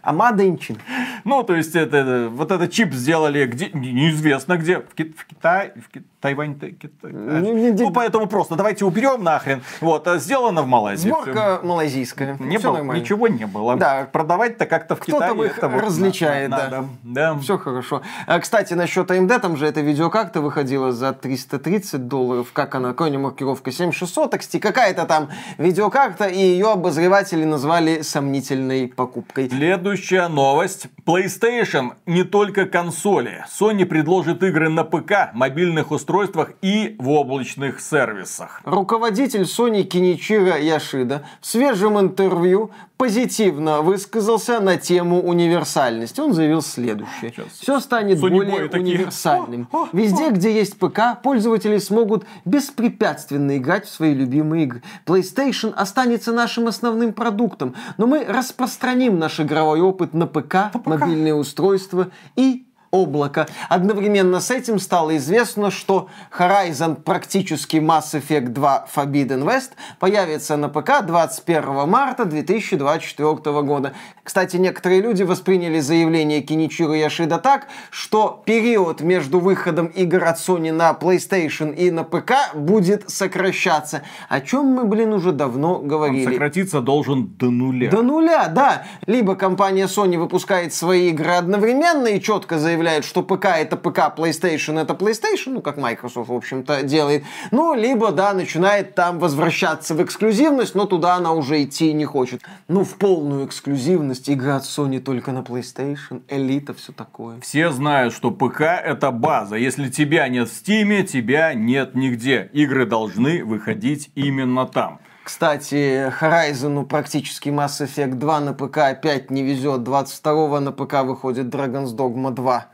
А 0.02 0.12
Инчин. 0.12 0.78
Ну, 1.24 1.42
то 1.42 1.54
есть, 1.54 1.74
это, 1.74 2.28
вот 2.30 2.50
этот 2.50 2.72
чип 2.72 2.92
сделали 2.92 3.44
где, 3.46 3.70
неизвестно 3.72 4.56
где, 4.56 4.78
в, 4.80 4.94
Ки- 4.94 5.14
в 5.16 5.26
Китае, 5.26 5.72
в 5.76 5.90
Ки- 5.90 6.04
Тайвань, 6.20 6.58
Китай. 6.58 7.12
Не, 7.12 7.70
ну, 7.70 7.92
поэтому 7.92 8.26
просто 8.26 8.56
давайте 8.56 8.84
уберем 8.84 9.22
нахрен. 9.22 9.62
Вот, 9.80 10.08
а 10.08 10.18
сделано 10.18 10.62
в 10.62 10.66
Малайзии. 10.66 11.08
Сборка 11.08 11.60
малайзийская. 11.62 12.36
Не 12.40 12.58
было, 12.58 12.78
нормально. 12.78 13.00
ничего 13.00 13.28
не 13.28 13.46
было. 13.46 13.76
Да. 13.76 14.08
Продавать-то 14.10 14.66
как-то 14.66 14.96
в 14.96 15.00
Кто-то 15.00 15.28
Китае. 15.28 15.50
Кто-то 15.50 15.76
их 15.76 15.82
различает, 15.82 16.50
да. 16.50 16.56
Надо. 16.56 16.88
да. 17.04 17.38
Все 17.38 17.56
хорошо. 17.56 18.02
А, 18.26 18.40
кстати, 18.40 18.74
насчет 18.74 19.08
AMD, 19.10 19.38
там 19.38 19.56
же 19.56 19.66
эта 19.66 19.80
видеокарта 19.80 20.40
выходила 20.40 20.90
за 20.92 21.12
330 21.12 22.08
долларов. 22.08 22.52
Как 22.52 22.74
она? 22.74 22.88
Какая 22.90 23.16
маркировка? 23.16 23.70
7600 23.70 24.34
XT. 24.34 24.58
Какая-то 24.58 25.04
там 25.04 25.28
видеокарта, 25.56 26.26
и 26.26 26.38
ее 26.38 26.72
обозреватели 26.72 27.44
назвали 27.44 28.02
сомнительной 28.02 28.88
покупкой. 28.88 29.48
Следующий 29.48 29.87
Следующая 29.88 30.28
новость. 30.28 30.88
PlayStation 31.06 31.92
не 32.04 32.22
только 32.22 32.66
консоли. 32.66 33.46
Sony 33.48 33.86
предложит 33.86 34.42
игры 34.42 34.68
на 34.68 34.84
ПК, 34.84 35.32
мобильных 35.32 35.92
устройствах 35.92 36.50
и 36.60 36.94
в 36.98 37.08
облачных 37.08 37.80
сервисах. 37.80 38.60
Руководитель 38.66 39.44
Sony 39.44 39.84
Киничиро 39.84 40.58
Яшида 40.58 41.22
в 41.40 41.46
свежем 41.46 41.98
интервью 41.98 42.70
позитивно 42.98 43.80
высказался 43.80 44.60
на 44.60 44.76
тему 44.76 45.22
универсальности. 45.22 46.20
Он 46.20 46.34
заявил 46.34 46.60
следующее. 46.60 47.32
Сейчас. 47.32 47.46
Все 47.60 47.80
станет 47.80 48.18
Sony 48.18 48.30
более 48.30 48.68
универсальным. 48.68 49.68
Везде, 49.92 50.30
где 50.30 50.52
есть 50.52 50.78
ПК, 50.78 51.22
пользователи 51.22 51.78
смогут 51.78 52.26
беспрепятственно 52.44 53.56
играть 53.56 53.86
в 53.86 53.90
свои 53.90 54.12
любимые 54.12 54.64
игры. 54.64 54.82
PlayStation 55.06 55.72
останется 55.72 56.32
нашим 56.32 56.66
основным 56.66 57.12
продуктом, 57.12 57.76
но 57.96 58.08
мы 58.08 58.24
распространим 58.24 59.18
наш 59.18 59.38
игровой 59.38 59.77
опыт 59.80 60.14
на 60.14 60.26
ПК, 60.26 60.54
на 60.54 60.70
ПК. 60.70 60.86
мобильные 60.86 61.34
устройства 61.34 62.08
и 62.36 62.67
облака. 62.90 63.46
Одновременно 63.68 64.40
с 64.40 64.50
этим 64.50 64.78
стало 64.78 65.16
известно, 65.16 65.70
что 65.70 66.08
Horizon 66.36 66.96
практически 66.96 67.76
Mass 67.76 68.12
Effect 68.14 68.48
2 68.48 68.86
Forbidden 68.94 69.44
West 69.44 69.70
появится 69.98 70.56
на 70.56 70.68
ПК 70.68 71.04
21 71.04 71.88
марта 71.88 72.24
2024 72.24 73.62
года. 73.62 73.92
Кстати, 74.22 74.56
некоторые 74.56 75.00
люди 75.00 75.22
восприняли 75.22 75.80
заявление 75.80 76.40
Киничиро 76.42 76.94
Яшида 76.94 77.38
так, 77.38 77.68
что 77.90 78.42
период 78.44 79.00
между 79.00 79.40
выходом 79.40 79.86
игр 79.86 80.24
от 80.24 80.38
Sony 80.38 80.72
на 80.72 80.92
PlayStation 80.92 81.74
и 81.74 81.90
на 81.90 82.04
ПК 82.04 82.54
будет 82.54 83.10
сокращаться. 83.10 84.02
О 84.28 84.40
чем 84.40 84.66
мы, 84.66 84.84
блин, 84.84 85.12
уже 85.12 85.32
давно 85.32 85.78
говорили. 85.78 86.26
Он 86.26 86.32
сократиться 86.32 86.80
должен 86.80 87.26
до 87.38 87.50
нуля. 87.50 87.90
До 87.90 88.02
нуля, 88.02 88.48
да. 88.48 88.84
Либо 89.06 89.34
компания 89.34 89.86
Sony 89.86 90.18
выпускает 90.18 90.74
свои 90.74 91.08
игры 91.08 91.32
одновременно 91.32 92.06
и 92.06 92.20
четко 92.20 92.58
заявляет, 92.58 92.77
заявляет, 92.78 93.04
что 93.04 93.22
ПК 93.22 93.46
это 93.46 93.76
ПК, 93.76 94.16
PlayStation 94.16 94.80
это 94.80 94.94
PlayStation, 94.94 95.54
ну, 95.54 95.60
как 95.60 95.78
Microsoft, 95.78 96.28
в 96.28 96.32
общем-то, 96.32 96.82
делает. 96.84 97.24
Ну, 97.50 97.74
либо, 97.74 98.12
да, 98.12 98.32
начинает 98.32 98.94
там 98.94 99.18
возвращаться 99.18 99.94
в 99.94 100.02
эксклюзивность, 100.02 100.76
но 100.76 100.84
туда 100.84 101.16
она 101.16 101.32
уже 101.32 101.62
идти 101.64 101.92
не 101.92 102.04
хочет. 102.04 102.42
Ну, 102.68 102.84
в 102.84 102.94
полную 102.94 103.46
эксклюзивность 103.46 104.30
игра 104.30 104.56
от 104.56 104.62
Sony 104.62 105.00
только 105.00 105.32
на 105.32 105.40
PlayStation, 105.40 106.22
элита, 106.28 106.72
все 106.72 106.92
такое. 106.92 107.40
Все 107.40 107.70
знают, 107.70 108.14
что 108.14 108.30
ПК 108.30 108.60
это 108.60 109.10
база. 109.10 109.56
Если 109.56 109.88
тебя 109.88 110.28
нет 110.28 110.48
в 110.48 110.52
Steam, 110.52 111.02
тебя 111.02 111.54
нет 111.54 111.96
нигде. 111.96 112.48
Игры 112.52 112.86
должны 112.86 113.44
выходить 113.44 114.10
именно 114.14 114.66
там. 114.66 115.00
Кстати, 115.28 116.10
Horizon 116.22 116.86
практически 116.86 117.50
Mass 117.50 117.84
Effect 117.84 118.14
2 118.14 118.40
на 118.40 118.54
ПК 118.54 118.78
опять 118.78 119.30
не 119.30 119.42
везет. 119.42 119.82
22 119.82 120.60
на 120.60 120.72
ПК 120.72 121.02
выходит 121.04 121.54
Dragon's 121.54 121.94
Dogma 121.94 122.30
2. 122.30 122.66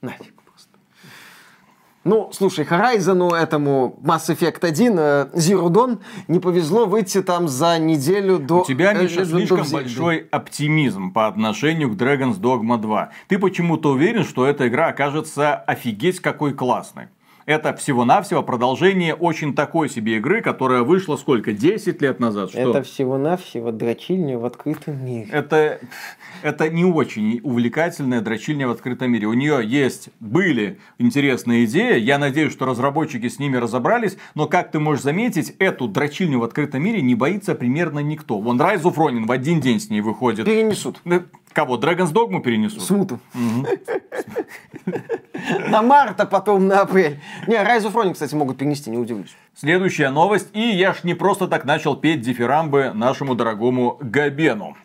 Нафиг 0.00 0.34
просто. 0.42 0.70
Ну, 2.02 2.30
слушай, 2.32 2.64
Horizon 2.64 3.32
этому 3.32 3.96
Mass 4.02 4.28
Effect 4.28 4.66
1 4.66 4.98
э, 4.98 5.28
Zero 5.34 5.68
Dawn 5.68 6.00
не 6.26 6.40
повезло 6.40 6.86
выйти 6.86 7.22
там 7.22 7.46
за 7.46 7.78
неделю 7.78 8.40
до... 8.40 8.62
У 8.62 8.64
тебя, 8.64 8.92
Миша, 8.92 9.24
слишком 9.24 9.64
большой 9.70 10.26
оптимизм 10.32 11.12
по 11.12 11.28
отношению 11.28 11.90
к 11.90 11.92
Dragon's 11.92 12.40
Dogma 12.40 12.76
2. 12.76 13.10
Ты 13.28 13.38
почему-то 13.38 13.92
уверен, 13.92 14.24
что 14.24 14.44
эта 14.44 14.66
игра 14.66 14.88
окажется 14.88 15.54
офигеть 15.54 16.18
какой 16.18 16.52
классной. 16.54 17.06
Это 17.46 17.74
всего-навсего 17.74 18.42
продолжение 18.42 19.14
очень 19.14 19.54
такой 19.54 19.88
себе 19.88 20.16
игры, 20.16 20.42
которая 20.42 20.82
вышла 20.82 21.16
сколько? 21.16 21.52
10 21.52 22.00
лет 22.00 22.20
назад? 22.20 22.50
Что? 22.50 22.60
Это 22.60 22.82
всего-навсего 22.82 23.72
дрочильня 23.72 24.38
в 24.38 24.44
открытом 24.44 25.04
мире. 25.04 25.28
Это, 25.30 25.80
это 26.42 26.70
не 26.70 26.84
очень 26.84 27.40
увлекательная 27.42 28.20
дрочильня 28.20 28.68
в 28.68 28.70
открытом 28.70 29.10
мире. 29.10 29.26
У 29.26 29.34
нее 29.34 29.60
есть, 29.64 30.10
были 30.20 30.78
интересные 30.98 31.64
идеи. 31.64 31.98
Я 31.98 32.18
надеюсь, 32.18 32.52
что 32.52 32.66
разработчики 32.66 33.28
с 33.28 33.38
ними 33.38 33.56
разобрались. 33.56 34.16
Но, 34.34 34.46
как 34.46 34.70
ты 34.70 34.78
можешь 34.78 35.02
заметить, 35.02 35.54
эту 35.58 35.88
дрочильню 35.88 36.38
в 36.38 36.44
открытом 36.44 36.82
мире 36.82 37.02
не 37.02 37.14
боится 37.14 37.54
примерно 37.54 37.98
никто. 38.00 38.38
Вон 38.38 38.60
Rise 38.60 38.82
of 38.82 38.94
Ronin 38.94 39.26
в 39.26 39.32
один 39.32 39.60
день 39.60 39.80
с 39.80 39.90
ней 39.90 40.00
выходит. 40.00 40.46
Перенесут. 40.46 41.00
Кого? 41.52 41.76
Dragon's 41.76 42.12
Dogma 42.12 42.40
перенесут? 42.40 42.82
Смуту. 42.82 43.20
На 45.68 45.82
март, 45.82 46.20
а 46.20 46.26
потом 46.26 46.68
на 46.68 46.82
апрель. 46.82 47.20
Не, 47.46 47.56
Rise 47.56 47.90
of 47.90 47.92
Ronin, 47.92 48.12
кстати, 48.12 48.34
могут 48.34 48.58
перенести, 48.58 48.90
не 48.90 48.98
удивлюсь. 48.98 49.34
Следующая 49.54 50.10
новость. 50.10 50.48
И 50.52 50.60
я 50.60 50.92
ж 50.94 51.04
не 51.04 51.14
просто 51.14 51.48
так 51.48 51.64
начал 51.64 51.96
петь 51.96 52.20
дифирамбы 52.20 52.92
нашему 52.94 53.34
дорогому 53.34 53.98
Габену. 54.00 54.76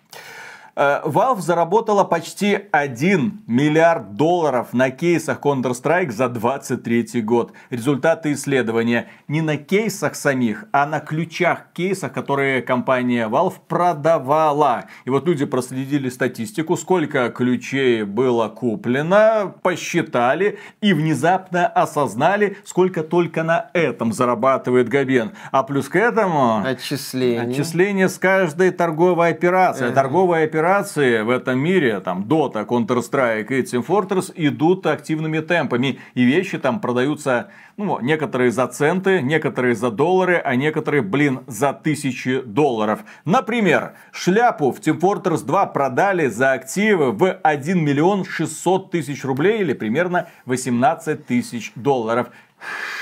Э, 0.80 1.02
Valve 1.06 1.42
заработала 1.42 2.04
почти 2.04 2.60
1 2.72 3.42
миллиард 3.48 4.14
долларов 4.14 4.74
на 4.74 4.92
кейсах 4.92 5.40
Counter-Strike 5.42 6.12
за 6.12 6.30
23 6.30 7.22
год. 7.24 7.52
Результаты 7.72 8.34
исследования 8.34 9.08
не 9.28 9.42
на 9.42 9.58
кейсах 9.58 10.14
самих, 10.14 10.66
а 10.72 10.86
на 10.86 11.00
ключах 11.00 11.74
кейсах, 11.74 12.14
которые 12.14 12.62
компания 12.62 13.28
Valve 13.28 13.56
продавала. 13.68 14.86
И 15.06 15.10
вот 15.10 15.26
люди 15.26 15.46
проследили 15.46 16.10
статистику, 16.10 16.78
сколько 16.78 17.30
ключей 17.30 18.04
было 18.04 18.48
куплено, 18.48 19.56
посчитали 19.64 20.60
и 20.82 20.94
внезапно 20.94 21.66
осознали, 21.66 22.56
сколько 22.66 23.02
только 23.02 23.42
на 23.42 23.72
этом 23.74 24.14
зарабатывает 24.14 24.90
Габен. 24.90 25.32
А 25.52 25.64
плюс 25.64 25.90
к 25.90 25.96
этому... 25.96 26.64
Отчисление. 26.64 27.42
Отчисление 27.42 28.10
с 28.10 28.20
каждой 28.20 28.70
торговой 28.70 29.30
операции. 29.30 29.90
Торговая 29.90 30.44
операция 30.44 30.67
операции 30.68 31.22
в 31.22 31.30
этом 31.30 31.60
мире, 31.60 32.02
там, 32.02 32.24
Dota, 32.24 32.66
Counter-Strike 32.66 33.48
и 33.48 33.62
Team 33.62 33.86
Fortress 33.86 34.34
идут 34.36 34.86
активными 34.86 35.40
темпами. 35.40 36.00
И 36.14 36.26
вещи 36.26 36.58
там 36.58 36.82
продаются, 36.82 37.50
ну, 37.78 38.00
некоторые 38.02 38.52
за 38.52 38.68
центы, 38.68 39.22
некоторые 39.22 39.76
за 39.76 39.92
доллары, 39.92 40.42
а 40.44 40.56
некоторые, 40.56 41.04
блин, 41.04 41.40
за 41.48 41.72
тысячи 41.72 42.42
долларов. 42.42 43.00
Например, 43.24 43.94
шляпу 44.12 44.72
в 44.72 44.80
Team 44.80 45.00
Fortress 45.00 45.46
2 45.46 45.68
продали 45.68 46.28
за 46.28 46.52
активы 46.52 47.14
в 47.14 47.32
1 47.32 47.86
миллион 47.86 48.26
600 48.26 48.92
тысяч 48.92 49.24
рублей 49.24 49.62
или 49.62 49.72
примерно 49.72 50.28
18 50.46 51.26
тысяч 51.26 51.72
долларов. 51.76 52.28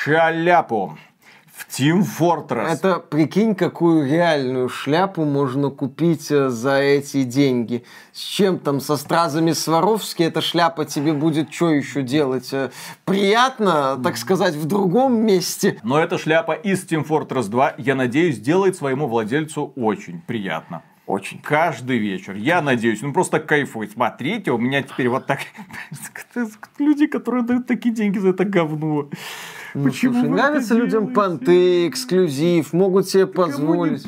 Шляпу. 0.04 0.98
Team 1.78 2.04
Fortress. 2.04 2.68
Это, 2.68 3.00
прикинь, 3.00 3.54
какую 3.54 4.10
реальную 4.10 4.70
шляпу 4.70 5.26
можно 5.26 5.70
купить 5.70 6.32
э, 6.32 6.48
за 6.50 6.80
эти 6.80 7.24
деньги. 7.24 7.84
С 8.14 8.22
чем 8.22 8.60
там, 8.60 8.80
со 8.80 8.96
стразами 8.96 9.52
Сваровски 9.52 10.24
эта 10.24 10.40
шляпа 10.40 10.86
тебе 10.86 11.12
будет 11.12 11.54
что 11.54 11.72
еще 11.72 12.02
делать? 12.02 12.54
Э, 12.54 12.72
приятно, 13.04 14.00
так 14.02 14.16
сказать, 14.16 14.56
в 14.56 14.66
другом 14.66 15.18
месте. 15.26 15.78
Но 15.84 16.00
эта 16.00 16.18
шляпа 16.18 16.54
из 16.54 16.86
Team 16.86 17.06
Fortress 17.06 17.50
2, 17.50 17.76
я 17.78 17.96
надеюсь, 17.96 18.40
делает 18.40 18.78
своему 18.78 19.08
владельцу 19.08 19.74
очень 19.76 20.22
приятно. 20.22 20.82
Очень. 21.08 21.40
Каждый 21.40 21.98
вечер. 21.98 22.36
Я 22.36 22.62
надеюсь, 22.62 23.04
он 23.04 23.14
просто 23.14 23.40
кайфует. 23.40 23.92
Смотрите, 23.92 24.52
у 24.52 24.58
меня 24.58 24.82
теперь 24.82 25.10
вот 25.10 25.28
так... 25.28 25.40
Люди, 26.80 27.06
которые 27.06 27.44
дают 27.44 27.68
такие 27.68 27.94
деньги 27.94 28.18
за 28.18 28.30
это 28.30 28.46
говно. 28.46 29.10
Ну, 29.76 29.84
Почему 29.84 30.14
слушай, 30.14 30.30
нравятся 30.30 30.74
людям 30.74 31.08
понты, 31.14 31.90
эксклюзив, 31.90 32.72
могут 32.72 33.10
себе 33.10 33.28
позволить. 33.28 34.08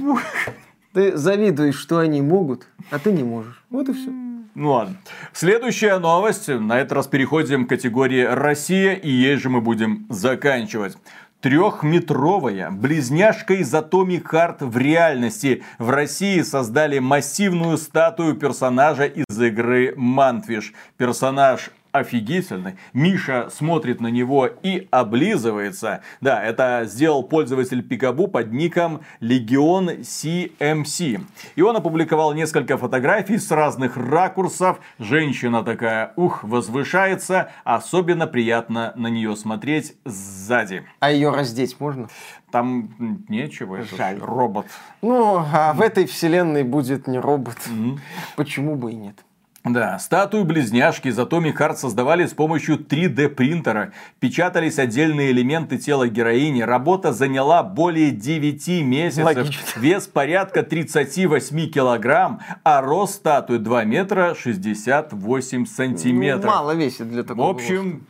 Ты 0.93 1.17
завидуешь, 1.17 1.75
что 1.75 1.99
они 1.99 2.21
могут, 2.21 2.67
а 2.89 2.99
ты 2.99 3.11
не 3.11 3.23
можешь. 3.23 3.61
Вот 3.69 3.89
и 3.89 3.93
все. 3.93 4.09
Ну 4.55 4.71
ладно. 4.71 4.95
Следующая 5.33 5.99
новость. 5.99 6.47
На 6.47 6.79
этот 6.79 6.93
раз 6.93 7.07
переходим 7.07 7.65
к 7.65 7.69
категории 7.69 8.23
Россия, 8.23 8.93
и 8.93 9.09
ей 9.09 9.35
же 9.35 9.49
мы 9.49 9.59
будем 9.59 10.07
заканчивать. 10.09 10.97
Трехметровая 11.41 12.71
близняшка 12.71 13.53
из 13.53 13.71
Atomic 13.71 14.23
Heart 14.23 14.65
в 14.65 14.77
реальности. 14.77 15.63
В 15.77 15.89
России 15.91 16.41
создали 16.41 16.97
массивную 16.97 17.77
статую 17.77 18.35
персонажа 18.35 19.03
из 19.03 19.39
игры 19.39 19.93
Мантвиш. 19.95 20.73
Персонаж 20.97 21.69
офигительный. 21.97 22.75
Миша 22.93 23.49
смотрит 23.49 24.01
на 24.01 24.07
него 24.07 24.47
и 24.47 24.87
облизывается. 24.91 26.01
Да, 26.21 26.43
это 26.43 26.83
сделал 26.85 27.23
пользователь 27.23 27.83
Пикабу 27.83 28.27
под 28.27 28.51
ником 28.51 29.01
Легион 29.19 29.89
CMC. 29.89 31.21
И 31.55 31.61
он 31.61 31.75
опубликовал 31.75 32.33
несколько 32.33 32.77
фотографий 32.77 33.37
с 33.37 33.51
разных 33.51 33.97
ракурсов. 33.97 34.79
Женщина 34.99 35.63
такая, 35.63 36.13
ух, 36.15 36.43
возвышается. 36.43 37.51
Особенно 37.63 38.27
приятно 38.27 38.93
на 38.95 39.07
нее 39.07 39.35
смотреть 39.35 39.95
сзади. 40.05 40.83
А 40.99 41.11
ее 41.11 41.31
раздеть 41.31 41.79
можно? 41.79 42.07
Там 42.51 43.25
нечего, 43.27 43.83
Жаль. 43.83 44.19
робот. 44.19 44.67
Ну, 45.01 45.37
а 45.37 45.73
в 45.73 45.81
этой 45.81 46.05
вселенной 46.05 46.63
будет 46.63 47.07
не 47.07 47.19
робот. 47.19 47.57
Mm-hmm. 47.67 47.99
Почему 48.37 48.75
бы 48.75 48.91
и 48.93 48.95
нет? 48.95 49.26
Да, 49.69 49.99
статую 49.99 50.45
близняшки 50.45 51.07
из 51.07 51.19
Atomic 51.19 51.57
Heart 51.57 51.75
создавали 51.75 52.25
с 52.25 52.33
помощью 52.33 52.77
3D 52.77 53.29
принтера. 53.29 53.91
Печатались 54.19 54.79
отдельные 54.79 55.31
элементы 55.31 55.77
тела 55.77 56.07
героини. 56.07 56.61
Работа 56.61 57.13
заняла 57.13 57.63
более 57.63 58.11
9 58.11 58.67
месяцев. 58.83 59.25
Логично. 59.25 59.79
Вес 59.79 60.07
порядка 60.07 60.63
38 60.63 61.69
килограмм, 61.69 62.39
а 62.63 62.81
рост 62.81 63.15
статуи 63.15 63.57
2 63.57 63.83
метра 63.83 64.35
68 64.35 65.65
сантиметров. 65.65 66.45
Ну, 66.45 66.51
мало 66.51 66.71
весит 66.75 67.09
для 67.09 67.23
В 67.23 67.25
такого. 67.25 67.49
общем, 67.51 68.05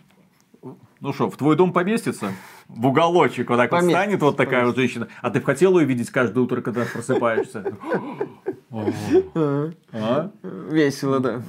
ну 0.99 1.13
что, 1.13 1.29
в 1.29 1.37
твой 1.37 1.55
дом 1.55 1.73
поместится? 1.73 2.31
В 2.67 2.87
уголочек 2.87 3.49
вот 3.49 3.57
так 3.57 3.71
вот 3.71 3.79
Поместится, 3.79 4.01
станет 4.03 4.21
вот 4.21 4.35
такая 4.35 4.65
вот 4.65 4.75
женщина. 4.75 5.07
А 5.21 5.29
ты 5.29 5.39
бы 5.39 5.45
хотела 5.45 5.79
ее 5.79 5.85
видеть 5.85 6.09
каждое 6.09 6.41
утро, 6.41 6.61
когда 6.61 6.83
просыпаешься? 6.85 7.63
А? 8.71 10.29
Весело, 10.43 11.19
да. 11.19 11.41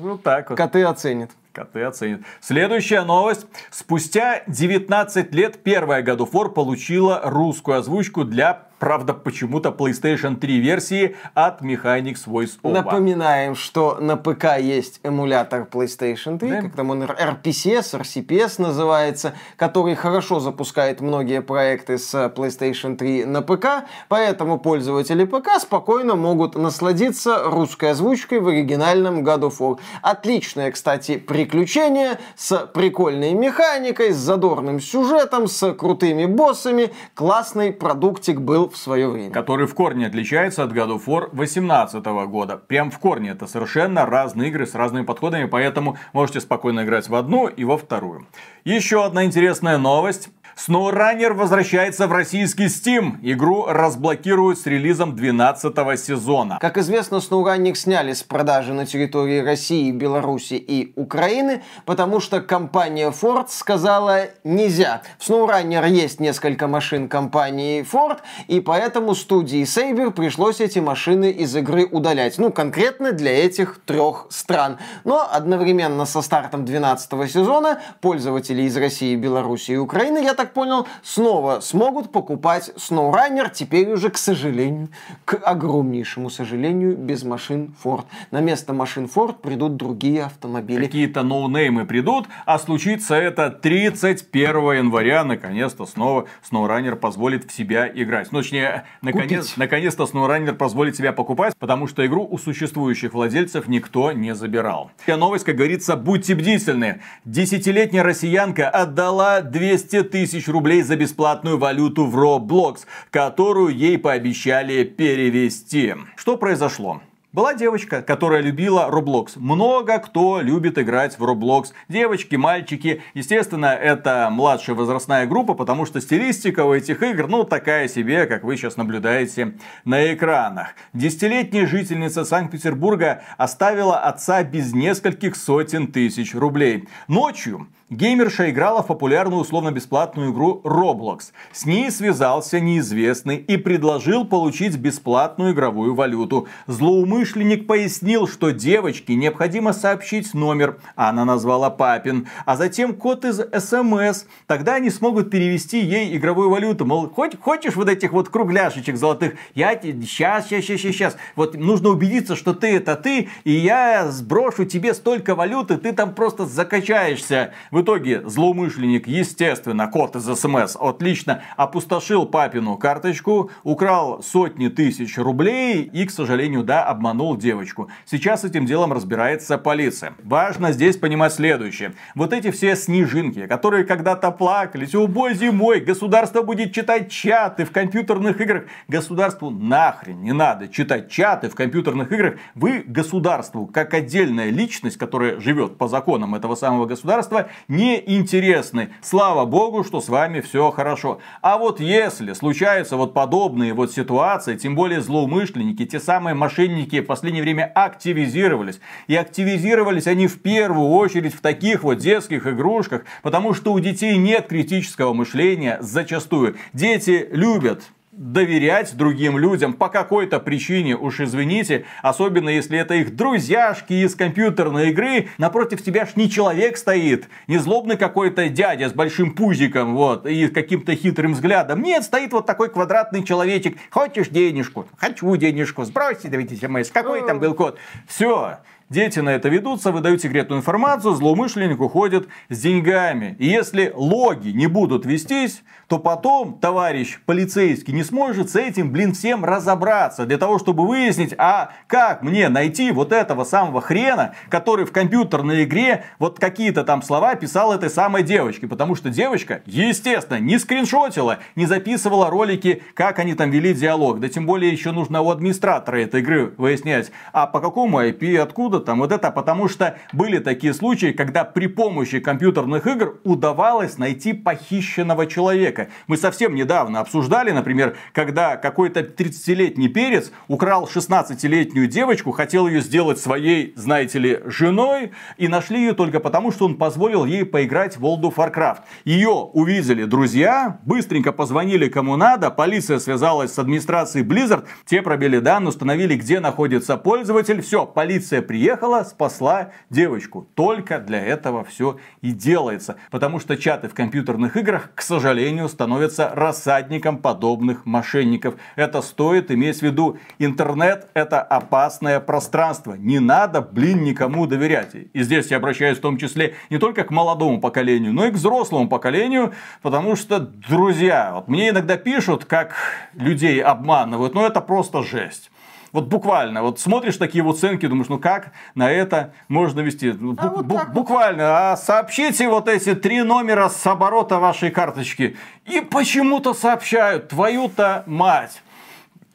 Вот 0.00 0.22
так 0.22 0.50
вот. 0.50 0.56
Коты 0.56 0.82
оценят. 0.84 1.30
Коты 1.58 1.82
оценят. 1.82 2.20
Следующая 2.40 3.02
новость. 3.02 3.46
Спустя 3.72 4.42
19 4.46 5.34
лет 5.34 5.60
первая 5.64 6.04
God 6.04 6.18
of 6.18 6.30
War 6.30 6.50
получила 6.50 7.20
русскую 7.24 7.78
озвучку 7.78 8.22
для, 8.24 8.62
правда, 8.78 9.12
почему-то 9.12 9.70
PlayStation 9.70 10.36
3 10.36 10.60
версии 10.60 11.16
от 11.34 11.60
Mechanics 11.60 12.28
Voice 12.28 12.60
Over. 12.62 12.72
Напоминаем, 12.74 13.56
что 13.56 13.96
на 14.00 14.16
ПК 14.16 14.60
есть 14.60 15.00
эмулятор 15.02 15.66
PlayStation 15.68 16.38
3, 16.38 16.48
Да. 16.48 16.62
как 16.62 16.76
там 16.76 16.90
он 16.90 17.02
RPCS, 17.02 17.98
RCPS 18.00 18.62
называется, 18.62 19.34
который 19.56 19.96
хорошо 19.96 20.38
запускает 20.38 21.00
многие 21.00 21.42
проекты 21.42 21.98
с 21.98 22.14
PlayStation 22.36 22.96
3 22.96 23.24
на 23.24 23.42
ПК, 23.42 23.84
поэтому 24.08 24.60
пользователи 24.60 25.24
ПК 25.24 25.58
спокойно 25.60 26.14
могут 26.14 26.54
насладиться 26.54 27.42
русской 27.46 27.90
озвучкой 27.90 28.38
в 28.38 28.46
оригинальном 28.46 29.24
God 29.26 29.40
of 29.40 29.58
War. 29.58 29.80
Отличное, 30.02 30.70
кстати, 30.70 31.18
приключение 31.48 32.18
с 32.36 32.66
прикольной 32.66 33.32
механикой, 33.32 34.12
с 34.12 34.16
задорным 34.16 34.80
сюжетом, 34.80 35.48
с 35.48 35.72
крутыми 35.72 36.26
боссами. 36.26 36.92
Классный 37.14 37.72
продуктик 37.72 38.40
был 38.40 38.68
в 38.68 38.76
свое 38.76 39.08
время. 39.08 39.32
который 39.32 39.66
в 39.66 39.74
корне 39.74 40.06
отличается 40.06 40.62
от 40.62 40.72
God 40.72 40.98
of 40.98 41.06
War 41.06 41.30
2018 41.32 42.04
года. 42.28 42.56
Прям 42.58 42.90
в 42.90 42.98
корне. 42.98 43.30
Это 43.30 43.46
совершенно 43.46 44.04
разные 44.04 44.50
игры 44.50 44.66
с 44.66 44.74
разными 44.74 45.04
подходами, 45.04 45.46
поэтому 45.46 45.96
можете 46.12 46.40
спокойно 46.40 46.84
играть 46.84 47.08
в 47.08 47.14
одну 47.14 47.48
и 47.48 47.64
во 47.64 47.78
вторую. 47.78 48.26
Еще 48.64 49.04
одна 49.04 49.24
интересная 49.24 49.78
новость. 49.78 50.28
SnowRunner 50.58 51.34
возвращается 51.34 52.08
в 52.08 52.12
российский 52.12 52.64
Steam. 52.64 53.18
Игру 53.22 53.66
разблокируют 53.66 54.58
с 54.58 54.66
релизом 54.66 55.14
12 55.14 56.00
сезона. 56.00 56.58
Как 56.60 56.78
известно, 56.78 57.16
SnowRunner 57.16 57.74
сняли 57.74 58.12
с 58.12 58.24
продажи 58.24 58.72
на 58.72 58.84
территории 58.84 59.38
России, 59.40 59.92
Беларуси 59.92 60.54
и 60.54 60.92
Украины, 60.96 61.62
потому 61.84 62.18
что 62.18 62.40
компания 62.40 63.10
Ford 63.12 63.46
сказала 63.50 64.22
нельзя. 64.42 65.02
В 65.18 65.30
SnowRunner 65.30 65.88
есть 65.88 66.18
несколько 66.18 66.66
машин 66.66 67.08
компании 67.08 67.86
Ford, 67.90 68.18
и 68.48 68.58
поэтому 68.58 69.14
студии 69.14 69.62
Saber 69.62 70.10
пришлось 70.10 70.60
эти 70.60 70.80
машины 70.80 71.30
из 71.30 71.54
игры 71.54 71.86
удалять. 71.86 72.36
Ну, 72.36 72.50
конкретно 72.50 73.12
для 73.12 73.44
этих 73.44 73.78
трех 73.86 74.26
стран. 74.30 74.78
Но 75.04 75.24
одновременно 75.30 76.04
со 76.04 76.20
стартом 76.20 76.64
12 76.64 77.30
сезона 77.30 77.80
пользователи 78.00 78.62
из 78.62 78.76
России, 78.76 79.14
Беларуси 79.14 79.70
и 79.70 79.76
Украины, 79.76 80.18
я 80.18 80.34
так 80.34 80.47
понял, 80.52 80.86
снова 81.02 81.60
смогут 81.60 82.12
покупать 82.12 82.70
SnowRunner, 82.76 83.50
теперь 83.52 83.90
уже, 83.90 84.10
к 84.10 84.18
сожалению, 84.18 84.88
к 85.24 85.34
огромнейшему 85.34 86.30
сожалению, 86.30 86.96
без 86.96 87.24
машин 87.24 87.74
Ford. 87.82 88.04
На 88.30 88.40
место 88.40 88.72
машин 88.72 89.08
Ford 89.12 89.40
придут 89.40 89.76
другие 89.76 90.24
автомобили. 90.24 90.86
Какие-то 90.86 91.22
ноунеймы 91.22 91.84
придут, 91.84 92.26
а 92.46 92.58
случится 92.58 93.14
это 93.14 93.50
31 93.50 94.78
января. 94.78 95.24
Наконец-то 95.24 95.86
снова 95.86 96.26
SnowRunner 96.48 96.96
позволит 96.96 97.50
в 97.50 97.52
себя 97.52 97.88
играть. 97.92 98.30
Ну, 98.32 98.40
точнее, 98.40 98.84
наконец, 99.02 99.56
наконец-то 99.56 100.04
SnowRunner 100.04 100.52
позволит 100.52 100.96
себя 100.96 101.12
покупать, 101.12 101.54
потому 101.58 101.86
что 101.86 102.06
игру 102.06 102.26
у 102.30 102.38
существующих 102.38 103.14
владельцев 103.14 103.66
никто 103.66 104.12
не 104.12 104.34
забирал. 104.34 104.90
И 105.06 105.12
новость, 105.12 105.44
как 105.44 105.56
говорится, 105.56 105.96
будьте 105.96 106.34
бдительны. 106.34 107.00
Десятилетняя 107.24 108.02
россиянка 108.02 108.68
отдала 108.68 109.40
200 109.40 110.04
тысяч 110.04 110.37
рублей 110.46 110.82
за 110.82 110.94
бесплатную 110.94 111.58
валюту 111.58 112.06
в 112.06 112.14
Roblox, 112.16 112.86
которую 113.10 113.74
ей 113.74 113.98
пообещали 113.98 114.84
перевести. 114.84 115.94
Что 116.14 116.36
произошло? 116.36 117.00
Была 117.30 117.52
девочка, 117.52 118.00
которая 118.00 118.40
любила 118.40 118.88
Roblox. 118.90 119.32
Много 119.36 119.98
кто 119.98 120.40
любит 120.40 120.78
играть 120.78 121.18
в 121.18 121.24
Roblox. 121.24 121.72
Девочки, 121.86 122.36
мальчики. 122.36 123.02
Естественно, 123.12 123.66
это 123.66 124.28
младшая 124.30 124.74
возрастная 124.74 125.26
группа, 125.26 125.52
потому 125.52 125.84
что 125.84 126.00
стилистика 126.00 126.64
у 126.64 126.72
этих 126.72 127.02
игр, 127.02 127.28
ну, 127.28 127.44
такая 127.44 127.86
себе, 127.86 128.24
как 128.24 128.44
вы 128.44 128.56
сейчас 128.56 128.78
наблюдаете 128.78 129.58
на 129.84 130.14
экранах. 130.14 130.68
Десятилетняя 130.94 131.66
жительница 131.66 132.24
Санкт-Петербурга 132.24 133.22
оставила 133.36 133.98
отца 133.98 134.42
без 134.42 134.72
нескольких 134.72 135.36
сотен 135.36 135.92
тысяч 135.92 136.34
рублей. 136.34 136.88
Ночью 137.08 137.68
Геймерша 137.90 138.50
играла 138.50 138.82
в 138.82 138.86
популярную 138.86 139.40
условно-бесплатную 139.40 140.30
игру 140.30 140.60
Roblox. 140.62 141.32
С 141.52 141.64
ней 141.64 141.90
связался 141.90 142.60
неизвестный 142.60 143.36
и 143.36 143.56
предложил 143.56 144.26
получить 144.26 144.76
бесплатную 144.76 145.54
игровую 145.54 145.94
валюту. 145.94 146.48
Злоумышленник 146.66 147.66
пояснил, 147.66 148.28
что 148.28 148.50
девочке 148.50 149.14
необходимо 149.14 149.72
сообщить 149.72 150.34
номер, 150.34 150.76
а 150.96 151.08
она 151.08 151.24
назвала 151.24 151.70
папин, 151.70 152.28
а 152.44 152.56
затем 152.56 152.94
код 152.94 153.24
из 153.24 153.40
СМС. 153.40 154.24
Тогда 154.46 154.74
они 154.74 154.90
смогут 154.90 155.30
перевести 155.30 155.80
ей 155.80 156.14
игровую 156.14 156.50
валюту. 156.50 156.84
Мол, 156.84 157.08
хоть, 157.08 157.40
хочешь 157.40 157.74
вот 157.74 157.88
этих 157.88 158.12
вот 158.12 158.28
кругляшечек 158.28 158.98
золотых? 158.98 159.32
Я 159.54 159.72
сейчас, 159.80 160.48
сейчас, 160.48 160.64
сейчас, 160.66 160.80
сейчас. 160.80 161.16
Вот 161.36 161.54
нужно 161.54 161.88
убедиться, 161.88 162.36
что 162.36 162.52
ты 162.52 162.76
это 162.76 162.96
ты, 162.96 163.30
и 163.44 163.52
я 163.52 164.10
сброшу 164.10 164.66
тебе 164.66 164.92
столько 164.92 165.34
валюты, 165.34 165.78
ты 165.78 165.94
там 165.94 166.14
просто 166.14 166.44
закачаешься. 166.44 167.54
В 167.78 167.82
итоге 167.82 168.28
злоумышленник, 168.28 169.06
естественно, 169.06 169.86
код 169.86 170.16
из 170.16 170.24
СМС 170.24 170.74
отлично 170.74 171.42
опустошил 171.56 172.26
папину 172.26 172.76
карточку, 172.76 173.52
украл 173.62 174.20
сотни 174.20 174.66
тысяч 174.66 175.16
рублей 175.16 175.84
и, 175.84 176.04
к 176.04 176.10
сожалению, 176.10 176.64
да, 176.64 176.82
обманул 176.82 177.36
девочку. 177.36 177.88
Сейчас 178.04 178.42
этим 178.42 178.66
делом 178.66 178.92
разбирается 178.92 179.58
полиция. 179.58 180.14
Важно 180.24 180.72
здесь 180.72 180.96
понимать 180.96 181.32
следующее. 181.32 181.92
Вот 182.16 182.32
эти 182.32 182.50
все 182.50 182.74
снежинки, 182.74 183.46
которые 183.46 183.84
когда-то 183.84 184.32
плакались, 184.32 184.96
о 184.96 185.06
боже 185.06 185.52
мой, 185.52 185.78
государство 185.78 186.42
будет 186.42 186.72
читать 186.72 187.12
чаты 187.12 187.64
в 187.64 187.70
компьютерных 187.70 188.40
играх. 188.40 188.64
Государству 188.88 189.50
нахрен 189.50 190.20
не 190.20 190.32
надо 190.32 190.66
читать 190.66 191.12
чаты 191.12 191.48
в 191.48 191.54
компьютерных 191.54 192.10
играх. 192.10 192.40
Вы 192.56 192.82
государству, 192.84 193.68
как 193.68 193.94
отдельная 193.94 194.50
личность, 194.50 194.96
которая 194.96 195.38
живет 195.38 195.78
по 195.78 195.86
законам 195.86 196.34
этого 196.34 196.56
самого 196.56 196.86
государства, 196.86 197.46
не 197.68 198.02
интересны. 198.16 198.90
Слава 199.02 199.44
богу, 199.44 199.84
что 199.84 200.00
с 200.00 200.08
вами 200.08 200.40
все 200.40 200.70
хорошо. 200.70 201.20
А 201.42 201.58
вот 201.58 201.80
если 201.80 202.32
случаются 202.32 202.96
вот 202.96 203.12
подобные 203.12 203.74
вот 203.74 203.92
ситуации, 203.92 204.56
тем 204.56 204.74
более 204.74 205.02
злоумышленники, 205.02 205.84
те 205.84 206.00
самые 206.00 206.34
мошенники 206.34 207.00
в 207.00 207.06
последнее 207.06 207.42
время 207.42 207.70
активизировались. 207.74 208.80
И 209.06 209.14
активизировались 209.14 210.06
они 210.06 210.26
в 210.26 210.40
первую 210.40 210.88
очередь 210.88 211.34
в 211.34 211.40
таких 211.40 211.82
вот 211.82 211.98
детских 211.98 212.46
игрушках, 212.46 213.04
потому 213.22 213.52
что 213.52 213.72
у 213.74 213.80
детей 213.80 214.16
нет 214.16 214.48
критического 214.48 215.12
мышления 215.12 215.78
зачастую. 215.80 216.56
Дети 216.72 217.28
любят 217.30 217.82
доверять 218.18 218.96
другим 218.96 219.38
людям 219.38 219.72
по 219.72 219.88
какой-то 219.88 220.40
причине, 220.40 220.96
уж 220.96 221.20
извините, 221.20 221.84
особенно 222.02 222.48
если 222.48 222.78
это 222.78 222.94
их 222.94 223.14
друзьяшки 223.14 223.92
из 223.92 224.16
компьютерной 224.16 224.90
игры, 224.90 225.28
напротив 225.38 225.82
тебя 225.82 226.04
ж 226.04 226.16
не 226.16 226.28
человек 226.28 226.76
стоит, 226.76 227.28
не 227.46 227.58
злобный 227.58 227.96
какой-то 227.96 228.48
дядя 228.48 228.88
с 228.88 228.92
большим 228.92 229.34
пузиком, 229.34 229.94
вот, 229.94 230.26
и 230.26 230.48
каким-то 230.48 230.94
хитрым 230.96 231.34
взглядом. 231.34 231.80
Нет, 231.80 232.02
стоит 232.02 232.32
вот 232.32 232.44
такой 232.44 232.70
квадратный 232.70 233.22
человечек. 233.22 233.78
Хочешь 233.90 234.28
денежку? 234.28 234.88
Хочу 234.96 235.36
денежку. 235.36 235.84
Сбросьте, 235.84 236.28
давайте 236.28 236.56
смс. 236.56 236.90
Какой 236.90 237.24
там 237.24 237.38
был 237.38 237.54
код? 237.54 237.78
Все. 238.08 238.58
Дети 238.90 239.18
на 239.18 239.28
это 239.30 239.50
ведутся, 239.50 239.92
выдают 239.92 240.22
секретную 240.22 240.60
информацию, 240.60 241.12
злоумышленник 241.12 241.78
уходит 241.78 242.26
с 242.48 242.58
деньгами. 242.58 243.36
И 243.38 243.46
если 243.46 243.92
логи 243.94 244.48
не 244.48 244.66
будут 244.66 245.04
вестись, 245.04 245.62
то 245.88 245.98
потом 245.98 246.58
товарищ 246.58 247.18
полицейский 247.26 247.92
не 247.92 248.02
сможет 248.02 248.48
с 248.48 248.56
этим, 248.56 248.90
блин, 248.90 249.12
всем 249.12 249.44
разобраться. 249.44 250.24
Для 250.24 250.38
того, 250.38 250.58
чтобы 250.58 250.86
выяснить, 250.86 251.34
а 251.36 251.72
как 251.86 252.22
мне 252.22 252.48
найти 252.48 252.90
вот 252.90 253.12
этого 253.12 253.44
самого 253.44 253.82
хрена, 253.82 254.34
который 254.48 254.86
в 254.86 254.92
компьютерной 254.92 255.64
игре 255.64 256.04
вот 256.18 256.38
какие-то 256.38 256.82
там 256.82 257.02
слова 257.02 257.34
писал 257.34 257.74
этой 257.74 257.90
самой 257.90 258.22
девочке. 258.22 258.66
Потому 258.66 258.94
что 258.94 259.10
девочка, 259.10 259.60
естественно, 259.66 260.38
не 260.38 260.58
скриншотила, 260.58 261.40
не 261.56 261.66
записывала 261.66 262.30
ролики, 262.30 262.82
как 262.94 263.18
они 263.18 263.34
там 263.34 263.50
вели 263.50 263.74
диалог. 263.74 264.20
Да 264.20 264.30
тем 264.30 264.46
более 264.46 264.72
еще 264.72 264.92
нужно 264.92 265.20
у 265.20 265.30
администратора 265.30 265.96
этой 266.00 266.20
игры 266.20 266.54
выяснять, 266.56 267.12
а 267.34 267.46
по 267.46 267.60
какому 267.60 268.00
IP, 268.00 268.38
откуда 268.38 268.77
будут 268.78 268.86
там 268.86 268.98
вот 269.00 269.12
это, 269.12 269.30
потому 269.30 269.68
что 269.68 269.98
были 270.12 270.38
такие 270.38 270.72
случаи, 270.72 271.12
когда 271.12 271.44
при 271.44 271.66
помощи 271.66 272.20
компьютерных 272.20 272.86
игр 272.86 273.18
удавалось 273.24 273.98
найти 273.98 274.32
похищенного 274.32 275.26
человека. 275.26 275.88
Мы 276.06 276.16
совсем 276.16 276.54
недавно 276.54 277.00
обсуждали, 277.00 277.50
например, 277.50 277.96
когда 278.12 278.56
какой-то 278.56 279.00
30-летний 279.00 279.88
перец 279.88 280.30
украл 280.48 280.88
16-летнюю 280.92 281.88
девочку, 281.88 282.30
хотел 282.32 282.68
ее 282.68 282.80
сделать 282.80 283.18
своей, 283.18 283.72
знаете 283.76 284.18
ли, 284.18 284.40
женой, 284.46 285.10
и 285.38 285.48
нашли 285.48 285.80
ее 285.80 285.92
только 285.92 286.20
потому, 286.20 286.52
что 286.52 286.66
он 286.66 286.76
позволил 286.76 287.24
ей 287.24 287.44
поиграть 287.44 287.96
в 287.96 288.04
World 288.04 288.22
of 288.22 288.34
Warcraft. 288.36 288.80
Ее 289.04 289.28
увидели 289.28 290.04
друзья, 290.04 290.78
быстренько 290.84 291.32
позвонили 291.32 291.88
кому 291.88 292.16
надо, 292.16 292.50
полиция 292.50 292.98
связалась 292.98 293.52
с 293.52 293.58
администрацией 293.58 294.24
Blizzard, 294.24 294.64
те 294.86 295.02
пробили 295.02 295.38
данные, 295.38 295.68
установили, 295.68 296.16
где 296.16 296.40
находится 296.40 296.96
пользователь, 296.96 297.60
все, 297.60 297.86
полиция 297.86 298.42
приехала, 298.42 298.67
спасла 299.04 299.70
девочку. 299.90 300.46
Только 300.54 300.98
для 300.98 301.24
этого 301.24 301.64
все 301.64 301.98
и 302.20 302.32
делается. 302.32 302.96
Потому 303.10 303.40
что 303.40 303.56
чаты 303.56 303.88
в 303.88 303.94
компьютерных 303.94 304.56
играх, 304.56 304.90
к 304.94 305.02
сожалению, 305.02 305.68
становятся 305.68 306.30
рассадником 306.34 307.18
подобных 307.18 307.86
мошенников. 307.86 308.54
Это 308.76 309.02
стоит 309.02 309.50
иметь 309.50 309.78
в 309.78 309.82
виду. 309.82 310.18
Интернет 310.38 311.08
это 311.14 311.40
опасное 311.42 312.20
пространство. 312.20 312.94
Не 312.94 313.18
надо, 313.18 313.60
блин, 313.60 314.02
никому 314.02 314.46
доверять. 314.46 314.94
И 314.94 315.22
здесь 315.22 315.50
я 315.50 315.58
обращаюсь 315.58 315.98
в 315.98 316.02
том 316.02 316.18
числе 316.18 316.54
не 316.70 316.78
только 316.78 317.04
к 317.04 317.10
молодому 317.10 317.60
поколению, 317.60 318.12
но 318.12 318.26
и 318.26 318.30
к 318.30 318.34
взрослому 318.34 318.88
поколению, 318.88 319.52
потому 319.82 320.16
что, 320.16 320.38
друзья, 320.40 321.32
вот 321.34 321.48
мне 321.48 321.70
иногда 321.70 321.96
пишут, 321.96 322.44
как 322.44 322.74
людей 323.14 323.60
обманывают, 323.62 324.34
но 324.34 324.46
это 324.46 324.60
просто 324.60 325.02
жесть. 325.02 325.50
Вот 325.92 326.06
буквально, 326.06 326.62
вот 326.62 326.78
смотришь 326.80 327.16
такие 327.16 327.42
вот 327.42 327.56
оценки, 327.56 327.86
думаешь, 327.86 328.08
ну 328.08 328.18
как 328.18 328.52
на 328.74 328.90
это 328.90 329.32
можно 329.48 329.80
вести? 329.80 330.12
Ну, 330.12 330.34
а 330.38 330.48
вот 330.48 330.66
бу- 330.66 330.92
буквально, 330.92 331.72
а 331.72 331.76
сообщите 331.76 332.48
вот 332.48 332.68
эти 332.68 332.94
три 332.94 333.22
номера 333.22 333.68
с 333.68 333.86
оборота 333.86 334.38
вашей 334.38 334.70
карточки. 334.70 335.36
И 335.64 335.80
почему-то 335.80 336.52
сообщают, 336.54 337.28
твою-то 337.28 338.04
мать. 338.06 338.62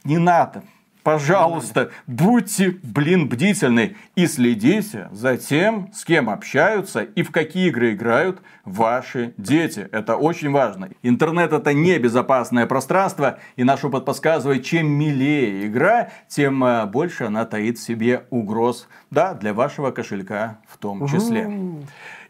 Не 0.04 0.18
надо. 0.18 0.64
Пожалуйста, 1.04 1.92
будьте, 2.08 2.78
блин, 2.82 3.28
бдительны 3.28 3.98
и 4.16 4.26
следите 4.26 5.10
за 5.12 5.38
тем, 5.38 5.92
с 5.94 6.06
кем 6.06 6.30
общаются 6.30 7.02
и 7.02 7.24
в 7.24 7.32
какие 7.32 7.68
игры 7.68 7.94
играют 7.94 8.42
ваши 8.64 9.34
дети. 9.38 9.90
Это 9.92 10.16
очень 10.16 10.52
важно. 10.52 10.90
Интернет 11.02 11.52
это 11.52 11.74
не 11.74 12.00
безопасное 12.00 12.66
пространство, 12.68 13.40
и 13.58 13.66
наш 13.66 13.84
опыт 13.84 14.06
подсказывает, 14.06 14.64
чем 14.64 14.88
милее 14.88 15.68
игра, 15.68 16.10
тем 16.30 16.64
э, 16.64 16.86
больше 16.86 17.26
она 17.26 17.44
таит 17.44 17.78
в 17.78 17.84
себе 17.84 18.24
угроз, 18.30 18.88
да, 19.12 19.34
для 19.34 19.54
вашего 19.54 19.92
кошелька 19.92 20.60
в 20.68 20.78
том 20.78 21.06
числе. 21.08 21.52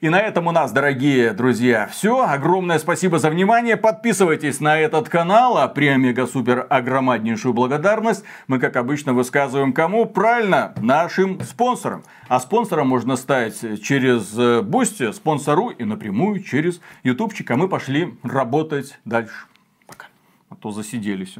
И 0.04 0.10
на 0.10 0.20
этом 0.20 0.48
у 0.48 0.52
нас, 0.52 0.74
дорогие 0.74 1.32
друзья, 1.32 1.88
все. 1.88 2.26
Огромное 2.26 2.78
спасибо 2.78 3.20
за 3.20 3.30
внимание. 3.30 3.78
Подписывайтесь 3.78 4.60
на 4.60 4.78
этот 4.78 5.08
канал. 5.08 5.58
А 5.58 5.70
преомега-супер 5.70 6.68
огромнейшую 6.70 7.54
благодарность 7.54 8.26
мы, 8.48 8.60
как 8.60 8.76
обычно, 8.76 9.14
высказываем 9.14 9.72
кому? 9.72 10.06
Правильно, 10.06 10.74
нашим 10.76 11.40
спонсорам. 11.40 12.04
А 12.28 12.42
спонсором 12.42 12.90
можно 12.90 13.16
стать 13.16 13.82
через 13.82 14.34
Boosty, 14.66 15.14
Sponsr 15.14 15.70
и 15.70 15.86
напрямую 15.86 16.44
через 16.44 16.82
ютубчик. 17.04 17.50
А 17.52 17.56
мы 17.56 17.70
пошли 17.70 18.14
работать 18.24 19.00
дальше. 19.06 19.46
Пока. 19.88 20.08
А 20.50 20.56
то 20.56 20.72
засиделись. 20.72 21.38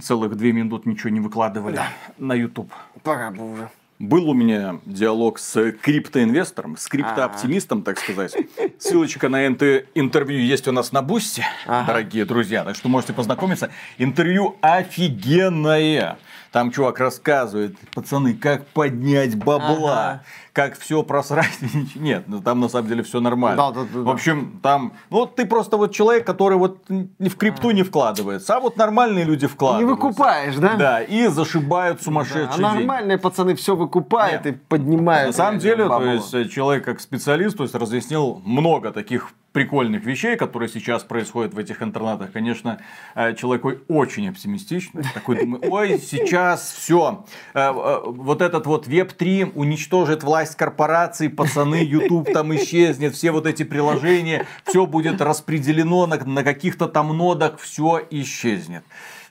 Целых 0.00 0.36
две 0.36 0.52
минуты 0.52 0.88
ничего 0.88 1.10
не 1.10 1.20
выкладывали 1.20 1.76
да. 1.76 1.88
на 2.16 2.32
YouTube. 2.32 2.72
Пора 3.02 3.30
бы 3.30 3.52
уже. 3.52 3.68
Был 3.98 4.28
у 4.28 4.34
меня 4.34 4.80
диалог 4.84 5.38
с 5.38 5.72
криптоинвестором, 5.72 6.76
с 6.76 6.86
криптооптимистом, 6.86 7.82
так 7.82 7.98
сказать. 7.98 8.36
Ссылочка 8.78 9.30
на 9.30 9.42
это 9.42 9.84
интервью 9.94 10.40
есть 10.40 10.68
у 10.68 10.72
нас 10.72 10.92
на 10.92 11.00
Бусте, 11.00 11.46
дорогие 11.66 12.26
друзья, 12.26 12.62
так 12.64 12.76
что 12.76 12.88
можете 12.90 13.14
познакомиться. 13.14 13.70
Интервью 13.96 14.56
офигенное. 14.60 16.18
Там 16.52 16.70
чувак 16.72 17.00
рассказывает, 17.00 17.76
пацаны, 17.94 18.34
как 18.34 18.66
поднять 18.68 19.34
бабла, 19.34 20.08
ага. 20.08 20.24
Как 20.56 20.78
все 20.78 21.02
просрать. 21.02 21.58
Нет, 21.94 22.24
ну 22.28 22.40
там 22.40 22.60
на 22.60 22.70
самом 22.70 22.88
деле 22.88 23.02
все 23.02 23.20
нормально. 23.20 23.58
Да, 23.58 23.72
да, 23.72 23.86
да, 23.92 24.00
в 24.00 24.08
общем, 24.08 24.58
там, 24.62 24.94
ну, 25.10 25.18
вот 25.18 25.36
ты 25.36 25.44
просто 25.44 25.76
вот 25.76 25.92
человек, 25.92 26.26
который 26.26 26.56
вот 26.56 26.78
ни 26.88 27.28
в 27.28 27.36
крипту 27.36 27.72
не 27.72 27.82
вкладывается, 27.82 28.56
а 28.56 28.60
вот 28.60 28.78
нормальные 28.78 29.26
люди 29.26 29.46
вкладываются. 29.46 29.86
Не 29.86 30.08
выкупаешь, 30.08 30.56
да? 30.56 30.76
Да, 30.76 31.02
и 31.02 31.26
зашибают 31.26 32.00
сумасшедшие 32.00 32.62
да, 32.62 32.70
а 32.70 32.74
нормальные 32.74 33.18
пацаны 33.18 33.54
все 33.54 33.76
выкупают 33.76 34.46
Нет. 34.46 34.54
и 34.54 34.58
поднимают. 34.58 35.26
На 35.26 35.32
самом 35.34 35.58
деле, 35.58 35.84
бабло. 35.84 36.18
то 36.18 36.38
есть 36.38 36.50
человек 36.50 36.86
как 36.86 37.00
специалист, 37.00 37.54
то 37.54 37.64
есть 37.64 37.74
разъяснил 37.74 38.40
много 38.42 38.92
таких 38.92 39.34
прикольных 39.56 40.04
вещей, 40.04 40.36
которые 40.36 40.68
сейчас 40.68 41.02
происходят 41.02 41.54
в 41.54 41.58
этих 41.58 41.82
интернетах. 41.82 42.30
Конечно, 42.30 42.78
э, 43.14 43.34
человек 43.34 43.64
очень 43.88 44.28
оптимистичный. 44.28 45.02
Такой 45.14 45.40
думает, 45.40 45.64
ой, 45.70 45.98
сейчас 45.98 46.74
все. 46.76 47.24
Э, 47.54 47.70
э, 47.70 48.00
вот 48.04 48.42
этот 48.42 48.66
вот 48.66 48.86
Web3 48.86 49.52
уничтожит 49.54 50.22
власть 50.24 50.45
корпораций, 50.54 51.28
пацаны, 51.28 51.82
YouTube 51.82 52.32
там 52.32 52.54
исчезнет, 52.54 53.14
все 53.14 53.30
вот 53.30 53.46
эти 53.46 53.62
приложения, 53.62 54.46
все 54.64 54.86
будет 54.86 55.20
распределено 55.20 56.06
на, 56.06 56.16
на 56.16 56.44
каких-то 56.44 56.86
там 56.86 57.16
нодах, 57.16 57.58
все 57.58 58.02
исчезнет. 58.10 58.84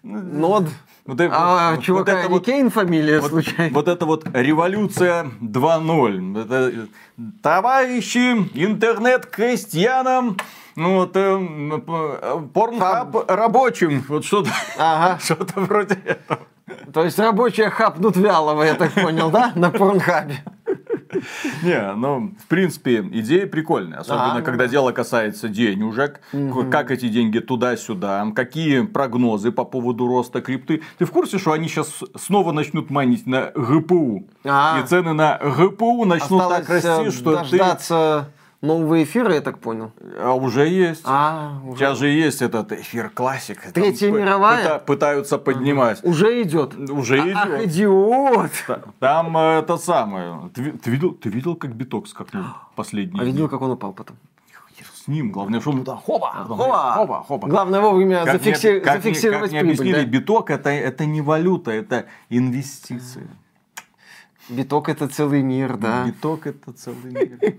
Нод? 0.04 0.66
Вот, 1.06 1.22
а 1.22 1.76
вот, 1.76 1.84
чувака 1.84 2.14
вот 2.14 2.20
это 2.20 2.30
вот, 2.30 2.46
Кейн 2.46 2.72
фамилия 2.72 3.20
вот, 3.20 3.30
случайно? 3.30 3.74
Вот 3.76 3.88
это 3.88 4.08
вот 4.08 4.26
революция 4.34 5.26
2.0. 5.40 6.42
Это, 6.42 6.88
товарищи, 7.44 8.34
интернет-крестьянам, 8.56 10.38
ну 10.76 10.96
вот 10.96 11.12
э, 11.14 12.42
порнхаб 12.54 13.30
рабочим. 13.30 14.04
Вот 14.08 14.26
что-то 14.26 14.50
ага. 14.80 15.20
что 15.24 15.38
вроде 15.56 15.94
этого. 15.94 16.40
То 16.92 17.04
есть 17.04 17.20
рабочие 17.20 17.70
хапнут 17.70 18.18
вялого, 18.18 18.64
я 18.64 18.74
так 18.74 18.92
понял, 18.94 19.30
да? 19.30 19.52
На 19.56 19.70
порнхабе. 19.70 20.44
Не, 21.64 21.94
ну, 21.94 22.34
в 22.44 22.48
принципе, 22.48 23.02
идея 23.02 23.48
прикольная. 23.48 24.00
Особенно, 24.00 24.42
когда 24.42 24.68
дело 24.68 24.92
касается 24.92 25.50
денежек. 25.50 26.22
Как 26.72 26.92
эти 26.92 27.08
деньги 27.10 27.40
туда-сюда. 27.40 28.26
Какие 28.36 28.82
прогнозы 28.82 29.52
по 29.52 29.64
поводу 29.64 30.08
роста 30.08 30.42
крипты. 30.42 30.82
Ты 30.98 31.06
в 31.06 31.12
курсе, 31.12 31.38
что 31.38 31.52
они 31.52 31.68
сейчас 31.68 32.04
снова 32.16 32.52
начнут 32.52 32.90
майнить 32.90 33.26
на 33.28 33.52
ГПУ? 33.56 34.28
И 34.44 34.88
цены 34.88 35.14
на 35.14 35.38
ГПУ 35.38 36.06
начнут 36.06 36.50
так 36.50 36.70
расти, 36.70 37.12
что 37.12 37.44
ты 37.44 37.58
новые 38.62 39.04
эфиры, 39.04 39.34
я 39.34 39.42
так 39.42 39.60
понял. 39.60 39.92
А 40.20 40.34
уже 40.34 40.68
есть. 40.68 41.02
А, 41.06 41.60
уже. 41.66 41.78
Сейчас 41.78 41.98
же 42.00 42.08
есть 42.08 42.42
этот 42.42 42.72
эфир 42.72 43.10
классик. 43.10 43.62
Третья 43.74 44.10
Там 44.10 44.20
мировая? 44.20 44.80
Пытаются 44.80 45.38
поднимать. 45.38 46.00
Ага. 46.00 46.10
Уже 46.10 46.42
идет. 46.42 46.76
Уже 46.90 47.22
а, 47.22 47.26
идет. 47.26 47.38
Ах, 47.38 47.64
идиот. 47.66 48.52
Там 49.00 49.38
э, 49.38 49.60
это 49.60 49.78
самое. 49.78 50.50
Ты, 50.54 50.72
ты, 50.72 50.92
видел, 50.92 51.14
ты 51.14 51.30
видел, 51.30 51.56
как 51.56 51.76
биток 51.76 52.08
скакнул 52.08 52.44
последний? 52.76 53.20
А 53.20 53.24
видел, 53.24 53.50
как 53.50 53.62
он 53.62 53.72
упал 53.72 53.94
потом? 53.94 54.18
с 55.06 55.08
ним. 55.08 55.32
Главное, 55.32 55.62
что 55.62 55.72
он 55.72 55.84
да, 55.84 55.96
хоба, 55.96 56.32
хоба, 56.48 56.94
хоба, 56.94 57.24
хоба. 57.24 57.48
Главное 57.48 57.80
вовремя 57.80 58.26
как 58.26 58.34
зафикси... 58.34 58.68
мне, 58.68 58.80
как 58.80 59.04
зафиксировать 59.04 59.52
мне, 59.52 59.60
как 59.60 59.68
прибыль. 59.70 59.86
Мне 59.86 59.94
объяснили, 59.94 60.06
да? 60.06 60.20
биток 60.20 60.50
это, 60.50 60.70
это 60.70 61.06
не 61.06 61.22
валюта, 61.22 61.72
это 61.72 62.06
инвестиции. 62.30 63.28
Биток 64.50 64.90
это 64.90 65.08
целый 65.08 65.42
мир, 65.42 65.78
да. 65.78 66.06
Биток 66.06 66.46
это 66.48 66.72
целый 66.74 67.12
мир. 67.12 67.56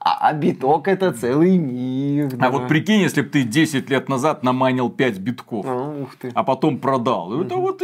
А, 0.00 0.28
а 0.28 0.32
биток 0.32 0.88
это 0.88 1.12
целый 1.12 1.56
мир. 1.56 2.30
Да. 2.32 2.46
А 2.46 2.50
вот 2.50 2.68
прикинь, 2.68 3.00
если 3.00 3.22
бы 3.22 3.28
ты 3.28 3.42
10 3.42 3.90
лет 3.90 4.08
назад 4.08 4.42
намайнил 4.42 4.90
5 4.90 5.18
битков, 5.18 5.66
а, 5.68 6.06
а 6.34 6.42
потом 6.42 6.78
продал. 6.78 7.32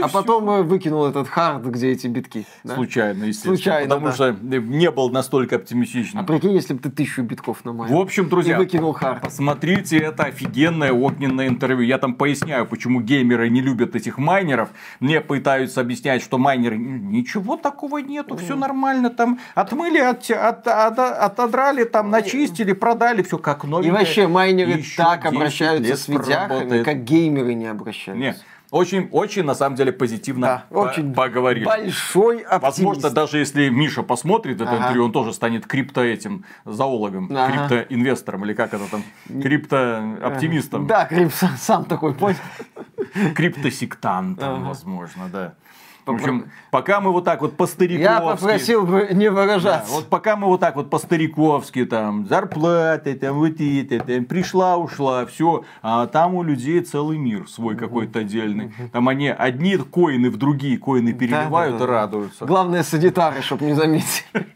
А 0.01 0.09
потом 0.09 0.51
э, 0.51 0.62
выкинул 0.62 1.06
этот 1.06 1.28
хард, 1.28 1.66
где 1.66 1.90
эти 1.90 2.06
битки. 2.06 2.47
Случайно, 2.64 3.24
естественно. 3.24 3.56
Случайно, 3.56 3.94
Потому 3.94 4.12
что 4.12 4.32
не 4.32 4.90
был 4.90 5.10
настолько 5.10 5.56
оптимистичным. 5.56 6.23
А 6.23 6.27
прикинь, 6.27 6.52
если 6.52 6.74
бы 6.74 6.81
ты 6.81 6.90
тысячу 6.90 7.23
битков 7.23 7.64
наманил. 7.64 7.97
В 7.97 8.01
общем, 8.01 8.28
друзья, 8.28 8.59
выкинул 8.59 8.93
хард. 8.93 9.23
посмотрите 9.23 9.98
это 9.98 10.24
офигенное 10.24 10.93
огненное 10.93 11.48
интервью. 11.48 11.82
Я 11.86 11.98
там 11.98 12.14
поясняю, 12.14 12.66
почему 12.66 13.01
геймеры 13.01 13.48
не 13.48 13.60
любят 13.60 13.97
этих 13.97 14.18
майнеров. 14.18 14.70
Мне 15.01 15.20
пытаются 15.20 15.81
объяснять, 15.81 16.23
что 16.23 16.39
майнеры 16.39 16.77
ничего 16.77 17.56
такого 17.56 17.86
нету, 18.03 18.37
все 18.37 18.57
нормально, 18.57 19.11
там 19.11 19.39
отмыли, 19.55 19.99
от, 19.99 20.31
от, 20.31 20.67
от, 20.67 20.99
отодрали 20.99 21.85
там 21.85 22.11
начистили, 22.11 22.73
продали, 22.73 23.23
все 23.23 23.39
как 23.39 23.65
новенькое. 23.65 23.95
И 23.95 23.97
вообще 23.97 24.27
майнеры 24.27 24.83
так 24.97 25.25
обращаются 25.27 25.97
с 25.97 26.09
видяхами, 26.09 26.83
как 26.83 27.05
геймеры 27.05 27.55
не 27.55 27.67
обращаются. 27.67 28.21
Нет. 28.21 28.45
Очень, 28.71 29.09
очень, 29.13 29.45
на 29.45 29.55
самом 29.55 29.77
деле, 29.77 29.93
позитивно 29.93 30.47
да, 30.47 30.65
по 30.71 30.79
очень 30.79 31.15
поговорили. 31.15 31.65
Большой 31.65 32.41
оптимист. 32.41 32.63
Возможно, 32.63 33.11
даже 33.11 33.39
если 33.39 33.69
Миша 33.69 34.03
посмотрит 34.03 34.61
это 34.61 34.71
ага. 34.71 34.79
интервью, 34.79 35.05
он 35.05 35.13
тоже 35.13 35.33
станет 35.33 35.67
крипто 35.67 36.03
этим 36.03 36.45
зоологом, 36.65 37.31
ага. 37.31 37.69
криптоинвестором, 37.69 38.45
или 38.45 38.55
как 38.55 38.75
это 38.75 38.85
там, 38.91 39.05
криптооптимистом. 39.29 40.87
Да, 40.89 41.05
крип, 41.05 41.33
сам 41.59 41.85
такой 41.85 42.15
понял. 42.15 42.37
Криптосектантом, 43.35 44.65
возможно, 44.65 45.29
да. 45.33 45.55
В 46.07 46.15
общем, 46.15 46.53
пока 46.70 47.01
мы 47.01 47.11
вот 47.11 47.24
так 47.24 47.41
вот 47.41 47.57
по-стариковски... 47.57 48.01
Я 48.01 48.20
попросил 48.20 48.87
бы 48.87 49.09
не 49.11 49.28
выражаться. 49.28 49.91
Да, 49.91 49.97
вот 49.97 50.07
пока 50.07 50.37
мы 50.37 50.47
вот 50.47 50.61
так 50.61 50.77
вот 50.77 50.89
по-стариковски, 50.89 51.85
там, 51.85 52.27
зарплаты, 52.28 53.15
там, 53.15 53.39
вот 53.39 53.61
это, 53.61 53.99
там, 53.99 54.24
пришла, 54.24 54.77
ушла, 54.77 55.27
все, 55.27 55.65
а 55.83 56.07
там 56.07 56.37
у 56.37 56.45
людей 56.45 56.81
целый 56.83 57.19
мир 57.19 57.49
свой 57.49 57.77
какой-то 57.77 58.20
отдельный. 58.20 58.73
Там 58.93 59.09
они 59.09 59.31
одни 59.31 59.77
коины 59.77 60.31
в 60.31 60.37
другие 60.37 60.78
коины 60.78 61.12
переливают 61.12 61.81
и 61.81 61.85
радуются. 61.85 62.45
Главное, 62.45 62.85
санитары, 62.85 63.43
чтобы 63.43 63.65
не 63.65 63.74
заметили. 63.74 64.47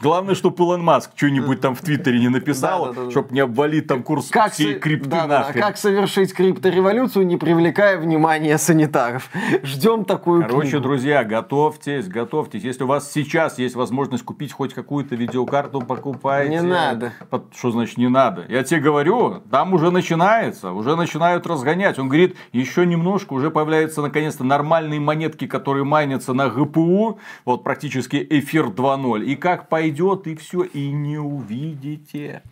Главное, 0.00 0.34
чтобы 0.34 0.62
Илон 0.62 0.84
Маск 0.84 1.12
что-нибудь 1.16 1.62
там 1.62 1.74
в 1.74 1.80
Твиттере 1.80 2.20
не 2.20 2.28
написал, 2.28 2.94
чтобы 3.10 3.32
не 3.32 3.40
обвалить 3.40 3.86
там 3.86 4.02
курс 4.02 4.30
всей 4.50 4.74
крипты 4.74 5.08
нахрен. 5.08 5.62
Как 5.62 5.78
совершить 5.78 6.34
криптореволюцию, 6.34 7.26
не 7.26 7.38
привлекая 7.38 7.96
внимания 7.96 8.58
санитаров. 8.58 9.30
Ждем 9.62 10.01
такую 10.04 10.42
Короче, 10.42 10.78
друзья, 10.78 11.24
готовьтесь, 11.24 12.08
готовьтесь. 12.08 12.62
Если 12.62 12.84
у 12.84 12.86
вас 12.86 13.10
сейчас 13.10 13.58
есть 13.58 13.74
возможность 13.74 14.24
купить 14.24 14.52
хоть 14.52 14.74
какую-то 14.74 15.14
видеокарту, 15.14 15.80
покупайте. 15.80 16.50
Не 16.50 16.62
надо. 16.62 17.12
Что 17.54 17.70
значит 17.70 17.98
не 17.98 18.08
надо? 18.08 18.44
Я 18.48 18.62
тебе 18.62 18.80
говорю, 18.80 19.42
там 19.50 19.74
уже 19.74 19.90
начинается, 19.90 20.72
уже 20.72 20.96
начинают 20.96 21.46
разгонять. 21.46 21.98
Он 21.98 22.08
говорит, 22.08 22.36
еще 22.52 22.86
немножко, 22.86 23.32
уже 23.32 23.50
появляются 23.50 24.02
наконец-то 24.02 24.44
нормальные 24.44 25.00
монетки, 25.00 25.46
которые 25.46 25.84
майнятся 25.84 26.32
на 26.32 26.48
ГПУ. 26.48 27.18
Вот 27.44 27.64
практически 27.64 28.26
эфир 28.30 28.66
2.0. 28.66 29.24
И 29.24 29.36
как 29.36 29.68
пойдет, 29.68 30.26
и 30.26 30.34
все, 30.34 30.62
и 30.62 30.90
не 30.90 31.18
увидите. 31.18 32.42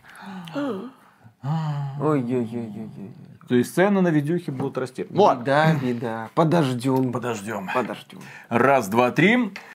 Ой-ой-ой-ой. 2.00 3.29
То 3.50 3.56
есть 3.56 3.74
цены 3.74 4.00
на 4.00 4.08
видюхи 4.12 4.50
будут 4.50 4.78
расти. 4.78 5.04
Вот. 5.10 5.42
Да, 5.42 5.74
беда. 5.74 6.30
Подождем. 6.36 7.10
Подождем. 7.10 7.68
Подождем. 7.74 8.20
Раз, 8.48 8.86
два, 8.86 9.10
три. 9.10 9.50